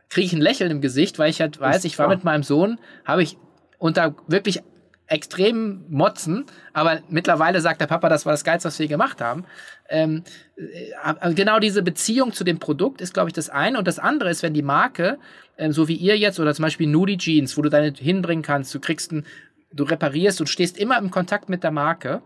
kriege 0.08 0.26
ich 0.26 0.32
ein 0.32 0.40
Lächeln 0.40 0.70
im 0.70 0.80
Gesicht, 0.80 1.18
weil 1.18 1.30
ich 1.30 1.40
halt 1.40 1.60
weiß, 1.60 1.84
ich 1.84 1.98
war 1.98 2.08
mit 2.08 2.24
meinem 2.24 2.42
Sohn, 2.42 2.78
habe 3.04 3.22
ich 3.22 3.36
unter 3.78 4.14
wirklich 4.26 4.62
extrem 5.09 5.84
motzen, 5.88 6.44
aber 6.74 7.00
mittlerweile 7.09 7.61
sagt 7.61 7.80
der 7.80 7.86
Papa, 7.86 8.09
das 8.09 8.26
war 8.26 8.32
das 8.32 8.44
Geilste, 8.44 8.68
was 8.68 8.78
wir 8.78 8.88
gemacht 8.88 9.20
haben. 9.20 9.44
Ähm, 9.88 10.22
äh, 10.56 11.32
genau 11.34 11.59
diese 11.59 11.82
Beziehung 11.82 12.32
zu 12.32 12.44
dem 12.44 12.59
Produkt 12.59 13.00
ist, 13.00 13.14
glaube 13.14 13.30
ich, 13.30 13.32
das 13.32 13.48
eine. 13.48 13.78
Und 13.78 13.88
das 13.88 13.98
andere 13.98 14.30
ist, 14.30 14.42
wenn 14.42 14.52
die 14.52 14.62
Marke, 14.62 15.18
ähm, 15.56 15.72
so 15.72 15.88
wie 15.88 15.94
ihr 15.94 16.18
jetzt, 16.18 16.38
oder 16.38 16.54
zum 16.54 16.64
Beispiel 16.64 16.86
Nudie 16.86 17.16
Jeans, 17.16 17.56
wo 17.56 17.62
du 17.62 17.70
deine 17.70 17.92
hinbringen 17.96 18.44
kannst, 18.44 18.74
du 18.74 18.80
kriegst 18.80 19.12
ein, 19.12 19.24
du 19.72 19.84
reparierst 19.84 20.40
und 20.40 20.46
stehst 20.46 20.76
immer 20.76 20.98
im 20.98 21.11
Kontakt 21.11 21.48
mit 21.48 21.64
der 21.64 21.70
Marke, 21.70 22.22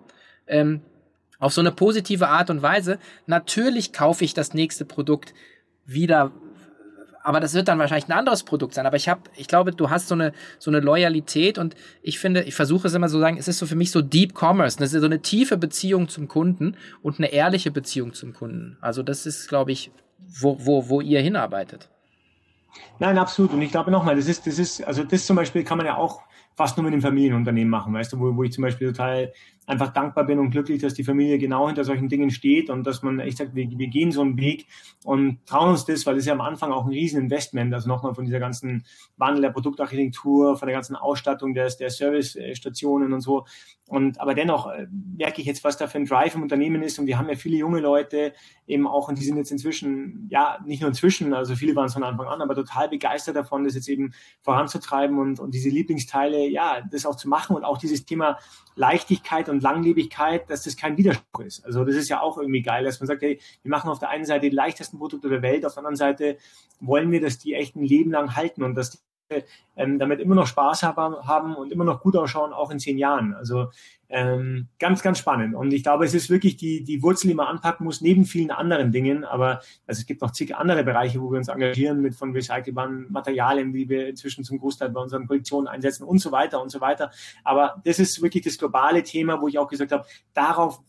ähm, 0.48 0.82
auf 1.38 1.52
so 1.52 1.60
eine 1.60 1.72
positive 1.72 2.28
Art 2.28 2.50
und 2.50 2.62
Weise. 2.62 2.98
Natürlich 3.26 3.92
kaufe 3.92 4.24
ich 4.24 4.34
das 4.34 4.54
nächste 4.54 4.84
Produkt 4.84 5.34
wieder 5.84 6.32
aber 7.22 7.40
das 7.40 7.54
wird 7.54 7.68
dann 7.68 7.78
wahrscheinlich 7.78 8.08
ein 8.08 8.12
anderes 8.12 8.42
Produkt 8.42 8.74
sein. 8.74 8.86
Aber 8.86 8.96
ich 8.96 9.08
habe, 9.08 9.22
ich 9.36 9.48
glaube, 9.48 9.72
du 9.72 9.90
hast 9.90 10.08
so 10.08 10.14
eine 10.14 10.32
so 10.58 10.70
eine 10.70 10.80
Loyalität 10.80 11.58
und 11.58 11.74
ich 12.02 12.18
finde, 12.18 12.42
ich 12.42 12.54
versuche 12.54 12.88
es 12.88 12.94
immer 12.94 13.08
so 13.08 13.18
zu 13.18 13.20
sagen, 13.20 13.36
es 13.38 13.48
ist 13.48 13.58
so 13.58 13.66
für 13.66 13.76
mich 13.76 13.90
so 13.90 14.02
Deep 14.02 14.34
Commerce, 14.34 14.78
das 14.78 14.92
ist 14.92 15.00
so 15.00 15.06
eine 15.06 15.22
tiefe 15.22 15.56
Beziehung 15.56 16.08
zum 16.08 16.28
Kunden 16.28 16.76
und 17.02 17.18
eine 17.18 17.32
ehrliche 17.32 17.70
Beziehung 17.70 18.12
zum 18.14 18.32
Kunden. 18.32 18.76
Also 18.80 19.02
das 19.02 19.26
ist, 19.26 19.48
glaube 19.48 19.72
ich, 19.72 19.90
wo 20.40 20.56
wo 20.60 20.88
wo 20.88 21.00
ihr 21.00 21.20
hinarbeitet. 21.20 21.88
Nein, 22.98 23.18
absolut. 23.18 23.52
Und 23.52 23.62
ich 23.62 23.70
glaube 23.70 23.90
nochmal, 23.90 24.16
das 24.16 24.28
ist, 24.28 24.46
das 24.46 24.58
ist, 24.58 24.82
also 24.82 25.04
das 25.04 25.26
zum 25.26 25.36
Beispiel 25.36 25.64
kann 25.64 25.78
man 25.78 25.86
ja 25.86 25.96
auch 25.96 26.22
fast 26.54 26.76
nur 26.76 26.84
mit 26.84 26.92
einem 26.92 27.02
Familienunternehmen 27.02 27.70
machen, 27.70 27.92
weißt 27.94 28.12
du, 28.12 28.20
wo, 28.20 28.36
wo 28.36 28.42
ich 28.44 28.52
zum 28.52 28.62
Beispiel 28.62 28.88
total 28.92 29.32
einfach 29.72 29.92
dankbar 29.92 30.24
bin 30.24 30.38
und 30.38 30.50
glücklich, 30.50 30.80
dass 30.80 30.94
die 30.94 31.02
Familie 31.02 31.38
genau 31.38 31.66
hinter 31.66 31.84
solchen 31.84 32.08
Dingen 32.08 32.30
steht 32.30 32.70
und 32.70 32.86
dass 32.86 33.02
man 33.02 33.18
echt 33.18 33.38
sagt, 33.38 33.54
wir, 33.54 33.68
wir 33.70 33.88
gehen 33.88 34.12
so 34.12 34.20
einen 34.20 34.36
Weg 34.36 34.66
und 35.04 35.44
trauen 35.46 35.70
uns 35.70 35.84
das, 35.84 36.06
weil 36.06 36.16
es 36.18 36.26
ja 36.26 36.34
am 36.34 36.40
Anfang 36.40 36.70
auch 36.70 36.84
ein 36.84 36.92
Rieseninvestment, 36.92 37.72
also 37.72 37.88
nochmal 37.88 38.14
von 38.14 38.24
dieser 38.24 38.38
ganzen 38.38 38.84
Wandel 39.16 39.42
der 39.42 39.50
Produktarchitektur, 39.50 40.56
von 40.56 40.68
der 40.68 40.76
ganzen 40.76 40.94
Ausstattung 40.94 41.54
der, 41.54 41.68
der 41.70 41.90
Servicestationen 41.90 43.12
und 43.12 43.20
so. 43.20 43.46
Und 43.88 44.20
aber 44.20 44.34
dennoch 44.34 44.68
äh, 44.68 44.86
merke 44.90 45.40
ich 45.40 45.46
jetzt, 45.46 45.64
was 45.64 45.76
da 45.76 45.86
für 45.86 45.98
ein 45.98 46.06
Drive 46.06 46.34
im 46.34 46.42
Unternehmen 46.42 46.82
ist 46.82 46.98
und 46.98 47.06
wir 47.06 47.18
haben 47.18 47.28
ja 47.28 47.34
viele 47.34 47.56
junge 47.56 47.80
Leute 47.80 48.32
eben 48.66 48.86
auch 48.86 49.08
und 49.08 49.18
die 49.18 49.24
sind 49.24 49.36
jetzt 49.36 49.50
inzwischen, 49.50 50.28
ja, 50.30 50.58
nicht 50.64 50.80
nur 50.80 50.88
inzwischen, 50.88 51.34
also 51.34 51.56
viele 51.56 51.74
waren 51.76 51.86
es 51.86 51.94
von 51.94 52.04
Anfang 52.04 52.26
an, 52.26 52.40
aber 52.40 52.54
total 52.54 52.88
begeistert 52.88 53.36
davon, 53.36 53.64
das 53.64 53.74
jetzt 53.74 53.88
eben 53.88 54.14
voranzutreiben 54.40 55.18
und, 55.18 55.40
und 55.40 55.52
diese 55.52 55.68
Lieblingsteile, 55.68 56.46
ja, 56.48 56.80
das 56.90 57.04
auch 57.06 57.16
zu 57.16 57.28
machen 57.28 57.56
und 57.56 57.64
auch 57.64 57.76
dieses 57.76 58.06
Thema 58.06 58.38
Leichtigkeit 58.74 59.48
und 59.48 59.62
Langlebigkeit, 59.62 60.48
dass 60.48 60.62
das 60.62 60.76
kein 60.76 60.96
Widerspruch 60.96 61.44
ist. 61.44 61.64
Also 61.64 61.84
das 61.84 61.94
ist 61.96 62.08
ja 62.08 62.20
auch 62.20 62.38
irgendwie 62.38 62.62
geil, 62.62 62.84
dass 62.84 63.00
man 63.00 63.06
sagt, 63.06 63.22
hey, 63.22 63.40
wir 63.62 63.70
machen 63.70 63.90
auf 63.90 63.98
der 63.98 64.08
einen 64.08 64.24
Seite 64.24 64.48
die 64.48 64.56
leichtesten 64.56 64.98
Produkte 64.98 65.28
der 65.28 65.42
Welt, 65.42 65.66
auf 65.66 65.74
der 65.74 65.80
anderen 65.80 65.96
Seite 65.96 66.38
wollen 66.80 67.10
wir, 67.10 67.20
dass 67.20 67.38
die 67.38 67.54
echt 67.54 67.76
ein 67.76 67.84
Leben 67.84 68.10
lang 68.10 68.34
halten 68.34 68.62
und 68.62 68.74
dass 68.74 69.02
ähm, 69.76 69.98
damit 69.98 70.20
immer 70.20 70.34
noch 70.34 70.46
Spaß 70.46 70.82
haben 70.82 71.54
und 71.56 71.72
immer 71.72 71.84
noch 71.84 72.00
gut 72.00 72.16
ausschauen, 72.16 72.52
auch 72.52 72.70
in 72.70 72.78
zehn 72.78 72.98
Jahren. 72.98 73.34
Also 73.34 73.68
ähm, 74.12 74.68
ganz, 74.78 75.02
ganz 75.02 75.18
spannend. 75.18 75.54
Und 75.54 75.72
ich 75.72 75.82
glaube, 75.82 76.04
es 76.04 76.12
ist 76.12 76.28
wirklich 76.28 76.56
die, 76.56 76.84
die 76.84 77.02
Wurzel, 77.02 77.28
die 77.28 77.34
man 77.34 77.46
anpacken 77.46 77.84
muss, 77.84 78.02
neben 78.02 78.26
vielen 78.26 78.50
anderen 78.50 78.92
Dingen. 78.92 79.24
Aber 79.24 79.60
also 79.86 80.00
es 80.00 80.06
gibt 80.06 80.20
noch 80.20 80.32
zig 80.32 80.54
andere 80.54 80.84
Bereiche, 80.84 81.20
wo 81.20 81.32
wir 81.32 81.38
uns 81.38 81.48
engagieren 81.48 82.02
mit 82.02 82.14
von 82.14 82.32
recycelbaren 82.32 83.10
Materialien, 83.10 83.72
die 83.72 83.88
wir 83.88 84.08
inzwischen 84.08 84.44
zum 84.44 84.58
Großteil 84.58 84.90
bei 84.90 85.00
unseren 85.00 85.26
Kollektionen 85.26 85.66
einsetzen 85.66 86.04
und 86.04 86.18
so 86.18 86.30
weiter 86.30 86.60
und 86.60 86.70
so 86.70 86.82
weiter. 86.82 87.10
Aber 87.42 87.80
das 87.84 87.98
ist 87.98 88.20
wirklich 88.20 88.44
das 88.44 88.58
globale 88.58 89.02
Thema, 89.02 89.40
wo 89.40 89.48
ich 89.48 89.58
auch 89.58 89.68
gesagt 89.68 89.92
habe, 89.92 90.04
darauf 90.34 90.82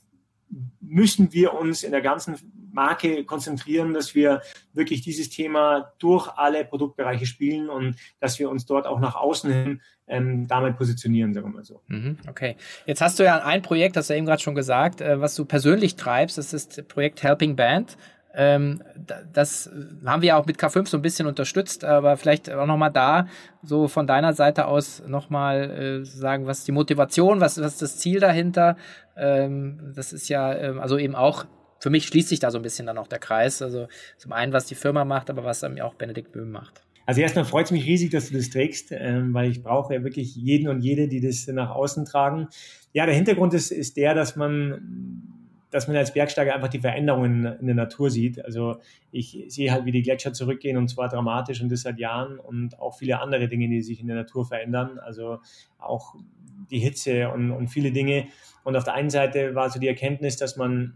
müssen 0.80 1.34
wir 1.34 1.54
uns 1.54 1.84
in 1.84 1.92
der 1.92 2.02
ganzen 2.02 2.38
Marke 2.72 3.24
konzentrieren, 3.24 3.94
dass 3.94 4.16
wir 4.16 4.42
wirklich 4.74 5.02
dieses 5.02 5.30
Thema 5.30 5.94
durch 6.00 6.28
alle 6.36 6.66
Produktbereiche 6.66 7.26
spielen 7.26 7.70
und 7.70 7.96
dass 8.20 8.40
wir 8.40 8.50
uns 8.50 8.66
dort 8.66 8.88
auch 8.88 9.00
nach 9.00 9.16
außen 9.16 9.52
hin 9.52 9.82
ähm, 10.08 10.48
damit 10.48 10.78
positionieren, 10.78 11.34
sagen 11.34 11.48
wir 11.48 11.58
mal 11.58 11.64
so. 11.64 11.82
Mhm, 11.88 12.18
okay. 12.28 12.58
Jetzt 12.86 13.02
hast 13.02 13.20
du 13.20 13.24
ja 13.24 13.44
ein 13.46 13.62
Projekt, 13.62 13.96
hast 13.96 14.10
du 14.10 14.16
eben 14.16 14.26
gerade 14.26 14.42
schon 14.42 14.56
gesagt, 14.56 15.02
äh, 15.02 15.22
was 15.22 15.36
du 15.36 15.46
persönlich 15.46 15.96
treibst, 15.96 16.38
das 16.38 16.54
ist 16.54 16.78
das 16.78 16.86
Projekt 16.86 17.24
Helping 17.24 17.56
Band. 17.56 17.98
Ähm, 18.36 18.82
das 19.32 19.70
haben 20.06 20.22
wir 20.24 20.38
auch 20.38 20.46
mit 20.46 20.58
K5 20.58 20.88
so 20.88 20.98
ein 20.98 21.04
bisschen 21.04 21.28
unterstützt, 21.28 21.86
aber 21.86 22.18
vielleicht 22.18 22.52
auch 22.52 22.66
nochmal 22.66 22.92
da, 22.92 23.28
so 23.62 23.88
von 23.88 24.08
deiner 24.08 24.34
Seite 24.34 24.66
aus 24.66 25.04
nochmal 25.08 26.02
äh, 26.02 26.06
sagen, 26.06 26.48
was 26.48 26.60
ist 26.60 26.68
die 26.68 26.72
Motivation, 26.72 27.40
was, 27.40 27.60
was 27.62 27.74
ist 27.74 27.82
das 27.82 27.98
Ziel 27.98 28.20
dahinter? 28.20 28.76
Ähm, 29.16 29.94
das 29.96 30.14
ist 30.14 30.30
ja, 30.30 30.54
ähm, 30.56 30.80
also 30.80 30.98
eben 30.98 31.16
auch, 31.16 31.46
für 31.80 31.92
mich 31.92 32.08
schließt 32.08 32.30
sich 32.30 32.40
da 32.40 32.50
so 32.50 32.58
ein 32.58 32.64
bisschen 32.64 32.88
dann 32.88 32.98
auch 32.98 33.08
der 33.08 33.20
Kreis. 33.20 33.62
Also 33.62 33.88
zum 34.18 34.32
einen, 34.32 34.54
was 34.54 34.66
die 34.66 34.76
Firma 34.76 35.06
macht, 35.06 35.30
aber 35.30 35.44
was 35.44 35.60
dann 35.60 35.80
auch 35.82 35.94
Benedikt 35.94 36.32
Böhm 36.32 36.50
macht. 36.50 36.82
Also 37.06 37.22
erstmal 37.22 37.46
freut 37.46 37.66
es 37.66 37.72
mich 37.72 37.86
riesig, 37.86 38.12
dass 38.12 38.30
du 38.30 38.38
das 38.38 38.50
trägst, 38.50 38.92
ähm, 38.92 39.34
weil 39.34 39.52
ich 39.52 39.62
brauche 39.62 39.94
ja 39.94 40.04
wirklich 40.04 40.36
jeden 40.36 40.70
und 40.70 40.82
jede, 40.82 41.08
die 41.08 41.20
das 41.20 41.46
nach 41.48 41.70
außen 41.70 42.06
tragen. 42.06 42.48
Ja, 42.94 43.06
der 43.06 43.14
Hintergrund 43.14 43.54
ist, 43.54 43.72
ist 43.72 43.98
der, 43.98 44.16
dass 44.16 44.36
man 44.36 45.43
dass 45.74 45.88
man 45.88 45.98
als 45.98 46.14
Bergsteiger 46.14 46.54
einfach 46.54 46.68
die 46.68 46.82
Veränderungen 46.82 47.46
in 47.46 47.66
der 47.66 47.76
Natur 47.76 48.12
sieht. 48.12 48.46
Also 48.46 48.80
ich 49.12 49.44
sehe 49.48 49.72
halt, 49.72 49.86
wie 49.86 49.92
die 49.92 50.04
Gletscher 50.04 50.32
zurückgehen 50.32 50.78
und 50.78 50.88
zwar 50.88 51.10
dramatisch 51.10 51.62
und 51.64 51.72
das 51.72 51.82
seit 51.82 51.98
Jahren 51.98 52.38
und 52.38 52.80
auch 52.80 52.96
viele 52.96 53.20
andere 53.20 53.48
Dinge, 53.48 53.68
die 53.68 53.82
sich 53.82 54.00
in 54.00 54.06
der 54.06 54.16
Natur 54.16 54.46
verändern. 54.46 55.00
Also 55.00 55.40
auch 55.80 56.14
die 56.70 56.78
Hitze 56.78 57.30
und, 57.30 57.50
und 57.50 57.70
viele 57.70 57.92
Dinge. 57.92 58.28
Und 58.64 58.76
auf 58.76 58.84
der 58.84 58.94
einen 58.94 59.10
Seite 59.10 59.56
war 59.56 59.68
so 59.72 59.80
die 59.80 59.88
Erkenntnis, 59.88 60.38
dass 60.38 60.58
man 60.58 60.94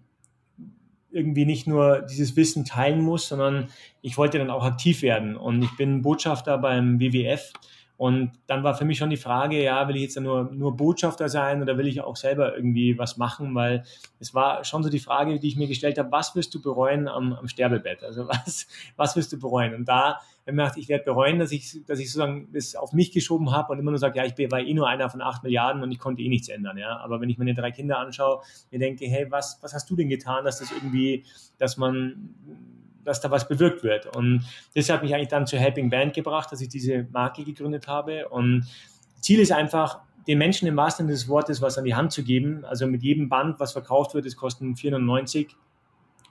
irgendwie 1.09 1.45
nicht 1.45 1.65
nur 1.65 2.03
dieses 2.03 2.35
Wissen 2.35 2.63
teilen 2.63 3.01
muss, 3.01 3.29
sondern 3.29 3.69
ich 4.03 4.15
wollte 4.15 4.37
dann 4.37 4.51
auch 4.51 4.63
aktiv 4.63 5.01
werden. 5.01 5.35
Und 5.35 5.63
ich 5.63 5.75
bin 5.75 6.03
Botschafter 6.03 6.59
beim 6.59 6.99
WWF 6.99 7.51
und 7.97 8.31
dann 8.45 8.63
war 8.63 8.75
für 8.75 8.85
mich 8.85 8.99
schon 8.99 9.09
die 9.09 9.17
Frage, 9.17 9.61
ja, 9.61 9.87
will 9.87 9.95
ich 9.95 10.03
jetzt 10.03 10.19
nur, 10.19 10.51
nur 10.51 10.77
Botschafter 10.77 11.29
sein 11.29 11.63
oder 11.63 11.79
will 11.79 11.87
ich 11.87 11.99
auch 12.01 12.15
selber 12.15 12.55
irgendwie 12.55 12.95
was 12.99 13.17
machen? 13.17 13.55
Weil 13.55 13.83
es 14.19 14.35
war 14.35 14.63
schon 14.63 14.83
so 14.83 14.89
die 14.89 14.99
Frage, 14.99 15.39
die 15.39 15.47
ich 15.47 15.55
mir 15.55 15.67
gestellt 15.67 15.97
habe, 15.97 16.11
was 16.11 16.35
wirst 16.35 16.53
du 16.53 16.61
bereuen 16.61 17.07
am, 17.07 17.33
am 17.33 17.47
Sterbebett? 17.47 18.03
Also 18.03 18.27
was, 18.27 18.67
was 18.97 19.15
wirst 19.15 19.33
du 19.33 19.39
bereuen? 19.39 19.73
Und 19.73 19.85
da 19.85 20.17
habe 20.17 20.21
ich 20.45 20.53
mir 20.53 20.61
gedacht, 20.61 20.77
ich 20.77 20.89
werde 20.89 21.05
bereuen, 21.05 21.39
dass 21.39 21.51
ich, 21.51 21.83
dass 21.87 21.97
ich 21.97 22.11
sozusagen 22.11 22.49
das 22.53 22.75
auf 22.75 22.93
mich 22.93 23.11
geschoben 23.11 23.51
habe 23.51 23.73
und 23.73 23.79
immer 23.79 23.89
nur 23.89 23.99
sage, 23.99 24.19
ja, 24.19 24.25
ich 24.25 24.51
war 24.51 24.59
eh 24.59 24.73
nur 24.75 24.87
einer 24.87 25.09
von 25.09 25.21
acht 25.23 25.41
Milliarden 25.41 25.81
und 25.81 25.91
ich 25.91 25.97
konnte 25.97 26.21
eh 26.21 26.29
nichts 26.29 26.49
ändern. 26.49 26.77
Ja? 26.77 26.97
Aber 26.97 27.19
wenn 27.19 27.31
ich 27.31 27.39
meine 27.39 27.55
drei 27.55 27.71
Kinder 27.71 27.97
anschaue, 27.97 28.41
mir 28.69 28.77
denke, 28.77 29.07
hey, 29.07 29.25
was, 29.31 29.57
was 29.61 29.73
hast 29.73 29.89
du 29.89 29.95
denn 29.95 30.07
getan, 30.07 30.45
dass 30.45 30.59
das 30.59 30.71
irgendwie, 30.71 31.25
dass 31.57 31.77
man 31.77 32.35
dass 33.07 33.21
da 33.21 33.31
was 33.31 33.47
bewirkt 33.47 33.83
wird. 33.83 34.15
Und 34.15 34.45
das 34.75 34.89
hat 34.89 35.01
mich 35.01 35.15
eigentlich 35.15 35.29
dann 35.29 35.47
zur 35.47 35.59
Helping 35.59 35.89
Band 35.89 36.13
gebracht, 36.13 36.51
dass 36.51 36.61
ich 36.61 36.69
diese 36.69 37.07
Marke 37.11 37.43
gegründet 37.43 37.87
habe. 37.87 38.27
Und 38.29 38.67
Ziel 39.21 39.39
ist 39.39 39.51
einfach, 39.51 40.01
den 40.27 40.37
Menschen 40.37 40.67
im 40.67 40.75
wahrsten 40.75 41.05
Sinne 41.05 41.13
des 41.13 41.29
Wortes 41.29 41.61
was 41.61 41.77
an 41.77 41.85
die 41.85 41.95
Hand 41.95 42.11
zu 42.11 42.23
geben. 42.23 42.65
Also 42.65 42.85
mit 42.85 43.01
jedem 43.01 43.29
Band, 43.29 43.59
was 43.59 43.71
verkauft 43.71 44.13
wird, 44.13 44.25
das 44.25 44.35
kostet 44.35 44.77
490 44.77 45.55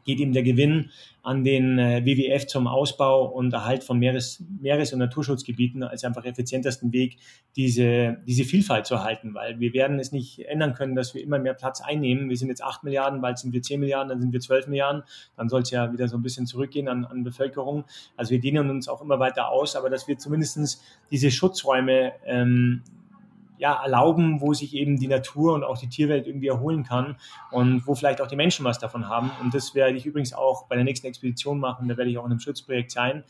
geht 0.06 0.20
ihm 0.20 0.32
der 0.32 0.42
Gewinn 0.42 0.90
an 1.22 1.42
den 1.42 1.78
äh, 1.78 2.04
WWF 2.04 2.46
zum 2.46 2.68
Ausbau 2.68 3.26
und 3.26 3.52
Erhalt 3.52 3.82
von 3.82 3.98
Meeres-, 3.98 4.42
Meeres 4.60 4.92
und 4.92 5.00
Naturschutzgebieten 5.00 5.82
als 5.82 6.04
einfach 6.04 6.24
effizientesten 6.24 6.92
Weg, 6.92 7.18
diese, 7.56 8.18
diese 8.26 8.44
Vielfalt 8.44 8.86
zu 8.86 8.94
erhalten, 8.94 9.34
weil 9.34 9.58
wir 9.58 9.72
werden 9.72 9.98
es 9.98 10.12
nicht 10.12 10.46
ändern 10.46 10.74
können, 10.74 10.94
dass 10.94 11.14
wir 11.14 11.22
immer 11.22 11.40
mehr 11.40 11.54
Platz 11.54 11.80
einnehmen. 11.80 12.28
Wir 12.28 12.36
sind 12.36 12.48
jetzt 12.48 12.62
8 12.62 12.84
Milliarden, 12.84 13.20
bald 13.20 13.38
sind 13.38 13.52
wir 13.52 13.60
10 13.60 13.80
Milliarden, 13.80 14.08
dann 14.08 14.20
sind 14.20 14.32
wir 14.32 14.40
12 14.40 14.68
Milliarden, 14.68 15.02
dann 15.36 15.48
soll 15.48 15.62
es 15.62 15.70
ja 15.70 15.92
wieder 15.92 16.06
so 16.06 16.16
ein 16.16 16.22
bisschen 16.22 16.46
zurückgehen 16.46 16.88
an, 16.88 17.04
an 17.04 17.24
Bevölkerung. 17.24 17.84
Also 18.16 18.30
wir 18.30 18.40
dehnen 18.40 18.70
uns 18.70 18.88
auch 18.88 19.02
immer 19.02 19.18
weiter 19.18 19.48
aus, 19.48 19.74
aber 19.74 19.90
dass 19.90 20.06
wir 20.06 20.16
zumindestens 20.18 20.80
diese 21.10 21.32
Schutzräume 21.32 22.12
ähm, 22.24 22.82
ja, 23.58 23.82
erlauben, 23.82 24.40
wo 24.40 24.54
sich 24.54 24.74
eben 24.74 24.98
die 24.98 25.08
Natur 25.08 25.54
und 25.54 25.64
auch 25.64 25.78
die 25.78 25.88
Tierwelt 25.88 26.26
irgendwie 26.26 26.48
erholen 26.48 26.84
kann 26.84 27.16
und 27.50 27.86
wo 27.86 27.94
vielleicht 27.94 28.20
auch 28.20 28.26
die 28.26 28.36
Menschen 28.36 28.64
was 28.64 28.78
davon 28.78 29.08
haben. 29.08 29.30
Und 29.42 29.54
das 29.54 29.74
werde 29.74 29.96
ich 29.96 30.06
übrigens 30.06 30.32
auch 30.32 30.66
bei 30.66 30.76
der 30.76 30.84
nächsten 30.84 31.06
Expedition 31.06 31.58
machen. 31.58 31.88
Da 31.88 31.96
werde 31.96 32.10
ich 32.10 32.18
auch 32.18 32.24
in 32.24 32.30
einem 32.30 32.40
Schutzprojekt 32.40 32.90
sein. 32.90 33.24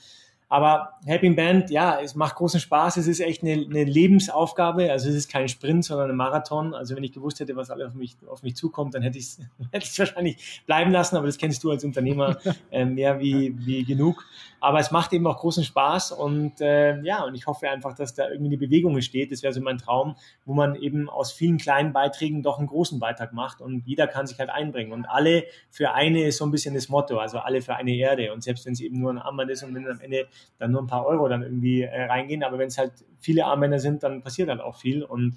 Aber 0.49 0.92
Helping 1.05 1.34
Band, 1.34 1.70
ja, 1.70 2.01
es 2.01 2.14
macht 2.14 2.36
großen 2.36 2.61
Spaß. 2.61 2.99
Es 2.99 3.09
ist 3.09 3.18
echt 3.18 3.42
eine, 3.42 3.55
eine, 3.55 3.82
Lebensaufgabe. 3.82 4.92
Also 4.92 5.09
es 5.09 5.16
ist 5.16 5.28
kein 5.30 5.49
Sprint, 5.49 5.84
sondern 5.84 6.11
ein 6.11 6.16
Marathon. 6.16 6.72
Also 6.72 6.94
wenn 6.94 7.03
ich 7.03 7.11
gewusst 7.11 7.40
hätte, 7.40 7.57
was 7.57 7.68
alles 7.68 7.88
auf 7.88 7.94
mich, 7.94 8.16
auf 8.28 8.44
mich 8.44 8.55
zukommt, 8.55 8.94
dann 8.94 9.03
hätte 9.03 9.18
ich 9.18 9.24
es 9.24 9.40
hätte 9.72 9.99
wahrscheinlich 9.99 10.62
bleiben 10.64 10.92
lassen. 10.92 11.16
Aber 11.16 11.26
das 11.26 11.38
kennst 11.38 11.64
du 11.64 11.70
als 11.72 11.82
Unternehmer 11.82 12.38
äh, 12.70 12.84
mehr 12.84 13.18
wie, 13.18 13.57
wie 13.66 13.84
genug. 13.84 14.24
Aber 14.61 14.78
es 14.78 14.92
macht 14.92 15.12
eben 15.12 15.26
auch 15.26 15.38
großen 15.38 15.64
Spaß. 15.64 16.12
Und 16.12 16.61
äh, 16.61 17.01
ja, 17.03 17.24
und 17.24 17.34
ich 17.34 17.49
hoffe 17.49 17.68
einfach, 17.68 17.94
dass 17.94 18.14
da 18.14 18.28
irgendwie 18.28 18.51
eine 18.51 18.59
Bewegung 18.59 18.94
entsteht. 18.94 19.32
Das 19.32 19.42
wäre 19.42 19.53
so 19.53 19.61
mein 19.61 19.78
Traum, 19.78 20.14
wo 20.44 20.55
man 20.55 20.76
eben 20.76 21.11
aus 21.11 21.32
vielen 21.32 21.59
kleinen 21.59 21.92
Beiträgen 21.92 22.44
doch 22.44 22.59
einen 22.59 22.68
großen 22.68 23.01
Beitrag 23.01 23.32
macht. 23.32 23.61
Und 23.61 23.84
jeder 23.84 24.07
kann 24.07 24.28
sich 24.28 24.38
halt 24.38 24.51
einbringen. 24.51 24.92
Und 24.92 25.07
alle 25.07 25.42
für 25.70 25.92
eine 25.92 26.24
ist 26.24 26.38
so 26.38 26.44
ein 26.44 26.53
bisschen 26.53 26.74
das 26.74 26.88
Motto. 26.88 27.18
Also 27.18 27.38
alle 27.38 27.62
für 27.62 27.74
eine 27.74 27.97
Erde. 27.97 28.32
Und 28.32 28.44
selbst 28.44 28.64
wenn 28.64 28.74
es 28.74 28.80
eben 28.80 29.01
nur 29.01 29.12
ein 29.12 29.18
Armband 29.18 29.51
ist 29.51 29.64
und 29.64 29.74
wenn 29.74 29.88
am 29.88 30.01
Ende 30.01 30.28
dann 30.59 30.72
nur 30.72 30.82
ein 30.82 30.87
paar 30.87 31.07
Euro 31.07 31.28
dann 31.28 31.43
irgendwie 31.43 31.82
äh, 31.82 32.05
reingehen. 32.05 32.43
Aber 32.43 32.59
wenn 32.59 32.68
es 32.68 32.78
halt 32.78 32.93
viele 33.20 33.45
Armbänder 33.45 33.78
sind, 33.78 34.03
dann 34.03 34.22
passiert 34.22 34.49
dann 34.49 34.61
auch 34.61 34.76
viel. 34.76 35.03
Und 35.03 35.37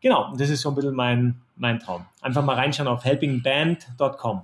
genau, 0.00 0.32
das 0.36 0.50
ist 0.50 0.62
so 0.62 0.70
ein 0.70 0.74
bisschen 0.74 0.94
mein, 0.94 1.40
mein 1.56 1.78
Traum. 1.78 2.06
Einfach 2.20 2.44
mal 2.44 2.56
reinschauen 2.56 2.88
auf 2.88 3.04
helpingband.com. 3.04 4.42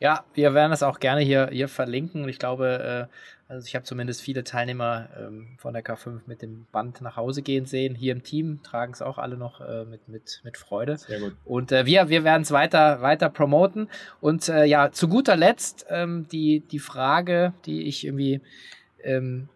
Ja, 0.00 0.24
wir 0.34 0.54
werden 0.54 0.70
das 0.70 0.82
auch 0.82 1.00
gerne 1.00 1.20
hier, 1.20 1.48
hier 1.50 1.68
verlinken. 1.68 2.28
Ich 2.28 2.38
glaube, 2.38 3.08
äh, 3.08 3.14
also 3.48 3.66
ich 3.66 3.74
habe 3.74 3.84
zumindest 3.84 4.20
viele 4.20 4.44
Teilnehmer 4.44 5.08
ähm, 5.18 5.48
von 5.56 5.72
der 5.72 5.82
K5 5.82 6.20
mit 6.26 6.42
dem 6.42 6.66
Band 6.70 7.00
nach 7.00 7.16
Hause 7.16 7.40
gehen 7.40 7.64
sehen. 7.64 7.94
Hier 7.94 8.12
im 8.12 8.22
Team 8.22 8.60
tragen 8.62 8.92
es 8.92 9.00
auch 9.00 9.16
alle 9.16 9.38
noch 9.38 9.60
äh, 9.60 9.84
mit, 9.86 10.06
mit, 10.06 10.42
mit 10.44 10.58
Freude. 10.58 10.98
Sehr 10.98 11.20
gut. 11.20 11.34
Und 11.46 11.72
äh, 11.72 11.86
wir, 11.86 12.10
wir 12.10 12.24
werden 12.24 12.42
es 12.42 12.52
weiter, 12.52 13.00
weiter 13.00 13.30
promoten. 13.30 13.88
Und 14.20 14.48
äh, 14.50 14.64
ja, 14.64 14.92
zu 14.92 15.08
guter 15.08 15.34
Letzt 15.34 15.86
ähm, 15.88 16.28
die, 16.30 16.60
die 16.60 16.78
Frage, 16.78 17.54
die 17.64 17.84
ich 17.84 18.04
irgendwie 18.04 18.42
ähm, 19.02 19.48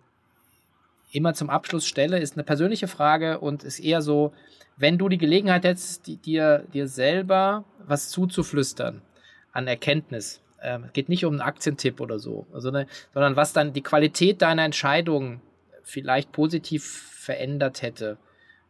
immer 1.12 1.34
zum 1.34 1.50
Abschluss 1.50 1.86
stelle, 1.86 2.18
ist 2.18 2.36
eine 2.36 2.44
persönliche 2.44 2.88
Frage 2.88 3.38
und 3.38 3.64
ist 3.64 3.80
eher 3.80 4.02
so, 4.02 4.32
wenn 4.76 4.98
du 4.98 5.08
die 5.08 5.18
Gelegenheit 5.18 5.64
hättest, 5.64 6.06
dir, 6.26 6.64
dir 6.72 6.88
selber 6.88 7.64
was 7.86 8.08
zuzuflüstern 8.08 9.02
an 9.52 9.66
Erkenntnis, 9.66 10.40
ähm, 10.62 10.88
geht 10.92 11.08
nicht 11.08 11.24
um 11.24 11.34
einen 11.34 11.42
Aktientipp 11.42 12.00
oder 12.00 12.18
so, 12.18 12.46
sondern, 12.52 12.86
sondern 13.12 13.36
was 13.36 13.52
dann 13.52 13.72
die 13.72 13.82
Qualität 13.82 14.42
deiner 14.42 14.64
Entscheidung 14.64 15.40
vielleicht 15.82 16.32
positiv 16.32 16.84
verändert 16.84 17.82
hätte. 17.82 18.16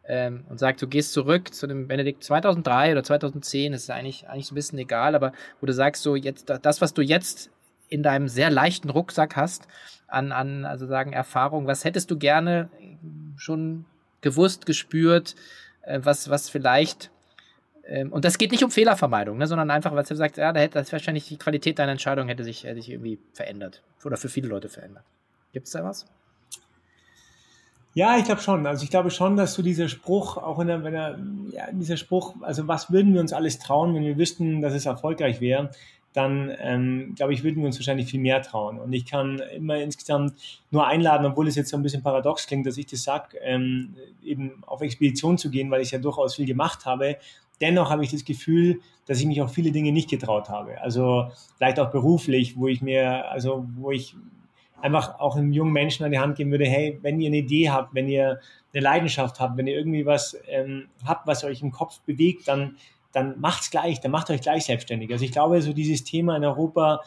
Ähm, 0.05 0.45
und 0.49 0.59
sagt, 0.59 0.83
du 0.83 0.89
gehst 0.89 1.13
zurück 1.13 1.55
zu 1.55 1.69
dem 1.69 1.87
Benedikt 1.87 2.25
2003 2.25 2.91
oder 2.91 3.05
2010, 3.05 3.73
ist 3.73 3.89
eigentlich, 3.89 4.29
eigentlich 4.29 4.47
so 4.47 4.53
ein 4.53 4.57
bisschen 4.57 4.79
egal, 4.81 5.15
aber 5.15 5.33
wo 5.61 5.67
du 5.67 5.73
sagst, 5.73 6.03
so 6.03 6.17
jetzt, 6.17 6.51
das, 6.51 6.81
was 6.81 6.93
du 6.93 7.03
jetzt 7.03 7.51
in 7.93 8.03
deinem 8.03 8.29
sehr 8.29 8.51
leichten 8.51 8.91
Rucksack 8.91 9.37
hast, 9.37 9.69
an, 10.09 10.33
an 10.33 10.65
also 10.65 10.87
sagen, 10.87 11.13
Erfahrung, 11.13 11.67
was 11.67 11.85
hättest 11.85 12.11
du 12.11 12.19
gerne 12.19 12.69
schon 13.37 13.85
gewusst, 14.21 14.67
gespürt, 14.67 15.35
äh, 15.83 16.01
was, 16.03 16.31
was 16.31 16.49
vielleicht 16.49 17.11
ähm, 17.85 18.13
und 18.13 18.25
das 18.25 18.39
geht 18.39 18.53
nicht 18.53 18.63
um 18.63 18.71
Fehlervermeidung, 18.71 19.39
ne, 19.39 19.47
sondern 19.47 19.71
einfach, 19.71 19.95
was 19.95 20.09
du 20.09 20.15
sagst, 20.15 20.37
ja, 20.37 20.53
da 20.53 20.61
hätte 20.61 20.75
das 20.75 20.93
wahrscheinlich 20.93 21.29
die 21.29 21.37
Qualität 21.37 21.79
deiner 21.79 21.93
Entscheidung 21.93 22.29
hätte 22.29 22.45
sich, 22.45 22.65
hätte 22.65 22.77
sich 22.77 22.91
irgendwie 22.91 23.19
verändert. 23.33 23.83
Oder 24.05 24.17
für 24.17 24.29
viele 24.29 24.49
Leute 24.49 24.69
verändert. 24.69 25.05
Gibt 25.53 25.67
es 25.67 25.73
da 25.73 25.85
was? 25.85 26.07
Ja, 27.95 28.17
ich 28.17 28.25
glaube 28.25 28.41
schon. 28.41 28.67
Also 28.67 28.85
ich 28.85 28.91
glaube 28.91 29.11
schon, 29.11 29.37
dass 29.37 29.55
so 29.55 29.63
dieser 29.63 29.89
Spruch, 29.89 30.39
auch 30.39 30.59
in 30.61 30.69
der, 30.69 30.83
wenn 30.83 30.95
er, 30.95 31.19
ja, 31.51 31.71
dieser 31.73 31.97
Spruch, 31.97 32.35
also 32.41 32.67
was 32.67 32.91
würden 32.91 33.13
wir 33.13 33.21
uns 33.21 33.33
alles 33.33 33.59
trauen, 33.59 33.95
wenn 33.95 34.05
wir 34.05 34.17
wüssten, 34.17 34.63
dass 34.63 34.73
es 34.73 34.87
erfolgreich 34.87 35.41
wäre, 35.41 35.71
dann 36.13 36.53
ähm, 36.61 37.15
glaube 37.17 37.33
ich, 37.33 37.43
würden 37.43 37.59
wir 37.59 37.67
uns 37.67 37.79
wahrscheinlich 37.79 38.11
viel 38.11 38.21
mehr 38.21 38.43
trauen. 38.43 38.79
Und 38.79 38.93
ich 38.93 39.07
kann 39.07 39.41
immer 39.57 39.77
insgesamt 39.77 40.35
nur 40.71 40.87
einladen, 40.87 41.27
obwohl 41.27 41.49
es 41.49 41.55
jetzt 41.55 41.71
so 41.71 41.77
ein 41.77 41.83
bisschen 41.83 42.03
paradox 42.03 42.47
klingt, 42.47 42.67
dass 42.67 42.77
ich 42.77 42.87
das 42.87 43.03
sage, 43.03 43.39
ähm, 43.41 43.95
eben 44.23 44.63
auf 44.67 44.83
Expedition 44.83 45.39
zu 45.39 45.51
gehen, 45.51 45.71
weil 45.71 45.81
ich 45.81 45.91
ja 45.91 45.99
durchaus 45.99 46.37
viel 46.37 46.47
gemacht 46.47 46.85
habe. 46.85 47.17
Dennoch 47.61 47.91
habe 47.91 48.05
ich 48.05 48.11
das 48.11 48.25
Gefühl, 48.25 48.81
dass 49.07 49.21
ich 49.21 49.27
mich 49.27 49.41
auch 49.41 49.51
viele 49.51 49.73
Dinge 49.73 49.93
nicht 49.93 50.11
getraut 50.11 50.49
habe. 50.49 50.81
Also 50.81 51.31
vielleicht 51.57 51.81
auch 51.81 51.91
beruflich, 51.91 52.57
wo 52.57 52.69
ich 52.69 52.83
mir, 52.83 53.31
also 53.31 53.67
wo 53.77 53.91
ich 53.91 54.15
einfach 54.83 55.21
auch 55.21 55.37
einem 55.37 55.53
jungen 55.53 55.73
Menschen 55.73 56.05
an 56.05 56.11
die 56.11 56.19
Hand 56.19 56.37
geben 56.37 56.51
würde, 56.51 56.67
hey, 56.67 56.99
wenn 57.03 57.21
ihr 57.21 57.29
eine 57.29 57.39
Idee 57.39 57.71
habt, 57.71 57.95
wenn 57.95 58.09
ihr 58.09 58.41
eine 58.75 58.83
Leidenschaft 58.83 59.39
habt, 59.41 59.57
wenn 59.57 59.67
ihr 59.67 59.77
irgendwie 59.77 60.05
was 60.05 60.37
ähm, 60.49 60.89
habt, 61.07 61.27
was 61.27 61.45
euch 61.45 61.63
im 61.63 61.71
Kopf 61.71 62.01
bewegt, 62.01 62.49
dann, 62.49 62.77
dann 63.13 63.41
macht's 63.41 63.71
gleich, 63.71 64.01
dann 64.01 64.11
macht 64.11 64.31
euch 64.31 64.41
gleich 64.41 64.65
selbstständig. 64.65 65.11
Also 65.13 65.25
ich 65.25 65.33
glaube, 65.33 65.61
so 65.63 65.73
dieses 65.73 66.05
Thema 66.05 66.37
in 66.37 66.45
Europa, 66.45 67.03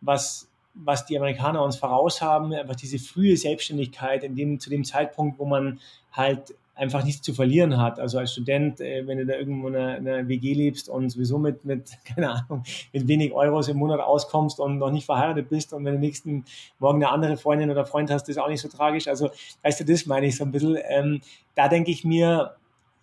was 0.00 0.48
was 0.76 1.06
die 1.06 1.16
Amerikaner 1.16 1.62
uns 1.62 1.76
voraus 1.76 2.20
haben, 2.20 2.52
einfach 2.52 2.76
diese 2.76 2.98
frühe 2.98 3.36
Selbstständigkeit 3.36 4.22
in 4.22 4.34
dem, 4.34 4.60
zu 4.60 4.70
dem 4.70 4.84
Zeitpunkt, 4.84 5.38
wo 5.38 5.46
man 5.46 5.80
halt 6.12 6.54
einfach 6.74 7.02
nichts 7.04 7.22
zu 7.22 7.32
verlieren 7.32 7.78
hat. 7.78 7.98
Also 7.98 8.18
als 8.18 8.32
Student, 8.32 8.80
äh, 8.82 9.06
wenn 9.06 9.16
du 9.16 9.24
da 9.24 9.34
irgendwo 9.34 9.68
in 9.68 9.76
einer, 9.76 9.96
in 9.96 10.06
einer 10.06 10.28
WG 10.28 10.52
lebst 10.52 10.90
und 10.90 11.08
sowieso 11.08 11.38
mit, 11.38 11.64
mit, 11.64 11.90
keine 12.04 12.30
Ahnung, 12.30 12.64
mit 12.92 13.08
wenig 13.08 13.32
Euros 13.32 13.68
im 13.68 13.78
Monat 13.78 14.00
auskommst 14.00 14.60
und 14.60 14.78
noch 14.78 14.90
nicht 14.90 15.06
verheiratet 15.06 15.48
bist 15.48 15.72
und 15.72 15.84
wenn 15.86 15.94
du 15.94 15.98
nächsten 15.98 16.44
Morgen 16.78 17.02
eine 17.02 17.10
andere 17.10 17.38
Freundin 17.38 17.70
oder 17.70 17.86
Freund 17.86 18.10
hast, 18.10 18.28
ist 18.28 18.38
auch 18.38 18.48
nicht 18.48 18.60
so 18.60 18.68
tragisch. 18.68 19.08
Also, 19.08 19.30
weißt 19.62 19.80
du, 19.80 19.84
das 19.84 20.04
meine 20.04 20.26
ich 20.26 20.36
so 20.36 20.44
ein 20.44 20.52
bisschen. 20.52 20.76
Ähm, 20.88 21.22
da 21.54 21.68
denke 21.68 21.90
ich 21.90 22.04
mir, 22.04 22.54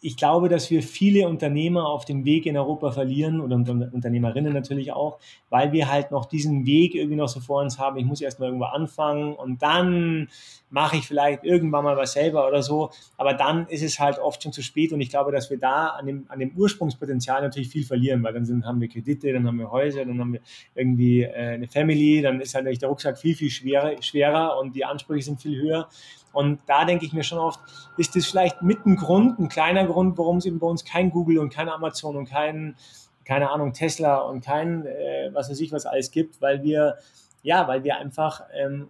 ich 0.04 0.18
glaube, 0.18 0.50
dass 0.50 0.70
wir 0.70 0.84
viele 0.84 1.30
Unternehmer 1.30 1.88
auf 1.88 2.04
dem 2.04 2.26
Weg 2.26 2.46
in 2.46 2.58
Europa 2.58 2.92
verlieren 2.92 3.40
oder 3.40 3.56
Unternehmerinnen 3.56 4.52
natürlich 4.52 4.92
auch, 4.92 5.18
weil 5.50 5.72
wir 5.72 5.90
halt 5.90 6.12
noch 6.12 6.26
diesen 6.26 6.66
Weg 6.66 6.94
irgendwie 6.94 7.16
noch 7.16 7.30
so 7.30 7.40
vor 7.40 7.62
uns 7.62 7.80
haben. 7.80 7.98
Ich 7.98 8.04
muss 8.04 8.20
erst 8.20 8.38
mal 8.38 8.48
irgendwo 8.48 8.66
anfangen 8.66 9.34
und 9.34 9.62
dann 9.62 10.28
mache 10.70 10.98
ich 10.98 11.08
vielleicht 11.08 11.46
irgendwann 11.46 11.86
mal 11.86 11.96
was 11.96 12.14
selber 12.14 12.46
oder 12.46 12.62
so. 12.62 12.92
Aber 13.16 13.34
dann 13.34 13.66
ist 13.68 13.82
es 13.82 13.98
halt 13.98 14.20
oft 14.20 14.44
schon 14.44 14.52
zu 14.52 14.62
spät 14.62 14.92
und 14.92 15.00
ich 15.00 15.10
glaube, 15.10 15.32
dass 15.32 15.50
wir 15.50 15.58
da 15.58 15.88
an 15.88 16.06
dem, 16.06 16.26
an 16.28 16.40
dem 16.40 16.52
Ursprungspotenzial 16.58 17.42
natürlich 17.42 17.70
viel 17.70 17.86
verlieren, 17.86 18.24
weil 18.24 18.34
dann 18.34 18.44
sind, 18.44 18.66
haben 18.66 18.82
wir 18.82 18.90
Kredite, 18.90 19.32
dann 19.32 19.48
haben 19.48 19.58
wir 19.58 19.72
Häuser, 19.72 20.04
dann 20.04 20.20
haben 20.20 20.34
wir 20.34 20.42
irgendwie 20.76 21.22
äh, 21.22 21.54
eine 21.54 21.70
Family, 21.70 22.22
dann 22.22 22.42
ist 22.42 22.56
halt 22.56 22.82
der 22.82 22.90
Rucksack 22.90 23.18
viel, 23.18 23.36
viel 23.36 23.50
schwerer, 23.50 24.02
schwerer 24.02 24.60
und 24.60 24.76
die 24.76 24.84
Ansprüche 24.84 25.24
sind 25.24 25.42
viel 25.42 25.62
höher. 25.62 25.88
Und 26.34 26.60
da 26.66 26.84
denke 26.84 27.06
ich 27.06 27.14
mir 27.14 27.24
schon 27.24 27.38
oft, 27.38 27.60
ist 27.98 28.16
das 28.16 28.26
vielleicht 28.26 28.62
mit 28.62 28.86
ein 28.86 28.98
Grund, 28.98 29.40
ein 29.40 29.48
kleiner 29.48 29.86
Grund, 29.86 30.18
warum 30.18 30.38
es 30.38 30.46
eben 30.46 30.60
bei 30.60 30.68
uns 30.68 30.84
kein 30.84 31.12
Google 31.12 31.40
und 31.40 31.54
kein 31.54 31.70
Amazon 31.70 32.18
und 32.18 32.26
kein, 32.26 32.76
keine 33.24 33.52
Ahnung, 33.52 33.72
Tesla 33.72 34.18
und 34.18 34.44
kein, 34.44 34.86
äh, 34.86 35.30
was 35.32 35.50
weiß 35.50 35.60
ich, 35.62 35.72
was 35.72 35.86
alles 35.86 36.12
gibt, 36.12 36.42
weil 36.42 36.64
wir, 36.64 36.98
ja, 37.44 37.68
weil 37.68 37.84
wir 37.84 37.98
einfach 37.98 38.42
ähm, 38.54 38.90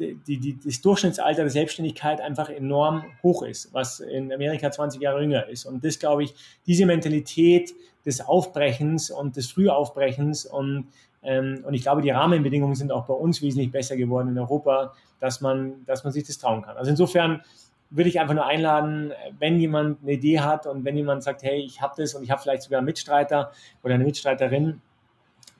die, 0.00 0.38
die, 0.38 0.58
das 0.64 0.80
Durchschnittsalter 0.80 1.42
der 1.42 1.50
Selbstständigkeit 1.50 2.20
einfach 2.20 2.48
enorm 2.48 3.04
hoch 3.22 3.42
ist, 3.42 3.72
was 3.72 4.00
in 4.00 4.32
Amerika 4.32 4.70
20 4.70 5.00
Jahre 5.00 5.22
jünger 5.22 5.48
ist. 5.48 5.66
Und 5.66 5.84
das, 5.84 5.98
glaube 5.98 6.24
ich, 6.24 6.34
diese 6.66 6.86
Mentalität 6.86 7.72
des 8.04 8.20
Aufbrechens 8.20 9.10
und 9.10 9.36
des 9.36 9.50
Frühaufbrechens 9.50 10.46
und 10.46 10.86
und 11.22 11.74
ich 11.74 11.82
glaube, 11.82 12.00
die 12.00 12.10
Rahmenbedingungen 12.10 12.74
sind 12.74 12.92
auch 12.92 13.04
bei 13.04 13.12
uns 13.12 13.42
wesentlich 13.42 13.70
besser 13.70 13.96
geworden 13.96 14.28
in 14.28 14.38
Europa, 14.38 14.94
dass 15.18 15.42
man, 15.42 15.84
dass 15.84 16.02
man 16.02 16.12
sich 16.14 16.24
das 16.24 16.38
trauen 16.38 16.62
kann. 16.62 16.76
Also 16.78 16.90
insofern 16.90 17.42
würde 17.90 18.08
ich 18.08 18.20
einfach 18.20 18.34
nur 18.34 18.46
einladen, 18.46 19.12
wenn 19.38 19.58
jemand 19.58 20.02
eine 20.02 20.12
Idee 20.12 20.40
hat 20.40 20.66
und 20.66 20.84
wenn 20.84 20.96
jemand 20.96 21.22
sagt, 21.22 21.42
hey, 21.42 21.60
ich 21.60 21.82
habe 21.82 21.94
das 21.96 22.14
und 22.14 22.22
ich 22.22 22.30
habe 22.30 22.40
vielleicht 22.40 22.62
sogar 22.62 22.78
einen 22.78 22.86
Mitstreiter 22.86 23.50
oder 23.82 23.94
eine 23.94 24.04
Mitstreiterin, 24.04 24.80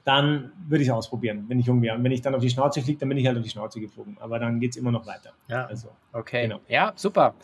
dann 0.05 0.53
würde 0.67 0.83
ich 0.83 0.89
es 0.89 0.95
ausprobieren, 0.95 1.45
wenn 1.49 1.59
ich 1.59 1.67
jung 1.67 1.83
wäre. 1.83 1.97
Und 1.97 2.05
wenn 2.05 2.13
ich 2.13 2.23
dann 2.23 2.35
auf 2.35 2.41
die 2.41 2.51
Schnauze 2.51 2.81
fliege, 2.81 2.99
dann 2.99 3.09
bin 3.09 3.19
ich 3.19 3.27
halt 3.27 3.37
auf 3.37 3.43
die 3.43 3.51
Schnauze 3.51 3.81
geflogen. 3.81 4.17
Aber 4.21 4.39
dann 4.39 4.61
geht 4.61 4.71
es 4.71 4.77
immer 4.77 4.91
noch 4.91 5.07
weiter. 5.07 5.33
Ja, 5.49 5.67
also, 5.67 5.89
okay. 6.13 6.43
Genau. 6.43 6.61
Ja, 6.69 6.93
super. 6.97 7.35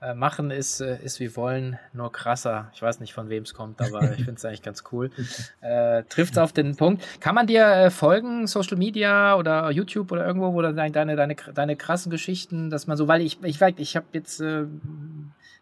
Äh, 0.00 0.14
machen 0.14 0.50
ist, 0.50 0.80
äh, 0.80 1.02
ist 1.02 1.20
wie 1.20 1.34
wollen, 1.36 1.78
nur 1.94 2.12
krasser. 2.12 2.70
Ich 2.74 2.82
weiß 2.82 3.00
nicht, 3.00 3.14
von 3.14 3.30
wem 3.30 3.44
es 3.44 3.54
kommt, 3.54 3.80
aber 3.80 4.02
ich 4.12 4.24
finde 4.24 4.34
es 4.34 4.44
eigentlich 4.44 4.62
ganz 4.62 4.84
cool. 4.92 5.10
Äh, 5.60 6.04
Trifft 6.04 6.32
es 6.32 6.38
auf 6.38 6.52
den 6.52 6.76
Punkt. 6.76 7.02
Kann 7.20 7.34
man 7.34 7.46
dir 7.46 7.64
äh, 7.66 7.90
folgen, 7.90 8.46
Social 8.46 8.76
Media 8.76 9.36
oder 9.36 9.70
YouTube 9.70 10.12
oder 10.12 10.26
irgendwo, 10.26 10.52
wo 10.52 10.62
dann 10.62 10.76
deine, 10.76 11.16
deine, 11.16 11.34
deine 11.34 11.76
krassen 11.76 12.10
Geschichten, 12.10 12.70
dass 12.70 12.86
man 12.86 12.96
so, 12.96 13.08
weil 13.08 13.22
ich, 13.22 13.42
ich, 13.42 13.60
ich 13.60 13.96
habe 13.96 14.06
jetzt, 14.12 14.40
äh, 14.40 14.64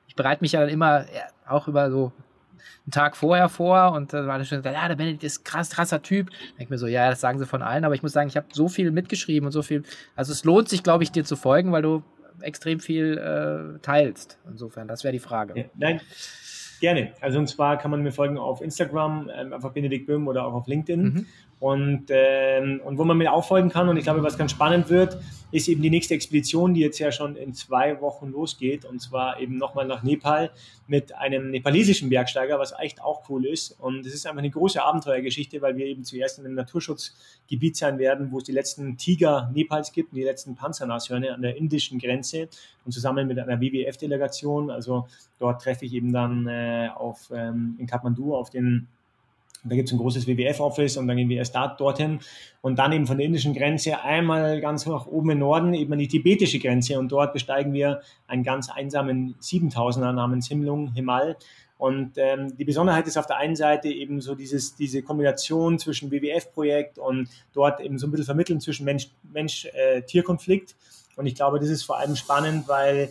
ich 0.08 0.16
bereite 0.16 0.42
mich 0.42 0.52
ja 0.52 0.60
dann 0.60 0.68
immer 0.68 1.04
auch 1.46 1.68
über 1.68 1.90
so 1.90 2.12
einen 2.84 2.92
Tag 2.92 3.16
vorher 3.16 3.48
vor 3.48 3.92
und 3.92 4.12
dann 4.12 4.26
war 4.26 4.38
das 4.38 4.48
schon, 4.48 4.62
ja, 4.62 4.88
der 4.88 4.96
Benedikt 4.96 5.24
ist 5.24 5.44
krass, 5.44 5.70
krasser 5.70 6.02
Typ. 6.02 6.30
Denke 6.30 6.64
ich 6.64 6.70
mir 6.70 6.78
so, 6.78 6.86
ja, 6.86 7.10
das 7.10 7.20
sagen 7.20 7.38
sie 7.38 7.46
von 7.46 7.62
allen, 7.62 7.84
aber 7.84 7.94
ich 7.94 8.02
muss 8.02 8.12
sagen, 8.12 8.28
ich 8.28 8.36
habe 8.36 8.46
so 8.52 8.68
viel 8.68 8.90
mitgeschrieben 8.90 9.46
und 9.46 9.52
so 9.52 9.62
viel. 9.62 9.82
Also 10.16 10.32
es 10.32 10.44
lohnt 10.44 10.68
sich, 10.68 10.82
glaube 10.82 11.04
ich, 11.04 11.12
dir 11.12 11.24
zu 11.24 11.36
folgen, 11.36 11.72
weil 11.72 11.82
du 11.82 12.02
extrem 12.40 12.80
viel 12.80 13.18
äh, 13.18 13.78
teilst. 13.80 14.38
Insofern, 14.48 14.88
das 14.88 15.04
wäre 15.04 15.12
die 15.12 15.18
Frage. 15.18 15.58
Ja, 15.58 15.64
nein, 15.76 16.00
gerne. 16.80 17.12
Also 17.20 17.38
und 17.38 17.46
zwar 17.46 17.78
kann 17.78 17.90
man 17.90 18.02
mir 18.02 18.12
folgen 18.12 18.38
auf 18.38 18.60
Instagram, 18.60 19.30
ähm, 19.34 19.52
einfach 19.52 19.72
Benedikt 19.72 20.06
Böhm 20.06 20.28
oder 20.28 20.44
auch 20.44 20.54
auf 20.54 20.66
LinkedIn. 20.66 21.02
Mhm. 21.02 21.26
Und, 21.64 22.08
ähm, 22.10 22.82
und 22.84 22.98
wo 22.98 23.04
man 23.04 23.16
mir 23.16 23.32
auch 23.32 23.46
folgen 23.46 23.70
kann, 23.70 23.88
und 23.88 23.96
ich 23.96 24.04
glaube, 24.04 24.22
was 24.22 24.36
ganz 24.36 24.50
spannend 24.50 24.90
wird, 24.90 25.16
ist 25.50 25.66
eben 25.66 25.80
die 25.80 25.88
nächste 25.88 26.12
Expedition, 26.12 26.74
die 26.74 26.82
jetzt 26.82 26.98
ja 26.98 27.10
schon 27.10 27.36
in 27.36 27.54
zwei 27.54 28.02
Wochen 28.02 28.32
losgeht, 28.32 28.84
und 28.84 29.00
zwar 29.00 29.40
eben 29.40 29.56
nochmal 29.56 29.86
nach 29.86 30.02
Nepal 30.02 30.50
mit 30.86 31.14
einem 31.14 31.50
nepalesischen 31.50 32.10
Bergsteiger, 32.10 32.58
was 32.58 32.74
echt 32.78 33.00
auch 33.02 33.30
cool 33.30 33.46
ist. 33.46 33.80
Und 33.80 34.04
es 34.04 34.12
ist 34.12 34.26
einfach 34.26 34.40
eine 34.40 34.50
große 34.50 34.82
Abenteuergeschichte, 34.82 35.62
weil 35.62 35.78
wir 35.78 35.86
eben 35.86 36.04
zuerst 36.04 36.38
in 36.38 36.44
einem 36.44 36.54
Naturschutzgebiet 36.54 37.78
sein 37.78 37.96
werden, 37.96 38.30
wo 38.30 38.36
es 38.36 38.44
die 38.44 38.52
letzten 38.52 38.98
Tiger 38.98 39.50
Nepals 39.54 39.92
gibt 39.92 40.12
und 40.12 40.18
die 40.18 40.24
letzten 40.24 40.56
Panzernashörner 40.56 41.32
an 41.32 41.40
der 41.40 41.56
indischen 41.56 41.98
Grenze 41.98 42.50
und 42.84 42.92
zusammen 42.92 43.26
mit 43.26 43.38
einer 43.38 43.58
WWF-Delegation. 43.58 44.70
Also 44.70 45.06
dort 45.38 45.62
treffe 45.62 45.86
ich 45.86 45.94
eben 45.94 46.12
dann 46.12 46.46
äh, 46.46 46.90
auf, 46.94 47.32
ähm, 47.34 47.76
in 47.78 47.86
Kathmandu 47.86 48.34
auf 48.34 48.50
den 48.50 48.88
da 49.64 49.74
gibt 49.74 49.88
es 49.88 49.92
ein 49.92 49.98
großes 49.98 50.26
WWF-Office 50.26 50.96
und 50.96 51.08
dann 51.08 51.16
gehen 51.16 51.28
wir 51.28 51.38
erst 51.38 51.54
da, 51.54 51.68
dorthin 51.68 52.20
und 52.60 52.78
dann 52.78 52.92
eben 52.92 53.06
von 53.06 53.16
der 53.16 53.26
indischen 53.26 53.54
Grenze 53.54 54.02
einmal 54.02 54.60
ganz 54.60 54.86
nach 54.86 55.06
oben 55.06 55.30
im 55.30 55.38
Norden 55.38 55.74
eben 55.74 55.92
an 55.92 55.98
die 55.98 56.08
tibetische 56.08 56.58
Grenze 56.58 56.98
und 56.98 57.10
dort 57.10 57.32
besteigen 57.32 57.72
wir 57.72 58.02
einen 58.26 58.42
ganz 58.42 58.70
einsamen 58.70 59.34
7000er 59.40 60.12
namens 60.12 60.48
Himlung 60.48 60.92
Himal. 60.92 61.36
Und 61.76 62.12
ähm, 62.16 62.56
die 62.56 62.64
Besonderheit 62.64 63.06
ist 63.06 63.18
auf 63.18 63.26
der 63.26 63.36
einen 63.36 63.56
Seite 63.56 63.88
eben 63.88 64.20
so 64.20 64.34
dieses, 64.34 64.76
diese 64.76 65.02
Kombination 65.02 65.78
zwischen 65.78 66.10
WWF-Projekt 66.10 66.98
und 66.98 67.28
dort 67.52 67.80
eben 67.80 67.98
so 67.98 68.06
ein 68.06 68.10
bisschen 68.10 68.26
vermitteln 68.26 68.60
zwischen 68.60 68.84
Mensch-Tier-Konflikt. 68.84 70.68
Mensch, 70.68 71.14
äh, 71.16 71.18
und 71.20 71.26
ich 71.26 71.34
glaube, 71.34 71.58
das 71.58 71.68
ist 71.68 71.82
vor 71.82 71.98
allem 71.98 72.16
spannend, 72.16 72.68
weil 72.68 73.10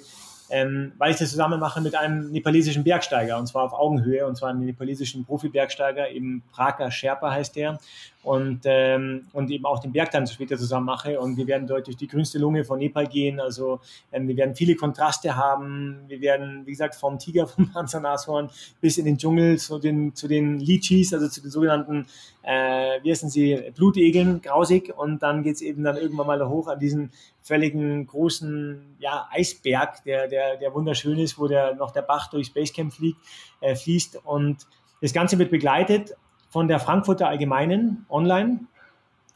ähm, 0.54 0.91
weil 0.99 1.10
ich 1.10 1.18
das 1.18 1.32
zusammen 1.32 1.60
mache 1.60 1.82
mit 1.82 1.95
einem 1.95 2.32
nepalesischen 2.32 2.84
Bergsteiger 2.84 3.39
und 3.39 3.47
zwar 3.47 3.64
auf 3.64 3.74
Augenhöhe 3.74 4.28
und 4.28 4.38
zwar 4.38 4.49
einem 4.49 4.66
nepalesischen 4.66 5.26
Profi-Bergsteiger, 5.26 6.12
eben 6.12 6.43
Praka 6.51 6.91
Sherpa 6.91 7.32
heißt 7.32 7.56
der 7.56 7.80
und, 8.24 8.62
ähm, 8.64 9.28
und 9.34 9.51
eben 9.51 9.66
auch 9.66 9.80
den 9.80 9.91
Bergtanz 9.91 10.32
später 10.32 10.58
zusammen 10.58 10.86
mache. 10.86 11.20
Und 11.20 11.36
wir 11.38 11.45
werden 11.45 11.68
dort 11.68 11.88
durch 11.88 11.97
die 11.97 12.08
grünste 12.08 12.39
Lunge 12.39 12.64
von 12.64 12.80
Nepal 12.80 13.08
gehen. 13.08 13.39
Also 13.39 13.82
ähm, 14.12 14.28
wir 14.28 14.38
werden 14.38 14.56
viele 14.56 14.76
Kontraste 14.76 15.36
haben. 15.36 15.99
Wir 16.08 16.22
werden, 16.22 16.66
wie 16.66 16.72
gesagt, 16.72 16.95
vom 16.95 17.20
Tiger, 17.20 17.47
vom 17.47 17.72
Panzernashorn 17.72 18.49
bis 18.80 18.97
in 18.97 19.06
den 19.06 19.18
Dschungel 19.18 19.58
zu 19.58 19.78
den, 19.78 20.16
zu 20.16 20.28
den 20.28 20.60
Lichis, 20.60 21.14
also 21.14 21.28
zu 21.28 21.41
den 21.41 21.51
sogenannten, 21.51 22.06
äh, 22.43 22.99
wie 23.04 23.12
heißen 23.12 23.30
sie, 23.30 23.72
Blutegeln, 23.76 24.41
grausig. 24.41 24.93
Und 24.97 25.22
dann 25.22 25.43
geht's 25.43 25.62
eben 25.62 25.84
dann 25.84 25.97
irgendwann 25.97 26.28
mal 26.28 26.47
hoch 26.47 26.68
an 26.68 26.80
diesen 26.80 27.12
völligen 27.44 28.08
großen 28.08 28.96
ja, 29.00 29.28
Eisberg, 29.32 30.04
der, 30.06 30.28
der, 30.28 30.58
der 30.58 30.74
wunderschön 30.74 31.20
ist, 31.20 31.38
wo 31.38 31.48
der, 31.48 31.76
noch 31.76 31.91
der 31.91 32.02
Bach 32.02 32.30
durchs 32.30 32.50
Basecamp 32.50 32.94
fliegt, 32.94 33.20
äh, 33.60 33.76
fließt. 33.76 34.22
Und 34.24 34.66
das 35.02 35.14
Ganze 35.14 35.38
wird 35.38 35.52
begleitet 35.52 36.16
von 36.50 36.68
der 36.68 36.80
Frankfurter 36.80 37.28
Allgemeinen 37.28 38.06
online. 38.10 38.62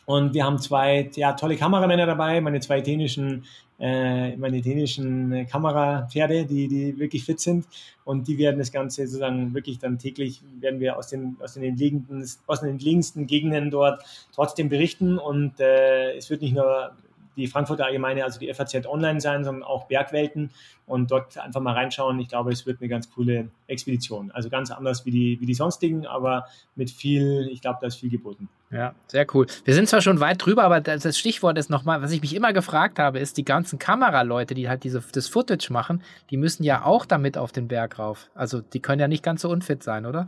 Und 0.05 0.33
wir 0.33 0.45
haben 0.45 0.57
zwei 0.57 1.09
ja, 1.15 1.33
tolle 1.33 1.57
Kameramänner 1.57 2.05
dabei, 2.05 2.39
meine 2.39 2.61
zwei 2.61 2.79
dänischen, 2.79 3.43
äh, 3.77 4.37
meine 4.37 4.61
dänischen 4.61 5.45
Kamerapferde, 5.47 6.45
die, 6.45 6.69
die 6.69 6.97
wirklich 6.97 7.25
fit 7.25 7.41
sind. 7.41 7.65
Und 8.05 8.29
die 8.29 8.37
werden 8.37 8.57
das 8.57 8.71
Ganze 8.71 9.05
sozusagen 9.05 9.53
wirklich 9.53 9.79
dann 9.79 9.99
täglich, 9.99 10.41
werden 10.61 10.79
wir 10.79 10.97
aus 10.97 11.09
den, 11.09 11.35
aus 11.43 11.55
den, 11.55 11.63
entlegensten, 11.63 12.23
aus 12.47 12.61
den 12.61 12.69
entlegensten 12.69 13.27
Gegenden 13.27 13.69
dort 13.69 14.01
trotzdem 14.33 14.69
berichten. 14.69 15.17
Und 15.17 15.59
äh, 15.59 16.15
es 16.15 16.29
wird 16.29 16.41
nicht 16.41 16.55
nur 16.55 16.95
die 17.37 17.47
Frankfurter 17.47 17.85
Allgemeine, 17.85 18.23
also 18.23 18.39
die 18.39 18.53
FAZ 18.53 18.85
Online 18.87 19.21
sein, 19.21 19.43
sondern 19.45 19.63
auch 19.63 19.85
Bergwelten 19.85 20.49
und 20.85 21.11
dort 21.11 21.37
einfach 21.37 21.61
mal 21.61 21.73
reinschauen. 21.73 22.19
Ich 22.19 22.27
glaube, 22.27 22.51
es 22.51 22.65
wird 22.65 22.81
eine 22.81 22.89
ganz 22.89 23.09
coole 23.09 23.49
Expedition. 23.67 24.31
Also 24.31 24.49
ganz 24.49 24.71
anders 24.71 25.05
wie 25.05 25.11
die, 25.11 25.37
wie 25.39 25.45
die 25.45 25.53
sonstigen, 25.53 26.05
aber 26.05 26.47
mit 26.75 26.89
viel, 26.89 27.47
ich 27.51 27.61
glaube, 27.61 27.77
da 27.79 27.87
ist 27.87 27.95
viel 27.95 28.09
geboten. 28.09 28.49
Ja, 28.71 28.95
sehr 29.07 29.25
cool. 29.33 29.47
Wir 29.63 29.73
sind 29.73 29.87
zwar 29.87 30.01
schon 30.01 30.19
weit 30.19 30.45
drüber, 30.45 30.63
aber 30.63 30.81
das 30.81 31.17
Stichwort 31.17 31.57
ist 31.57 31.69
nochmal, 31.69 32.01
was 32.01 32.11
ich 32.11 32.21
mich 32.21 32.35
immer 32.35 32.51
gefragt 32.51 32.99
habe, 32.99 33.19
ist 33.19 33.37
die 33.37 33.45
ganzen 33.45 33.79
Kameraleute, 33.79 34.55
die 34.55 34.67
halt 34.67 34.83
diese, 34.83 35.01
das 35.13 35.27
Footage 35.27 35.71
machen, 35.71 36.01
die 36.31 36.37
müssen 36.37 36.63
ja 36.63 36.83
auch 36.83 37.05
damit 37.05 37.37
auf 37.37 37.51
den 37.51 37.67
Berg 37.67 37.99
rauf. 37.99 38.29
Also 38.35 38.59
die 38.59 38.81
können 38.81 38.99
ja 38.99 39.07
nicht 39.07 39.23
ganz 39.23 39.43
so 39.43 39.49
unfit 39.49 39.83
sein, 39.83 40.05
oder? 40.05 40.27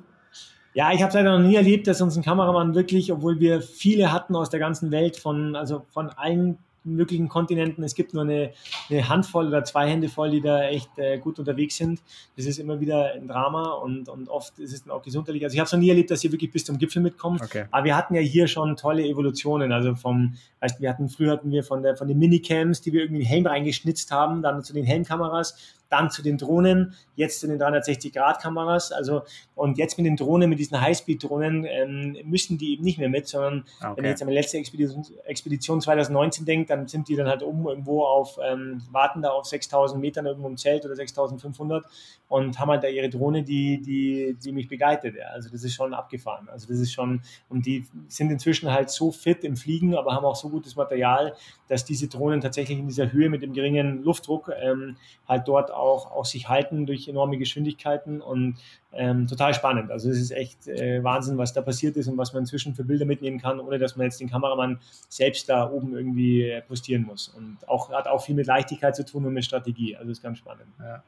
Ja, 0.74 0.92
ich 0.94 1.02
habe 1.02 1.10
es 1.10 1.16
leider 1.16 1.38
noch 1.38 1.46
nie 1.46 1.56
erlebt, 1.56 1.88
dass 1.88 2.00
uns 2.02 2.16
ein 2.16 2.24
Kameramann 2.24 2.76
wirklich, 2.76 3.12
obwohl 3.12 3.40
wir 3.40 3.62
viele 3.62 4.12
hatten 4.12 4.36
aus 4.36 4.50
der 4.50 4.60
ganzen 4.60 4.92
Welt, 4.92 5.18
von, 5.18 5.56
also 5.56 5.86
von 5.90 6.10
allen 6.10 6.60
möglichen 6.84 7.30
Kontinenten. 7.30 7.84
Es 7.84 7.96
gibt 7.96 8.14
nur 8.14 8.24
eine, 8.24 8.52
eine 8.90 9.10
Handvoll 9.10 9.48
oder 9.48 9.64
zwei 9.64 9.90
Hände 9.90 10.10
voll, 10.10 10.32
die 10.32 10.42
da 10.42 10.64
echt 10.64 10.90
äh, 10.98 11.18
gut 11.18 11.40
unterwegs 11.40 11.78
sind. 11.78 12.02
Das 12.36 12.46
ist 12.46 12.60
immer 12.60 12.80
wieder 12.80 13.14
ein 13.14 13.28
Drama 13.28 13.74
und, 13.74 14.10
und 14.10 14.30
oft 14.30 14.58
ist 14.60 14.74
es 14.74 14.84
dann 14.84 14.92
auch 14.92 15.02
gesundheitlich. 15.02 15.44
Also 15.44 15.56
ich 15.56 15.60
habe 15.60 15.68
es 15.68 15.74
noch 15.74 15.80
nie 15.80 15.90
erlebt, 15.90 16.12
dass 16.12 16.24
ihr 16.24 16.32
wirklich 16.32 16.52
bis 16.52 16.66
zum 16.66 16.78
Gipfel 16.78 17.02
mitkommt. 17.02 17.42
Okay. 17.42 17.66
Aber 17.72 17.86
wir 17.86 17.96
hatten 17.96 18.16
ja 18.16 18.22
hier 18.22 18.48
schon 18.48 18.76
tolle 18.76 19.06
Evolutionen. 19.06 19.72
Also 19.72 19.96
vom, 19.96 20.36
weißt, 20.62 20.82
wir 20.82 20.90
hatten 20.90 21.10
früher 21.10 21.32
hatten 21.32 21.52
wir 21.52 21.64
von 21.64 21.84
der 21.84 21.98
von 21.98 22.08
den 22.08 22.18
Minicams, 22.18 22.82
die 22.82 22.94
wir 22.94 23.02
irgendwie 23.02 23.22
in 23.22 23.26
den 23.26 23.30
Helm 23.30 23.46
reingeschnitzt 23.46 24.12
haben, 24.12 24.42
dann 24.42 24.64
zu 24.64 24.74
den 24.74 24.86
Helmkameras 24.86 25.56
dann 25.90 26.10
zu 26.12 26.22
den 26.22 26.38
Drohnen, 26.38 26.94
jetzt 27.16 27.40
zu 27.40 27.48
den 27.48 27.60
360-Grad-Kameras. 27.60 28.92
Also, 28.92 29.24
und 29.56 29.78
jetzt 29.78 29.98
mit 29.98 30.06
den 30.06 30.16
Drohnen, 30.16 30.50
mit 30.50 30.60
diesen 30.60 30.80
Highspeed-Drohnen, 30.80 31.66
ähm, 31.66 32.18
müssen 32.24 32.58
die 32.58 32.74
eben 32.74 32.84
nicht 32.84 33.00
mehr 33.00 33.10
mit, 33.10 33.28
sondern 33.28 33.66
okay. 33.80 33.94
wenn 33.96 34.04
ihr 34.06 34.10
jetzt 34.12 34.22
an 34.22 34.28
die 34.28 34.34
letzte 34.34 34.58
Expedition, 34.58 35.06
Expedition 35.26 35.82
2019 35.82 36.46
denkt, 36.46 36.70
dann 36.70 36.88
sind 36.88 37.08
die 37.10 37.16
dann 37.16 37.28
halt 37.28 37.44
oben 37.44 37.68
irgendwo 37.68 38.06
auf, 38.06 38.40
ähm, 38.44 38.82
warten 38.92 39.22
da 39.22 39.30
auf 39.30 39.46
6000 39.46 40.00
Metern 40.00 40.26
irgendwo 40.26 40.48
im 40.48 40.58
Zelt 40.58 40.86
oder 40.86 40.96
6500 40.96 41.86
und 42.28 42.60
haben 42.60 42.70
halt 42.70 42.84
da 42.84 42.88
ihre 42.88 43.10
Drohne, 43.10 43.44
die, 43.44 43.82
die, 43.82 44.38
die 44.42 44.52
mich 44.52 44.68
begleitet. 44.68 45.16
Ja. 45.16 45.28
Also, 45.34 45.50
das 45.50 45.64
ist 45.64 45.74
schon 45.74 45.94
abgefahren. 45.94 46.48
Also, 46.50 46.68
das 46.68 46.80
ist 46.80 46.94
schon, 46.94 47.22
und 47.50 47.66
die 47.66 47.86
sind 48.08 48.32
inzwischen 48.32 48.72
halt 48.72 48.92
so 48.92 49.12
fit 49.12 49.44
im 49.44 49.58
Fliegen, 49.58 49.96
aber 49.96 50.14
haben 50.14 50.26
auch 50.26 50.36
so 50.36 50.50
gutes 50.50 50.76
Material, 50.76 51.36
dass 51.68 51.84
diese 51.86 52.08
Drohnen 52.08 52.42
tatsächlich 52.42 52.78
in 52.78 52.88
dieser 52.88 53.12
Höhe 53.12 53.30
mit 53.30 53.42
dem 53.42 53.54
geringen 53.54 54.04
Luftdruck 54.04 54.52
ähm, 54.60 54.98
halt 55.28 55.48
dort 55.48 55.72
auch, 55.80 56.12
auch 56.12 56.26
sich 56.26 56.50
halten 56.50 56.86
durch 56.86 57.08
enorme 57.08 57.38
Geschwindigkeiten 57.38 58.22
und 58.22 58.58
ähm, 58.92 59.28
total 59.28 59.54
spannend. 59.54 59.92
Also 59.92 60.10
es 60.10 60.20
ist 60.20 60.32
echt 60.32 60.68
äh, 60.68 61.04
Wahnsinn, 61.04 61.38
was 61.38 61.54
da 61.54 61.62
passiert 61.62 61.96
ist 61.98 62.08
und 62.08 62.18
was 62.18 62.34
man 62.34 62.44
inzwischen 62.44 62.76
für 62.76 62.84
Bilder 62.84 63.06
mitnehmen 63.06 63.40
kann, 63.40 63.60
ohne 63.60 63.80
dass 63.80 63.96
man 63.96 64.06
jetzt 64.06 64.20
den 64.20 64.30
Kameramann 64.30 64.80
selbst 65.08 65.48
da 65.50 65.70
oben 65.70 65.96
irgendwie 65.96 66.44
äh, 66.44 66.62
postieren 66.62 67.04
muss. 67.04 67.28
Und 67.30 67.58
auch 67.68 67.90
hat 67.92 68.08
auch 68.08 68.24
viel 68.24 68.36
mit 68.36 68.48
Leichtigkeit 68.48 68.96
zu 68.96 69.06
tun 69.06 69.26
und 69.26 69.34
mit 69.34 69.46
Strategie. 69.46 69.96
Also 69.96 70.12
ist 70.12 70.24
ganz 70.24 70.40
spannend. 70.40 70.68
Ja. 70.80 71.04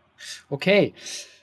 Okay. 0.49 0.93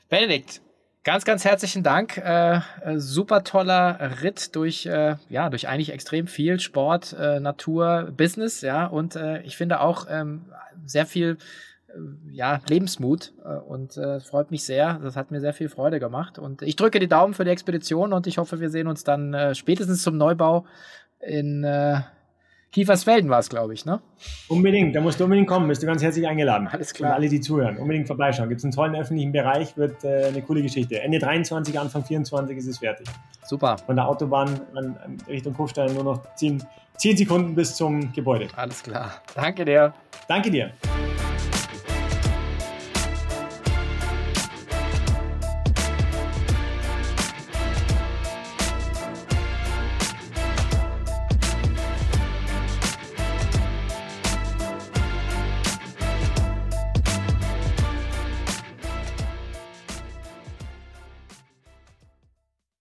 Benedikt, 0.09 0.63
Ganz, 1.09 1.25
ganz 1.25 1.47
herzlichen 1.47 1.83
Dank. 1.83 2.19
Äh, 2.19 2.57
äh, 2.57 2.99
super 2.99 3.43
toller 3.43 4.21
Ritt 4.23 4.55
durch, 4.55 4.85
äh, 4.85 5.17
ja, 5.31 5.49
durch 5.49 5.67
eigentlich 5.67 5.91
extrem 5.91 6.27
viel 6.27 6.61
Sport, 6.61 7.17
äh, 7.19 7.41
Natur, 7.41 8.13
Business, 8.15 8.61
ja, 8.61 8.85
und 8.85 9.17
äh, 9.17 9.41
ich 9.41 9.57
finde 9.57 9.81
auch 9.81 10.07
ähm, 10.11 10.45
sehr 10.85 11.07
viel 11.07 11.39
ja, 12.31 12.61
Lebensmut 12.69 13.33
äh, 13.45 13.57
und 13.57 13.97
äh, 13.97 14.21
freut 14.21 14.51
mich 14.51 14.65
sehr. 14.65 14.99
Das 15.03 15.17
hat 15.17 15.31
mir 15.31 15.41
sehr 15.41 15.55
viel 15.55 15.69
Freude 15.69 16.01
gemacht. 16.01 16.39
Und 16.39 16.63
ich 16.63 16.77
drücke 16.77 16.99
die 16.99 17.09
Daumen 17.09 17.35
für 17.35 17.45
die 17.45 17.51
Expedition 17.51 18.13
und 18.13 18.27
ich 18.27 18.39
hoffe, 18.39 18.61
wir 18.61 18.71
sehen 18.71 18.87
uns 18.87 19.05
dann 19.05 19.35
äh, 19.35 19.55
spätestens 19.55 20.03
zum 20.03 20.17
Neubau 20.17 20.67
in 21.21 21.65
äh, 21.65 22.01
Kiefersfelden 22.71 23.31
war 23.31 23.39
es, 23.39 23.49
glaube 23.49 23.73
ich, 23.73 23.87
ne? 23.87 24.01
Unbedingt, 24.49 24.95
da 24.95 25.01
musst 25.01 25.19
du 25.19 25.25
unbedingt 25.25 25.49
kommen, 25.49 25.67
bist 25.69 25.83
du 25.83 25.87
ganz 25.87 26.03
herzlich 26.03 26.29
eingeladen. 26.29 26.69
Alles 26.69 26.93
klar. 26.93 27.13
Und 27.13 27.17
alle, 27.17 27.29
die 27.29 27.41
zuhören, 27.41 27.79
unbedingt 27.79 28.07
vorbeischauen. 28.07 28.49
Gibt 28.51 28.59
es 28.59 28.65
einen 28.65 28.75
tollen 28.75 28.95
öffentlichen 28.95 29.33
Bereich, 29.33 29.77
wird 29.79 30.05
äh, 30.05 30.27
eine 30.27 30.43
coole 30.43 30.61
Geschichte. 30.61 31.01
Ende 31.01 31.19
23, 31.19 31.79
Anfang 31.79 32.05
24 32.05 32.59
ist 32.59 32.67
es 32.67 32.79
fertig. 32.79 33.07
Super. 33.43 33.79
Von 33.79 33.97
der 33.97 34.07
Autobahn 34.07 34.61
an 34.75 34.99
Richtung 35.27 35.55
Kufstein 35.55 35.95
nur 35.95 36.05
noch 36.05 36.35
10, 36.35 36.63
10 36.99 37.17
Sekunden 37.17 37.55
bis 37.55 37.75
zum 37.75 38.13
Gebäude. 38.13 38.49
Alles 38.55 38.83
klar. 38.83 39.23
Danke 39.35 39.65
dir. 39.65 39.95
Danke 40.29 40.51
dir. 40.51 40.71